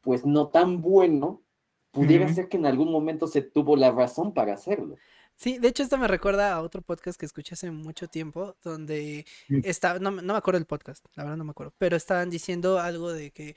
pues 0.00 0.24
no 0.24 0.48
tan 0.48 0.80
bueno, 0.80 1.42
pudiera 1.90 2.32
ser 2.32 2.48
que 2.48 2.56
en 2.56 2.66
algún 2.66 2.92
momento 2.92 3.26
se 3.26 3.42
tuvo 3.42 3.76
la 3.76 3.90
razón 3.90 4.32
para 4.32 4.54
hacerlo. 4.54 4.96
Sí, 5.34 5.58
de 5.58 5.68
hecho 5.68 5.84
esto 5.84 5.98
me 5.98 6.08
recuerda 6.08 6.52
a 6.52 6.62
otro 6.62 6.82
podcast 6.82 7.18
que 7.18 7.26
escuché 7.26 7.54
hace 7.54 7.70
mucho 7.70 8.08
tiempo, 8.08 8.56
donde 8.62 9.24
estaba, 9.62 10.00
no, 10.00 10.10
no 10.10 10.32
me 10.32 10.38
acuerdo 10.38 10.58
del 10.58 10.66
podcast, 10.66 11.04
la 11.14 11.22
verdad 11.22 11.36
no 11.36 11.44
me 11.44 11.52
acuerdo, 11.52 11.72
pero 11.78 11.96
estaban 11.96 12.28
diciendo 12.28 12.80
algo 12.80 13.12
de 13.12 13.30
que, 13.30 13.54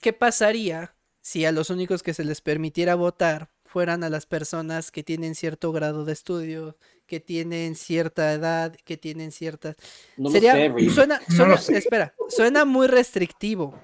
¿qué 0.00 0.14
pasaría 0.14 0.94
si 1.20 1.44
a 1.44 1.52
los 1.52 1.70
únicos 1.70 2.02
que 2.02 2.14
se 2.14 2.24
les 2.24 2.40
permitiera 2.40 2.94
votar 2.94 3.50
fueran 3.64 4.04
a 4.04 4.08
las 4.08 4.24
personas 4.24 4.90
que 4.90 5.02
tienen 5.02 5.34
cierto 5.34 5.72
grado 5.72 6.04
de 6.04 6.12
estudio, 6.12 6.76
que 7.06 7.20
tienen 7.20 7.74
cierta 7.74 8.32
edad, 8.32 8.74
que 8.84 8.96
tienen 8.96 9.32
cierta... 9.32 9.74
Sería... 10.30 10.54
suena, 10.90 11.20
suena 11.28 11.54
espera, 11.54 12.14
suena 12.28 12.64
muy 12.64 12.86
restrictivo. 12.86 13.78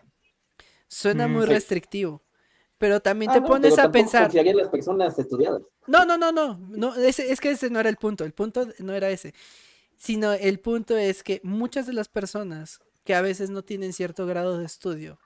Suena 0.89 1.29
mm, 1.29 1.33
muy 1.33 1.47
restrictivo. 1.47 2.23
Pero 2.79 3.01
también 3.01 3.31
ah, 3.31 3.35
te 3.35 3.43
pones 3.43 3.79
a 3.79 3.93
pensar. 3.93 4.33
las 4.35 4.69
personas 4.69 5.19
estudiadas. 5.19 5.63
No, 5.87 6.05
no, 6.05 6.17
no, 6.17 6.33
no. 6.33 6.59
no 6.71 6.95
es 6.97 7.41
que 7.41 7.51
ese 7.51 7.69
no 7.69 7.79
era 7.79 7.91
el 7.91 7.97
punto. 7.97 8.25
El 8.25 8.33
punto 8.33 8.67
no 8.79 8.95
era 8.95 9.11
ese. 9.11 9.35
Sino 9.97 10.33
el 10.33 10.61
punto 10.61 10.97
es 10.97 11.23
que 11.23 11.41
muchas 11.45 11.87
de 11.87 11.93
las 11.93 12.09
personas 12.09 12.81
que 13.05 13.15
a 13.15 13.21
veces 13.21 13.51
no 13.51 13.63
tienen 13.63 13.93
cierto 13.93 14.27
grado 14.27 14.59
de 14.59 14.65
estudio 14.65 15.19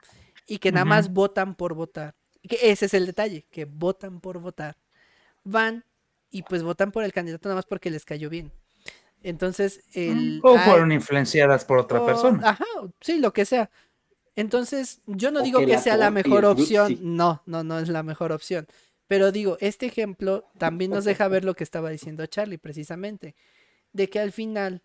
y 0.47 0.59
que 0.59 0.72
nada 0.72 0.84
más 0.84 1.12
votan 1.12 1.55
por 1.55 1.74
votar, 1.74 2.14
que 2.42 2.59
ese 2.70 2.86
es 2.86 2.95
el 2.95 3.07
detalle, 3.07 3.47
que 3.51 3.64
votan 3.64 4.20
por 4.20 4.38
votar, 4.38 4.76
van 5.42 5.84
y 6.35 6.43
pues 6.43 6.64
votan 6.64 6.91
por 6.91 7.05
el 7.05 7.12
candidato 7.12 7.49
nada 7.49 7.57
más 7.57 7.64
porque 7.64 7.91
les 7.91 8.05
cayó 8.05 8.28
bien. 8.28 8.51
Entonces, 9.22 9.85
el... 9.93 10.41
O 10.43 10.59
fueron 10.59 10.91
influenciadas 10.91 11.64
por 11.64 11.78
otra 11.78 12.05
persona. 12.05 12.51
Ajá, 12.51 12.64
sí, 13.01 13.20
lo 13.20 13.32
que 13.32 13.45
sea. 13.45 13.70
Entonces, 14.35 15.01
yo 15.07 15.30
no 15.30 15.43
digo 15.43 15.64
que 15.64 15.78
sea 15.78 15.97
la 15.97 16.11
mejor 16.11 16.45
opción, 16.45 16.99
no, 17.01 17.43
no, 17.47 17.62
no 17.62 17.78
es 17.78 17.89
la 17.89 18.03
mejor 18.03 18.32
opción. 18.32 18.66
Pero 19.07 19.30
digo, 19.30 19.57
este 19.61 19.87
ejemplo 19.87 20.51
también 20.59 20.91
nos 20.91 21.05
deja 21.05 21.28
ver 21.28 21.45
lo 21.45 21.55
que 21.55 21.62
estaba 21.62 21.91
diciendo 21.91 22.26
Charlie 22.26 22.59
precisamente, 22.59 23.37
de 23.93 24.11
que 24.11 24.18
al 24.18 24.32
final 24.32 24.82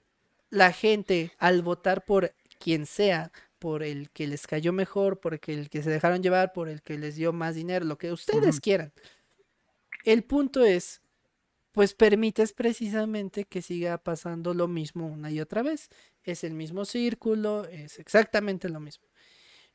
la 0.52 0.72
gente 0.72 1.32
al 1.40 1.64
votar 1.64 2.06
por 2.06 2.36
quien 2.60 2.86
sea, 2.86 3.32
por 3.58 3.82
el 3.82 4.12
que 4.12 4.28
les 4.28 4.46
cayó 4.46 4.72
mejor, 4.72 5.20
por 5.20 5.34
el 5.34 5.40
que 5.40 5.82
se 5.82 5.90
dejaron 5.90 6.22
llevar, 6.22 6.54
por 6.54 6.70
el 6.70 6.84
que 6.84 7.00
les 7.00 7.16
dio 7.16 7.34
más 7.34 7.56
dinero, 7.56 7.86
lo 7.86 7.98
que 7.98 8.12
ustedes 8.12 8.60
quieran. 8.62 8.94
El 10.06 10.24
punto 10.24 10.64
es, 10.64 11.02
pues 11.72 11.94
permites 11.94 12.54
precisamente 12.54 13.46
que 13.46 13.62
siga 13.62 13.98
pasando 13.98 14.54
lo 14.54 14.68
mismo 14.68 15.08
una 15.08 15.32
y 15.32 15.40
otra 15.40 15.64
vez. 15.64 15.90
Es 16.24 16.44
el 16.44 16.54
mismo 16.54 16.86
círculo, 16.86 17.66
es 17.66 18.00
exactamente 18.00 18.70
lo 18.70 18.80
mismo. 18.80 19.08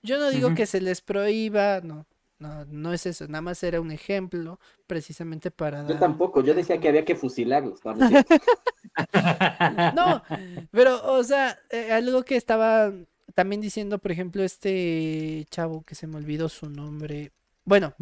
Yo 0.02 0.18
no 0.18 0.30
digo 0.30 0.54
que 0.54 0.66
se 0.66 0.80
les 0.80 1.00
prohíba, 1.00 1.80
no, 1.80 2.06
no, 2.38 2.64
no 2.66 2.92
es 2.92 3.06
eso, 3.06 3.26
nada 3.26 3.40
más 3.40 3.62
era 3.62 3.80
un 3.80 3.90
ejemplo 3.90 4.60
precisamente 4.86 5.50
para... 5.50 5.86
Yo 5.86 5.98
tampoco, 5.98 6.42
yo 6.42 6.52
decía 6.52 6.78
que 6.78 6.88
había 6.88 7.04
que 7.04 7.16
fusilarlos. 7.16 7.80
no, 9.94 10.22
pero, 10.70 11.14
o 11.14 11.24
sea, 11.24 11.58
eh, 11.70 11.90
algo 11.90 12.22
que 12.22 12.36
estaba 12.36 12.92
también 13.34 13.60
diciendo, 13.60 13.98
por 13.98 14.12
ejemplo, 14.12 14.42
este 14.42 15.46
chavo 15.50 15.84
que 15.84 15.94
se 15.94 16.06
me 16.06 16.16
olvidó 16.16 16.48
su 16.48 16.68
nombre, 16.68 17.32
bueno, 17.64 17.94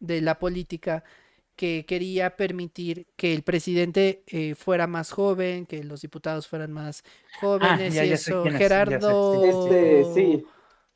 de 0.00 0.20
la 0.20 0.38
política, 0.38 1.04
que 1.56 1.86
quería 1.86 2.36
permitir 2.36 3.06
que 3.16 3.32
el 3.32 3.42
presidente 3.42 4.22
eh, 4.26 4.54
fuera 4.54 4.86
más 4.86 5.10
joven, 5.10 5.66
que 5.66 5.82
los 5.82 6.02
diputados 6.02 6.46
fueran 6.46 6.70
más 6.70 7.02
ah, 7.06 7.38
jóvenes 7.40 7.94
y 7.94 7.98
eso. 7.98 8.44
Gerardo. 8.44 9.44
Este, 9.44 10.04
sí. 10.14 10.46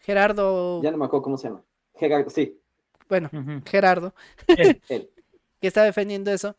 Gerardo. 0.00 0.82
Ya 0.82 0.90
no 0.90 0.98
me 0.98 1.06
acuerdo 1.06 1.22
cómo 1.22 1.38
se 1.38 1.48
llama. 1.48 1.62
Gerardo, 1.96 2.30
sí. 2.30 2.60
Bueno, 3.08 3.30
Gerardo. 3.66 4.14
que 4.46 5.66
está 5.66 5.82
defendiendo 5.82 6.30
eso. 6.30 6.56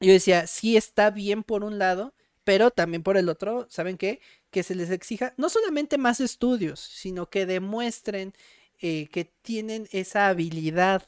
Yo 0.00 0.12
decía, 0.12 0.46
sí 0.46 0.76
está 0.76 1.10
bien 1.10 1.42
por 1.42 1.64
un 1.64 1.78
lado, 1.78 2.12
pero 2.44 2.70
también 2.70 3.02
por 3.02 3.16
el 3.16 3.28
otro, 3.28 3.66
¿saben 3.70 3.96
qué? 3.96 4.20
Que 4.50 4.62
se 4.62 4.74
les 4.74 4.90
exija 4.90 5.32
no 5.36 5.48
solamente 5.48 5.98
más 5.98 6.20
estudios, 6.20 6.80
sino 6.80 7.30
que 7.30 7.46
demuestren 7.46 8.34
eh, 8.80 9.08
que 9.08 9.24
tienen 9.24 9.88
esa 9.92 10.28
habilidad 10.28 11.04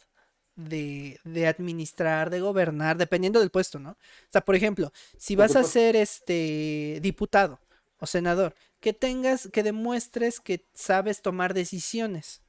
de, 0.56 1.20
de, 1.24 1.46
administrar, 1.46 2.30
de 2.30 2.40
gobernar, 2.40 2.96
dependiendo 2.96 3.40
del 3.40 3.50
puesto, 3.50 3.78
¿no? 3.78 3.90
O 3.90 4.30
sea, 4.30 4.44
por 4.44 4.56
ejemplo, 4.56 4.92
si 5.16 5.36
vas 5.36 5.54
a 5.54 5.64
ser 5.64 5.96
este 5.96 6.98
diputado 7.02 7.60
o 7.98 8.06
senador, 8.06 8.54
que 8.80 8.92
tengas, 8.92 9.48
que 9.52 9.62
demuestres 9.62 10.40
que 10.40 10.66
sabes 10.74 11.22
tomar 11.22 11.54
decisiones. 11.54 12.42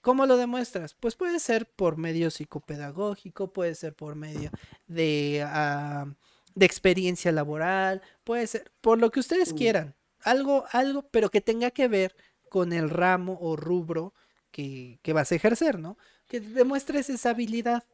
¿Cómo 0.00 0.26
lo 0.26 0.36
demuestras? 0.36 0.94
Pues 0.94 1.14
puede 1.14 1.40
ser 1.40 1.66
por 1.66 1.96
medio 1.96 2.30
psicopedagógico, 2.30 3.52
puede 3.52 3.74
ser 3.74 3.94
por 3.94 4.14
medio 4.14 4.50
de 4.86 5.42
ah, 5.46 6.06
de 6.54 6.66
experiencia 6.66 7.32
laboral, 7.32 8.02
puede 8.22 8.46
ser 8.46 8.72
por 8.80 8.98
lo 8.98 9.10
que 9.10 9.20
ustedes 9.20 9.52
quieran, 9.52 9.94
algo, 10.22 10.64
algo, 10.70 11.02
pero 11.10 11.30
que 11.30 11.40
tenga 11.40 11.70
que 11.70 11.88
ver 11.88 12.14
con 12.48 12.72
el 12.72 12.90
ramo 12.90 13.38
o 13.40 13.56
rubro 13.56 14.14
que, 14.50 15.00
vas 15.12 15.32
a 15.32 15.34
ejercer, 15.34 15.78
¿no? 15.80 15.98
Que 16.28 16.40
demuestres 16.40 17.10
esa 17.10 17.30
habilidad. 17.30 17.84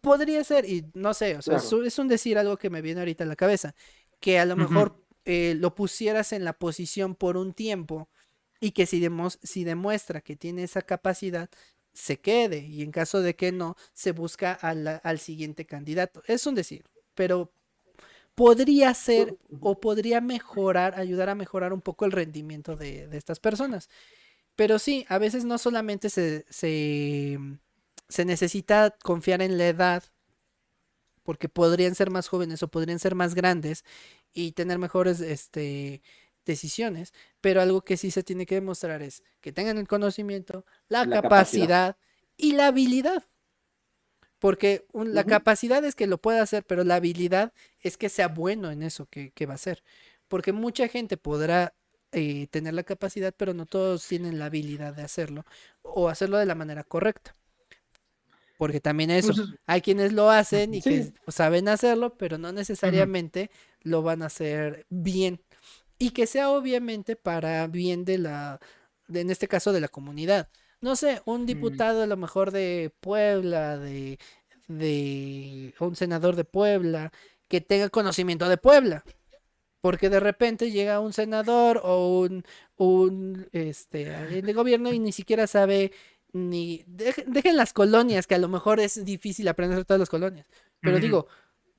Podría 0.00 0.44
ser, 0.44 0.64
y 0.66 0.86
no 0.94 1.14
sé, 1.14 1.36
o 1.36 1.42
sea, 1.42 1.56
es 1.56 1.98
un 1.98 2.08
decir 2.08 2.38
algo 2.38 2.56
que 2.56 2.70
me 2.70 2.80
viene 2.80 3.00
ahorita 3.00 3.24
a 3.24 3.26
la 3.26 3.34
cabeza, 3.34 3.74
que 4.20 4.38
a 4.38 4.44
lo 4.44 4.56
mejor 4.56 5.04
eh, 5.24 5.54
lo 5.56 5.74
pusieras 5.74 6.32
en 6.32 6.44
la 6.44 6.52
posición 6.52 7.16
por 7.16 7.36
un 7.36 7.54
tiempo 7.54 8.08
y 8.60 8.70
que 8.70 8.86
si, 8.86 9.04
si 9.42 9.64
demuestra 9.64 10.20
que 10.20 10.36
tiene 10.36 10.62
esa 10.62 10.82
capacidad, 10.82 11.50
se 11.92 12.20
quede 12.20 12.60
y 12.60 12.82
en 12.82 12.92
caso 12.92 13.20
de 13.20 13.34
que 13.34 13.50
no, 13.50 13.76
se 13.92 14.12
busca 14.12 14.52
al 14.52 15.18
siguiente 15.18 15.66
candidato. 15.66 16.22
Es 16.26 16.46
un 16.46 16.54
decir, 16.54 16.84
pero 17.14 17.52
podría 18.34 18.94
ser 18.94 19.36
o 19.60 19.80
podría 19.80 20.20
mejorar, 20.20 20.98
ayudar 20.98 21.28
a 21.28 21.34
mejorar 21.34 21.74
un 21.74 21.82
poco 21.82 22.06
el 22.06 22.12
rendimiento 22.12 22.76
de, 22.76 23.08
estas 23.12 23.38
personas. 23.38 23.90
Pero 24.60 24.78
sí, 24.78 25.06
a 25.08 25.16
veces 25.16 25.46
no 25.46 25.56
solamente 25.56 26.10
se, 26.10 26.44
se, 26.50 27.38
necesita 28.26 28.94
confiar 29.02 29.40
en 29.40 29.56
la 29.56 29.68
edad, 29.68 30.04
porque 31.22 31.48
podrían 31.48 31.94
ser 31.94 32.10
más 32.10 32.28
jóvenes 32.28 32.62
o 32.62 32.68
podrían 32.68 32.98
ser 32.98 33.14
más 33.14 33.34
grandes 33.34 33.86
y 34.34 34.52
tener 34.52 34.78
mejores 34.78 35.20
este, 35.20 36.02
decisiones, 36.44 37.14
pero 37.40 37.62
algo 37.62 37.80
que 37.80 37.96
sí 37.96 38.10
se 38.10 38.22
tiene 38.22 38.44
que 38.44 38.56
demostrar 38.56 39.00
es 39.00 39.22
que 39.40 39.50
tengan 39.50 39.78
el 39.78 39.88
conocimiento, 39.88 40.66
la, 40.88 41.08
capacidad, 41.08 41.96
y 42.36 42.52
la 42.52 42.66
habilidad. 42.66 43.24
Porque 44.40 44.84
la 44.92 45.24
capacidad 45.24 45.82
es 45.86 45.94
que 45.94 46.06
lo 46.06 46.20
pueda 46.20 46.42
hacer, 46.42 46.64
pero 46.66 46.84
la 46.84 46.96
habilidad 46.96 47.54
es 47.80 47.96
que 47.96 48.10
sea 48.10 48.28
bueno 48.28 48.70
en 48.70 48.82
eso 48.82 49.06
que, 49.06 49.32
va 49.46 49.52
a 49.52 49.54
hacer. 49.54 49.82
Porque 50.28 50.52
mucha 50.52 50.86
gente 50.86 51.16
podrá 51.16 51.72
eh, 52.12 52.46
tener 52.48 52.74
la 52.74 52.82
capacidad, 52.82 53.34
pero 53.36 53.54
no 53.54 53.66
todos 53.66 54.06
tienen 54.06 54.38
la 54.38 54.46
habilidad 54.46 54.94
de 54.94 55.02
hacerlo 55.02 55.44
o 55.82 56.08
hacerlo 56.08 56.38
de 56.38 56.46
la 56.46 56.54
manera 56.54 56.84
correcta. 56.84 57.36
Porque 58.58 58.80
también 58.80 59.10
eso, 59.10 59.32
pues, 59.34 59.48
hay 59.66 59.80
quienes 59.80 60.12
lo 60.12 60.28
hacen 60.28 60.74
y 60.74 60.82
que 60.82 61.14
saben 61.28 61.66
hacerlo, 61.68 62.18
pero 62.18 62.36
no 62.36 62.52
necesariamente 62.52 63.50
lo 63.80 64.02
van 64.02 64.22
a 64.22 64.26
hacer 64.26 64.84
bien. 64.90 65.40
Y 65.98 66.10
que 66.10 66.26
sea 66.26 66.50
obviamente 66.50 67.16
para 67.16 67.66
bien 67.68 68.04
de 68.04 68.18
la, 68.18 68.60
de, 69.08 69.20
en 69.20 69.30
este 69.30 69.48
caso 69.48 69.72
de 69.72 69.80
la 69.80 69.88
comunidad. 69.88 70.50
No 70.82 70.96
sé, 70.96 71.22
un 71.24 71.46
diputado 71.46 72.02
a 72.02 72.06
lo 72.06 72.16
mejor 72.16 72.50
de 72.50 72.92
Puebla, 73.00 73.78
de, 73.78 74.18
de 74.68 75.74
un 75.78 75.96
senador 75.96 76.36
de 76.36 76.44
Puebla, 76.44 77.12
que 77.48 77.60
tenga 77.60 77.88
conocimiento 77.88 78.48
de 78.48 78.56
Puebla. 78.56 79.04
Porque 79.80 80.10
de 80.10 80.20
repente 80.20 80.70
llega 80.70 81.00
un 81.00 81.12
senador 81.12 81.80
o 81.82 82.20
un, 82.20 82.44
un 82.76 83.48
este, 83.52 84.04
de 84.04 84.52
gobierno 84.52 84.92
y 84.92 84.98
ni 84.98 85.12
siquiera 85.12 85.46
sabe 85.46 85.92
ni 86.32 86.84
dejen, 86.86 87.56
las 87.56 87.72
colonias, 87.72 88.26
que 88.26 88.34
a 88.34 88.38
lo 88.38 88.48
mejor 88.48 88.80
es 88.80 89.04
difícil 89.04 89.48
aprender 89.48 89.84
todas 89.84 89.98
las 90.00 90.10
colonias. 90.10 90.46
Pero 90.80 90.98
digo, 90.98 91.26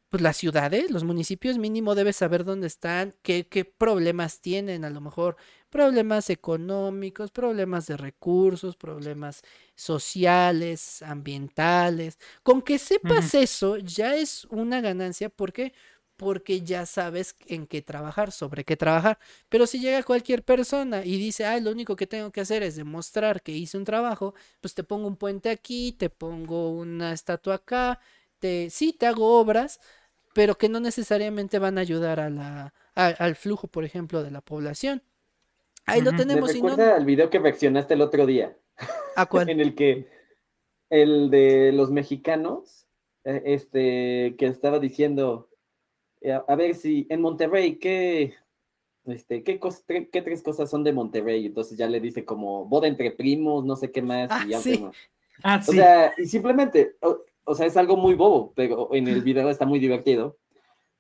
pues 0.10 0.22
las 0.22 0.36
ciudades, 0.36 0.92
los 0.92 1.06
municipios 1.06 1.58
mínimo 1.58 1.96
debes 1.96 2.18
saber 2.18 2.44
dónde 2.44 2.68
están, 2.68 3.16
qué, 3.22 3.48
qué 3.48 3.64
problemas 3.64 4.42
tienen, 4.42 4.84
a 4.84 4.90
lo 4.90 5.00
mejor 5.00 5.38
problemas 5.70 6.30
económicos, 6.30 7.32
problemas 7.32 7.88
de 7.88 7.96
recursos, 7.96 8.76
problemas 8.76 9.42
sociales, 9.74 11.02
ambientales. 11.02 12.20
Con 12.44 12.62
que 12.62 12.78
sepas 12.78 13.34
eso 13.36 13.78
ya 13.78 14.16
es 14.16 14.46
una 14.46 14.82
ganancia. 14.82 15.30
¿Por 15.30 15.54
qué? 15.54 15.74
Porque 16.22 16.62
ya 16.62 16.86
sabes 16.86 17.36
en 17.48 17.66
qué 17.66 17.82
trabajar, 17.82 18.32
sobre 18.32 18.64
qué 18.64 18.78
trabajar. 18.78 19.18
Pero 19.50 19.66
si 19.66 19.80
llega 19.80 20.04
cualquier 20.04 20.44
persona 20.44 21.04
y 21.04 21.18
dice, 21.18 21.46
ay, 21.48 21.62
lo 21.62 21.72
único 21.72 21.96
que 21.96 22.06
tengo 22.06 22.32
que 22.32 22.42
hacer 22.42 22.62
es 22.62 22.76
demostrar 22.76 23.42
que 23.42 23.54
hice 23.54 23.76
un 23.76 23.86
trabajo, 23.86 24.36
pues 24.60 24.76
te 24.76 24.84
pongo 24.84 25.08
un 25.08 25.16
puente 25.16 25.50
aquí, 25.50 25.94
te 25.94 26.12
pongo 26.12 26.70
una 26.70 27.12
estatua 27.12 27.56
acá, 27.56 28.00
te, 28.38 28.70
sí, 28.70 28.94
te 28.94 29.08
hago 29.08 29.40
obras, 29.40 29.80
pero 30.36 30.60
que 30.60 30.70
no 30.70 30.80
necesariamente 30.80 31.58
van 31.58 31.80
a 31.80 31.82
ayudar 31.82 32.20
a 32.20 32.30
la, 32.30 32.72
al 32.94 33.36
flujo, 33.36 33.68
por 33.68 33.84
ejemplo, 33.84 34.22
de 34.22 34.30
la 34.30 34.42
población. 34.42 35.02
Ahí 35.88 36.02
lo 36.02 36.12
tenemos. 36.12 36.50
¿Te 36.50 36.54
recuerda 36.54 36.98
el 36.98 37.06
video 37.06 37.32
que 37.32 37.40
reaccionaste 37.40 37.96
el 37.96 38.02
otro 38.02 38.28
día? 38.28 38.56
¿A 39.16 39.26
cuál? 39.26 39.50
en 39.50 39.60
el 39.60 39.74
que 39.74 40.08
el 40.92 41.32
de 41.32 41.72
los 41.72 41.90
mexicanos, 41.90 42.86
eh, 43.24 43.42
este, 43.46 44.36
que 44.38 44.46
estaba 44.46 44.78
diciendo, 44.78 45.50
a, 46.30 46.56
ver 46.56 46.76
si 46.76 47.08
en 47.10 47.22
Monterrey, 47.22 47.78
¿qué, 47.78 48.34
este, 49.06 49.44
¿qué, 49.44 49.60
¿qué, 50.12 50.22
tres 50.22 50.44
cosas 50.44 50.70
son 50.70 50.84
de 50.84 50.94
Monterrey? 50.94 51.46
Entonces 51.46 51.78
ya 51.78 51.88
le 51.88 52.00
dice 52.00 52.26
como 52.26 52.66
boda 52.66 52.88
entre 52.88 53.12
primos, 53.12 53.66
no 53.66 53.76
sé 53.76 53.92
qué 53.92 54.02
más. 54.02 54.30
Ah, 54.32 54.44
y 54.46 54.50
ya 54.50 54.60
sí. 54.60 54.86
Ah, 55.44 55.60
o 55.68 55.72
sea, 55.72 56.14
y 56.18 56.26
simplemente, 56.26 56.96
o, 57.46 57.56
sea, 57.56 57.66
es 57.66 57.76
algo 57.78 57.98
muy 57.98 58.14
bobo, 58.14 58.54
pero 58.56 58.94
en 58.94 59.08
el 59.08 59.22
video 59.22 59.50
está 59.50 59.66
muy 59.66 59.80
divertido. 59.80 60.38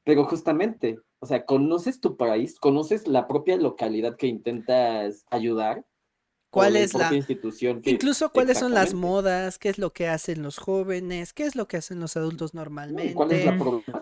Pero 0.03 0.25
justamente, 0.25 0.99
o 1.19 1.27
sea, 1.27 1.45
conoces 1.45 2.01
tu 2.01 2.17
país, 2.17 2.59
conoces 2.59 3.07
la 3.07 3.27
propia 3.27 3.57
localidad 3.57 4.17
que 4.17 4.25
intentas 4.25 5.25
ayudar 5.29 5.85
cuál 6.51 6.75
es 6.75 6.93
la 6.93 7.11
institución 7.13 7.81
incluso 7.85 8.31
cuáles 8.31 8.59
son 8.59 8.73
las 8.73 8.93
modas, 8.93 9.57
qué 9.57 9.69
es 9.69 9.79
lo 9.79 9.91
que 9.93 10.07
hacen 10.07 10.43
los 10.43 10.59
jóvenes, 10.59 11.33
qué 11.33 11.45
es 11.45 11.55
lo 11.55 11.67
que 11.67 11.77
hacen 11.77 11.99
los 11.99 12.15
adultos 12.17 12.53
normalmente, 12.53 13.15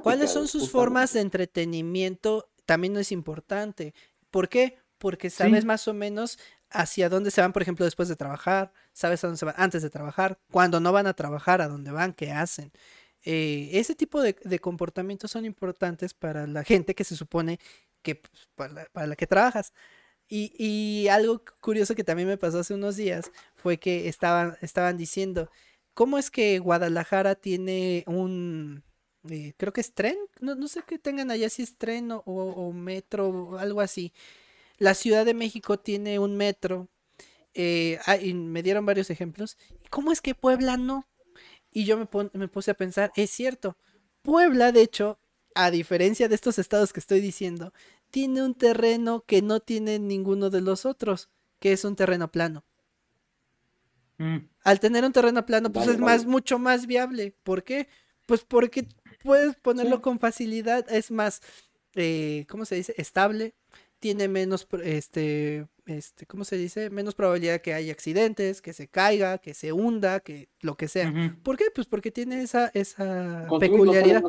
cuáles 0.03 0.31
son 0.31 0.47
sus 0.47 0.69
formas 0.69 1.13
de 1.13 1.21
entretenimiento, 1.21 2.49
también 2.65 2.97
es 2.97 3.11
importante. 3.11 3.93
¿Por 4.31 4.49
qué? 4.49 4.77
Porque 4.97 5.29
sabes 5.29 5.63
más 5.63 5.87
o 5.87 5.93
menos 5.93 6.37
hacia 6.71 7.09
dónde 7.09 7.31
se 7.31 7.41
van, 7.41 7.53
por 7.53 7.61
ejemplo, 7.61 7.85
después 7.85 8.09
de 8.09 8.15
trabajar, 8.15 8.73
sabes 8.93 9.23
a 9.23 9.27
dónde 9.27 9.37
se 9.37 9.45
van 9.45 9.55
antes 9.57 9.81
de 9.81 9.89
trabajar, 9.89 10.39
cuando 10.51 10.79
no 10.79 10.91
van 10.91 11.07
a 11.07 11.13
trabajar, 11.13 11.61
a 11.61 11.67
dónde 11.67 11.91
van, 11.91 12.13
qué 12.13 12.31
hacen. 12.31 12.71
Eh, 13.23 13.69
ese 13.73 13.95
tipo 13.95 14.21
de, 14.21 14.59
comportamientos 14.59 15.31
son 15.31 15.45
importantes 15.45 16.13
para 16.13 16.47
la 16.47 16.63
gente 16.63 16.95
que 16.95 17.03
se 17.03 17.15
supone 17.15 17.59
que 18.01 18.15
pues, 18.15 18.87
para 18.91 19.07
la 19.07 19.15
que 19.15 19.27
trabajas. 19.27 19.73
Y, 20.29 21.07
algo 21.09 21.43
curioso 21.59 21.95
que 21.95 22.03
también 22.03 22.27
me 22.27 22.37
pasó 22.37 22.59
hace 22.59 22.75
unos 22.75 22.95
días 22.95 23.31
fue 23.55 23.77
que 23.77 24.07
estaban, 24.07 24.57
estaban 24.61 24.95
diciendo, 24.95 25.49
¿cómo 25.95 26.19
es 26.19 26.29
que 26.29 26.59
Guadalajara 26.59 27.33
tiene 27.35 28.03
un, 28.05 28.83
eh, 29.29 29.53
creo 29.57 29.73
que 29.73 29.81
es 29.81 29.93
tren? 29.93 30.15
No, 30.39 30.67
sé 30.67 30.83
qué 30.87 30.99
tengan 30.99 31.31
allá, 31.31 31.49
si 31.49 31.63
es 31.63 31.77
tren 31.77 32.09
o, 32.11 32.71
metro 32.73 33.29
o 33.29 33.57
algo 33.57 33.81
así. 33.81 34.13
La 34.77 34.93
Ciudad 34.93 35.25
de 35.25 35.33
México 35.33 35.79
tiene 35.79 36.19
un 36.19 36.37
metro. 36.37 36.87
Eh, 37.55 37.99
ah, 38.05 38.17
y 38.17 38.33
me 38.33 38.63
dieron 38.63 38.85
varios 38.85 39.09
ejemplos. 39.09 39.57
¿Cómo 39.89 40.11
es 40.11 40.21
que 40.21 40.35
Puebla 40.35 40.77
no? 40.77 41.07
Y 41.71 41.85
yo 41.85 41.97
me 41.97 42.47
puse 42.47 42.71
a 42.71 42.75
pensar, 42.75 43.11
es 43.15 43.31
cierto, 43.31 43.77
Puebla, 44.21 44.71
de 44.71 44.81
hecho, 44.81 45.19
a 45.55 45.71
diferencia 45.71 46.27
de 46.27 46.35
estos 46.35 46.59
estados 46.59 46.93
que 46.93 46.99
estoy 46.99 47.19
diciendo, 47.19 47.73
tiene 48.11 48.43
un 48.43 48.55
terreno 48.55 49.23
que 49.25 49.41
no 49.41 49.59
tiene 49.59 49.99
ninguno 49.99 50.49
de 50.49 50.61
los 50.61 50.85
otros, 50.85 51.29
que 51.59 51.71
es 51.71 51.83
un 51.83 51.95
terreno 51.95 52.31
plano. 52.31 52.63
Mm. 54.17 54.37
Al 54.63 54.79
tener 54.79 55.05
un 55.05 55.13
terreno 55.13 55.45
plano, 55.45 55.71
pues 55.71 55.87
es 55.87 55.97
más, 55.97 56.25
mucho 56.25 56.59
más 56.59 56.87
viable. 56.87 57.33
¿Por 57.43 57.63
qué? 57.63 57.87
Pues 58.25 58.43
porque 58.43 58.87
puedes 59.23 59.55
ponerlo 59.55 60.01
con 60.01 60.19
facilidad, 60.19 60.85
es 60.91 61.11
más, 61.11 61.41
eh, 61.95 62.45
¿cómo 62.49 62.65
se 62.65 62.75
dice? 62.75 62.93
Estable, 62.97 63.55
tiene 63.99 64.27
menos, 64.27 64.67
este, 64.83 65.67
este, 65.85 66.25
¿cómo 66.25 66.43
se 66.43 66.57
dice? 66.57 66.89
Menos 66.89 67.15
probabilidad 67.15 67.61
que 67.61 67.73
haya 67.73 67.91
accidentes, 67.91 68.61
que 68.61 68.73
se 68.73 68.87
caiga, 68.87 69.39
que 69.39 69.53
se 69.53 69.71
hunda, 69.71 70.19
que 70.19 70.49
lo 70.61 70.75
que 70.75 70.87
sea. 70.87 71.13
¿Por 71.43 71.57
qué? 71.57 71.65
Pues 71.73 71.87
porque 71.87 72.11
tiene 72.11 72.41
esa, 72.41 72.71
esa 72.73 73.47
peculiaridad 73.59 74.21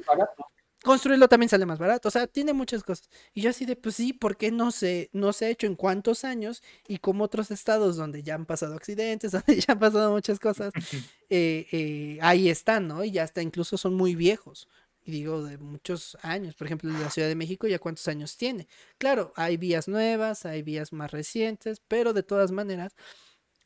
construirlo 0.82 1.28
también 1.28 1.48
sale 1.48 1.66
más 1.66 1.78
barato. 1.78 2.08
O 2.08 2.10
sea, 2.10 2.26
tiene 2.26 2.52
muchas 2.52 2.82
cosas. 2.82 3.08
Y 3.34 3.42
yo 3.42 3.50
así 3.50 3.66
de, 3.66 3.76
pues 3.76 3.96
sí, 3.96 4.12
¿por 4.12 4.36
qué 4.36 4.50
no 4.50 4.70
se, 4.70 5.10
no 5.12 5.32
se 5.32 5.46
ha 5.46 5.48
hecho 5.48 5.66
en 5.66 5.76
cuántos 5.76 6.24
años? 6.24 6.62
Y 6.88 6.98
como 6.98 7.24
otros 7.24 7.50
estados 7.50 7.96
donde 7.96 8.22
ya 8.22 8.34
han 8.34 8.46
pasado 8.46 8.74
accidentes, 8.74 9.32
donde 9.32 9.60
ya 9.60 9.72
han 9.74 9.78
pasado 9.78 10.12
muchas 10.12 10.38
cosas, 10.38 10.72
eh, 11.30 11.66
eh, 11.72 12.18
ahí 12.22 12.48
están, 12.48 12.88
¿no? 12.88 13.04
Y 13.04 13.10
ya 13.12 13.24
hasta 13.24 13.42
incluso 13.42 13.76
son 13.76 13.94
muy 13.94 14.14
viejos. 14.14 14.68
Y 15.02 15.12
digo, 15.12 15.42
de 15.42 15.58
muchos 15.58 16.16
años. 16.22 16.54
Por 16.54 16.66
ejemplo, 16.66 16.90
la 16.90 17.10
Ciudad 17.10 17.28
de 17.28 17.34
México 17.34 17.66
ya 17.66 17.78
cuántos 17.78 18.06
años 18.08 18.36
tiene. 18.36 18.68
Claro, 18.98 19.32
hay 19.36 19.56
vías 19.56 19.88
nuevas, 19.88 20.44
hay 20.44 20.62
vías 20.62 20.92
más 20.92 21.10
recientes, 21.10 21.80
pero 21.88 22.12
de 22.12 22.22
todas 22.22 22.52
maneras, 22.52 22.94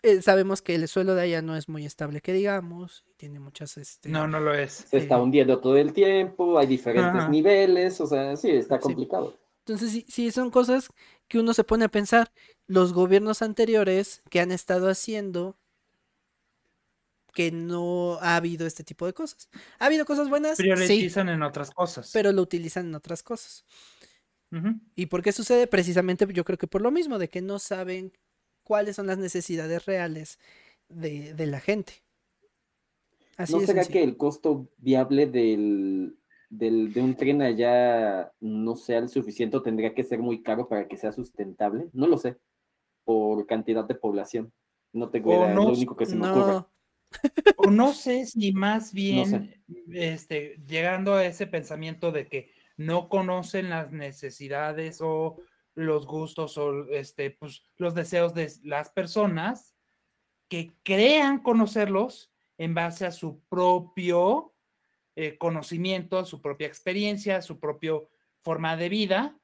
eh, 0.04 0.22
sabemos 0.22 0.62
que 0.62 0.74
el 0.74 0.86
suelo 0.86 1.14
de 1.14 1.22
allá 1.22 1.42
no 1.42 1.56
es 1.56 1.68
muy 1.68 1.84
estable, 1.84 2.20
que 2.20 2.32
digamos, 2.32 3.04
tiene 3.16 3.40
muchas... 3.40 3.76
Este, 3.76 4.08
no, 4.08 4.28
no 4.28 4.38
lo 4.38 4.54
es. 4.54 4.86
Se 4.88 4.98
está 4.98 5.20
hundiendo 5.20 5.60
todo 5.60 5.76
el 5.76 5.92
tiempo, 5.92 6.58
hay 6.58 6.66
diferentes 6.66 7.28
niveles, 7.28 8.00
o 8.00 8.06
sea, 8.06 8.36
sí, 8.36 8.50
está 8.50 8.78
complicado. 8.78 9.36
Entonces, 9.60 9.90
sí, 9.90 10.04
sí, 10.08 10.30
son 10.30 10.50
cosas 10.50 10.88
que 11.26 11.38
uno 11.38 11.54
se 11.54 11.64
pone 11.64 11.86
a 11.86 11.88
pensar. 11.88 12.30
Los 12.66 12.92
gobiernos 12.92 13.40
anteriores 13.40 14.22
que 14.30 14.40
han 14.40 14.52
estado 14.52 14.88
haciendo 14.88 15.56
que 17.32 17.50
no 17.50 18.18
ha 18.20 18.36
habido 18.36 18.66
este 18.66 18.84
tipo 18.84 19.06
de 19.06 19.12
cosas. 19.12 19.48
¿Ha 19.78 19.86
habido 19.86 20.04
cosas 20.04 20.28
buenas? 20.28 20.56
Priorizan 20.56 21.28
en 21.28 21.42
otras 21.42 21.70
cosas. 21.72 22.10
Pero 22.12 22.32
lo 22.32 22.42
utilizan 22.42 22.86
en 22.86 22.94
otras 22.94 23.22
cosas. 23.22 23.64
¿Y 24.94 25.06
por 25.06 25.20
qué 25.20 25.32
sucede? 25.32 25.66
Precisamente 25.66 26.28
yo 26.32 26.44
creo 26.44 26.56
que 26.56 26.68
por 26.68 26.80
lo 26.80 26.92
mismo, 26.92 27.18
de 27.18 27.28
que 27.28 27.42
no 27.42 27.58
saben 27.58 28.12
cuáles 28.64 28.96
son 28.96 29.06
las 29.06 29.18
necesidades 29.18 29.86
reales 29.86 30.38
de, 30.88 31.46
la 31.46 31.60
gente. 31.60 31.94
¿No 33.50 33.60
será 33.60 33.84
que 33.84 34.02
el 34.02 34.16
costo 34.16 34.68
viable 34.78 35.26
del, 35.26 36.16
de 36.50 37.00
un 37.00 37.16
tren 37.16 37.42
allá 37.42 38.32
no 38.40 38.76
sea 38.76 38.98
el 38.98 39.08
suficiente 39.08 39.56
o 39.56 39.62
tendría 39.62 39.94
que 39.94 40.04
ser 40.04 40.20
muy 40.20 40.42
caro 40.42 40.68
para 40.68 40.88
que 40.88 40.96
sea 40.96 41.12
sustentable? 41.12 41.88
No 41.92 42.06
lo 42.06 42.18
sé, 42.18 42.36
por 43.04 43.46
cantidad 43.46 43.84
de 43.84 43.94
población. 43.94 44.52
No 44.92 45.10
tengo 45.10 45.34
idea, 45.34 45.50
es 45.50 45.54
lo 45.56 45.68
único 45.68 45.96
que 45.96 46.06
se 46.06 46.16
me 46.16 46.30
ocurre. 46.30 46.64
O 47.56 47.70
no 47.70 47.92
sé 47.92 48.26
si 48.26 48.52
más 48.52 48.92
bien 48.92 49.54
este, 49.92 50.60
llegando 50.66 51.14
a 51.14 51.24
ese 51.24 51.46
pensamiento 51.46 52.10
de 52.10 52.26
que 52.26 52.50
no 52.76 53.08
conocen 53.08 53.70
las 53.70 53.92
necesidades 53.92 55.00
o 55.00 55.36
los 55.74 56.06
gustos 56.06 56.56
o 56.58 56.88
este, 56.90 57.30
pues, 57.30 57.62
los 57.76 57.94
deseos 57.94 58.34
de 58.34 58.52
las 58.62 58.90
personas 58.90 59.74
que 60.48 60.74
crean 60.82 61.42
conocerlos 61.42 62.32
en 62.58 62.74
base 62.74 63.06
a 63.06 63.10
su 63.10 63.40
propio 63.48 64.54
eh, 65.16 65.36
conocimiento, 65.38 66.18
a 66.18 66.24
su 66.24 66.40
propia 66.40 66.66
experiencia, 66.66 67.36
a 67.36 67.42
su 67.42 67.58
propia 67.58 67.94
forma 68.40 68.76
de 68.76 68.88
vida. 68.88 69.38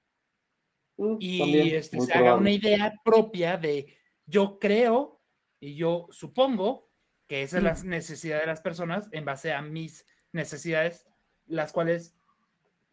Mm, 0.97 1.16
y 1.19 1.74
este, 1.74 2.01
se 2.01 2.12
haga 2.12 2.36
una 2.36 2.51
idea 2.51 2.94
propia 3.05 3.57
de 3.57 3.97
yo 4.27 4.59
creo 4.59 5.20
y 5.59 5.74
yo 5.74 6.07
supongo 6.11 6.89
que 7.27 7.43
esa 7.43 7.59
es 7.59 7.65
la 7.65 7.74
necesidad 7.85 8.40
de 8.40 8.47
las 8.47 8.61
personas 8.61 9.09
en 9.12 9.24
base 9.24 9.52
a 9.52 9.62
mis 9.62 10.05
necesidades, 10.32 11.07
las 11.47 11.73
cuales 11.73 12.15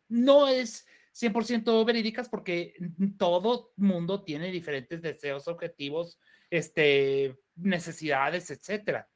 no 0.08 0.48
es 0.48 0.88
100% 1.18 1.86
verídicas 1.86 2.30
porque 2.30 2.74
todo 3.18 3.72
mundo 3.76 4.24
tiene 4.24 4.52
diferentes 4.52 5.02
deseos, 5.02 5.48
objetivos, 5.48 6.20
este, 6.50 7.36
necesidades, 7.56 8.52
etcétera. 8.52 9.10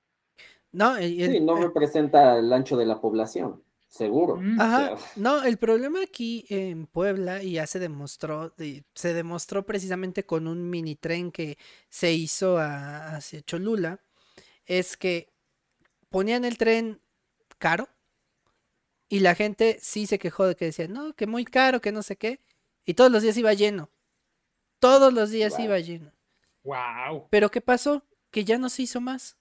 No, 0.72 0.96
sí, 0.98 1.40
no 1.42 1.58
representa 1.58 2.40
el 2.40 2.52
ancho 2.52 2.78
de 2.78 2.86
la 2.86 3.00
población, 3.00 3.62
seguro. 3.88 4.40
Ajá, 4.58 4.96
no, 5.18 5.44
el 5.44 5.58
problema 5.58 6.02
aquí 6.02 6.46
en 6.50 6.88
Puebla, 6.88 7.44
y 7.44 7.54
ya 7.54 7.68
se 7.68 7.78
demostró, 7.78 8.54
se 8.96 9.14
demostró 9.14 9.66
precisamente 9.66 10.26
con 10.26 10.48
un 10.48 10.70
mini 10.70 10.96
tren 10.96 11.32
que 11.32 11.58
se 11.90 12.14
hizo 12.14 12.58
hacia 12.58 13.42
Cholula, 13.42 14.00
es 14.66 14.96
que 14.96 15.34
ponían 16.10 16.46
el 16.46 16.58
tren 16.58 17.02
caro 17.58 17.88
y 19.12 19.20
la 19.20 19.36
gente 19.36 19.78
sí 19.82 20.08
se 20.08 20.18
quejó 20.18 20.48
de 20.48 20.56
que 20.56 20.64
decía, 20.64 20.88
no, 20.88 21.14
que 21.14 21.28
muy 21.28 21.44
caro, 21.44 21.82
que 21.82 21.92
no 21.92 22.02
sé 22.02 22.16
qué, 22.16 22.40
y 22.86 22.94
todos 22.94 23.12
los 23.12 23.22
días 23.22 23.36
iba 23.36 23.54
lleno. 23.54 23.92
Todos 24.80 25.14
los 25.14 25.30
días 25.32 25.60
iba 25.60 25.78
lleno. 25.80 26.14
Wow. 26.64 27.28
Pero 27.30 27.52
¿qué 27.52 27.60
pasó? 27.60 28.06
Que 28.32 28.46
ya 28.46 28.58
no 28.58 28.70
se 28.70 28.84
hizo 28.84 29.02
más. 29.02 29.36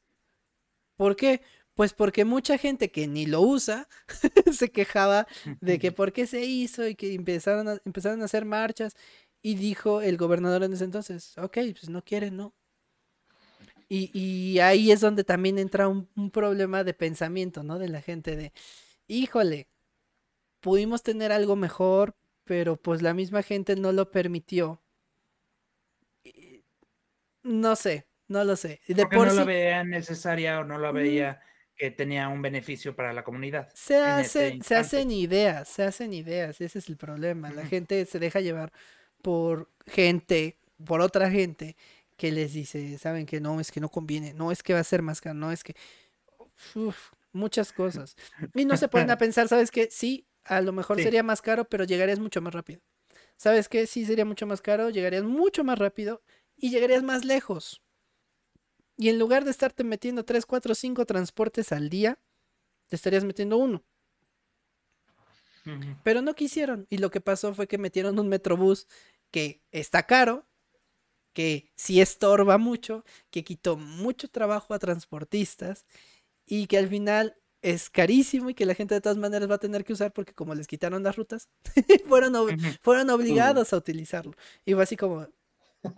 ¿Por 0.96 1.14
qué? 1.14 1.42
Pues 1.74 1.92
porque 1.92 2.24
mucha 2.24 2.58
gente 2.58 2.90
que 2.90 3.06
ni 3.06 3.26
lo 3.26 3.42
usa 3.42 3.86
se 4.52 4.72
quejaba 4.72 5.28
de 5.60 5.78
que 5.78 5.92
por 5.92 6.12
qué 6.12 6.26
se 6.26 6.44
hizo 6.44 6.88
y 6.88 6.96
que 6.96 7.14
empezaron 7.14 7.68
a, 7.68 7.78
empezaron 7.84 8.22
a 8.22 8.24
hacer 8.24 8.44
marchas 8.44 8.96
y 9.40 9.54
dijo 9.54 10.02
el 10.02 10.16
gobernador 10.16 10.64
en 10.64 10.72
ese 10.72 10.82
entonces, 10.82 11.38
ok, 11.38 11.58
pues 11.78 11.88
no 11.88 12.02
quieren, 12.02 12.36
¿no? 12.36 12.54
Y, 13.88 14.58
ahí 14.60 14.90
es 14.90 15.00
donde 15.00 15.24
también 15.24 15.58
entra 15.58 15.88
un, 15.88 16.08
problema 16.32 16.84
de 16.84 16.94
pensamiento, 16.94 17.62
¿no? 17.62 17.78
De 17.78 17.88
la 17.88 18.00
gente 18.00 18.36
de, 18.36 18.52
híjole, 19.10 19.68
pudimos 20.60 21.02
tener 21.02 21.32
algo 21.32 21.56
mejor, 21.56 22.16
pero 22.44 22.76
pues 22.76 23.02
la 23.02 23.14
misma 23.14 23.42
gente 23.42 23.76
no 23.76 23.92
lo 23.92 24.10
permitió. 24.10 24.82
No 27.42 27.76
sé, 27.76 28.06
no 28.28 28.44
lo 28.44 28.56
sé. 28.56 28.80
De 28.86 29.06
por 29.06 29.28
no 29.28 29.34
lo 29.34 29.44
veía 29.44 29.82
necesaria 29.84 30.60
o 30.60 30.64
no 30.64 30.78
lo 30.78 30.92
veía 30.92 31.40
que 31.74 31.90
tenía 31.90 32.28
un 32.28 32.42
beneficio 32.42 32.94
para 32.94 33.12
la 33.12 33.24
comunidad. 33.24 33.70
Se, 33.74 33.96
hace, 33.96 34.58
se 34.62 34.76
hacen 34.76 35.10
ideas, 35.10 35.66
se 35.68 35.82
hacen 35.82 36.12
ideas, 36.12 36.60
ese 36.60 36.78
es 36.78 36.88
el 36.88 36.96
problema. 36.96 37.50
La 37.50 37.66
gente 37.66 38.04
se 38.04 38.18
deja 38.18 38.40
llevar 38.40 38.72
por 39.22 39.70
gente, 39.86 40.58
por 40.84 41.00
otra 41.00 41.30
gente 41.30 41.76
que 42.16 42.30
les 42.32 42.52
dice, 42.52 42.98
saben 42.98 43.24
que 43.24 43.40
no, 43.40 43.60
es 43.60 43.72
que 43.72 43.80
no 43.80 43.88
conviene, 43.88 44.34
no 44.34 44.52
es 44.52 44.62
que 44.62 44.74
va 44.74 44.80
a 44.80 44.84
ser 44.84 45.00
más 45.00 45.22
caro, 45.22 45.34
no 45.34 45.50
es 45.50 45.64
que... 45.64 45.74
muchas 47.32 47.72
cosas. 47.72 48.16
Y 48.54 48.64
no 48.64 48.76
se 48.76 48.88
ponen 48.88 49.10
a 49.10 49.18
pensar, 49.18 49.48
¿sabes 49.48 49.70
qué? 49.70 49.88
Sí, 49.90 50.26
a 50.44 50.60
lo 50.60 50.72
mejor 50.72 51.00
sería 51.00 51.22
más 51.22 51.42
caro, 51.42 51.64
pero 51.66 51.84
llegarías 51.84 52.18
mucho 52.18 52.40
más 52.40 52.54
rápido. 52.54 52.80
¿Sabes 53.36 53.68
qué? 53.68 53.86
Sí, 53.86 54.04
sería 54.04 54.24
mucho 54.24 54.46
más 54.46 54.60
caro, 54.60 54.90
llegarías 54.90 55.24
mucho 55.24 55.64
más 55.64 55.78
rápido 55.78 56.22
y 56.56 56.70
llegarías 56.70 57.02
más 57.02 57.24
lejos. 57.24 57.82
Y 58.96 59.08
en 59.08 59.18
lugar 59.18 59.44
de 59.44 59.50
estarte 59.50 59.82
metiendo 59.82 60.24
3, 60.24 60.44
4, 60.44 60.74
5 60.74 61.06
transportes 61.06 61.72
al 61.72 61.88
día, 61.88 62.18
te 62.88 62.96
estarías 62.96 63.24
metiendo 63.24 63.56
uno. 63.56 63.84
Pero 66.02 66.22
no 66.22 66.34
quisieron. 66.34 66.86
Y 66.90 66.98
lo 66.98 67.10
que 67.10 67.20
pasó 67.20 67.54
fue 67.54 67.66
que 67.66 67.78
metieron 67.78 68.18
un 68.18 68.28
metrobús 68.28 68.88
que 69.30 69.62
está 69.70 70.02
caro, 70.06 70.46
que 71.32 71.70
sí 71.76 72.00
estorba 72.00 72.58
mucho, 72.58 73.04
que 73.30 73.44
quitó 73.44 73.76
mucho 73.76 74.28
trabajo 74.28 74.74
a 74.74 74.78
transportistas 74.78 75.86
y 76.50 76.66
que 76.66 76.76
al 76.76 76.88
final 76.88 77.36
es 77.62 77.88
carísimo 77.88 78.50
y 78.50 78.54
que 78.54 78.66
la 78.66 78.74
gente 78.74 78.94
de 78.94 79.00
todas 79.00 79.16
maneras 79.16 79.50
va 79.50 79.54
a 79.54 79.58
tener 79.58 79.84
que 79.84 79.94
usar 79.94 80.12
porque 80.12 80.34
como 80.34 80.54
les 80.54 80.66
quitaron 80.66 81.02
las 81.02 81.16
rutas, 81.16 81.48
fueron, 82.06 82.34
fueron 82.82 83.08
obligados 83.08 83.72
a 83.72 83.78
utilizarlo. 83.78 84.32
Y 84.66 84.74
fue 84.74 84.82
así 84.82 84.96
como, 84.96 85.26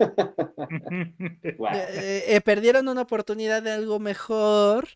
Eh, 1.73 2.23
eh, 2.27 2.41
perdieron 2.41 2.87
una 2.87 3.01
oportunidad 3.01 3.61
de 3.61 3.71
algo 3.71 3.99
mejor 3.99 4.87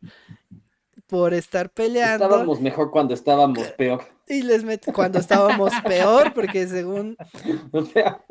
por 1.08 1.34
estar 1.34 1.70
peleando. 1.70 2.26
Estábamos 2.26 2.62
mejor 2.62 2.92
cuando 2.92 3.14
estábamos 3.14 3.68
peor. 3.72 4.04
Y 4.28 4.44
les 4.44 4.64
met 4.64 4.92
cuando 4.94 5.20
estábamos 5.20 5.74
peor, 5.86 6.34
porque 6.34 6.68
según. 6.68 7.18
O 7.72 7.84
sea. 7.84 8.24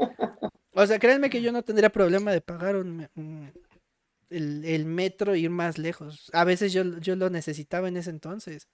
O 0.73 0.87
sea, 0.87 0.99
créanme 0.99 1.31
que 1.31 1.41
yo 1.41 1.53
no 1.53 1.63
tendría 1.63 1.91
problema 1.91 2.33
de 2.33 2.41
pagar 2.41 2.77
un, 2.77 3.09
el, 4.31 4.85
metro 4.85 5.35
e 5.35 5.41
ir 5.41 5.51
más 5.51 5.79
lejos. 5.79 6.31
A 6.33 6.45
veces 6.45 6.73
yo, 6.73 6.99
yo 6.99 7.17
lo 7.17 7.31
necesitaba 7.31 7.89
en 7.89 7.97
ese 7.97 8.11
entonces. 8.11 8.69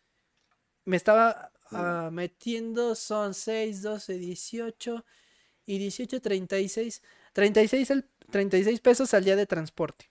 Me 0.85 0.97
estaba 0.97 1.53
ah, 1.71 2.11
metiendo, 2.13 2.95
son 2.95 3.35
6, 3.35 3.83
12, 3.83 4.19
18 4.19 5.05
y 5.67 5.79
18, 5.79 6.21
36. 6.21 7.03
36, 7.33 7.91
el, 7.91 8.09
36 8.31 8.81
pesos 8.81 9.15
al 9.15 9.25
día 9.25 9.37
de 9.37 9.47
transporte. 9.47 10.11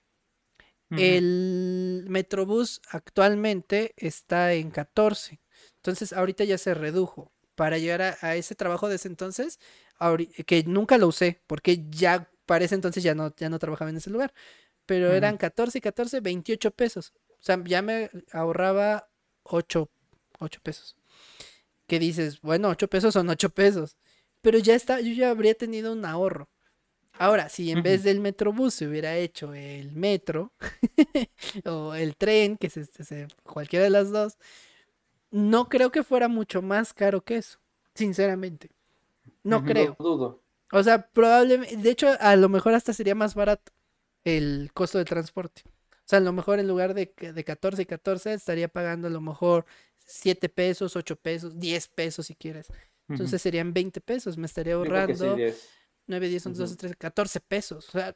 El 0.89 2.05
Metrobús 2.09 2.81
actualmente 2.89 3.93
está 3.95 4.51
en 4.51 4.71
14. 4.71 5.39
Entonces, 5.77 6.11
ahorita 6.11 6.43
ya 6.43 6.57
se 6.57 6.73
redujo. 6.73 7.31
Para 7.55 7.77
llegar 7.77 8.17
a, 8.21 8.35
ese 8.35 8.55
trabajo 8.55 8.89
de 8.89 8.95
ese 8.95 9.07
entonces, 9.07 9.59
que 10.45 10.63
nunca 10.65 10.97
lo 10.97 11.07
usé, 11.07 11.41
porque 11.47 11.85
ya 11.89 12.29
para 12.45 12.65
ese 12.65 12.75
entonces 12.75 13.03
ya 13.03 13.15
no, 13.15 13.33
ya 13.35 13.49
no 13.49 13.59
trabajaba 13.59 13.89
en 13.89 13.97
ese 13.97 14.09
lugar. 14.09 14.33
Pero 14.91 15.13
eran 15.13 15.37
14 15.37 15.77
y 15.77 15.81
14, 15.81 16.19
28 16.19 16.71
pesos. 16.71 17.13
O 17.29 17.37
sea, 17.39 17.63
ya 17.63 17.81
me 17.81 18.09
ahorraba 18.33 19.07
8, 19.43 19.89
8 20.39 20.59
pesos. 20.61 20.97
Que 21.87 21.97
dices, 21.97 22.41
bueno, 22.41 22.67
8 22.67 22.89
pesos 22.89 23.13
son 23.13 23.29
8 23.29 23.51
pesos. 23.51 23.95
Pero 24.41 24.57
ya 24.57 24.75
está, 24.75 24.99
yo 24.99 25.13
ya 25.13 25.29
habría 25.29 25.53
tenido 25.53 25.93
un 25.93 26.03
ahorro. 26.03 26.49
Ahora, 27.13 27.47
si 27.47 27.71
en 27.71 27.83
vez 27.83 28.03
del 28.03 28.19
metrobús 28.19 28.73
se 28.73 28.85
hubiera 28.85 29.15
hecho 29.15 29.53
el 29.53 29.93
metro 29.93 30.51
o 31.65 31.93
el 31.93 32.17
tren, 32.17 32.57
que 32.57 32.67
es 32.67 32.75
este, 32.75 33.29
cualquiera 33.43 33.85
de 33.85 33.91
las 33.91 34.11
dos, 34.11 34.37
no 35.29 35.69
creo 35.69 35.93
que 35.93 36.03
fuera 36.03 36.27
mucho 36.27 36.61
más 36.61 36.93
caro 36.93 37.21
que 37.21 37.37
eso, 37.37 37.59
sinceramente. 37.95 38.71
No 39.41 39.63
creo. 39.63 39.95
dudo. 39.97 40.43
O 40.73 40.83
sea, 40.83 41.07
probablemente, 41.07 41.77
de 41.77 41.89
hecho, 41.91 42.09
a 42.19 42.35
lo 42.35 42.49
mejor 42.49 42.73
hasta 42.73 42.91
sería 42.91 43.15
más 43.15 43.35
barato 43.35 43.71
el 44.23 44.71
costo 44.73 44.97
de 44.97 45.05
transporte. 45.05 45.63
O 45.65 46.03
sea, 46.11 46.17
a 46.19 46.21
lo 46.21 46.33
mejor 46.33 46.59
en 46.59 46.67
lugar 46.67 46.93
de, 46.93 47.13
de 47.33 47.43
14 47.43 47.81
y 47.81 47.85
14 47.85 48.33
estaría 48.33 48.67
pagando 48.67 49.07
a 49.07 49.11
lo 49.11 49.21
mejor 49.21 49.65
7 50.05 50.49
pesos, 50.49 50.95
8 50.95 51.15
pesos, 51.15 51.59
10 51.59 51.87
pesos 51.89 52.27
si 52.27 52.35
quieres. 52.35 52.67
Entonces 53.07 53.41
serían 53.41 53.73
20 53.73 54.01
pesos, 54.01 54.37
me 54.37 54.45
estaría 54.45 54.75
ahorrando. 54.75 55.37
9, 56.07 56.29
10, 56.29 56.45
11, 56.45 56.59
12, 56.59 56.75
13, 56.75 56.95
14 56.95 57.39
pesos. 57.41 57.87
O 57.89 57.91
sea, 57.91 58.15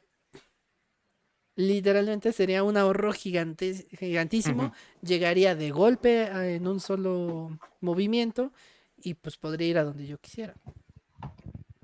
literalmente 1.54 2.32
sería 2.32 2.62
un 2.62 2.76
ahorro 2.76 3.12
gigante, 3.12 3.86
gigantísimo. 3.98 4.72
Llegaría 5.02 5.54
de 5.54 5.70
golpe 5.70 6.24
en 6.54 6.66
un 6.66 6.80
solo 6.80 7.58
movimiento 7.80 8.52
y 8.96 9.14
pues 9.14 9.36
podría 9.36 9.68
ir 9.68 9.78
a 9.78 9.84
donde 9.84 10.06
yo 10.06 10.18
quisiera. 10.18 10.54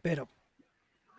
Pero. 0.01 0.29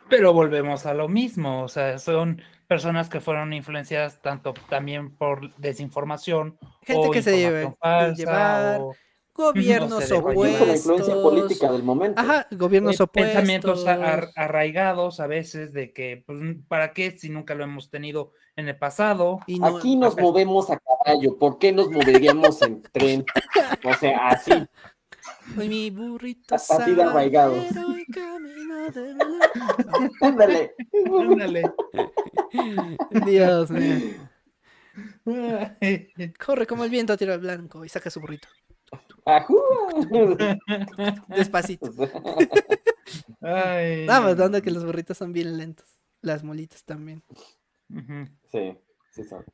Pero 0.10 0.34
volvemos 0.34 0.86
a 0.86 0.94
lo 0.94 1.08
mismo. 1.08 1.64
O 1.64 1.68
sea, 1.68 1.98
son 2.00 2.42
personas 2.68 3.10
que 3.10 3.22
fueron 3.22 3.54
influenciadas 3.54 4.22
tanto 4.22 4.54
también 4.70 5.16
por 5.16 5.56
desinformación. 5.58 6.58
Gente 6.82 7.10
que 7.12 7.22
se 7.22 7.38
lleve, 7.38 7.74
llevar 8.16 8.82
gobiernos 9.34 10.12
opuestos. 10.12 10.68
La 10.68 10.76
influencia 10.76 11.14
política 11.16 11.72
del 11.72 11.84
momento. 11.84 12.20
Ajá, 12.22 12.48
gobiernos 12.52 13.00
eh, 13.00 13.04
opuestos. 13.04 13.34
Pensamientos 13.34 13.86
arraigados 14.36 15.20
a 15.20 15.28
veces 15.28 15.74
de 15.74 15.94
que, 15.94 16.24
pues, 16.26 16.40
¿para 16.68 16.94
qué 16.94 17.18
si 17.18 17.30
nunca 17.30 17.56
lo 17.56 17.64
hemos 17.64 17.90
tenido 17.90 18.32
en 18.56 18.68
el 18.68 18.78
pasado? 18.78 19.40
Aquí 19.62 19.96
nos 19.96 20.18
movemos 20.18 20.70
a 20.70 20.80
caballo, 20.80 21.38
¿por 21.38 21.58
qué 21.58 21.72
nos 21.72 21.90
moveríamos 21.90 22.62
en 22.62 22.82
tren? 22.92 23.26
O 23.84 23.94
sea, 23.96 24.30
así. 24.30 24.52
mi 25.56 25.90
burrito 25.90 26.56
así 26.56 26.94
de 26.94 27.04
arraigados. 27.04 27.66
Ándale. 30.22 30.74
Ándale. 31.06 31.72
Dios 33.26 33.72
mío. 33.72 34.30
Corre 36.44 36.68
como 36.68 36.84
el 36.84 36.90
viento 36.90 37.14
a 37.14 37.18
tiro 37.18 37.34
al 37.34 37.40
blanco 37.40 37.84
y 37.86 37.90
saca 37.90 38.10
su 38.10 38.20
burrito. 38.20 38.48
Despacito. 41.28 41.92
Ay. 43.42 44.06
Vamos, 44.06 44.38
dando 44.38 44.62
que 44.62 44.72
los 44.72 44.86
burritos 44.86 45.18
son 45.18 45.34
bien 45.34 45.58
lentos. 45.58 46.00
Las 46.22 46.44
molitas 46.44 46.84
también. 46.84 47.24
Sí, 48.52 48.78
sí 49.12 49.24
son. 49.24 49.46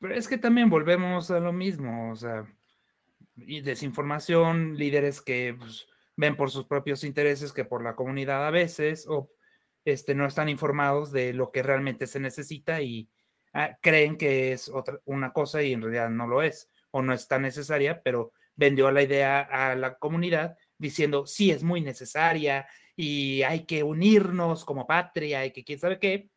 Pero 0.00 0.14
es 0.14 0.28
que 0.28 0.38
también 0.38 0.68
volvemos 0.68 1.30
a 1.30 1.40
lo 1.40 1.52
mismo, 1.52 2.12
o 2.12 2.16
sea, 2.16 2.46
y 3.36 3.60
desinformación, 3.60 4.76
líderes 4.76 5.20
que 5.22 5.56
pues, 5.58 5.86
ven 6.16 6.36
por 6.36 6.50
sus 6.50 6.64
propios 6.66 7.04
intereses 7.04 7.52
que 7.52 7.64
por 7.64 7.82
la 7.82 7.96
comunidad 7.96 8.46
a 8.46 8.50
veces, 8.50 9.06
o 9.08 9.30
este, 9.86 10.16
no 10.16 10.26
están 10.26 10.48
informados 10.48 11.12
de 11.12 11.32
lo 11.32 11.52
que 11.52 11.62
realmente 11.62 12.08
se 12.08 12.18
necesita 12.18 12.82
y 12.82 13.08
ah, 13.52 13.78
creen 13.80 14.18
que 14.18 14.52
es 14.52 14.68
otra, 14.68 15.00
una 15.04 15.32
cosa 15.32 15.62
y 15.62 15.72
en 15.72 15.80
realidad 15.80 16.10
no 16.10 16.26
lo 16.26 16.42
es, 16.42 16.68
o 16.90 17.02
no 17.02 17.14
es 17.14 17.28
tan 17.28 17.42
necesaria, 17.42 18.02
pero 18.02 18.32
vendió 18.56 18.90
la 18.90 19.02
idea 19.02 19.40
a 19.42 19.76
la 19.76 19.96
comunidad 19.96 20.58
diciendo, 20.76 21.24
sí, 21.24 21.52
es 21.52 21.62
muy 21.62 21.82
necesaria 21.82 22.66
y 22.96 23.42
hay 23.42 23.64
que 23.64 23.84
unirnos 23.84 24.64
como 24.64 24.88
patria 24.88 25.46
y 25.46 25.52
que 25.52 25.62
quién 25.62 25.78
sabe 25.78 26.00
qué. 26.00 26.30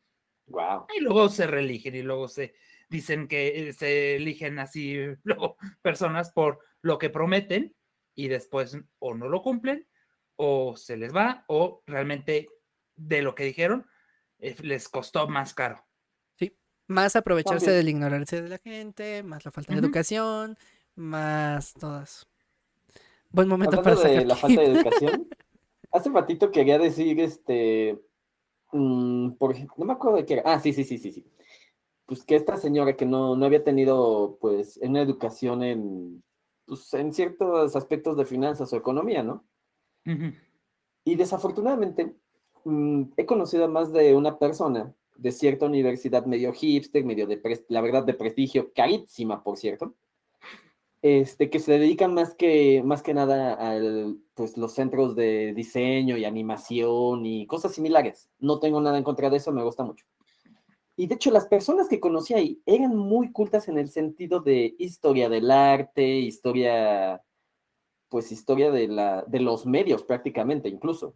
Wow. 0.45 0.85
Y 0.95 1.01
luego 1.01 1.27
se 1.29 1.47
religen 1.47 1.95
y 1.95 2.03
luego 2.03 2.27
se 2.27 2.53
dicen 2.87 3.27
que 3.27 3.73
se 3.73 4.15
eligen 4.15 4.59
así 4.59 4.95
luego 5.23 5.57
personas 5.81 6.31
por 6.31 6.59
lo 6.83 6.99
que 6.99 7.09
prometen 7.09 7.75
y 8.13 8.27
después 8.27 8.77
o 8.99 9.15
no 9.15 9.27
lo 9.27 9.41
cumplen 9.41 9.87
o 10.35 10.77
se 10.77 10.97
les 10.97 11.15
va 11.15 11.45
o 11.47 11.81
realmente 11.87 12.47
de 12.99 13.21
lo 13.21 13.35
que 13.35 13.45
dijeron 13.45 13.87
eh, 14.39 14.55
les 14.61 14.89
costó 14.89 15.27
más 15.27 15.53
caro. 15.53 15.85
Sí, 16.37 16.55
más 16.87 17.15
aprovecharse 17.15 17.71
del 17.71 17.89
ignorarse 17.89 18.41
de 18.41 18.49
la 18.49 18.57
gente, 18.57 19.23
más 19.23 19.45
la 19.45 19.51
falta 19.51 19.73
de 19.73 19.79
educación, 19.79 20.57
más 20.95 21.73
todas. 21.73 22.27
Buen 23.31 23.47
momento 23.47 23.81
para 23.81 23.95
de 23.95 24.25
la 24.25 24.35
falta 24.35 24.61
de 24.61 24.67
educación. 24.67 25.27
Hace 25.91 26.09
ratito 26.09 26.51
quería 26.51 26.77
decir, 26.77 27.19
este, 27.19 27.99
mm, 28.71 29.31
por 29.31 29.51
ejemplo, 29.51 29.75
no 29.79 29.85
me 29.85 29.93
acuerdo 29.93 30.17
de 30.17 30.25
qué 30.25 30.33
era. 30.35 30.43
Ah, 30.45 30.59
sí, 30.59 30.71
sí, 30.73 30.83
sí, 30.83 30.97
sí, 30.97 31.11
sí. 31.11 31.25
Pues 32.05 32.23
que 32.23 32.35
esta 32.35 32.57
señora 32.57 32.95
que 32.95 33.05
no, 33.05 33.35
no 33.35 33.45
había 33.45 33.63
tenido, 33.63 34.37
pues, 34.39 34.77
una 34.81 35.01
educación 35.01 35.63
en, 35.63 36.23
pues, 36.65 36.93
en 36.93 37.13
ciertos 37.13 37.75
aspectos 37.75 38.17
de 38.17 38.25
finanzas 38.25 38.71
o 38.71 38.77
economía, 38.77 39.23
¿no? 39.23 39.45
Y 41.03 41.15
desafortunadamente, 41.15 42.15
mm, 42.65 43.03
he 43.17 43.25
conocido 43.25 43.65
a 43.65 43.67
más 43.67 43.91
de 43.93 44.15
una 44.15 44.37
persona 44.37 44.93
de 45.17 45.31
cierta 45.31 45.65
universidad 45.65 46.25
medio 46.25 46.53
hipster, 46.53 47.03
medio 47.03 47.27
de, 47.27 47.41
la 47.67 47.81
verdad, 47.81 48.03
de 48.03 48.13
prestigio, 48.13 48.71
carísima, 48.73 49.43
por 49.43 49.57
cierto, 49.57 49.95
este, 51.01 51.49
que 51.49 51.59
se 51.59 51.77
dedican 51.77 52.13
más 52.13 52.33
que, 52.33 52.81
más 52.83 53.01
que 53.01 53.13
nada 53.13 53.53
a 53.53 53.79
pues, 54.33 54.57
los 54.57 54.73
centros 54.73 55.15
de 55.15 55.53
diseño 55.53 56.17
y 56.17 56.25
animación 56.25 57.25
y 57.25 57.45
cosas 57.47 57.73
similares. 57.73 58.29
No 58.39 58.59
tengo 58.59 58.81
nada 58.81 58.97
en 58.97 59.03
contra 59.03 59.29
de 59.29 59.37
eso, 59.37 59.51
me 59.51 59.63
gusta 59.63 59.83
mucho. 59.83 60.05
Y 60.95 61.07
de 61.07 61.15
hecho, 61.15 61.31
las 61.31 61.47
personas 61.47 61.87
que 61.87 62.01
conocí 62.01 62.33
ahí 62.33 62.61
eran 62.65 62.95
muy 62.95 63.31
cultas 63.31 63.69
en 63.69 63.77
el 63.77 63.89
sentido 63.89 64.41
de 64.41 64.75
historia 64.79 65.29
del 65.29 65.49
arte, 65.49 66.05
historia, 66.05 67.23
pues 68.09 68.33
historia 68.33 68.69
de, 68.69 68.89
la, 68.89 69.23
de 69.25 69.39
los 69.39 69.65
medios 69.65 70.03
prácticamente 70.03 70.67
incluso. 70.67 71.15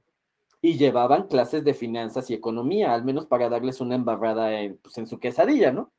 Y 0.64 0.78
llevaban 0.78 1.28
clases 1.28 1.64
de 1.64 1.76
finanzas 1.76 2.32
y 2.32 2.34
economía, 2.34 2.96
al 2.96 3.04
menos 3.04 3.28
para 3.28 3.50
darles 3.50 3.82
una 3.82 3.94
embarrada 3.94 4.62
en, 4.62 4.78
pues, 4.78 4.98
en 4.98 5.06
su 5.06 5.20
quesadilla, 5.20 5.72
¿no? 5.72 5.92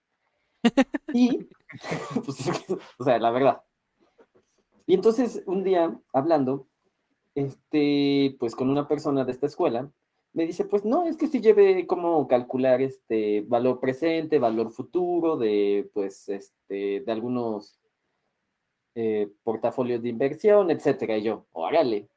Y, 1.12 1.47
pues, 2.24 2.51
o 2.99 3.05
sea, 3.05 3.19
la 3.20 3.31
verdad, 3.31 3.62
y 4.86 4.95
entonces 4.95 5.43
un 5.47 5.65
día 5.65 5.99
hablando, 6.12 6.69
este, 7.35 8.36
pues 8.39 8.55
con 8.55 8.70
una 8.70 8.86
persona 8.86 9.24
de 9.24 9.32
esta 9.32 9.47
escuela, 9.47 9.91
me 10.32 10.47
dice, 10.47 10.65
pues 10.65 10.85
no, 10.85 11.07
es 11.07 11.16
que 11.16 11.28
sí 11.28 11.41
lleve 11.41 11.86
cómo 11.86 12.27
calcular 12.28 12.82
este 12.82 13.43
valor 13.43 13.81
presente, 13.81 14.39
valor 14.39 14.73
futuro 14.73 15.36
de, 15.36 15.89
pues, 15.95 16.28
este, 16.28 17.01
de 17.01 17.12
algunos 17.12 17.78
eh, 18.97 19.31
portafolios 19.45 20.03
de 20.03 20.09
inversión, 20.09 20.70
etcétera. 20.70 21.16
Y 21.19 21.23
yo, 21.23 21.47
órale. 21.53 22.09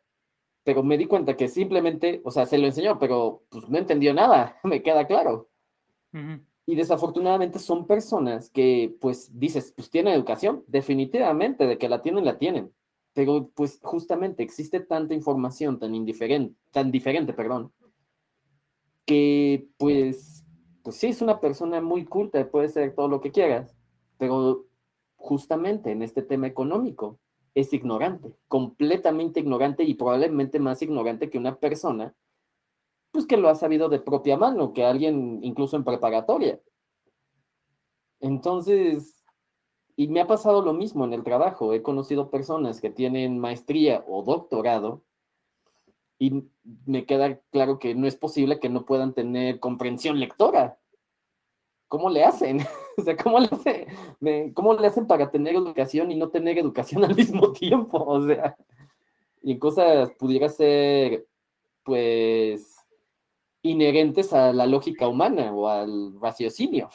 Pero 0.68 0.84
me 0.84 0.98
di 0.98 1.06
cuenta 1.06 1.38
que 1.38 1.48
simplemente, 1.48 2.19
o 2.26 2.31
sea, 2.31 2.45
se 2.45 2.57
lo 2.57 2.65
enseñó, 2.65 2.99
pero 2.99 3.44
pues 3.48 3.69
no 3.69 3.77
entendió 3.77 4.14
nada, 4.14 4.60
me 4.65 4.84
queda 4.84 5.07
claro. 5.07 5.48
Y 6.65 6.76
desafortunadamente 6.76 7.57
son 7.57 7.88
personas 7.88 8.49
que, 8.49 8.94
pues, 8.99 9.39
dices, 9.39 9.72
pues 9.73 9.89
tienen 9.89 10.14
educación, 10.14 10.65
definitivamente, 10.68 11.65
de 11.65 11.77
que 11.77 11.88
la 11.88 12.02
tienen, 12.02 12.26
la 12.26 12.38
tienen. 12.38 12.73
Pero, 13.14 13.49
pues, 13.56 13.80
justamente 13.81 14.44
existe 14.44 14.81
tanta 14.81 15.14
información 15.14 15.80
tan 15.80 15.95
indiferente, 15.95 16.60
tan 16.72 16.91
diferente, 16.91 17.31
perdón, 17.31 17.72
que, 19.06 19.69
pues, 19.77 20.44
pues 20.84 20.98
sí, 20.98 21.07
es 21.07 21.22
una 21.22 21.39
persona 21.39 21.80
muy 21.80 22.03
culta, 22.03 22.45
puede 22.52 22.68
ser 22.68 22.94
todo 22.94 23.07
lo 23.07 23.22
que 23.22 23.31
quieras, 23.31 23.73
pero 24.18 24.65
justamente 25.15 25.91
en 25.91 26.02
este 26.02 26.23
tema 26.23 26.48
económico 26.48 27.22
es 27.59 27.73
ignorante, 27.73 28.35
completamente 28.47 29.39
ignorante 29.39 29.84
y 29.84 29.95
probablemente 29.95 30.59
más 30.59 30.81
ignorante 30.84 31.29
que 31.29 31.39
una 31.39 31.59
persona 31.59 32.13
pues 33.11 33.25
que 33.25 33.38
lo 33.38 33.49
ha 33.49 33.55
sabido 33.55 33.89
de 33.89 33.99
propia 33.99 34.38
mano, 34.38 34.73
que 34.73 34.85
alguien 34.85 35.39
incluso 35.41 35.75
en 35.75 35.84
preparatoria. 35.84 36.61
Entonces, 38.19 39.23
y 39.95 40.07
me 40.07 40.21
ha 40.21 40.27
pasado 40.27 40.61
lo 40.61 40.73
mismo 40.73 41.03
en 41.03 41.13
el 41.13 41.23
trabajo. 41.23 41.73
He 41.73 41.81
conocido 41.81 42.29
personas 42.29 42.79
que 42.79 42.91
tienen 42.91 43.39
maestría 43.39 44.05
o 44.07 44.21
doctorado 44.21 45.03
y 46.19 46.43
me 46.85 47.07
queda 47.07 47.41
claro 47.51 47.79
que 47.79 47.95
no 47.95 48.05
es 48.05 48.15
posible 48.15 48.59
que 48.59 48.69
no 48.69 48.85
puedan 48.85 49.15
tener 49.15 49.59
comprensión 49.59 50.19
lectora. 50.19 50.77
¿Cómo 51.88 52.09
le 52.09 52.23
hacen? 52.23 52.59
o 52.97 53.01
sea, 53.01 53.15
¿cómo 53.15 53.39
le, 53.39 54.53
¿cómo 54.53 54.73
le 54.73 54.88
hacen 54.88 55.07
para 55.07 55.30
tener 55.31 55.55
educación 55.55 56.11
y 56.11 56.15
no 56.15 56.30
tener 56.30 56.57
educación 56.57 57.03
al 57.05 57.15
mismo 57.15 57.51
tiempo? 57.53 58.03
O 58.03 58.26
sea, 58.26 58.55
y 59.41 59.53
en 59.53 59.59
cosas 59.59 60.11
pudiera 60.11 60.49
ser, 60.49 61.26
pues, 61.84 62.76
inherentes 63.61 64.34
a 64.34 64.53
la 64.53 64.65
lógica 64.65 65.07
humana 65.07 65.53
o 65.53 65.68
al 65.68 66.19
raciocinio. 66.19 66.89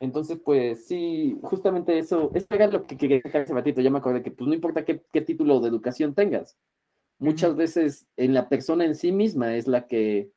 Entonces, 0.00 0.38
pues 0.44 0.86
sí, 0.86 1.38
justamente 1.42 1.98
eso, 1.98 2.30
eso 2.34 2.46
era 2.50 2.66
lo 2.66 2.86
que 2.86 2.96
quería 2.96 3.20
dejar 3.22 3.42
hace 3.42 3.54
ratito, 3.54 3.80
ya 3.80 3.90
me 3.90 3.98
acordé 3.98 4.22
que 4.22 4.32
pues 4.32 4.48
no 4.48 4.54
importa 4.54 4.84
qué, 4.84 5.20
título 5.20 5.60
de 5.60 5.68
educación 5.68 6.14
tengas, 6.14 6.58
muchas 7.18 7.54
veces 7.54 8.06
en 8.16 8.34
la 8.34 8.48
persona 8.48 8.84
en 8.84 8.96
sí 8.96 9.12
misma 9.12 9.54
es 9.54 9.68
la 9.68 9.86
que, 9.86 10.32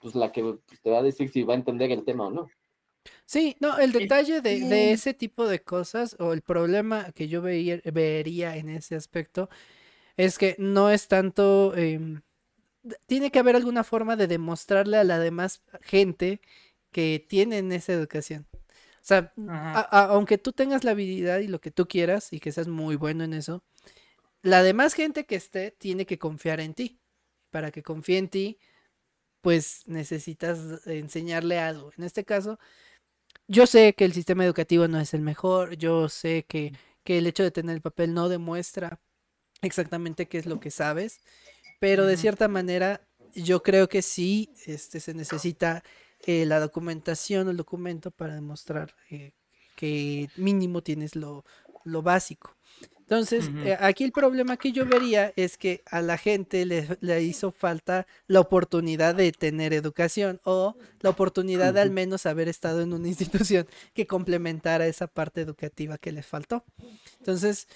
pues 0.00 0.14
la 0.14 0.32
que 0.32 0.42
pues, 0.42 0.80
te 0.82 0.90
va 0.90 0.98
a 0.98 1.02
decir 1.02 1.30
si 1.30 1.42
va 1.42 1.54
a 1.54 1.56
entender 1.56 1.90
el 1.90 2.04
tema 2.04 2.26
o 2.26 2.30
no. 2.30 2.48
Sí, 3.24 3.56
no, 3.60 3.78
el 3.78 3.92
detalle 3.92 4.40
de, 4.40 4.92
ese 4.92 5.14
tipo 5.14 5.46
de 5.46 5.62
cosas 5.62 6.16
o 6.18 6.32
el 6.32 6.42
problema 6.42 7.12
que 7.12 7.28
yo 7.28 7.42
vería 7.42 8.56
en 8.56 8.68
ese 8.68 8.96
aspecto 8.96 9.48
es 10.16 10.38
que 10.38 10.56
no 10.58 10.90
es 10.90 11.08
tanto... 11.08 11.74
Em, 11.76 12.22
tiene 13.06 13.30
que 13.30 13.38
haber 13.38 13.56
alguna 13.56 13.84
forma 13.84 14.16
de 14.16 14.26
demostrarle 14.26 14.96
a 14.96 15.04
la 15.04 15.18
demás 15.18 15.62
gente 15.82 16.40
que 16.90 17.24
tienen 17.28 17.70
esa 17.72 17.92
educación. 17.92 18.46
O 18.52 19.08
sea, 19.08 19.32
aunque 19.90 20.38
tú 20.38 20.52
tengas 20.52 20.84
la 20.84 20.92
habilidad 20.92 21.38
y 21.38 21.48
lo 21.48 21.60
que 21.60 21.70
tú 21.70 21.86
quieras 21.86 22.32
y 22.32 22.40
que 22.40 22.52
seas 22.52 22.68
muy 22.68 22.96
bueno 22.96 23.24
en 23.24 23.32
eso, 23.32 23.62
la 24.42 24.62
demás 24.62 24.94
gente 24.94 25.26
que 25.26 25.36
esté 25.36 25.70
tiene 25.70 26.06
que 26.06 26.18
confiar 26.18 26.60
en 26.60 26.74
ti. 26.74 27.00
Para 27.50 27.70
que 27.70 27.82
confíe 27.82 28.18
en 28.18 28.28
ti, 28.28 28.58
pues 29.40 29.82
necesitas 29.86 30.86
enseñarle 30.86 31.58
algo. 31.58 31.90
En 31.96 32.04
este 32.04 32.24
caso, 32.24 32.58
yo 33.48 33.66
sé 33.66 33.94
que 33.94 34.04
el 34.04 34.12
sistema 34.12 34.44
educativo 34.44 34.88
no 34.88 35.00
es 35.00 35.14
el 35.14 35.22
mejor, 35.22 35.76
yo 35.76 36.08
sé 36.08 36.44
que, 36.48 36.72
que 37.04 37.18
el 37.18 37.26
hecho 37.26 37.42
de 37.42 37.50
tener 37.50 37.74
el 37.76 37.82
papel 37.82 38.14
no 38.14 38.28
demuestra 38.28 39.00
exactamente 39.62 40.26
qué 40.26 40.38
es 40.38 40.46
lo 40.46 40.60
que 40.60 40.70
sabes 40.70 41.20
pero 41.78 42.06
de 42.06 42.16
cierta 42.16 42.48
manera 42.48 43.00
yo 43.34 43.62
creo 43.62 43.88
que 43.88 44.02
sí 44.02 44.52
este, 44.66 45.00
se 45.00 45.14
necesita 45.14 45.82
eh, 46.26 46.44
la 46.46 46.60
documentación, 46.60 47.48
el 47.48 47.56
documento 47.56 48.10
para 48.10 48.34
demostrar 48.34 48.94
eh, 49.10 49.32
que 49.76 50.28
mínimo 50.36 50.82
tienes 50.82 51.14
lo, 51.14 51.44
básico. 51.84 52.56
Entonces, 53.08 53.50
eh, 53.64 53.74
aquí 53.80 54.04
el 54.04 54.12
problema 54.12 54.58
que 54.58 54.70
yo 54.70 54.84
vería 54.84 55.32
es 55.34 55.56
que 55.56 55.80
a 55.90 56.02
la 56.02 56.18
gente 56.18 56.66
le, 56.66 57.22
hizo 57.22 57.50
falta 57.52 58.06
la 58.26 58.40
oportunidad 58.40 59.14
de 59.14 59.32
tener 59.32 59.72
educación 59.72 60.42
o 60.44 60.76
la 61.00 61.08
oportunidad 61.08 61.72
de 61.72 61.80
al 61.80 61.90
menos 61.90 62.26
haber 62.26 62.48
estado 62.48 62.82
en 62.82 62.92
una 62.92 63.08
institución 63.08 63.66
que 63.94 64.06
complementara 64.06 64.86
esa 64.86 65.06
parte 65.06 65.40
educativa 65.40 65.96
que 65.96 66.12
les 66.12 66.26
faltó. 66.26 66.64
Entonces, 67.18 67.66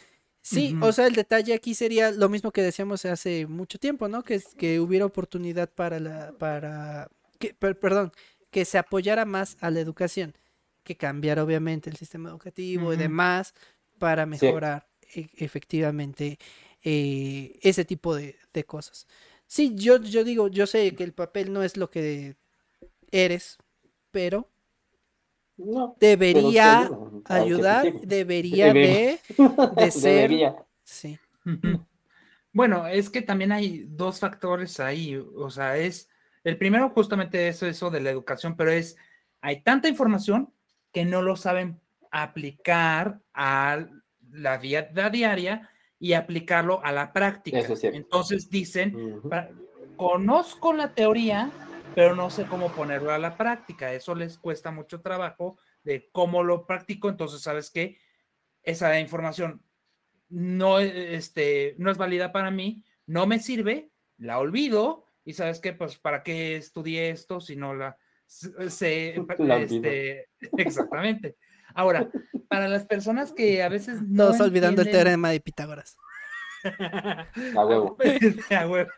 Sí, 0.45 0.77
o 0.81 0.91
sea, 0.91 1.07
el 1.07 1.15
detalle 1.15 1.55
aquí 1.55 1.73
sería 1.73 2.11
lo 2.11 2.29
mismo 2.29 2.51
que 2.51 2.63
decíamos 2.63 3.05
hace 3.05 3.47
mucho 3.47 3.79
tiempo, 3.79 4.09
¿no? 4.09 4.25
Que, 4.25 4.43
que 4.59 4.81
hubiera 4.81 5.07
oportunidad 5.07 5.71
para 5.71 6.01
la, 6.01 6.33
para, 6.33 7.09
que, 7.39 7.55
perdón, 7.55 8.11
que 8.51 8.65
se 8.65 8.77
apoyara 8.77 9.25
más 9.25 9.57
a 9.61 9.71
la 9.71 9.79
educación, 9.79 10.35
que 10.83 10.97
cambiara 10.97 11.45
obviamente 11.45 11.91
el 11.91 11.97
sistema 11.97 12.31
educativo 12.31 12.93
y 12.93 12.97
demás 12.97 13.55
para 14.01 14.27
mejorar 14.27 14.92
e, 15.15 15.31
efectivamente 15.37 16.39
eh, 16.83 17.59
ese 17.63 17.85
tipo 17.85 18.15
de, 18.15 18.37
de, 18.53 18.65
cosas. 18.65 19.07
Sí, 19.47 19.75
yo, 19.75 19.99
yo 19.99 20.25
digo, 20.25 20.49
yo 20.49 20.67
sé 20.67 20.95
que 20.95 21.05
el 21.05 21.13
papel 21.13 21.53
no 21.53 21.63
es 21.63 21.77
lo 21.77 21.91
que 21.91 22.37
eres, 23.11 23.59
pero 24.11 24.49
debería 26.01 26.91
ayudar, 27.27 27.93
debería 28.03 28.73
de, 28.73 29.21
ser. 29.91 30.55
Sí. 30.83 31.19
Bueno, 32.53 32.87
es 32.87 33.11
que 33.11 33.23
también 33.23 33.53
hay 33.53 33.85
dos 33.89 34.21
factores 34.21 34.81
ahí. 34.81 35.17
O 35.17 35.51
sea, 35.51 35.77
es 35.77 36.09
el 36.45 36.59
primero, 36.59 36.91
justamente 36.91 37.49
eso, 37.49 37.67
eso 37.67 37.91
de 37.91 38.01
la 38.01 38.11
educación, 38.11 38.57
pero 38.57 38.71
es 38.71 38.97
hay 39.41 39.63
tanta 39.63 39.89
información 39.89 40.53
que 40.93 41.05
no 41.05 41.23
lo 41.23 41.37
saben 41.37 41.81
aplicar 42.11 43.21
a 43.35 43.87
la 44.33 44.59
vida 44.59 45.09
diaria 45.11 45.71
y 45.99 46.15
aplicarlo 46.15 46.85
a 46.85 46.91
la 46.93 47.13
práctica. 47.13 47.61
Entonces 47.83 48.51
dicen, 48.51 49.21
conozco 49.97 50.73
la 50.73 50.95
teoría, 50.95 51.51
pero 51.95 52.17
no 52.17 52.31
sé 52.31 52.45
cómo 52.47 52.73
ponerlo 52.73 53.13
a 53.13 53.19
la 53.19 53.37
práctica. 53.37 53.93
Eso 53.93 54.15
les 54.15 54.39
cuesta 54.39 54.71
mucho 54.71 55.01
trabajo 55.01 55.59
de 55.85 56.09
cómo 56.11 56.43
lo 56.43 56.67
practico, 56.67 57.09
entonces 57.09 57.43
sabes 57.43 57.71
que 57.71 57.99
esa 58.63 58.99
información 58.99 59.63
no, 60.29 60.79
este, 60.79 61.75
no 61.79 61.91
es 61.91 61.99
válida 61.99 62.33
para 62.33 62.51
mí, 62.51 62.85
no 63.07 63.27
me 63.27 63.39
sirve, 63.39 63.91
la 64.17 64.39
olvido 64.39 65.05
y 65.25 65.35
sabes 65.35 65.61
que 65.61 65.73
pues 65.73 65.99
para 65.99 66.23
qué 66.23 66.57
estudié 66.57 67.11
esto 67.11 67.41
si 67.41 67.57
no 67.57 67.75
la 67.75 67.97
se, 68.27 69.15
este, 69.61 70.29
exactamente. 70.57 71.37
Ahora, 71.75 72.11
para 72.49 72.69
las 72.69 72.85
personas 72.85 73.33
que 73.33 73.63
a 73.63 73.69
veces 73.69 74.03
no 74.09 74.27
Todos 74.27 74.41
olvidando 74.41 74.83
el 74.83 74.91
teorema 74.91 75.31
de 75.31 75.41
Pitágoras. 75.41 75.97
A 76.65 77.67
huevo. 77.67 77.97
a 78.51 78.69
huevo. 78.69 78.91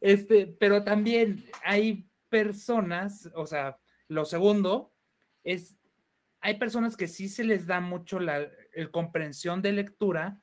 Este, 0.00 0.46
pero 0.58 0.82
también 0.82 1.44
hay 1.62 2.08
personas, 2.28 3.30
o 3.34 3.46
sea, 3.46 3.78
lo 4.08 4.24
segundo 4.24 4.92
es, 5.44 5.76
hay 6.40 6.58
personas 6.58 6.96
que 6.96 7.06
sí 7.06 7.28
se 7.28 7.44
les 7.44 7.66
da 7.66 7.80
mucho 7.80 8.18
la 8.18 8.48
el 8.74 8.90
comprensión 8.90 9.62
de 9.62 9.72
lectura 9.72 10.40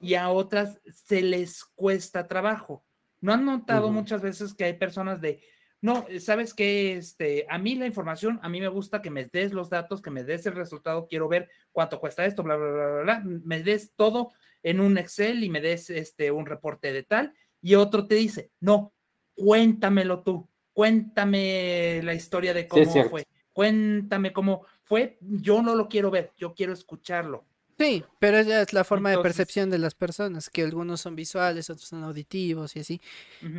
y 0.00 0.14
a 0.14 0.30
otras 0.30 0.80
se 0.86 1.22
les 1.22 1.64
cuesta 1.64 2.26
trabajo. 2.26 2.84
¿No 3.20 3.32
han 3.32 3.44
notado 3.44 3.92
muchas 3.92 4.20
veces 4.20 4.52
que 4.52 4.64
hay 4.64 4.72
personas 4.72 5.20
de, 5.20 5.40
no, 5.82 6.06
sabes 6.20 6.54
que 6.54 6.96
este, 6.96 7.44
a 7.50 7.58
mí 7.58 7.74
la 7.74 7.86
información, 7.86 8.38
a 8.42 8.48
mí 8.48 8.60
me 8.60 8.68
gusta 8.68 9.02
que 9.02 9.10
me 9.10 9.24
des 9.24 9.52
los 9.52 9.68
datos, 9.68 10.00
que 10.00 10.12
me 10.12 10.22
des 10.22 10.46
el 10.46 10.54
resultado, 10.54 11.08
quiero 11.08 11.28
ver 11.28 11.50
cuánto 11.72 11.98
cuesta 11.98 12.24
esto, 12.24 12.44
bla, 12.44 12.54
bla, 12.54 12.70
bla, 12.70 12.86
bla, 12.86 13.02
bla, 13.02 13.22
me 13.24 13.64
des 13.64 13.92
todo 13.96 14.30
en 14.62 14.78
un 14.78 14.96
Excel 14.96 15.42
y 15.42 15.50
me 15.50 15.60
des 15.60 15.90
este, 15.90 16.30
un 16.30 16.46
reporte 16.46 16.92
de 16.92 17.02
tal, 17.02 17.34
y 17.60 17.74
otro 17.74 18.06
te 18.06 18.14
dice, 18.14 18.52
no, 18.60 18.94
cuéntamelo 19.34 20.22
tú, 20.22 20.48
cuéntame 20.72 22.00
la 22.04 22.14
historia 22.14 22.54
de 22.54 22.68
cómo 22.68 23.04
fue, 23.10 23.26
cuéntame 23.52 24.32
cómo 24.32 24.64
fue, 24.84 25.18
yo 25.20 25.62
no 25.62 25.74
lo 25.74 25.88
quiero 25.88 26.12
ver, 26.12 26.30
yo 26.36 26.54
quiero 26.54 26.72
escucharlo. 26.72 27.44
Sí, 27.82 28.04
pero 28.18 28.38
esa 28.38 28.62
es 28.62 28.72
la 28.72 28.84
forma 28.84 29.10
de 29.10 29.18
percepción 29.18 29.70
de 29.70 29.78
las 29.78 29.94
personas, 29.94 30.48
que 30.50 30.62
algunos 30.62 31.00
son 31.00 31.16
visuales, 31.16 31.68
otros 31.68 31.88
son 31.88 32.04
auditivos 32.04 32.76
y 32.76 32.80
así. 32.80 33.00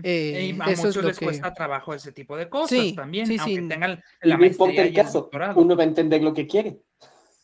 Eh, 0.03 0.55
a 0.59 0.69
muchos 0.69 1.03
les 1.03 1.19
cuesta 1.19 1.53
trabajo 1.53 1.93
ese 1.93 2.11
tipo 2.11 2.37
de 2.37 2.47
cosas 2.47 2.95
también, 2.95 3.27
sí, 3.27 3.37
aunque 3.39 3.61
tengan 3.63 4.03
la 4.21 4.37
no 4.37 4.45
importa 4.45 4.81
el 4.81 4.93
caso, 4.93 5.29
uno 5.55 5.75
va 5.75 5.83
a 5.83 5.87
entender 5.87 6.21
lo 6.23 6.33
que 6.33 6.47
quiere. 6.47 6.79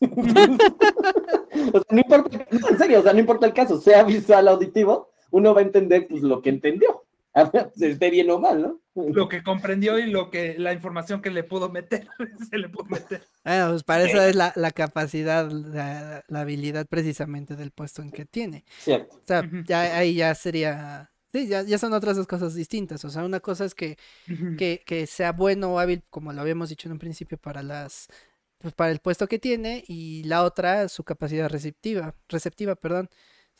no 1.90 1.98
importa, 1.98 2.46
en 2.70 2.78
serio, 2.78 3.00
o 3.00 3.02
sea, 3.02 3.12
no 3.12 3.20
importa 3.20 3.46
el 3.46 3.52
caso, 3.52 3.78
sea 3.80 4.02
visual 4.02 4.48
o 4.48 4.50
auditivo, 4.52 5.10
uno 5.30 5.54
va 5.54 5.60
a 5.60 5.64
entender 5.64 6.06
pues 6.08 6.22
lo 6.22 6.40
que 6.40 6.48
entendió. 6.48 7.04
Esté 7.34 8.10
bien 8.10 8.30
o 8.30 8.38
mal, 8.38 8.62
¿no? 8.62 8.80
Lo 8.94 9.28
que 9.28 9.42
comprendió 9.42 9.98
y 9.98 10.10
lo 10.10 10.30
que 10.30 10.56
la 10.58 10.72
información 10.72 11.22
que 11.22 11.30
le 11.30 11.44
pudo 11.44 11.70
meter, 11.70 12.08
se 12.50 12.58
le 12.58 12.68
pudo 12.68 12.86
meter. 12.86 13.22
Bueno, 13.44 13.70
pues 13.70 13.84
para 13.84 14.04
eso 14.04 14.20
es 14.22 14.34
la, 14.34 14.70
capacidad, 14.72 15.50
la, 15.50 16.40
habilidad 16.40 16.86
precisamente 16.86 17.56
del 17.56 17.70
puesto 17.70 18.02
en 18.02 18.10
que 18.10 18.24
tiene. 18.24 18.64
Cierto. 18.78 19.16
O 19.16 19.26
sea, 19.26 19.48
ya 19.66 19.96
ahí 19.96 20.14
ya 20.14 20.34
sería. 20.34 21.10
Sí, 21.32 21.46
ya, 21.46 21.62
ya, 21.62 21.78
son 21.78 21.92
otras 21.92 22.16
dos 22.16 22.26
cosas 22.26 22.54
distintas. 22.54 23.04
O 23.04 23.10
sea, 23.10 23.24
una 23.24 23.38
cosa 23.38 23.64
es 23.64 23.74
que, 23.76 23.96
que, 24.58 24.82
que 24.84 25.06
sea 25.06 25.30
bueno 25.30 25.74
o 25.74 25.78
hábil, 25.78 26.02
como 26.10 26.32
lo 26.32 26.40
habíamos 26.40 26.70
dicho 26.70 26.88
en 26.88 26.92
un 26.92 26.98
principio, 26.98 27.38
para 27.38 27.62
las 27.62 28.08
pues 28.58 28.74
para 28.74 28.90
el 28.90 28.98
puesto 28.98 29.26
que 29.26 29.38
tiene, 29.38 29.84
y 29.88 30.22
la 30.24 30.42
otra, 30.44 30.88
su 30.88 31.02
capacidad 31.02 31.48
receptiva, 31.48 32.14
receptiva, 32.28 32.74
perdón 32.74 33.08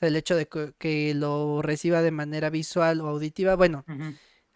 el 0.01 0.17
hecho 0.17 0.37
de 0.37 0.49
que, 0.79 1.15
lo 1.15 1.63
reciba 1.63 2.03
de 2.03 2.11
manera 2.11 2.51
visual 2.51 3.01
o 3.01 3.09
auditiva, 3.09 3.55
bueno, 3.57 3.85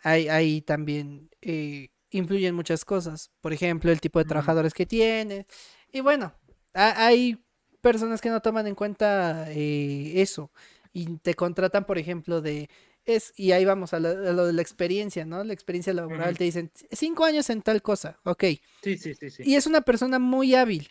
ahí, 0.03 0.61
también 0.63 1.31
eh, 1.43 1.89
influyen 2.11 2.55
muchas 2.55 2.85
cosas. 2.85 3.31
Por 3.41 3.53
ejemplo, 3.53 3.91
el 3.91 4.01
tipo 4.01 4.19
de 4.19 4.25
trabajadores 4.25 4.75
que 4.75 4.87
tiene. 4.87 5.47
Y 5.93 6.01
bueno, 6.01 6.35
hay 6.73 7.45
personas 7.81 8.21
que 8.21 8.31
no 8.31 8.41
toman 8.41 8.67
en 8.67 8.75
cuenta 8.75 9.47
eh, 9.51 10.13
eso 10.17 10.51
y 10.95 11.19
te 11.19 11.35
contratan, 11.35 11.85
por 11.85 11.99
ejemplo, 11.99 12.41
de... 12.41 12.71
Es, 13.05 13.35
y 13.37 13.53
ahí 13.53 13.67
vamos 13.67 13.93
a, 13.93 14.01
lo 14.01 14.47
de 14.47 14.53
la 14.55 14.63
experiencia, 14.63 15.27
¿no? 15.27 15.45
La 15.45 15.53
experiencia 15.53 15.93
laboral, 15.93 16.39
te 16.39 16.45
dicen 16.45 16.71
cinco 16.91 17.25
años 17.27 17.51
en 17.51 17.61
tal 17.61 17.83
cosa, 17.83 18.19
ok. 18.25 18.45
Sí, 18.83 18.97
sí, 18.97 19.15
sí, 19.15 19.29
sí. 19.29 19.43
Y 19.45 19.57
es 19.57 19.67
una 19.67 19.83
persona 19.83 20.19
muy 20.19 20.55
hábil. 20.55 20.89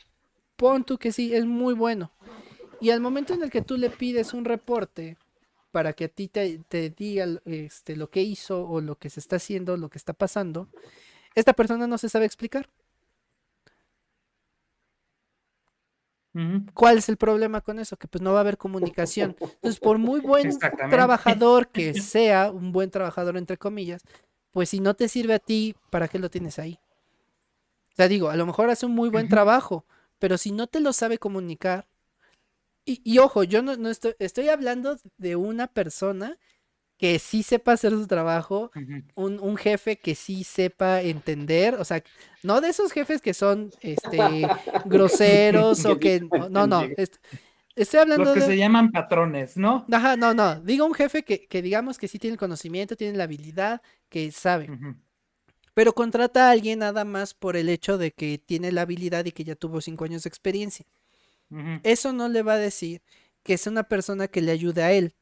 Pon 0.56 0.84
tú 0.84 1.00
que 1.00 1.12
sí, 1.12 1.34
es 1.34 1.46
muy 1.46 1.74
bueno. 1.74 2.14
Y 2.84 2.92
al 2.92 3.00
momento 3.00 3.34
en 3.34 3.42
el 3.42 3.50
que 3.50 3.62
tú 3.62 3.78
le 3.78 3.90
pides 3.90 4.34
un 4.34 4.44
reporte 4.44 5.16
para 5.72 5.94
que 5.94 6.04
a 6.04 6.08
ti 6.10 6.28
te, 6.28 6.90
diga 6.90 7.26
este, 7.46 7.96
lo 7.96 8.10
que 8.10 8.22
hizo 8.22 8.68
o 8.68 8.82
lo 8.82 8.98
que 8.98 9.10
se 9.10 9.22
está 9.22 9.38
haciendo, 9.38 9.78
lo 9.78 9.90
que 9.90 9.98
está 9.98 10.12
pasando, 10.12 10.68
esta 11.34 11.54
persona 11.54 11.88
no 11.88 11.98
se 11.98 12.10
sabe 12.10 12.26
explicar. 12.26 12.70
¿Cuál 16.74 16.98
es 16.98 17.08
el 17.08 17.16
problema 17.16 17.62
con 17.62 17.80
eso? 17.80 17.96
Que 17.96 18.10
pues 18.10 18.22
no 18.22 18.34
va 18.34 18.40
a 18.40 18.42
haber 18.42 18.58
comunicación. 18.58 19.38
Entonces, 19.40 19.80
por 19.80 19.98
muy 19.98 20.20
buen 20.20 20.50
trabajador 20.90 21.70
que 21.70 21.94
sea, 22.02 22.52
un 22.52 22.74
buen 22.74 22.92
trabajador 22.92 23.38
entre 23.38 23.56
comillas, 23.56 24.04
pues 24.52 24.68
si 24.68 24.82
no 24.82 24.94
te 24.94 25.08
sirve 25.08 25.36
a 25.36 25.40
ti, 25.40 25.74
¿para 25.90 26.10
qué 26.10 26.20
lo 26.20 26.30
tienes 26.30 26.60
ahí? 26.60 26.78
O 27.94 27.96
sea, 27.96 28.10
digo, 28.10 28.30
a 28.30 28.36
lo 28.36 28.46
mejor 28.46 28.70
hace 28.70 28.86
un 28.86 28.92
muy 28.94 29.08
buen 29.10 29.30
trabajo, 29.30 29.86
pero 30.20 30.38
si 30.38 30.52
no 30.52 30.68
te 30.68 30.82
lo 30.82 30.92
sabe 30.92 31.18
comunicar, 31.18 31.88
y, 32.86 33.18
ojo, 33.20 33.44
yo 33.44 33.62
no, 33.62 33.90
estoy, 33.90 34.16
estoy 34.20 34.50
hablando 34.50 34.98
de 35.18 35.36
una 35.36 35.68
persona 35.68 36.38
que 36.98 37.20
sí 37.20 37.44
sepa 37.44 37.74
hacer 37.74 37.92
su 37.92 38.08
trabajo, 38.08 38.72
un, 39.16 39.58
jefe 39.58 39.98
que 39.98 40.16
sí 40.16 40.44
sepa 40.44 41.02
entender, 41.02 41.76
o 41.76 41.84
sea, 41.84 42.04
no 42.44 42.62
de 42.62 42.70
esos 42.70 42.92
jefes 42.92 43.22
que 43.22 43.34
son 43.34 43.72
este 43.82 44.18
groseros 44.86 45.86
o 45.86 46.00
que 46.00 46.22
no, 46.50 46.68
no, 46.68 46.84
estoy 47.76 48.00
hablando 48.00 48.26
Los 48.26 48.34
que 48.36 48.40
de... 48.42 48.46
se 48.46 48.58
llaman 48.58 48.92
patrones, 48.92 49.58
¿no? 49.58 49.86
Ajá, 49.92 50.16
no, 50.16 50.34
no, 50.34 50.62
digo 50.62 50.86
un 50.86 50.94
jefe 50.94 51.24
que, 51.24 51.46
que 51.48 51.62
digamos 51.62 51.98
que 51.98 52.08
sí 52.08 52.20
tiene 52.20 52.36
el 52.36 52.40
conocimiento, 52.40 52.96
tiene 52.96 53.18
la 53.18 53.26
habilidad, 53.26 53.82
que 54.10 54.32
sabe. 54.32 54.70
Pero 55.74 55.94
contrata 55.94 56.48
a 56.48 56.52
alguien 56.52 56.80
nada 56.80 57.04
más 57.04 57.34
por 57.34 57.58
el 57.58 57.68
hecho 57.68 57.98
de 57.98 58.12
que 58.12 58.38
tiene 58.38 58.72
la 58.72 58.84
habilidad 58.84 59.26
y 59.26 59.32
que 59.32 59.44
ya 59.44 59.56
tuvo 59.56 59.82
cinco 59.82 60.06
años 60.06 60.24
de 60.24 60.30
experiencia. 60.30 60.86
Eso 61.84 62.14
no 62.14 62.28
le 62.30 62.42
va 62.42 62.54
a 62.54 62.58
decir 62.58 63.02
que 63.44 63.54
es 63.54 63.68
una 63.68 63.84
persona 63.84 64.28
que 64.28 64.42
le 64.42 64.52
ayude 64.52 64.84
a 64.84 64.92
él. 64.92 65.16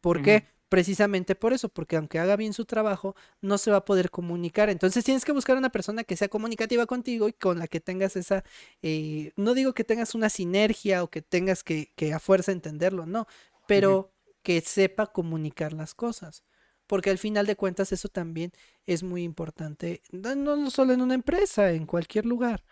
¿Por 0.00 0.22
qué? 0.22 0.44
Precisamente 0.68 1.34
por 1.34 1.54
eso, 1.54 1.70
porque 1.70 1.96
aunque 1.96 2.18
haga 2.18 2.36
bien 2.36 2.52
su 2.52 2.66
trabajo, 2.66 3.16
no 3.40 3.56
se 3.56 3.70
va 3.70 3.78
a 3.78 3.84
poder 3.86 4.10
comunicar. 4.10 4.68
Entonces 4.68 5.02
tienes 5.04 5.24
que 5.24 5.32
buscar 5.32 5.56
una 5.56 5.70
persona 5.70 6.04
que 6.04 6.16
sea 6.16 6.28
comunicativa 6.28 6.84
contigo 6.86 7.26
y 7.28 7.32
con 7.32 7.58
la 7.58 7.66
que 7.68 7.80
tengas 7.80 8.16
esa, 8.16 8.44
eh, 8.82 9.32
no 9.36 9.54
digo 9.54 9.72
que 9.72 9.84
tengas 9.84 10.14
una 10.14 10.28
sinergia 10.28 11.02
o 11.02 11.10
que 11.10 11.22
tengas 11.22 11.64
que, 11.64 11.90
a 12.14 12.18
fuerza 12.18 12.52
entenderlo, 12.52 13.06
no, 13.06 13.26
pero 13.66 14.12
que 14.42 14.60
sepa 14.60 15.06
comunicar 15.06 15.72
las 15.72 15.94
cosas. 15.94 16.44
Porque 16.86 17.10
al 17.10 17.18
final 17.18 17.46
de 17.46 17.56
cuentas 17.56 17.92
eso 17.92 18.08
también 18.08 18.52
es 18.86 19.02
muy 19.02 19.22
importante, 19.22 20.02
no, 20.10 20.34
no 20.34 20.70
solo 20.70 20.92
en 20.94 21.02
una 21.02 21.14
empresa, 21.14 21.72
en 21.72 21.86
cualquier 21.86 22.24
lugar, 22.26 22.64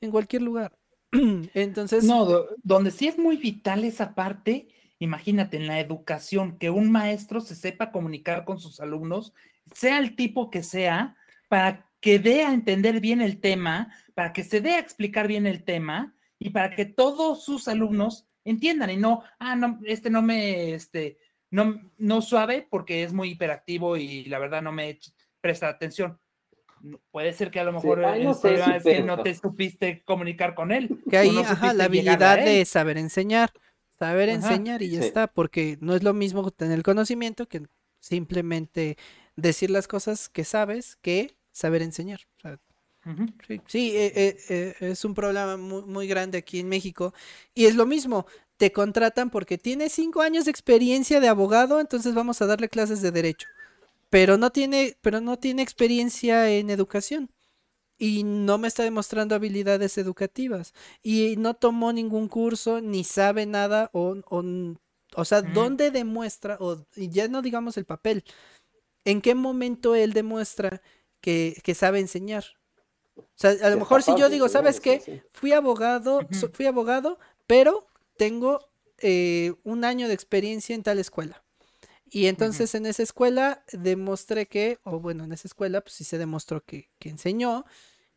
en 0.00 0.10
cualquier 0.10 0.42
lugar. 0.42 0.78
Entonces. 1.54 2.04
No, 2.04 2.46
donde 2.62 2.90
sí 2.90 3.06
es 3.06 3.18
muy 3.18 3.36
vital 3.36 3.84
esa 3.84 4.14
parte, 4.14 4.68
imagínate, 4.98 5.56
en 5.56 5.66
la 5.66 5.80
educación, 5.80 6.58
que 6.58 6.70
un 6.70 6.90
maestro 6.90 7.40
se 7.40 7.54
sepa 7.54 7.92
comunicar 7.92 8.44
con 8.44 8.58
sus 8.58 8.80
alumnos, 8.80 9.34
sea 9.74 9.98
el 9.98 10.16
tipo 10.16 10.50
que 10.50 10.62
sea, 10.62 11.16
para 11.48 11.88
que 12.00 12.18
dé 12.18 12.42
a 12.42 12.52
entender 12.52 13.00
bien 13.00 13.20
el 13.20 13.40
tema, 13.40 13.94
para 14.14 14.32
que 14.32 14.42
se 14.42 14.60
dé 14.60 14.72
a 14.72 14.80
explicar 14.80 15.28
bien 15.28 15.46
el 15.46 15.64
tema 15.64 16.14
y 16.38 16.50
para 16.50 16.74
que 16.74 16.84
todos 16.84 17.44
sus 17.44 17.68
alumnos 17.68 18.26
entiendan 18.44 18.90
y 18.90 18.96
no, 18.96 19.22
ah, 19.38 19.54
no, 19.54 19.78
este 19.84 20.10
no 20.10 20.22
me, 20.22 20.74
este, 20.74 21.18
no, 21.50 21.80
no 21.98 22.22
suave 22.22 22.66
porque 22.68 23.04
es 23.04 23.12
muy 23.12 23.30
hiperactivo 23.30 23.96
y 23.96 24.24
la 24.24 24.40
verdad 24.40 24.62
no 24.62 24.72
me 24.72 24.98
presta 25.40 25.68
atención 25.68 26.18
puede 27.10 27.32
ser 27.32 27.50
que 27.50 27.60
a 27.60 27.64
lo 27.64 27.72
mejor 27.72 27.98
no 27.98 28.32
es 28.32 28.82
que 28.82 29.02
no 29.02 29.22
te 29.22 29.34
supiste 29.34 30.02
comunicar 30.04 30.54
con 30.54 30.72
él. 30.72 31.00
Que 31.08 31.18
ahí, 31.18 31.36
ajá, 31.38 31.74
la 31.74 31.84
habilidad 31.84 32.44
de 32.44 32.64
saber 32.64 32.98
enseñar, 32.98 33.52
saber 33.98 34.28
enseñar 34.28 34.82
y 34.82 34.90
ya 34.90 35.00
está, 35.00 35.26
porque 35.26 35.78
no 35.80 35.94
es 35.94 36.02
lo 36.02 36.14
mismo 36.14 36.50
tener 36.50 36.76
el 36.76 36.82
conocimiento 36.82 37.46
que 37.46 37.62
simplemente 38.00 38.96
decir 39.36 39.70
las 39.70 39.88
cosas 39.88 40.28
que 40.28 40.44
sabes 40.44 40.96
que 40.96 41.36
saber 41.52 41.82
enseñar. 41.82 42.20
Sí, 43.66 43.96
eh, 43.96 44.12
eh, 44.14 44.36
eh, 44.48 44.74
es 44.80 45.04
un 45.04 45.14
problema 45.14 45.56
muy, 45.56 45.82
muy 45.82 46.06
grande 46.06 46.38
aquí 46.38 46.60
en 46.60 46.68
México 46.68 47.12
y 47.52 47.66
es 47.66 47.74
lo 47.74 47.84
mismo, 47.84 48.26
te 48.56 48.70
contratan 48.70 49.28
porque 49.28 49.58
tiene 49.58 49.88
cinco 49.88 50.20
años 50.20 50.44
de 50.44 50.52
experiencia 50.52 51.18
de 51.18 51.26
abogado, 51.26 51.80
entonces 51.80 52.14
vamos 52.14 52.40
a 52.40 52.46
darle 52.46 52.68
clases 52.68 53.02
de 53.02 53.10
derecho 53.10 53.48
pero 54.12 54.36
no 54.36 54.52
tiene, 54.52 54.98
pero 55.00 55.22
no 55.22 55.38
tiene 55.38 55.62
experiencia 55.62 56.50
en 56.50 56.68
educación 56.68 57.30
y 57.96 58.24
no 58.24 58.58
me 58.58 58.68
está 58.68 58.82
demostrando 58.82 59.34
habilidades 59.34 59.96
educativas 59.96 60.74
y 61.02 61.36
no 61.38 61.54
tomó 61.54 61.94
ningún 61.94 62.28
curso 62.28 62.82
ni 62.82 63.04
sabe 63.04 63.46
nada 63.46 63.88
o, 63.94 64.16
o, 65.16 65.24
sea, 65.24 65.40
¿dónde 65.40 65.90
demuestra 65.90 66.58
o 66.60 66.84
ya 66.94 67.26
no 67.28 67.40
digamos 67.40 67.78
el 67.78 67.86
papel? 67.86 68.22
¿En 69.06 69.22
qué 69.22 69.34
momento 69.34 69.94
él 69.94 70.12
demuestra 70.12 70.82
que, 71.22 71.56
que 71.64 71.74
sabe 71.74 71.98
enseñar? 71.98 72.44
O 73.16 73.24
sea, 73.34 73.52
a 73.62 73.70
lo 73.70 73.78
mejor 73.78 74.02
si 74.02 74.14
yo 74.18 74.28
digo, 74.28 74.50
¿sabes 74.50 74.78
qué? 74.78 75.24
Fui 75.32 75.52
abogado, 75.52 76.20
fui 76.52 76.66
abogado, 76.66 77.18
pero 77.46 77.86
tengo 78.18 78.68
eh, 78.98 79.54
un 79.64 79.86
año 79.86 80.06
de 80.06 80.12
experiencia 80.12 80.74
en 80.74 80.82
tal 80.82 80.98
escuela. 80.98 81.42
Y 82.14 82.26
entonces 82.26 82.74
en 82.74 82.84
esa 82.84 83.02
escuela 83.02 83.64
demostré 83.72 84.46
que, 84.46 84.78
o 84.84 85.00
bueno, 85.00 85.24
en 85.24 85.32
esa 85.32 85.48
escuela 85.48 85.80
pues 85.80 85.94
sí 85.94 86.04
se 86.04 86.18
demostró 86.18 86.62
que, 86.62 86.90
enseñó 87.00 87.64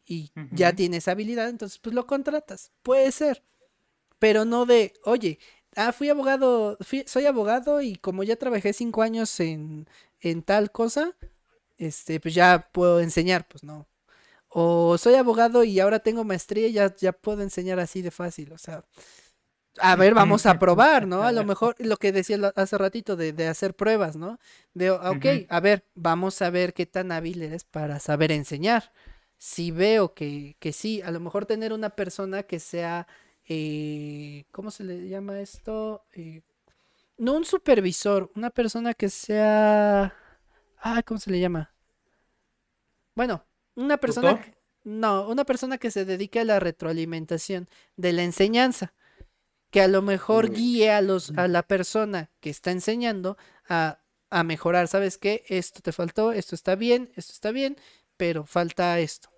y 0.05 0.33
ya 0.51 0.73
tiene 0.73 0.97
esa 0.97 1.11
habilidad, 1.11 1.47
entonces 1.47 1.79
pues 1.79 1.95
lo 1.95 2.05
contratas. 2.05 2.73
Puede 2.83 3.09
ser, 3.13 3.41
pero 4.19 4.43
no 4.43 4.65
de, 4.65 4.91
oye, 5.05 5.39
ah, 5.77 5.93
fui 5.93 6.09
abogado, 6.09 6.77
soy 7.05 7.25
abogado 7.25 7.81
y 7.81 7.95
como 7.95 8.23
ya 8.23 8.35
trabajé 8.35 8.73
cinco 8.73 9.01
años 9.01 9.39
en, 9.39 9.87
en 10.19 10.43
tal 10.43 10.73
cosa, 10.73 11.15
este, 11.77 12.19
pues 12.19 12.35
ya 12.35 12.69
puedo 12.73 12.99
enseñar, 12.99 13.47
pues 13.47 13.63
no. 13.63 13.87
O 14.49 14.97
soy 14.97 15.15
abogado 15.15 15.63
y 15.63 15.79
ahora 15.79 15.99
tengo 15.99 16.25
maestría 16.25 16.67
y 16.67 16.73
ya, 16.73 16.93
ya 16.97 17.13
puedo 17.13 17.43
enseñar 17.43 17.79
así 17.79 18.01
de 18.01 18.11
fácil, 18.11 18.51
o 18.51 18.57
sea, 18.57 18.83
a 19.79 19.95
ver, 19.95 20.13
vamos 20.13 20.45
a 20.45 20.59
probar, 20.59 21.07
¿no? 21.07 21.23
A 21.23 21.31
lo 21.31 21.43
mejor 21.43 21.75
lo 21.79 21.97
que 21.97 22.11
decía 22.11 22.37
hace 22.55 22.77
ratito 22.77 23.15
de, 23.15 23.33
de 23.33 23.47
hacer 23.47 23.75
pruebas, 23.75 24.15
¿no? 24.15 24.39
De, 24.73 24.91
ok, 24.91 25.25
a 25.49 25.59
ver, 25.59 25.85
vamos 25.95 26.41
a 26.41 26.49
ver 26.49 26.73
qué 26.73 26.85
tan 26.85 27.11
hábil 27.11 27.41
eres 27.41 27.63
para 27.63 27.99
saber 27.99 28.31
enseñar. 28.31 28.91
Si 29.37 29.71
veo 29.71 30.13
que, 30.13 30.55
que 30.59 30.73
sí, 30.73 31.01
a 31.01 31.11
lo 31.11 31.19
mejor 31.19 31.45
tener 31.45 31.73
una 31.73 31.89
persona 31.89 32.43
que 32.43 32.59
sea, 32.59 33.07
eh, 33.47 34.45
¿cómo 34.51 34.71
se 34.71 34.83
le 34.83 35.07
llama 35.09 35.39
esto? 35.39 36.05
Eh, 36.13 36.41
no 37.17 37.33
un 37.33 37.45
supervisor, 37.45 38.31
una 38.35 38.49
persona 38.49 38.93
que 38.93 39.09
sea 39.09 40.13
Ah, 40.87 41.01
¿cómo 41.01 41.19
se 41.19 41.31
le 41.31 41.39
llama? 41.39 41.73
Bueno, 43.15 43.43
una 43.73 43.97
persona... 43.97 44.39
no, 44.83 45.27
una 45.27 45.43
persona 45.43 45.79
que 45.79 45.89
se 45.89 46.05
dedique 46.05 46.39
a 46.39 46.45
la 46.45 46.59
retroalimentación 46.59 47.67
de 47.97 48.13
la 48.13 48.21
enseñanza. 48.21 48.93
Que 49.75 49.81
a 49.81 49.87
lo 49.87 50.01
mejor 50.01 50.51
guíe 50.51 50.91
a, 50.91 51.01
los, 51.01 51.31
a 51.37 51.47
la 51.47 51.63
persona 51.63 52.31
que 52.39 52.49
está 52.49 52.71
enseñando 52.71 53.37
a, 53.67 53.99
a 54.29 54.43
mejorar. 54.43 54.87
¿Sabes 54.87 55.17
qué? 55.17 55.43
Esto 55.47 55.81
te 55.81 55.91
faltó, 55.91 56.31
esto 56.31 56.55
está 56.55 56.75
bien, 56.75 57.11
esto 57.15 57.33
está 57.33 57.51
bien, 57.51 57.77
pero 58.17 58.45
falta 58.45 58.99
esto 58.99 59.29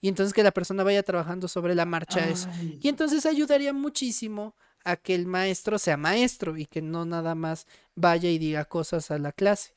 y 0.00 0.08
entonces 0.08 0.32
que 0.32 0.42
la 0.42 0.52
persona 0.52 0.82
vaya 0.82 1.02
trabajando 1.02 1.46
sobre 1.46 1.74
la 1.74 1.84
marcha 1.84 2.28
eso. 2.28 2.48
Y 2.80 2.88
entonces 2.88 3.26
ayudaría 3.26 3.72
muchísimo 3.72 4.54
a 4.84 4.96
que 4.96 5.14
el 5.14 5.26
maestro 5.26 5.78
sea 5.78 5.96
maestro 5.96 6.56
y 6.56 6.66
que 6.66 6.80
no 6.80 7.04
nada 7.04 7.34
más 7.34 7.66
vaya 7.94 8.30
y 8.30 8.38
diga 8.38 8.64
cosas 8.64 9.10
a 9.10 9.18
la 9.18 9.32
clase 9.32 9.74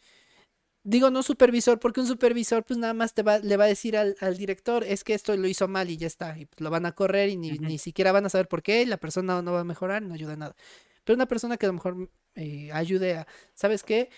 digo 0.83 1.09
no 1.09 1.23
supervisor, 1.23 1.79
porque 1.79 2.01
un 2.01 2.07
supervisor 2.07 2.63
pues 2.63 2.77
nada 2.77 2.93
más 2.93 3.13
te 3.13 3.23
va, 3.23 3.39
le 3.39 3.57
va 3.57 3.65
a 3.65 3.67
decir 3.67 3.97
al, 3.97 4.37
director, 4.37 4.83
es 4.83 5.03
que 5.03 5.13
esto 5.13 5.35
lo 5.35 5.47
hizo 5.47 5.67
mal 5.67 5.89
y 5.89 5.97
ya 5.97 6.07
está, 6.07 6.37
y 6.37 6.45
pues, 6.45 6.61
lo 6.61 6.69
van 6.69 6.85
a 6.85 6.93
correr 6.93 7.29
y 7.29 7.37
ni, 7.37 7.77
siquiera 7.77 8.11
van 8.11 8.25
a 8.25 8.29
saber 8.29 8.47
por 8.47 8.61
qué, 8.61 8.85
la 8.85 8.97
persona 8.97 9.41
no 9.41 9.53
va 9.53 9.61
a 9.61 9.65
mejorar, 9.65 10.01
no 10.01 10.13
ayuda 10.13 10.33
a 10.33 10.37
nada. 10.37 10.55
Pero 11.03 11.15
una 11.15 11.27
persona 11.27 11.57
que 11.57 11.65
a 11.65 11.69
lo 11.69 11.73
mejor 11.73 12.09
eh, 12.35 12.69
ayude 12.73 13.15
a, 13.17 13.27
¿sabes 13.53 13.83
qué? 13.83 14.09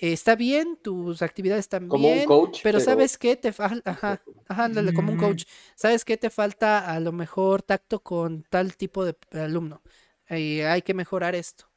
está 0.00 0.36
bien, 0.36 0.78
tus 0.80 1.22
actividades 1.22 1.64
están 1.64 1.88
bien, 1.88 2.28
pero, 2.62 2.78
¿sabes 2.78 3.18
qué? 3.18 3.34
Te 3.34 3.52
falta, 3.52 3.90
ajá, 3.90 4.22
ajá, 4.46 4.70
como 4.94 5.10
un 5.10 5.18
mm. 5.18 5.20
coach, 5.20 5.44
¿sabes 5.74 6.04
qué? 6.04 6.16
Te 6.16 6.30
falta 6.30 6.92
a 6.92 7.00
lo 7.00 7.10
mejor 7.10 7.62
tacto 7.62 8.00
con 8.00 8.44
tal 8.48 8.76
tipo 8.76 9.04
de 9.04 9.16
alumno. 9.32 9.82
Eh, 10.28 10.66
hay 10.66 10.82
que 10.82 10.94
mejorar 10.94 11.34
esto. 11.34 11.68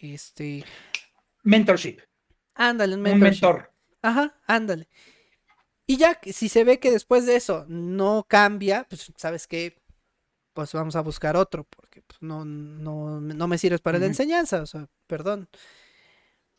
Este... 0.00 0.64
Mentorship. 1.42 2.00
Ándale, 2.54 2.96
un 2.96 3.02
mentor. 3.02 3.69
Ajá, 4.02 4.40
ándale. 4.46 4.88
Y 5.90 5.96
ya, 5.96 6.20
si 6.32 6.48
se 6.48 6.62
ve 6.62 6.78
que 6.78 6.92
después 6.92 7.26
de 7.26 7.34
eso 7.34 7.64
no 7.68 8.24
cambia, 8.28 8.86
pues 8.88 9.12
sabes 9.16 9.48
que, 9.48 9.82
pues 10.52 10.72
vamos 10.72 10.94
a 10.94 11.00
buscar 11.00 11.36
otro, 11.36 11.64
porque 11.64 12.02
pues, 12.02 12.22
no, 12.22 12.44
no, 12.44 13.20
no 13.20 13.48
me 13.48 13.58
sirves 13.58 13.80
para 13.80 13.98
la 13.98 14.06
enseñanza, 14.06 14.62
o 14.62 14.66
sea, 14.66 14.88
perdón. 15.08 15.48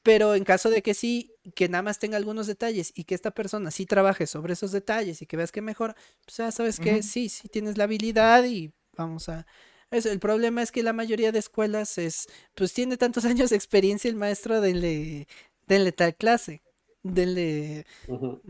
Pero 0.04 0.36
en 0.36 0.44
caso 0.44 0.70
de 0.70 0.82
que 0.82 0.94
sí, 0.94 1.34
que 1.56 1.70
nada 1.70 1.82
más 1.82 1.98
tenga 1.98 2.18
algunos 2.18 2.46
detalles 2.46 2.92
y 2.94 3.06
que 3.06 3.16
esta 3.16 3.32
persona 3.32 3.72
sí 3.72 3.86
trabaje 3.86 4.28
sobre 4.28 4.52
esos 4.52 4.74
detalles 4.74 5.22
y 5.22 5.26
que 5.28 5.38
veas 5.38 5.54
que 5.54 5.62
mejora, 5.62 5.96
pues 6.26 6.36
ya 6.36 6.52
sabes 6.52 6.80
que 6.80 7.02
sí, 7.02 7.30
sí 7.30 7.48
tienes 7.48 7.78
la 7.78 7.86
habilidad 7.86 8.44
y 8.44 8.74
vamos 8.98 9.30
a... 9.30 9.46
Eso, 9.92 10.10
el 10.10 10.20
problema 10.20 10.62
es 10.62 10.74
que 10.74 10.84
la 10.84 10.92
mayoría 10.92 11.32
de 11.32 11.40
escuelas 11.40 11.98
es, 11.98 12.28
pues 12.54 12.74
tiene 12.74 12.98
tantos 12.98 13.24
años 13.26 13.52
de 13.52 13.56
experiencia 13.56 14.10
el 14.10 14.18
maestro, 14.18 14.60
denle, 14.60 15.28
denle 15.68 15.94
tal 15.94 16.16
clase 16.16 16.62
denle... 17.04 17.86
O 18.08 18.42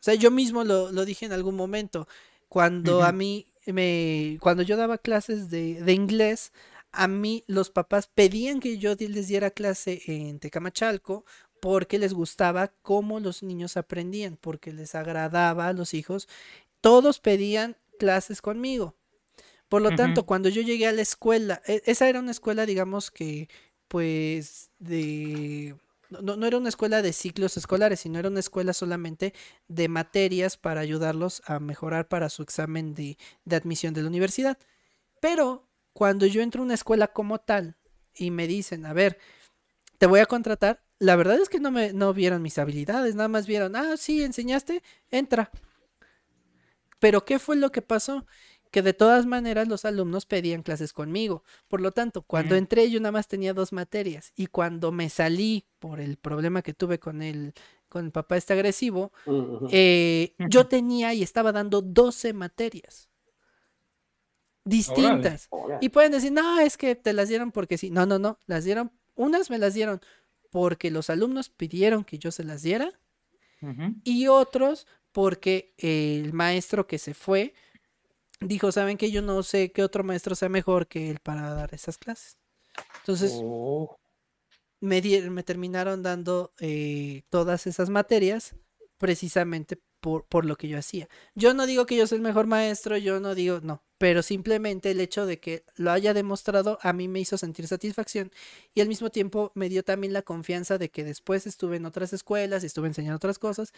sea, 0.00 0.14
yo 0.14 0.30
mismo 0.30 0.64
lo, 0.64 1.04
dije 1.04 1.26
en 1.26 1.32
algún 1.32 1.56
momento. 1.56 2.06
Cuando 2.48 3.02
a 3.02 3.12
mí 3.12 3.46
me... 3.66 4.38
Cuando 4.40 4.62
yo 4.62 4.76
daba 4.76 4.98
clases 4.98 5.50
de, 5.50 5.82
de, 5.82 5.92
inglés, 5.92 6.52
a 6.92 7.08
mí 7.08 7.44
los 7.46 7.70
papás 7.70 8.06
pedían 8.06 8.60
que 8.60 8.78
yo 8.78 8.94
les 8.94 9.28
diera 9.28 9.50
clase 9.50 10.00
en 10.06 10.38
Tecamachalco 10.38 11.24
porque 11.60 11.98
les 11.98 12.14
gustaba 12.14 12.68
cómo 12.82 13.20
los 13.20 13.42
niños 13.42 13.76
aprendían, 13.76 14.36
porque 14.36 14.72
les 14.72 14.94
agradaba 14.94 15.68
a 15.68 15.72
los 15.72 15.94
hijos. 15.94 16.28
Todos 16.80 17.18
pedían 17.18 17.76
clases 17.98 18.40
conmigo. 18.40 18.94
Por 19.68 19.82
lo 19.82 19.94
tanto, 19.94 20.24
cuando 20.24 20.48
yo 20.48 20.62
llegué 20.62 20.86
a 20.86 20.92
la 20.92 21.02
escuela, 21.02 21.60
e, 21.66 21.82
esa 21.84 22.08
era 22.08 22.20
una 22.20 22.30
escuela, 22.30 22.64
digamos 22.64 23.10
que, 23.10 23.48
pues, 23.88 24.70
de 24.78 25.76
no, 26.10 26.36
no, 26.36 26.46
era 26.46 26.56
una 26.56 26.68
escuela 26.68 27.02
de 27.02 27.12
ciclos 27.12 27.56
escolares, 27.56 28.00
sino 28.00 28.18
era 28.18 28.28
una 28.28 28.40
escuela 28.40 28.72
solamente 28.72 29.34
de 29.68 29.88
materias 29.88 30.56
para 30.56 30.80
ayudarlos 30.80 31.42
a 31.46 31.60
mejorar 31.60 32.08
para 32.08 32.28
su 32.30 32.42
examen 32.42 32.94
de, 32.94 33.18
admisión 33.50 33.94
de 33.94 34.02
la 34.02 34.08
universidad. 34.08 34.58
Pero 35.20 35.68
cuando 35.92 36.26
yo 36.26 36.40
entro 36.42 36.62
a 36.62 36.64
una 36.64 36.74
escuela 36.74 37.08
como 37.08 37.38
tal 37.38 37.76
y 38.14 38.30
me 38.30 38.46
dicen, 38.46 38.86
a 38.86 38.92
ver, 38.92 39.18
te 39.98 40.06
voy 40.06 40.20
a 40.20 40.26
contratar, 40.26 40.82
la 40.98 41.16
verdad 41.16 41.40
es 41.40 41.48
que 41.48 41.60
no 41.60 41.70
me 41.70 41.92
no 41.92 42.12
vieron 42.14 42.42
mis 42.42 42.58
habilidades, 42.58 43.14
nada 43.14 43.28
más 43.28 43.46
vieron, 43.46 43.76
ah, 43.76 43.96
sí, 43.96 44.22
enseñaste, 44.22 44.82
entra. 45.10 45.50
Pero 46.98 47.24
¿qué 47.24 47.38
fue 47.38 47.56
lo 47.56 47.70
que 47.70 47.82
pasó? 47.82 48.26
Que 48.70 48.82
de 48.82 48.92
todas 48.92 49.26
maneras 49.26 49.68
los 49.68 49.84
alumnos 49.84 50.26
pedían 50.26 50.62
clases 50.62 50.92
conmigo. 50.92 51.42
Por 51.68 51.80
lo 51.80 51.92
tanto, 51.92 52.22
cuando 52.22 52.54
entré 52.54 52.90
yo 52.90 53.00
nada 53.00 53.12
más 53.12 53.28
tenía 53.28 53.54
dos 53.54 53.72
materias 53.72 54.32
y 54.36 54.46
cuando 54.46 54.92
me 54.92 55.08
salí 55.08 55.66
por 55.78 56.00
el 56.00 56.16
problema 56.16 56.62
que 56.62 56.74
tuve 56.74 56.98
con 56.98 57.22
el, 57.22 57.54
con 57.88 58.06
el 58.06 58.10
papá 58.10 58.36
este 58.36 58.52
agresivo, 58.52 59.12
eh, 59.70 60.34
yo 60.50 60.66
tenía 60.66 61.14
y 61.14 61.22
estaba 61.22 61.52
dando 61.52 61.80
12 61.80 62.32
materias. 62.32 63.08
Distintas. 64.64 65.48
Y 65.80 65.88
pueden 65.88 66.12
decir, 66.12 66.30
no, 66.30 66.60
es 66.60 66.76
que 66.76 66.94
te 66.94 67.14
las 67.14 67.28
dieron 67.28 67.52
porque 67.52 67.78
sí. 67.78 67.90
No, 67.90 68.04
no, 68.04 68.18
no, 68.18 68.38
las 68.46 68.64
dieron, 68.64 68.92
unas 69.14 69.50
me 69.50 69.58
las 69.58 69.72
dieron 69.72 70.00
porque 70.50 70.90
los 70.90 71.10
alumnos 71.10 71.48
pidieron 71.48 72.04
que 72.04 72.18
yo 72.18 72.30
se 72.30 72.44
las 72.44 72.62
diera 72.62 72.92
y 74.04 74.28
otros 74.28 74.86
porque 75.12 75.74
el 75.78 76.32
maestro 76.32 76.86
que 76.86 76.98
se 76.98 77.14
fue, 77.14 77.54
dijo, 78.40 78.72
¿saben 78.72 78.96
que 78.96 79.10
Yo 79.10 79.22
no 79.22 79.42
sé 79.42 79.72
qué 79.72 79.82
otro 79.82 80.04
maestro 80.04 80.34
sea 80.34 80.48
mejor 80.48 80.86
que 80.86 81.10
él 81.10 81.18
para 81.22 81.54
dar 81.54 81.74
esas 81.74 81.98
clases. 81.98 82.38
Entonces, 83.00 83.32
oh. 83.42 83.96
me, 84.80 85.00
me 85.30 85.42
terminaron 85.42 86.02
dando 86.02 86.52
eh, 86.60 87.22
todas 87.30 87.66
esas 87.66 87.90
materias 87.90 88.54
precisamente 88.98 89.80
por, 90.00 90.24
por, 90.26 90.44
lo 90.44 90.56
que 90.56 90.68
yo 90.68 90.78
hacía. 90.78 91.08
Yo 91.34 91.54
no 91.54 91.66
digo 91.66 91.86
que 91.86 91.96
yo 91.96 92.06
soy 92.06 92.16
el 92.16 92.22
mejor 92.22 92.46
maestro, 92.46 92.96
yo 92.96 93.20
no 93.20 93.34
digo, 93.34 93.60
no, 93.62 93.82
pero 93.98 94.22
simplemente 94.22 94.92
el 94.92 95.00
hecho 95.00 95.26
de 95.26 95.40
que 95.40 95.64
lo 95.76 95.90
haya 95.90 96.14
demostrado 96.14 96.78
a 96.82 96.92
mí 96.92 97.08
me 97.08 97.20
hizo 97.20 97.36
sentir 97.36 97.66
satisfacción 97.66 98.30
y 98.74 98.80
al 98.80 98.88
mismo 98.88 99.10
tiempo 99.10 99.50
me 99.54 99.68
dio 99.68 99.82
también 99.82 100.12
la 100.12 100.22
confianza 100.22 100.78
de 100.78 100.88
que 100.88 101.02
después 101.04 101.46
estuve 101.46 101.76
en 101.76 101.84
otras 101.84 102.12
escuelas 102.12 102.62
estuve 102.62 102.86
enseñando 102.86 103.16
otras 103.16 103.40
cosas 103.40 103.72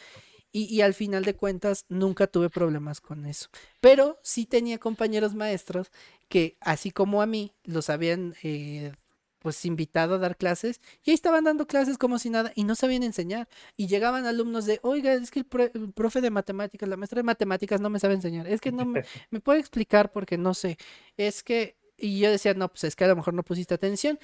y, 0.53 0.65
y 0.65 0.83
al 0.83 0.93
final 0.95 1.25
de 1.25 1.35
cuentas 1.35 1.87
nunca 1.89 2.27
tuve 2.27 2.51
problemas 2.51 3.01
con 3.01 3.25
eso. 3.25 3.49
Pero 3.81 4.19
sí 4.23 4.45
tenía 4.45 4.79
compañeros 4.79 5.35
maestros 5.35 5.91
que 6.29 6.57
así 6.61 6.91
como 6.91 7.23
a 7.23 7.27
mí 7.27 7.53
los 7.65 7.91
habían 7.91 8.35
eh, 8.43 8.93
pues 9.41 9.65
invitado 9.65 10.15
a 10.15 10.19
dar 10.19 10.37
clases 10.37 10.81
y 11.03 11.11
ahí 11.11 11.15
estaban 11.15 11.45
dando 11.45 11.67
clases 11.67 11.99
como 11.99 12.19
si 12.19 12.31
nada 12.31 12.53
y 12.55 12.65
no 12.65 12.75
sabían 12.75 13.03
enseñar. 13.03 13.49
Y 13.77 13.89
llegaban 13.89 14.27
alumnos 14.27 14.67
de, 14.67 14.79
oiga, 14.83 15.15
es 15.15 15.31
que 15.31 15.41
el, 15.41 15.93
profe 15.93 16.21
de 16.21 16.31
matemáticas, 16.31 16.89
la 16.89 16.97
maestra 16.97 17.19
de 17.19 17.25
matemáticas 17.25 17.81
no 17.81 17.91
me 17.91 17.99
sabe 17.99 18.15
enseñar. 18.15 18.47
Es 18.47 18.61
que 18.61 18.71
no 18.71 18.85
me, 18.85 19.03
me 19.31 19.41
puede 19.41 19.59
explicar 19.59 20.13
porque 20.13 20.39
no 20.39 20.55
sé. 20.55 20.77
Es 21.17 21.43
que, 21.43 21.77
y 21.97 22.21
yo 22.21 22.31
decía, 22.31 22.55
no, 22.55 22.69
pues 22.69 22.85
es 22.85 22.95
que 22.95 23.05
a 23.05 23.09
lo 23.09 23.17
mejor 23.17 23.35
no 23.35 23.43
pusiste 23.43 23.75
atención. 23.75 24.19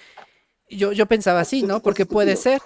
Yo, 0.69 0.91
yo 0.91 1.07
pensaba 1.07 1.41
así, 1.41 1.63
¿no? 1.63 1.81
Porque 1.81 2.07
puede 2.07 2.35
ser. 2.37 2.61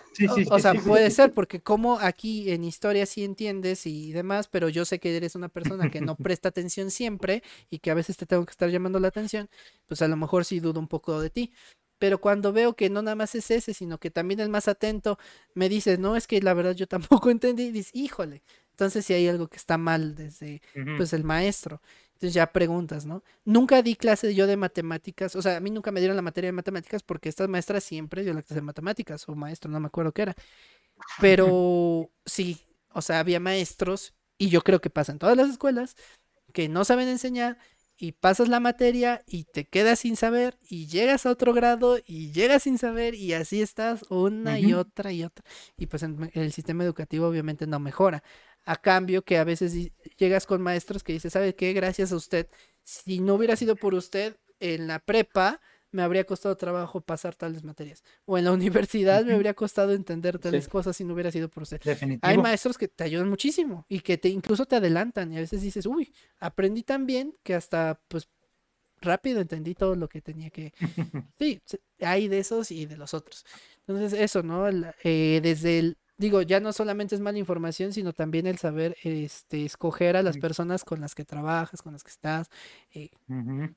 o, 0.51 0.59
sea, 0.59 0.73
puede 0.75 1.11
ser, 1.11 1.35
porque 1.35 1.61
como 1.61 1.99
aquí 1.99 2.51
en 2.51 2.65
historia 2.65 3.05
sí 3.05 3.25
entiendes 3.25 3.87
y 3.87 4.13
demás, 4.13 4.49
pero 4.49 4.69
yo 4.69 4.85
sé 4.85 4.99
que 4.99 5.17
eres 5.17 5.35
una 5.35 5.49
persona 5.49 5.91
que 5.91 6.01
no 6.01 6.17
presta 6.17 6.49
atención 6.49 6.91
siempre 6.91 7.43
y 7.69 7.79
que 7.79 7.91
a 7.91 7.95
veces 7.95 8.17
te 8.17 8.27
tengo 8.27 8.45
que 8.47 8.53
estar 8.53 8.71
llamando 8.71 8.99
la 9.01 9.09
atención, 9.09 9.51
pues 9.87 10.01
a 10.01 10.09
lo 10.09 10.17
mejor 10.17 10.47
sí 10.47 10.61
dudo 10.61 10.81
un 10.81 10.89
poco 10.89 11.21
de 11.21 11.31
ti 11.31 11.53
pero 12.01 12.19
cuando 12.19 12.53
veo 12.53 12.75
que 12.75 12.89
no 12.89 13.03
nada 13.03 13.15
más 13.15 13.35
es 13.35 13.51
ese, 13.51 13.75
sino 13.75 13.99
que 14.01 14.11
también 14.11 14.41
el 14.41 14.49
más 14.49 14.69
atento 14.69 15.19
me 15.55 15.69
dice, 15.69 15.99
no, 15.99 16.17
es 16.17 16.27
que 16.27 16.41
la 16.41 16.55
verdad 16.55 16.75
yo 16.75 16.89
tampoco 17.27 17.31
entendí, 17.31 17.65
y 17.65 17.73
dice, 17.73 17.91
híjole, 17.93 18.43
Entonces 18.73 19.05
si 19.05 19.13
hay 19.13 19.29
algo 19.29 19.49
que 19.49 19.59
está 19.59 19.77
mal 19.77 20.15
desde 20.15 20.63
pues 20.97 21.13
el 21.13 21.25
maestro. 21.25 21.83
Entonces 22.15 22.35
ya 22.35 22.53
preguntas, 22.53 23.05
¿no? 23.05 23.23
Nunca 23.45 23.83
di 23.83 23.97
clase 23.97 24.35
yo 24.35 24.47
de 24.47 24.57
matemáticas, 24.57 25.37
o 25.37 25.43
sea, 25.43 25.59
a 25.59 25.61
mí 25.61 25.71
nunca 25.71 25.93
me 25.93 26.01
dieron 26.01 26.17
la 26.17 26.23
materia 26.23 26.49
de 26.49 26.53
matemáticas 26.53 27.03
porque 27.03 27.29
esta 27.29 27.47
maestra 27.49 27.81
siempre 27.83 28.25
dio 28.25 28.33
la 28.33 28.43
clase 28.43 28.57
de 28.57 28.63
matemáticas, 28.63 29.29
o 29.29 29.35
maestro, 29.35 29.71
no 29.71 29.79
me 29.79 29.89
acuerdo 29.89 30.13
qué 30.13 30.23
era. 30.23 30.37
Pero 31.21 32.11
sí, 32.25 32.63
o 32.93 33.03
sea, 33.03 33.21
había 33.21 33.41
maestros, 33.41 34.15
y 34.39 34.49
yo 34.49 34.63
creo 34.63 34.81
que 34.81 34.89
pasa 34.89 35.13
en 35.13 35.19
todas 35.19 35.37
las 35.37 35.51
escuelas, 35.51 35.97
que 36.55 36.69
no 36.71 36.85
saben 36.85 37.09
enseñar 37.09 37.59
y 38.01 38.13
pasas 38.13 38.49
la 38.49 38.61
materia 38.61 39.23
y 39.27 39.45
te 39.45 39.67
quedas 39.67 40.01
sin 40.01 40.17
saber 40.17 40.59
y 40.69 40.87
llegas 40.87 41.27
a 41.27 41.31
otro 41.31 41.53
grado 41.53 41.99
y 42.07 42.33
llegas 42.33 42.63
sin 42.63 42.79
saber 42.79 43.15
y 43.15 43.35
así 43.35 43.61
estás 43.61 44.07
una 44.09 44.59
y 44.59 44.73
otra 44.73 45.13
y 45.13 45.23
otra. 45.23 45.45
Y 45.77 45.87
pues 45.87 46.03
el 46.03 46.53
sistema 46.53 46.83
educativo 46.83 47.27
obviamente 47.29 47.67
no 47.67 47.79
mejora 47.79 48.23
a 48.65 48.77
cambio 48.77 49.23
que 49.23 49.37
a 49.37 49.45
veces 49.45 49.93
llegas 50.17 50.47
con 50.47 50.63
maestros 50.63 51.03
que 51.03 51.13
dicen, 51.13 51.31
¿sabe 51.31 51.55
qué? 51.55 51.75
Gracias 51.75 52.11
a 52.13 52.17
usted. 52.17 52.49
Si 52.83 53.21
no 53.21 53.35
hubiera 53.35 53.55
sido 53.55 53.77
por 53.77 53.93
usted 53.93 54.37
en 54.61 54.87
la 54.87 54.99
prepa, 54.99 55.61
me 55.93 56.03
habría 56.03 56.25
costado 56.25 56.57
trabajo 56.57 57.01
pasar 57.01 57.35
tales 57.35 57.65
materias. 57.65 58.03
O 58.25 58.39
en 58.39 58.45
la 58.45 58.53
universidad 58.53 59.25
me 59.25 59.35
habría 59.35 59.55
costado 59.55 59.93
entender 59.93 60.39
tales 60.39 60.69
cosas 60.69 60.97
si 60.97 61.05
no 61.05 61.15
hubiera 61.15 61.31
sido 61.31 61.49
por 61.49 61.63
usted. 61.65 61.81
Hay 62.23 62.39
maestros 62.39 62.79
que 62.79 62.89
te 62.89 63.05
ayudan 63.05 63.29
muchísimo 63.29 63.87
y 63.89 64.01
que 64.01 64.19
te 64.19 64.29
incluso 64.29 64.67
te 64.67 64.77
adelantan 64.77 65.33
y 65.33 65.37
a 65.37 65.41
veces 65.41 65.63
dices, 65.63 65.87
uy, 65.87 66.13
aprendí 66.39 66.83
tan 66.83 67.07
bien 67.07 67.35
que 67.43 67.55
hasta 67.55 68.01
pues 68.09 68.29
rápido 69.01 69.41
entendí 69.41 69.75
todo 69.75 69.97
lo 69.97 70.09
que 70.09 70.21
tenía 70.21 70.51
que... 70.51 70.73
Sí, 71.39 71.61
hay 72.01 72.29
de 72.29 72.39
esos 72.39 72.71
y 72.71 72.87
de 72.87 72.97
los 72.97 73.15
otros. 73.15 73.45
Entonces 73.87 74.19
eso, 74.19 74.43
¿no? 74.43 74.69
Eh, 75.03 75.41
desde 75.43 75.79
el 75.79 75.99
digo, 76.21 76.43
ya 76.43 76.61
no 76.61 76.73
solamente 76.75 77.15
es 77.15 77.21
mala 77.23 77.39
información, 77.39 77.95
sino 77.95 78.13
también 78.13 78.47
el 78.47 78.59
saber 78.59 78.95
este, 79.05 79.65
escoger 79.65 80.19
a 80.19 80.23
las 80.23 80.37
personas 80.37 80.85
con 80.85 81.01
las 81.01 81.15
que 81.15 81.25
trabajas, 81.25 81.81
con 81.81 81.95
las 81.95 82.05
que 82.05 82.11
estás 82.11 82.51
eh, 82.93 83.09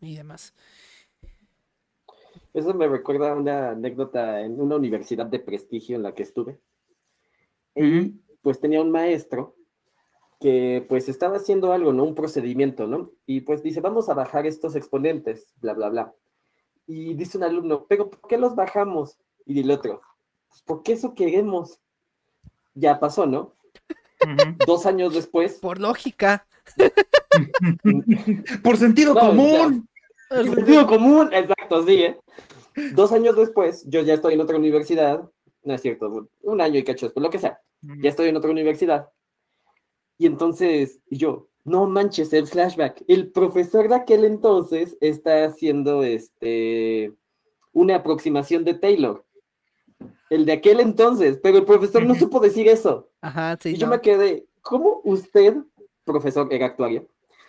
y 0.01 0.15
demás. 0.17 0.53
Eso 2.53 2.73
me 2.73 2.87
recuerda 2.87 3.31
a 3.31 3.35
una 3.35 3.71
anécdota 3.71 4.41
en 4.41 4.61
una 4.61 4.75
universidad 4.75 5.25
de 5.25 5.39
prestigio 5.39 5.95
en 5.95 6.03
la 6.03 6.13
que 6.13 6.23
estuve. 6.23 6.59
Y 7.75 8.09
pues 8.41 8.59
tenía 8.59 8.81
un 8.81 8.91
maestro 8.91 9.55
que 10.39 10.85
pues 10.87 11.09
estaba 11.09 11.37
haciendo 11.37 11.71
algo, 11.73 11.93
¿no? 11.93 12.03
Un 12.03 12.15
procedimiento, 12.15 12.85
¿no? 12.85 13.11
Y 13.25 13.41
pues 13.41 13.63
dice, 13.63 13.81
vamos 13.81 14.09
a 14.09 14.13
bajar 14.13 14.45
estos 14.45 14.75
exponentes, 14.75 15.53
bla, 15.61 15.73
bla, 15.73 15.89
bla. 15.89 16.13
Y 16.85 17.13
dice 17.15 17.37
un 17.37 17.45
alumno, 17.45 17.85
pero 17.87 18.09
¿por 18.09 18.27
qué 18.27 18.37
los 18.37 18.53
bajamos? 18.53 19.17
Y 19.45 19.61
el 19.61 19.71
otro, 19.71 20.01
pues 20.49 20.61
porque 20.63 20.93
eso 20.93 21.15
queremos 21.15 21.79
ya 22.73 22.99
pasó, 22.99 23.25
¿no? 23.25 23.55
Dos 24.65 24.85
años 24.85 25.13
después. 25.13 25.53
Por 25.55 25.79
lógica. 25.79 26.45
Por 28.63 28.77
sentido 28.77 29.13
común. 29.15 29.87
Por 30.45 30.55
sentido 30.55 30.87
común, 30.87 31.29
exacto, 31.33 31.85
sí, 31.85 32.03
¿eh? 32.03 32.19
Dos 32.93 33.11
años 33.11 33.35
después, 33.35 33.85
yo 33.87 34.01
ya 34.01 34.15
estoy 34.15 34.33
en 34.33 34.41
otra 34.41 34.57
universidad. 34.57 35.29
No 35.63 35.73
es 35.73 35.81
cierto, 35.81 36.27
un 36.41 36.61
año 36.61 36.79
y 36.79 36.83
cacho 36.83 37.05
después, 37.05 37.23
lo 37.23 37.29
que 37.29 37.39
sea. 37.39 37.59
Ya 37.81 38.09
estoy 38.09 38.29
en 38.29 38.35
otra 38.35 38.51
universidad. 38.51 39.09
Y 40.17 40.25
entonces, 40.25 40.99
yo, 41.09 41.47
no 41.63 41.87
manches, 41.87 42.33
el 42.33 42.47
flashback. 42.47 43.03
El 43.07 43.31
profesor 43.31 43.87
de 43.87 43.95
aquel 43.95 44.25
entonces 44.25 44.97
está 44.99 45.45
haciendo 45.45 46.03
este 46.03 47.13
una 47.71 47.95
aproximación 47.95 48.63
de 48.63 48.73
Taylor 48.75 49.25
el 50.33 50.45
de 50.45 50.53
aquel 50.53 50.79
entonces, 50.79 51.39
pero 51.41 51.59
el 51.59 51.65
profesor 51.65 52.03
no 52.05 52.15
supo 52.15 52.39
decir 52.39 52.67
eso. 52.67 53.09
Ajá, 53.21 53.57
sí. 53.61 53.69
Y 53.69 53.77
yo 53.77 53.87
me 53.87 54.01
quedé, 54.01 54.47
¿cómo 54.61 55.01
usted, 55.03 55.55
profesor, 56.03 56.47
era 56.51 56.65
actuario, 56.65 57.07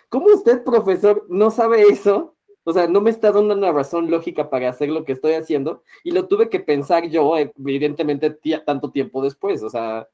cómo 0.09 0.27
usted, 0.27 0.63
profesor, 0.63 1.25
no 1.29 1.49
sabe 1.49 1.81
eso? 1.83 2.34
O 2.67 2.73
sea, 2.73 2.87
no 2.87 2.99
me 2.99 3.11
está 3.11 3.31
dando 3.31 3.53
una 3.53 3.71
razón 3.71 4.09
lógica 4.09 4.49
para 4.49 4.69
hacer 4.69 4.89
lo 4.89 5.05
que 5.05 5.13
estoy 5.13 5.33
haciendo 5.33 5.83
y 6.03 6.11
lo 6.11 6.27
tuve 6.27 6.49
que 6.49 6.59
pensar 6.59 7.07
yo, 7.07 7.37
evidentemente, 7.37 8.37
tanto 8.65 8.91
tiempo 8.91 9.21
después, 9.21 9.61
o 9.61 9.69
sea, 9.69 10.07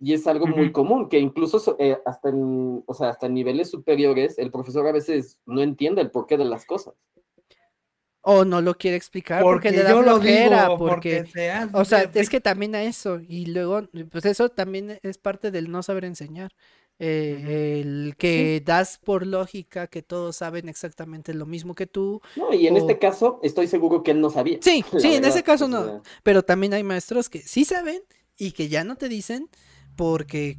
y 0.00 0.14
es 0.14 0.26
algo 0.26 0.46
muy 0.46 0.72
común, 0.72 1.08
que 1.08 1.18
incluso 1.18 1.76
eh, 1.78 1.98
hasta, 2.06 2.30
en, 2.30 2.82
o 2.86 2.94
sea, 2.94 3.10
hasta 3.10 3.26
en 3.26 3.34
niveles 3.34 3.70
superiores, 3.70 4.38
el 4.38 4.50
profesor 4.50 4.86
a 4.86 4.92
veces 4.92 5.38
no 5.44 5.60
entiende 5.60 6.00
el 6.00 6.10
porqué 6.10 6.38
de 6.38 6.46
las 6.46 6.64
cosas. 6.64 6.94
O 8.22 8.44
no 8.44 8.60
lo 8.60 8.74
quiere 8.74 8.96
explicar 8.96 9.42
porque, 9.42 9.70
le 9.70 9.82
da 9.82 10.02
flojera, 10.02 10.76
porque, 10.76 11.24
o 11.72 11.84
sea, 11.84 12.10
es 12.14 12.30
que 12.30 12.40
también 12.40 12.74
a 12.74 12.82
eso 12.82 13.20
y 13.26 13.46
luego 13.46 13.82
pues 14.10 14.24
eso 14.24 14.48
también 14.48 14.98
es 15.02 15.18
parte 15.18 15.50
del 15.50 15.70
no 15.70 15.82
saber 15.82 16.04
enseñar. 16.04 16.52
Eh, 17.00 17.80
el 17.80 18.16
que 18.18 18.60
das 18.64 18.98
por 18.98 19.24
lógica 19.24 19.86
que 19.86 20.02
todos 20.02 20.36
saben 20.36 20.68
exactamente 20.68 21.32
lo 21.32 21.46
mismo 21.46 21.74
que 21.74 21.86
tú. 21.86 22.20
No, 22.34 22.52
y 22.52 22.66
en 22.66 22.76
este 22.76 22.98
caso 22.98 23.38
estoy 23.42 23.68
seguro 23.68 24.02
que 24.02 24.10
él 24.10 24.20
no 24.20 24.30
sabía. 24.30 24.58
Sí, 24.60 24.84
sí, 24.98 25.14
en 25.14 25.24
ese 25.24 25.42
caso 25.42 25.68
no. 25.68 26.02
Pero 26.24 26.42
también 26.42 26.74
hay 26.74 26.82
maestros 26.82 27.28
que 27.28 27.40
sí 27.40 27.64
saben 27.64 28.02
y 28.36 28.52
que 28.52 28.68
ya 28.68 28.82
no 28.82 28.96
te 28.96 29.08
dicen 29.08 29.48
porque 29.94 30.58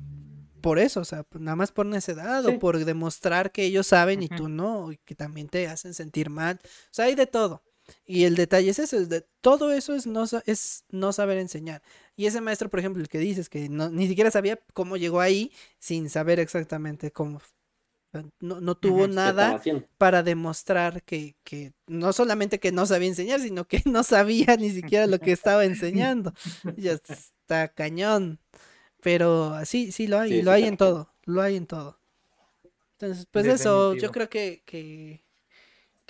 por 0.62 0.80
eso, 0.80 1.02
o 1.02 1.06
sea, 1.06 1.26
nada 1.40 1.56
más 1.56 1.72
por 1.72 1.86
necedad 1.86 2.46
o 2.46 2.60
por 2.60 2.84
demostrar 2.84 3.52
que 3.52 3.64
ellos 3.64 3.88
saben 3.88 4.22
y 4.24 4.30
tú 4.30 4.50
no, 4.50 4.92
y 4.92 4.98
que 4.98 5.16
también 5.16 5.48
te 5.48 5.68
hacen 5.68 5.94
sentir 5.94 6.30
mal. 6.30 6.60
O 6.64 6.90
sea, 6.92 7.06
hay 7.06 7.16
de 7.16 7.28
todo. 7.28 7.64
Y 8.06 8.26
el 8.26 8.36
detalle 8.36 8.70
es 8.70 8.80
eso, 8.80 8.98
es 8.98 9.10
de, 9.10 9.26
todo 9.42 9.72
eso 9.72 9.96
es 9.96 10.06
no, 10.06 10.26
es 10.46 10.84
no 10.90 11.14
saber 11.14 11.38
enseñar. 11.38 11.82
Y 12.20 12.26
ese 12.26 12.42
maestro, 12.42 12.70
por 12.70 12.82
ejemplo, 12.82 13.02
el 13.02 13.08
que 13.08 13.18
dices 13.18 13.48
que 13.48 13.70
no, 13.70 13.90
ni 13.90 14.06
siquiera 14.06 14.30
sabía 14.30 14.60
cómo 14.74 14.98
llegó 14.98 15.22
ahí 15.22 15.54
sin 15.78 16.10
saber 16.10 16.42
exactamente 16.42 17.12
cómo. 17.12 17.42
No, 18.42 18.60
no 18.60 18.76
tuvo 18.76 19.08
nada 19.08 19.62
para 19.98 20.22
demostrar 20.22 21.02
que, 21.04 21.38
que 21.46 21.72
no 21.88 22.12
solamente 22.12 22.60
que 22.60 22.74
no 22.74 22.86
sabía 22.86 23.08
enseñar, 23.08 23.40
sino 23.40 23.66
que 23.66 23.82
no 23.86 24.04
sabía 24.04 24.58
ni 24.58 24.70
siquiera 24.70 25.08
lo 25.08 25.18
que 25.20 25.32
estaba 25.32 25.64
enseñando. 25.64 26.34
Ya 26.76 26.92
está 26.92 27.70
cañón. 27.70 28.42
Pero 29.02 29.58
sí, 29.64 29.94
sí 29.94 30.08
lo 30.08 30.20
hay, 30.20 30.42
lo 30.42 30.52
hay 30.52 30.66
en 30.66 30.76
todo, 30.76 31.14
lo 31.24 31.42
hay 31.42 31.56
en 31.56 31.68
todo. 31.68 32.02
Entonces, 32.98 33.28
pues 33.32 33.46
eso, 33.46 33.96
yo 33.96 34.12
creo 34.12 34.30
que, 34.30 34.62
que, 34.66 35.24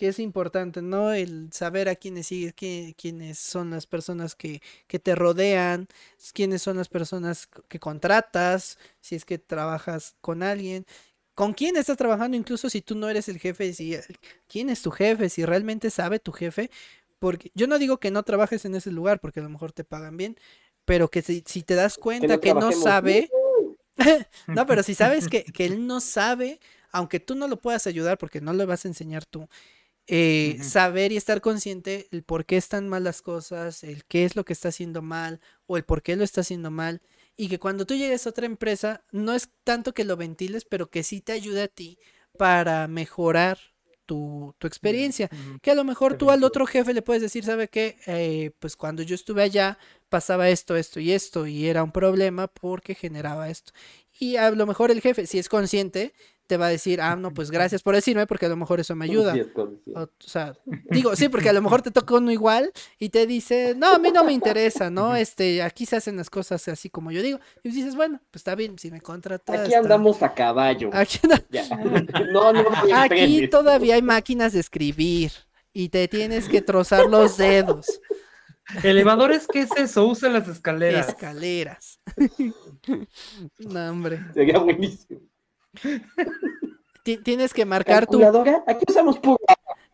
es 0.08 0.20
importante, 0.20 0.82
¿no? 0.82 1.14
El 1.14 1.50
saber 1.52 1.90
a 1.90 1.96
quiénes 1.96 2.28
sigues, 2.28 2.54
quiénes 2.54 3.38
son 3.38 3.72
las 3.72 3.86
personas 3.86 4.36
que, 4.36 4.62
que 4.88 5.00
te 5.00 5.16
rodean, 5.16 5.88
quiénes 6.34 6.62
son 6.62 6.78
las 6.78 6.88
personas 6.88 7.48
que 7.68 7.80
contratas, 7.80 8.78
si 9.02 9.16
es 9.16 9.26
que 9.26 9.38
trabajas 9.38 10.16
con 10.22 10.44
alguien, 10.44 10.86
con 11.40 11.54
quién 11.54 11.78
estás 11.78 11.96
trabajando, 11.96 12.36
incluso 12.36 12.70
si 12.70 12.82
tú 12.82 12.96
no 12.96 13.08
eres 13.08 13.30
el 13.30 13.40
jefe, 13.40 13.72
si, 13.72 13.96
quién 14.48 14.70
es 14.70 14.82
tu 14.82 14.92
jefe, 14.92 15.30
si 15.30 15.46
realmente 15.46 15.90
sabe 15.90 16.20
tu 16.20 16.34
jefe, 16.34 16.70
porque 17.18 17.50
yo 17.56 17.66
no 17.66 17.80
digo 17.80 17.98
que 17.98 18.12
no 18.12 18.24
trabajes 18.24 18.66
en 18.66 18.76
ese 18.76 18.92
lugar 18.92 19.22
porque 19.22 19.40
a 19.40 19.44
lo 19.44 19.50
mejor 19.50 19.72
te 19.72 19.86
pagan 19.86 20.18
bien, 20.18 20.38
pero 20.84 21.10
que 21.10 21.22
si, 21.22 21.42
te 21.42 21.76
das 21.76 21.98
cuenta 21.98 22.40
que 22.40 22.54
no, 22.54 22.72
sabe, 22.72 23.30
no, 24.48 24.66
pero 24.66 24.84
si 24.84 24.96
sabes 24.96 25.28
que, 25.30 25.46
él 25.60 25.88
no 25.88 26.02
sabe, 26.02 26.60
aunque 26.92 27.22
tú 27.22 27.36
no 27.36 27.48
lo 27.48 27.62
puedas 27.62 27.88
ayudar 27.88 28.18
porque 28.18 28.42
no 28.42 28.52
le 28.52 28.66
vas 28.66 28.84
a 28.84 28.90
enseñar 28.90 29.26
tú, 29.26 29.48
eh, 30.12 30.58
saber 30.64 31.12
y 31.12 31.18
estar 31.18 31.40
consciente 31.40 32.08
el 32.12 32.24
por 32.24 32.46
qué 32.46 32.58
están 32.58 32.90
mal 32.90 33.04
las 33.04 33.22
cosas, 33.22 33.84
el 33.84 34.06
qué 34.06 34.26
es 34.26 34.36
lo 34.36 34.44
que 34.44 34.54
está 34.54 34.70
haciendo 34.70 35.04
mal 35.04 35.40
o 35.68 35.78
el 35.78 35.86
por 35.86 36.02
qué 36.02 36.16
lo 36.16 36.24
está 36.24 36.42
haciendo 36.42 36.72
mal. 36.72 37.02
Y 37.38 37.48
que 37.48 37.60
cuando 37.60 37.86
tú 37.86 37.94
llegues 37.94 38.26
a 38.26 38.32
otra 38.32 38.48
empresa, 38.48 39.04
no 39.12 39.34
es 39.34 39.50
tanto 39.64 39.94
que 39.94 40.04
lo 40.04 40.18
ventiles, 40.18 40.66
pero 40.66 40.90
que 40.90 41.04
sí 41.04 41.22
te 41.22 41.32
ayude 41.32 41.62
a 41.62 41.68
ti 41.68 42.00
para 42.38 42.88
mejorar 42.88 43.60
tu, 44.08 44.56
experiencia. 44.64 45.30
Que 45.62 45.70
a 45.70 45.76
lo 45.76 45.84
mejor 45.84 46.18
tú 46.18 46.32
al 46.32 46.44
otro 46.44 46.66
jefe 46.66 46.96
le 46.96 47.04
puedes 47.04 47.22
decir, 47.22 47.46
¿sabe 47.46 47.68
qué? 47.68 47.98
Eh, 48.08 48.52
pues 48.58 48.76
cuando 48.76 49.04
yo 49.04 49.14
estuve 49.14 49.44
allá 49.44 49.78
pasaba 50.10 50.50
esto, 50.50 50.76
esto 50.76 51.00
y 51.00 51.12
esto, 51.12 51.46
y 51.46 51.68
era 51.68 51.84
un 51.84 51.92
problema 51.92 52.48
porque 52.48 52.96
generaba 52.96 53.50
esto. 53.50 53.74
Y 54.20 54.38
a 54.38 54.50
lo 54.50 54.66
mejor 54.66 54.90
el 54.90 55.02
jefe, 55.02 55.28
si 55.28 55.38
es 55.38 55.48
consciente, 55.48 56.14
te 56.50 56.58
va 56.58 56.66
a 56.66 56.70
decir, 56.70 57.00
ah, 57.00 57.16
no, 57.16 57.32
pues 57.32 57.52
gracias 57.52 57.84
por 57.84 57.94
decirme, 57.94 58.26
porque 58.26 58.48
a 58.48 58.50
lo 58.50 58.56
mejor 58.56 58.80
eso 58.80 58.96
me 58.96 59.06
ayuda. 59.06 59.36
O, 59.94 60.10
sea, 60.18 60.56
digo, 60.90 61.16
sí, 61.16 61.30
porque 61.30 61.48
a 61.48 61.54
lo 61.54 61.62
mejor 61.62 61.84
te 61.84 61.92
toca 61.92 62.16
uno 62.16 62.32
igual 62.32 62.72
y 62.98 63.10
te 63.10 63.28
dice, 63.28 63.76
no, 63.78 63.94
a 63.94 64.00
mí 64.00 64.10
no 64.12 64.24
me 64.24 64.34
interesa, 64.34 64.90
¿no? 64.90 65.16
Este, 65.16 65.62
aquí 65.62 65.86
se 65.86 65.98
hacen 65.98 66.18
las 66.18 66.32
cosas 66.32 66.68
así 66.68 66.90
como 66.90 67.12
yo 67.12 67.22
digo. 67.22 67.40
Y 67.62 67.70
dices, 67.70 67.96
bueno, 67.96 68.20
pues 68.32 68.40
está 68.40 68.56
bien, 68.56 68.80
si 68.80 68.90
me 68.90 69.00
contratas. 69.00 69.60
Aquí 69.60 69.76
andamos 69.76 70.24
a 70.24 70.34
caballo. 70.34 70.90
Aquí, 70.92 71.20
no, 72.34 72.52
no, 72.52 72.64
aquí 72.96 73.48
todavía 73.48 73.94
hay 73.94 74.02
máquinas 74.02 74.52
de 74.54 74.62
escribir 74.62 75.32
y 75.72 75.90
te 75.90 76.08
tienes 76.08 76.50
que 76.50 76.64
trozar 76.64 77.06
los 77.06 77.38
dedos. 77.38 78.02
Elevadores, 78.82 79.46
¿qué 79.46 79.62
es 79.62 79.72
eso? 79.78 80.08
Usa 80.08 80.30
las 80.30 80.48
escaleras. 80.48 81.10
Escaleras. 81.10 82.00
no, 83.60 83.92
hombre. 83.92 84.26
Sería 84.34 84.58
buenísimo 84.58 85.29
tienes 87.24 87.54
que 87.54 87.66
marcar 87.66 88.08
tu. 88.08 88.22
Aquí 88.68 88.86
usamos 88.88 89.20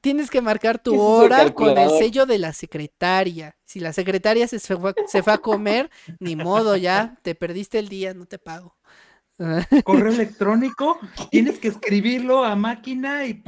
Tienes 0.02 0.30
que 0.30 0.39
marcar 0.39 0.77
tu 0.77 1.02
hora 1.02 1.52
con 1.52 1.76
el 1.77 1.89
sello 1.97 2.27
de 2.27 2.38
la 2.38 2.53
secretaria. 2.53 3.57
Si 3.65 3.80
la 3.80 3.91
secretaria 3.91 4.47
se 4.47 4.60
fue, 4.60 4.93
a 5.34 5.38
comer, 5.39 5.89
ni 6.19 6.35
modo, 6.35 6.77
ya 6.77 7.18
te 7.23 7.34
perdiste 7.34 7.80
el 7.80 7.89
día, 7.89 8.14
no 8.14 8.27
te 8.27 8.38
pago. 8.38 8.77
correo 9.84 10.14
electrónico, 10.14 10.99
tienes 11.31 11.57
que 11.60 11.69
escribirlo 11.69 12.43
a 12.43 12.56
máquina 12.56 13.26
y 13.26 13.43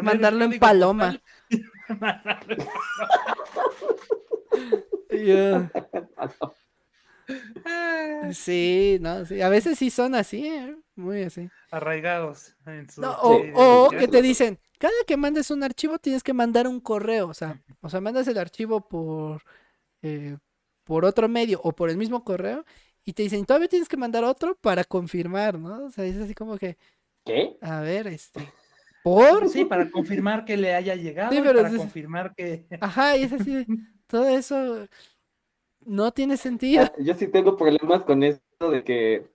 mandarlo 0.00 0.44
en 0.44 0.60
paloma. 0.60 1.20
Sí, 8.32 8.98
no, 9.00 9.24
sí. 9.24 9.40
A 9.40 9.48
veces 9.48 9.78
sí 9.78 9.90
son 9.90 10.14
así, 10.14 10.46
¿eh? 10.46 10.76
muy 10.94 11.22
así. 11.22 11.48
Arraigados. 11.70 12.54
En 12.66 12.88
su... 12.88 13.02
o, 13.04 13.90
que 13.90 14.08
te 14.08 14.22
dicen, 14.22 14.58
cada 14.78 14.92
que 15.06 15.16
mandes 15.16 15.50
un 15.50 15.62
archivo 15.62 15.98
tienes 15.98 16.22
que 16.22 16.32
mandar 16.32 16.66
un 16.66 16.80
correo, 16.80 17.28
o 17.28 17.34
sea, 17.34 17.60
o 17.80 17.88
sea, 17.88 18.00
mandas 18.00 18.26
el 18.28 18.38
archivo 18.38 18.88
por, 18.88 19.42
eh, 20.02 20.36
por 20.84 21.04
otro 21.04 21.28
medio 21.28 21.60
o 21.62 21.72
por 21.72 21.90
el 21.90 21.96
mismo 21.96 22.24
correo 22.24 22.64
y 23.04 23.12
te 23.12 23.22
dicen, 23.22 23.44
todavía 23.44 23.68
tienes 23.68 23.88
que 23.88 23.96
mandar 23.96 24.24
otro 24.24 24.56
para 24.56 24.84
confirmar, 24.84 25.58
¿no? 25.58 25.84
O 25.84 25.90
sea, 25.90 26.04
es 26.04 26.16
así 26.16 26.34
como 26.34 26.58
que... 26.58 26.76
¿Qué? 27.24 27.56
A 27.60 27.80
ver, 27.80 28.06
este... 28.08 28.52
¿Por? 29.04 29.48
Sí, 29.48 29.64
para 29.64 29.88
confirmar 29.88 30.44
que 30.44 30.56
le 30.56 30.74
haya 30.74 30.96
llegado, 30.96 31.30
para 31.44 31.68
confirmar 31.76 32.34
que... 32.34 32.66
Ajá, 32.80 33.16
y 33.16 33.22
es 33.22 33.32
así, 33.32 33.64
todo 34.08 34.28
eso 34.28 34.88
no 35.86 36.12
tiene 36.12 36.36
sentido. 36.36 36.84
Ah, 36.84 36.92
yo 36.98 37.14
sí 37.14 37.28
tengo 37.28 37.56
problemas 37.56 38.02
con 38.02 38.22
esto 38.22 38.70
de 38.70 38.84
que, 38.84 39.26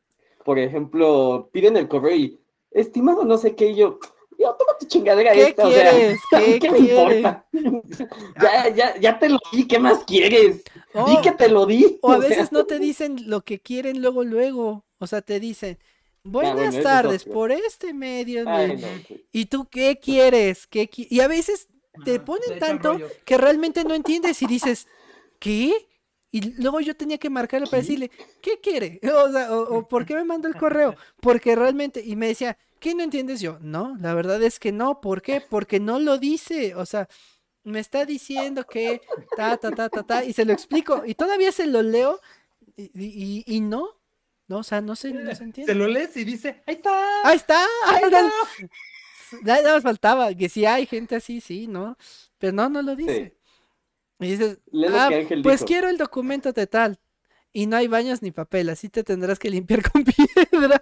por 0.44 0.60
ejemplo, 0.60 1.49
piden 1.52 1.78
el 1.78 1.88
correo 1.88 2.15
y, 2.15 2.40
estimado 2.72 3.23
no 3.23 3.38
sé 3.38 3.56
qué, 3.56 3.72
y 3.72 3.76
yo, 3.76 3.99
yo, 4.38 4.56
toma 4.56 4.78
tu 4.80 4.86
chingadera 4.86 5.34
¿Qué 5.34 5.56
quieres? 5.56 6.19
¿Qué, 6.32 6.60
¿qué 6.60 6.72
me 6.72 6.80
importa? 6.80 7.45
ya, 8.41 8.69
ya, 8.69 8.99
ya 8.99 9.19
te 9.19 9.30
lo 9.30 9.40
di, 9.52 9.68
¿qué 9.68 9.80
más 9.80 10.03
quieres? 10.03 10.64
di 10.94 11.22
que 11.23 11.32
te 11.32 11.49
lo 11.49 11.65
di. 11.65 11.99
O 12.02 12.11
a 12.11 12.18
veces 12.18 12.52
no 12.52 12.65
te 12.65 12.80
dicen 12.80 13.30
lo 13.30 13.41
que 13.41 13.60
quieren 13.60 14.02
luego, 14.02 14.23
luego. 14.23 14.86
O 14.99 15.07
sea, 15.07 15.22
te 15.22 15.40
dicen, 15.40 15.80
buenas 16.23 16.82
tardes, 16.82 17.23
por 17.23 17.52
este 17.52 17.94
medio. 17.94 18.45
¿Y 19.32 19.45
tú 19.45 19.68
qué 19.69 19.99
quieres? 20.02 20.68
¿Qué 20.68 20.90
y 20.94 21.19
a 21.19 21.28
veces 21.28 21.68
te 22.06 22.19
ponen 22.19 22.60
tanto 22.60 22.98
que 23.26 23.38
realmente 23.38 23.84
no 23.84 23.94
entiendes 23.94 24.41
y 24.41 24.48
dices, 24.48 24.88
¿qué? 25.40 25.90
Y 26.32 26.53
luego 26.62 26.80
yo 26.80 26.95
tenía 26.95 27.18
que 27.18 27.30
marcarle 27.30 27.68
para 27.68 27.82
decirle, 27.82 28.10
¿qué 28.41 28.60
quiere? 28.62 28.99
O 29.14 29.32
sea, 29.32 29.53
o, 29.53 29.88
¿por 29.88 30.06
qué 30.06 30.16
me 30.16 30.24
mandó 30.24 30.48
el 30.48 30.56
correo? 30.56 30.95
Porque 31.20 31.56
realmente, 31.56 32.02
y 32.03 32.16
me 32.16 32.28
decía, 32.28 32.58
¿qué 32.80 32.95
no 32.95 33.03
entiendes 33.03 33.41
yo? 33.41 33.58
No, 33.62 33.98
la 33.99 34.14
verdad 34.14 34.41
es 34.41 34.60
que 34.60 34.72
no. 34.72 35.02
¿Por 35.02 35.22
qué? 35.22 35.41
Porque 35.41 35.80
no 35.80 35.99
lo 35.99 36.18
dice. 36.18 36.74
O 36.76 36.86
sea, 36.86 37.10
me 37.64 37.80
está 37.80 38.06
diciendo 38.06 38.66
que 38.66 39.02
ta, 39.36 39.58
ta, 39.58 39.72
ta, 39.72 39.90
ta, 39.90 40.03
ta, 40.03 40.24
y 40.24 40.34
se 40.34 40.45
lo 40.45 40.53
explico. 40.53 41.03
Y 41.06 41.16
todavía 41.16 41.52
se 41.52 41.68
lo 41.68 41.82
leo 41.82 42.20
y, 42.78 43.44
y, 43.45 43.60
no. 43.62 43.90
No, 44.48 44.60
o 44.60 44.64
sea, 44.64 44.82
no 44.82 44.95
se, 44.95 45.14
no 45.14 45.36
se 45.36 45.44
entiende. 45.44 45.72
Se 45.72 45.78
lo 45.78 45.88
lees 45.88 46.16
y 46.18 46.24
dice, 46.24 46.62
ahí 46.66 46.76
está. 46.76 47.22
Ahí 47.24 47.38
está. 47.38 47.66
Ahí 47.86 48.03
está. 48.03 48.32
Nada 49.44 49.74
más 49.74 49.84
faltaba, 49.84 50.34
que 50.34 50.49
si 50.49 50.66
hay 50.66 50.86
gente 50.86 51.16
así, 51.16 51.40
sí, 51.40 51.68
¿no? 51.68 51.98
Pero 52.38 52.53
no, 52.53 52.70
no 52.70 52.82
lo 52.82 52.95
dice. 52.95 53.38
Y 54.22 54.38
dices, 54.38 54.60
ah, 54.91 55.10
pues 55.41 55.64
quiero 55.64 55.89
el 55.89 55.98
documento 55.98 56.53
de 56.53 56.68
tal. 56.68 56.99
Y 57.52 57.65
no 57.65 57.76
hay 57.76 57.88
baños 57.88 58.22
ni 58.22 58.31
papel, 58.31 58.69
así 58.69 58.88
te 58.88 59.03
tendrás 59.03 59.39
que 59.39 59.49
limpiar 59.49 59.81
con 59.91 60.03
piedra. 60.03 60.81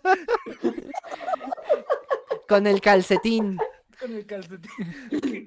con 2.48 2.68
el 2.68 2.82
calcetín. 2.82 3.58
Con 4.00 4.14
el 4.14 4.26
calcetín. 4.26 5.46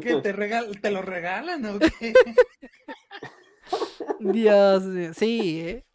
¿Qué, 0.00 0.16
te, 0.22 0.32
te 0.32 0.90
lo 0.90 1.02
regalan 1.02 1.66
o 1.66 1.78
qué? 1.78 2.14
Dios 4.20 4.84
mío, 4.84 5.12
sí, 5.14 5.60
¿eh? 5.60 5.86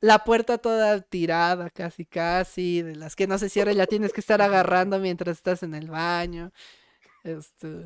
La 0.00 0.24
puerta 0.24 0.58
toda 0.58 1.00
tirada, 1.00 1.70
casi, 1.70 2.04
casi, 2.04 2.82
de 2.82 2.96
las 2.96 3.14
que 3.16 3.26
no 3.26 3.38
se 3.38 3.48
cierra 3.48 3.72
y 3.72 3.76
la 3.76 3.86
tienes 3.86 4.12
que 4.12 4.20
estar 4.20 4.40
agarrando 4.40 4.98
mientras 4.98 5.36
estás 5.36 5.62
en 5.62 5.74
el 5.74 5.90
baño. 5.90 6.52
Esto 7.22 7.84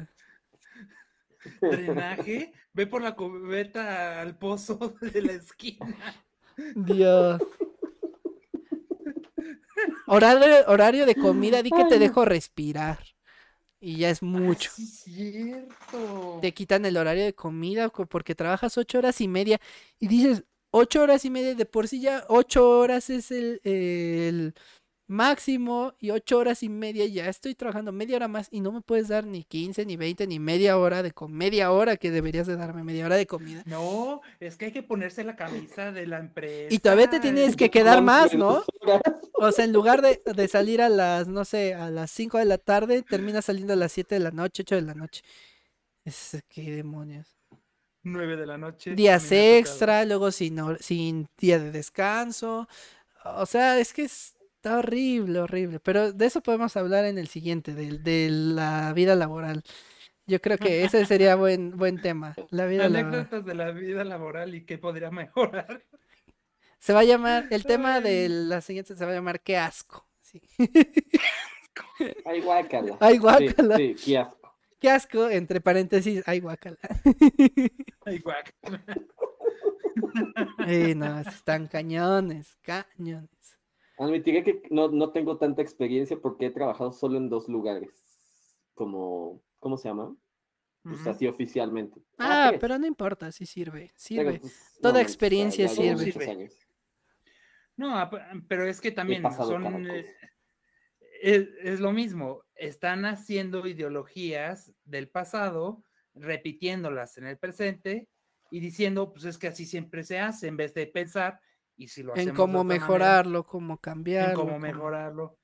drenaje, 1.61 2.53
ve 2.73 2.87
por 2.87 3.03
la 3.03 3.15
cubeta 3.15 4.21
al 4.21 4.37
pozo 4.37 4.95
de 5.01 5.23
la 5.23 5.33
esquina. 5.33 6.15
Dios. 6.75 7.43
Horario, 10.07 10.65
horario 10.69 11.07
de 11.07 11.15
comida, 11.15 11.63
di 11.63 11.71
que 11.71 11.85
te 11.85 11.99
dejo 11.99 12.25
respirar. 12.25 12.99
Y 13.79 13.99
ya 13.99 14.11
es 14.11 14.23
mucho. 14.23 14.71
cierto. 14.71 16.39
Te 16.41 16.55
quitan 16.55 16.87
el 16.87 16.97
horario 16.97 17.25
de 17.25 17.35
comida 17.35 17.89
porque 17.89 18.35
trabajas 18.35 18.79
ocho 18.79 18.99
horas 18.99 19.21
y 19.21 19.29
media. 19.29 19.61
Y 19.99 20.09
dices, 20.09 20.45
ocho 20.71 21.03
horas 21.03 21.25
y 21.25 21.31
media 21.31 21.55
de 21.55 21.67
por 21.67 21.89
sí 21.89 22.01
ya, 22.01 22.25
ocho 22.29 22.69
horas 22.79 23.11
es 23.11 23.31
el, 23.31 23.61
el 23.65 24.55
máximo 25.07 25.95
y 25.99 26.11
ocho 26.11 26.39
horas 26.39 26.63
y 26.63 26.69
media, 26.69 27.07
ya 27.07 27.29
estoy 27.29 27.55
trabajando 27.55 27.93
media 27.93 28.17
hora 28.17 28.29
más 28.29 28.49
y 28.51 28.61
no 28.61 28.73
me 28.73 28.81
puedes 28.81 29.09
dar 29.09 29.25
ni 29.25 29.45
15, 29.45 29.87
ni 29.87 29.97
20, 29.97 30.27
ni 30.27 30.39
media 30.39 30.79
hora 30.79 31.03
de 31.03 31.13
con 31.13 31.33
media 31.33 31.71
hora 31.71 31.97
que 31.97 32.11
deberías 32.11 32.47
de 32.47 32.57
darme 32.57 32.83
media 32.83 33.07
hora 33.07 33.17
de 33.17 33.27
comida. 33.27 33.63
No, 33.67 34.21
es 34.41 34.57
que 34.57 34.67
hay 34.67 34.73
que 34.73 34.83
ponerse 34.83 35.25
la 35.25 35.37
camisa 35.37 35.93
de 35.93 36.07
la 36.07 36.19
empresa. 36.19 36.75
Y 36.75 36.79
todavía 36.79 37.09
te 37.09 37.21
tienes 37.21 37.57
que 37.57 37.71
quedar 37.71 38.03
más, 38.03 38.35
¿no? 38.35 38.65
O 39.35 39.53
sea, 39.53 39.65
en 39.65 39.73
lugar 39.73 40.03
de, 40.03 40.23
de 40.25 40.49
salir 40.49 40.83
a 40.83 40.89
las, 40.89 41.29
no 41.29 41.45
sé, 41.45 41.75
a 41.75 41.91
las 41.91 42.11
5 42.11 42.39
de 42.39 42.45
la 42.45 42.59
tarde, 42.59 43.03
termina 43.03 43.43
saliendo 43.43 43.75
a 43.75 43.77
las 43.77 43.93
7 43.93 44.15
de 44.17 44.21
la 44.21 44.31
noche, 44.31 44.63
8 44.63 44.77
de 44.77 44.83
la 44.83 44.95
noche. 44.95 45.23
Es, 46.05 46.43
qué 46.49 46.71
demonios. 46.71 47.37
9 48.05 48.37
de 48.37 48.47
la 48.47 48.57
noche. 48.57 48.95
Días 48.95 49.33
extra, 49.33 50.05
luego 50.05 50.31
sin, 50.31 50.59
sin 50.81 51.29
día 51.37 51.59
de 51.59 51.73
descanso. 51.73 52.69
O 53.25 53.45
sea, 53.45 53.79
es 53.81 53.93
que 53.93 54.05
es 54.05 54.36
Está 54.67 54.79
horrible, 54.79 55.39
horrible. 55.39 55.79
Pero 55.79 56.13
de 56.13 56.27
eso 56.27 56.41
podemos 56.41 56.77
hablar 56.77 57.05
en 57.05 57.19
el 57.19 57.29
siguiente, 57.29 57.73
de, 57.73 57.99
de 57.99 58.29
la 58.31 58.93
vida 58.95 59.15
laboral. 59.15 59.63
Yo 60.27 60.41
creo 60.41 60.59
que 60.59 60.83
ese 60.83 61.07
sería 61.07 61.37
buen, 61.37 61.77
buen 61.77 62.03
tema. 62.03 62.35
La 62.51 62.67
vida 62.67 62.87
Anécdotas 62.87 63.45
de 63.45 63.55
la 63.55 63.71
vida 63.71 64.03
laboral 64.03 64.57
y 64.57 64.65
qué 64.65 64.77
podría 64.77 65.13
mejorar. 65.13 65.85
Se 66.81 66.93
va 66.93 67.01
a 67.01 67.05
llamar, 67.05 67.47
el 67.51 67.65
tema 67.65 68.01
de 68.01 68.29
la 68.29 68.61
siguiente 68.61 68.97
se 68.97 69.05
va 69.05 69.13
a 69.13 69.15
llamar 69.15 69.41
qué 69.41 69.57
asco. 69.57 70.05
Sí. 70.21 70.43
Ay, 72.25 72.41
guácala. 72.41 72.97
Ay, 72.99 73.19
guácala. 73.19 73.77
Sí, 73.77 73.95
qué 74.05 74.19
asco. 74.19 74.57
Qué 74.81 74.91
asco, 74.91 75.31
entre 75.31 75.61
paréntesis, 75.61 76.25
ay, 76.27 76.41
guácala. 76.41 76.79
Ay, 78.05 78.19
guácala. 78.19 78.83
Ay, 80.59 80.97
no, 80.97 81.21
están 81.21 81.69
cañones, 81.69 82.59
cañones. 82.63 83.36
Admitiré 83.99 84.45
que 84.45 84.63
no, 84.71 84.89
no 84.89 85.11
tengo 85.11 85.39
tanta 85.39 85.63
experiencia 85.63 86.19
porque 86.21 86.47
he 86.47 86.51
trabajado 86.51 86.93
solo 86.93 87.17
en 87.17 87.29
dos 87.29 87.49
lugares. 87.49 87.91
Como, 88.75 89.43
¿cómo 89.59 89.77
se 89.79 89.89
llama? 89.89 90.15
Pues 90.83 91.05
así 91.07 91.27
oficialmente. 91.27 92.01
Ah, 92.19 92.53
pero 92.61 92.79
no 92.79 92.87
importa, 92.87 93.33
sí 93.33 93.45
sirve, 93.45 93.91
sirve. 93.97 94.39
Pues, 94.39 94.79
Toda 94.81 95.03
experiencia 95.03 95.67
sirve. 95.69 96.49
No, 97.77 98.09
pero 98.49 98.67
es 98.67 98.81
que 98.81 98.93
también 98.93 99.23
son... 99.33 99.89
Es, 101.23 101.49
es, 101.63 101.81
lo 101.81 101.93
mismo, 101.93 102.45
están 102.55 103.07
haciendo 103.07 103.67
ideologías 103.67 104.73
del 104.85 105.09
pasado, 105.09 105.83
repitiéndolas 106.15 107.17
en 107.17 107.27
el 107.27 107.39
presente 107.39 108.07
y 108.51 108.61
diciendo, 108.61 109.13
pues 109.13 109.25
es 109.25 109.39
que 109.39 109.49
así 109.49 109.65
siempre 109.65 110.05
se 110.05 110.21
hace, 110.21 110.47
en 110.47 110.59
vez 110.59 110.75
de 110.75 110.87
pensar 110.87 111.41
y 111.77 111.89
si 111.89 112.03
lo 112.03 112.17
en 112.17 112.35
cómo 112.35 112.65
mejorarlo, 112.65 113.47
cómo 113.47 113.79
cambiarlo. 113.79 114.43
En 114.43 114.47
cómo 114.47 114.59
mejorarlo. 114.59 115.39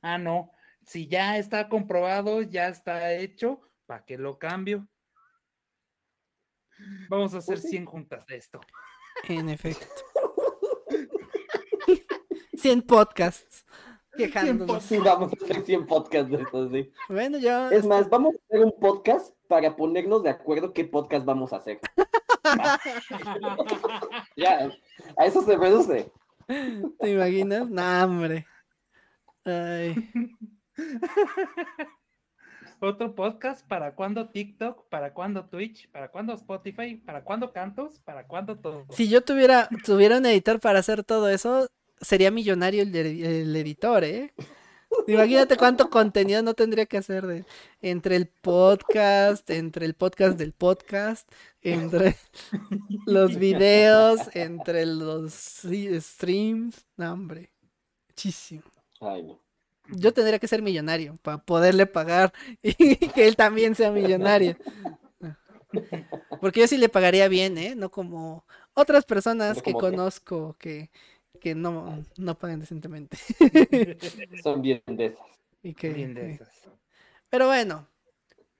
Ah, 0.00 0.18
no. 0.18 0.52
Si 0.84 1.08
ya 1.08 1.36
está 1.38 1.68
comprobado, 1.68 2.42
ya 2.42 2.68
está 2.68 3.12
hecho, 3.12 3.60
¿para 3.86 4.04
qué 4.04 4.16
lo 4.16 4.38
cambio? 4.38 4.88
Vamos 7.08 7.34
a 7.34 7.38
hacer 7.38 7.58
100 7.58 7.84
pues 7.84 7.90
juntas 7.90 8.26
de 8.26 8.36
esto. 8.36 8.60
En 9.28 9.48
efecto. 9.48 9.86
100 12.56 12.82
podcasts. 12.82 13.66
Quejándonos. 14.16 14.82
Sí, 14.82 14.98
vamos 14.98 15.32
a 15.32 15.44
hacer 15.44 15.64
100 15.64 15.86
podcasts 15.86 16.30
de 16.30 16.42
esto, 16.42 16.70
sí. 16.70 16.92
Bueno, 17.08 17.38
yo. 17.38 17.70
Es 17.70 17.84
más, 17.84 18.08
vamos 18.08 18.36
a 18.36 18.38
hacer 18.44 18.64
un 18.64 18.78
podcast 18.78 19.34
para 19.48 19.76
ponernos 19.76 20.22
de 20.22 20.30
acuerdo 20.30 20.72
qué 20.72 20.84
podcast 20.84 21.24
vamos 21.24 21.52
a 21.52 21.56
hacer. 21.56 21.80
ya, 24.36 24.70
a 25.16 25.26
eso 25.26 25.42
se 25.42 25.56
reduce. 25.56 26.10
¿Te 26.98 27.10
imaginas? 27.10 27.68
No, 27.68 28.04
hombre. 28.04 28.46
Ay. 29.44 30.10
Otro 32.80 33.14
podcast, 33.14 33.66
¿para 33.66 33.94
cuándo 33.94 34.30
TikTok? 34.30 34.88
¿Para 34.88 35.12
cuándo 35.12 35.46
Twitch? 35.46 35.90
¿Para 35.90 36.10
cuándo 36.10 36.32
Spotify? 36.34 36.94
¿Para 36.94 37.24
cuándo 37.24 37.52
Cantos? 37.52 37.98
¿Para 38.00 38.26
cuándo 38.26 38.56
todo? 38.58 38.86
Si 38.90 39.08
yo 39.08 39.22
tuviera, 39.22 39.68
tuviera 39.84 40.18
un 40.18 40.26
editor 40.26 40.60
para 40.60 40.78
hacer 40.78 41.02
todo 41.02 41.28
eso, 41.28 41.66
sería 42.00 42.30
millonario 42.30 42.82
el, 42.82 42.94
el 42.94 43.56
editor, 43.56 44.04
¿eh? 44.04 44.32
Imagínate 45.06 45.56
cuánto 45.56 45.90
contenido 45.90 46.42
no 46.42 46.54
tendría 46.54 46.86
que 46.86 46.98
hacer 46.98 47.26
de 47.26 47.44
entre 47.80 48.16
el 48.16 48.26
podcast, 48.26 49.48
entre 49.50 49.86
el 49.86 49.94
podcast 49.94 50.38
del 50.38 50.52
podcast, 50.52 51.30
entre 51.62 52.16
los 53.06 53.36
videos, 53.36 54.20
entre 54.34 54.86
los 54.86 55.32
streams. 56.00 56.86
No, 56.96 57.12
hombre. 57.12 57.50
muchísimo. 58.08 58.62
Ay, 59.00 59.22
no. 59.22 59.40
Yo 59.90 60.12
tendría 60.12 60.38
que 60.38 60.48
ser 60.48 60.60
millonario 60.60 61.18
para 61.22 61.38
poderle 61.38 61.86
pagar 61.86 62.32
y 62.62 62.96
que 63.14 63.26
él 63.26 63.36
también 63.36 63.74
sea 63.74 63.90
millonario. 63.90 64.56
Porque 66.40 66.60
yo 66.60 66.66
sí 66.66 66.76
le 66.76 66.88
pagaría 66.88 67.28
bien, 67.28 67.56
¿eh? 67.58 67.74
No 67.74 67.90
como 67.90 68.44
otras 68.74 69.04
personas 69.04 69.62
que 69.62 69.72
conozco 69.72 70.56
que, 70.58 70.90
que 71.40 71.54
no, 71.54 72.04
no 72.16 72.38
pagan 72.38 72.60
decentemente. 72.60 73.16
Son 74.42 74.60
bien 74.62 74.82
de 74.86 75.06
esas. 75.06 75.26
Y 75.62 75.74
que, 75.74 75.90
bien 75.90 76.14
de 76.14 76.32
esas. 76.32 76.68
Pero 77.30 77.46
bueno, 77.46 77.86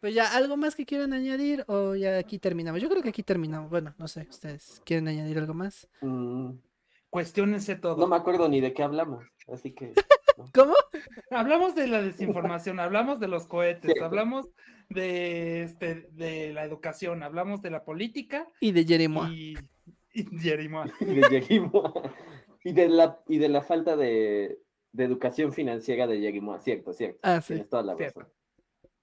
pues 0.00 0.14
ya, 0.14 0.36
¿algo 0.36 0.56
más 0.56 0.76
que 0.76 0.86
quieran 0.86 1.12
añadir 1.12 1.64
o 1.66 1.94
ya 1.94 2.18
aquí 2.18 2.38
terminamos? 2.38 2.80
Yo 2.80 2.88
creo 2.88 3.02
que 3.02 3.08
aquí 3.08 3.22
terminamos. 3.22 3.70
Bueno, 3.70 3.94
no 3.98 4.06
sé, 4.06 4.26
¿ustedes 4.30 4.80
quieren 4.84 5.08
añadir 5.08 5.38
algo 5.38 5.54
más? 5.54 5.88
Mm. 6.00 6.50
Cuestiónense 7.10 7.76
todo. 7.76 7.96
No 7.96 8.06
me 8.06 8.16
acuerdo 8.16 8.48
ni 8.48 8.60
de 8.60 8.72
qué 8.72 8.82
hablamos, 8.82 9.24
así 9.52 9.72
que... 9.72 9.94
¿Cómo? 10.54 10.74
Hablamos 11.30 11.74
de 11.74 11.88
la 11.88 12.00
desinformación, 12.00 12.78
hablamos 12.80 13.18
de 13.18 13.28
los 13.28 13.46
cohetes, 13.46 14.00
hablamos 14.00 14.46
de, 14.88 15.62
este, 15.64 16.08
de 16.12 16.52
la 16.52 16.64
educación, 16.64 17.22
hablamos 17.22 17.60
de 17.62 17.70
la 17.70 17.84
política. 17.84 18.46
Y 18.60 18.72
de 18.72 18.84
Jerimoa. 18.84 19.30
Y, 19.30 19.56
y, 20.12 20.24
Jerimoa. 20.38 20.86
y 21.00 21.14
de 21.14 21.42
Jerimoa. 21.42 21.92
Y 22.68 22.72
de 22.72 22.88
la, 22.90 23.18
y 23.26 23.38
de 23.38 23.48
la 23.48 23.62
falta 23.62 23.96
de, 23.96 24.60
de 24.92 25.04
educación 25.04 25.54
financiera 25.54 26.06
de 26.06 26.20
Jerimoa, 26.20 26.60
cierto, 26.60 26.92
cierto. 26.92 27.18
Ah, 27.22 27.40
sí. 27.40 27.54
Tienes 27.54 27.70
toda 27.70 27.82
la 27.82 27.94
razón. 27.94 28.28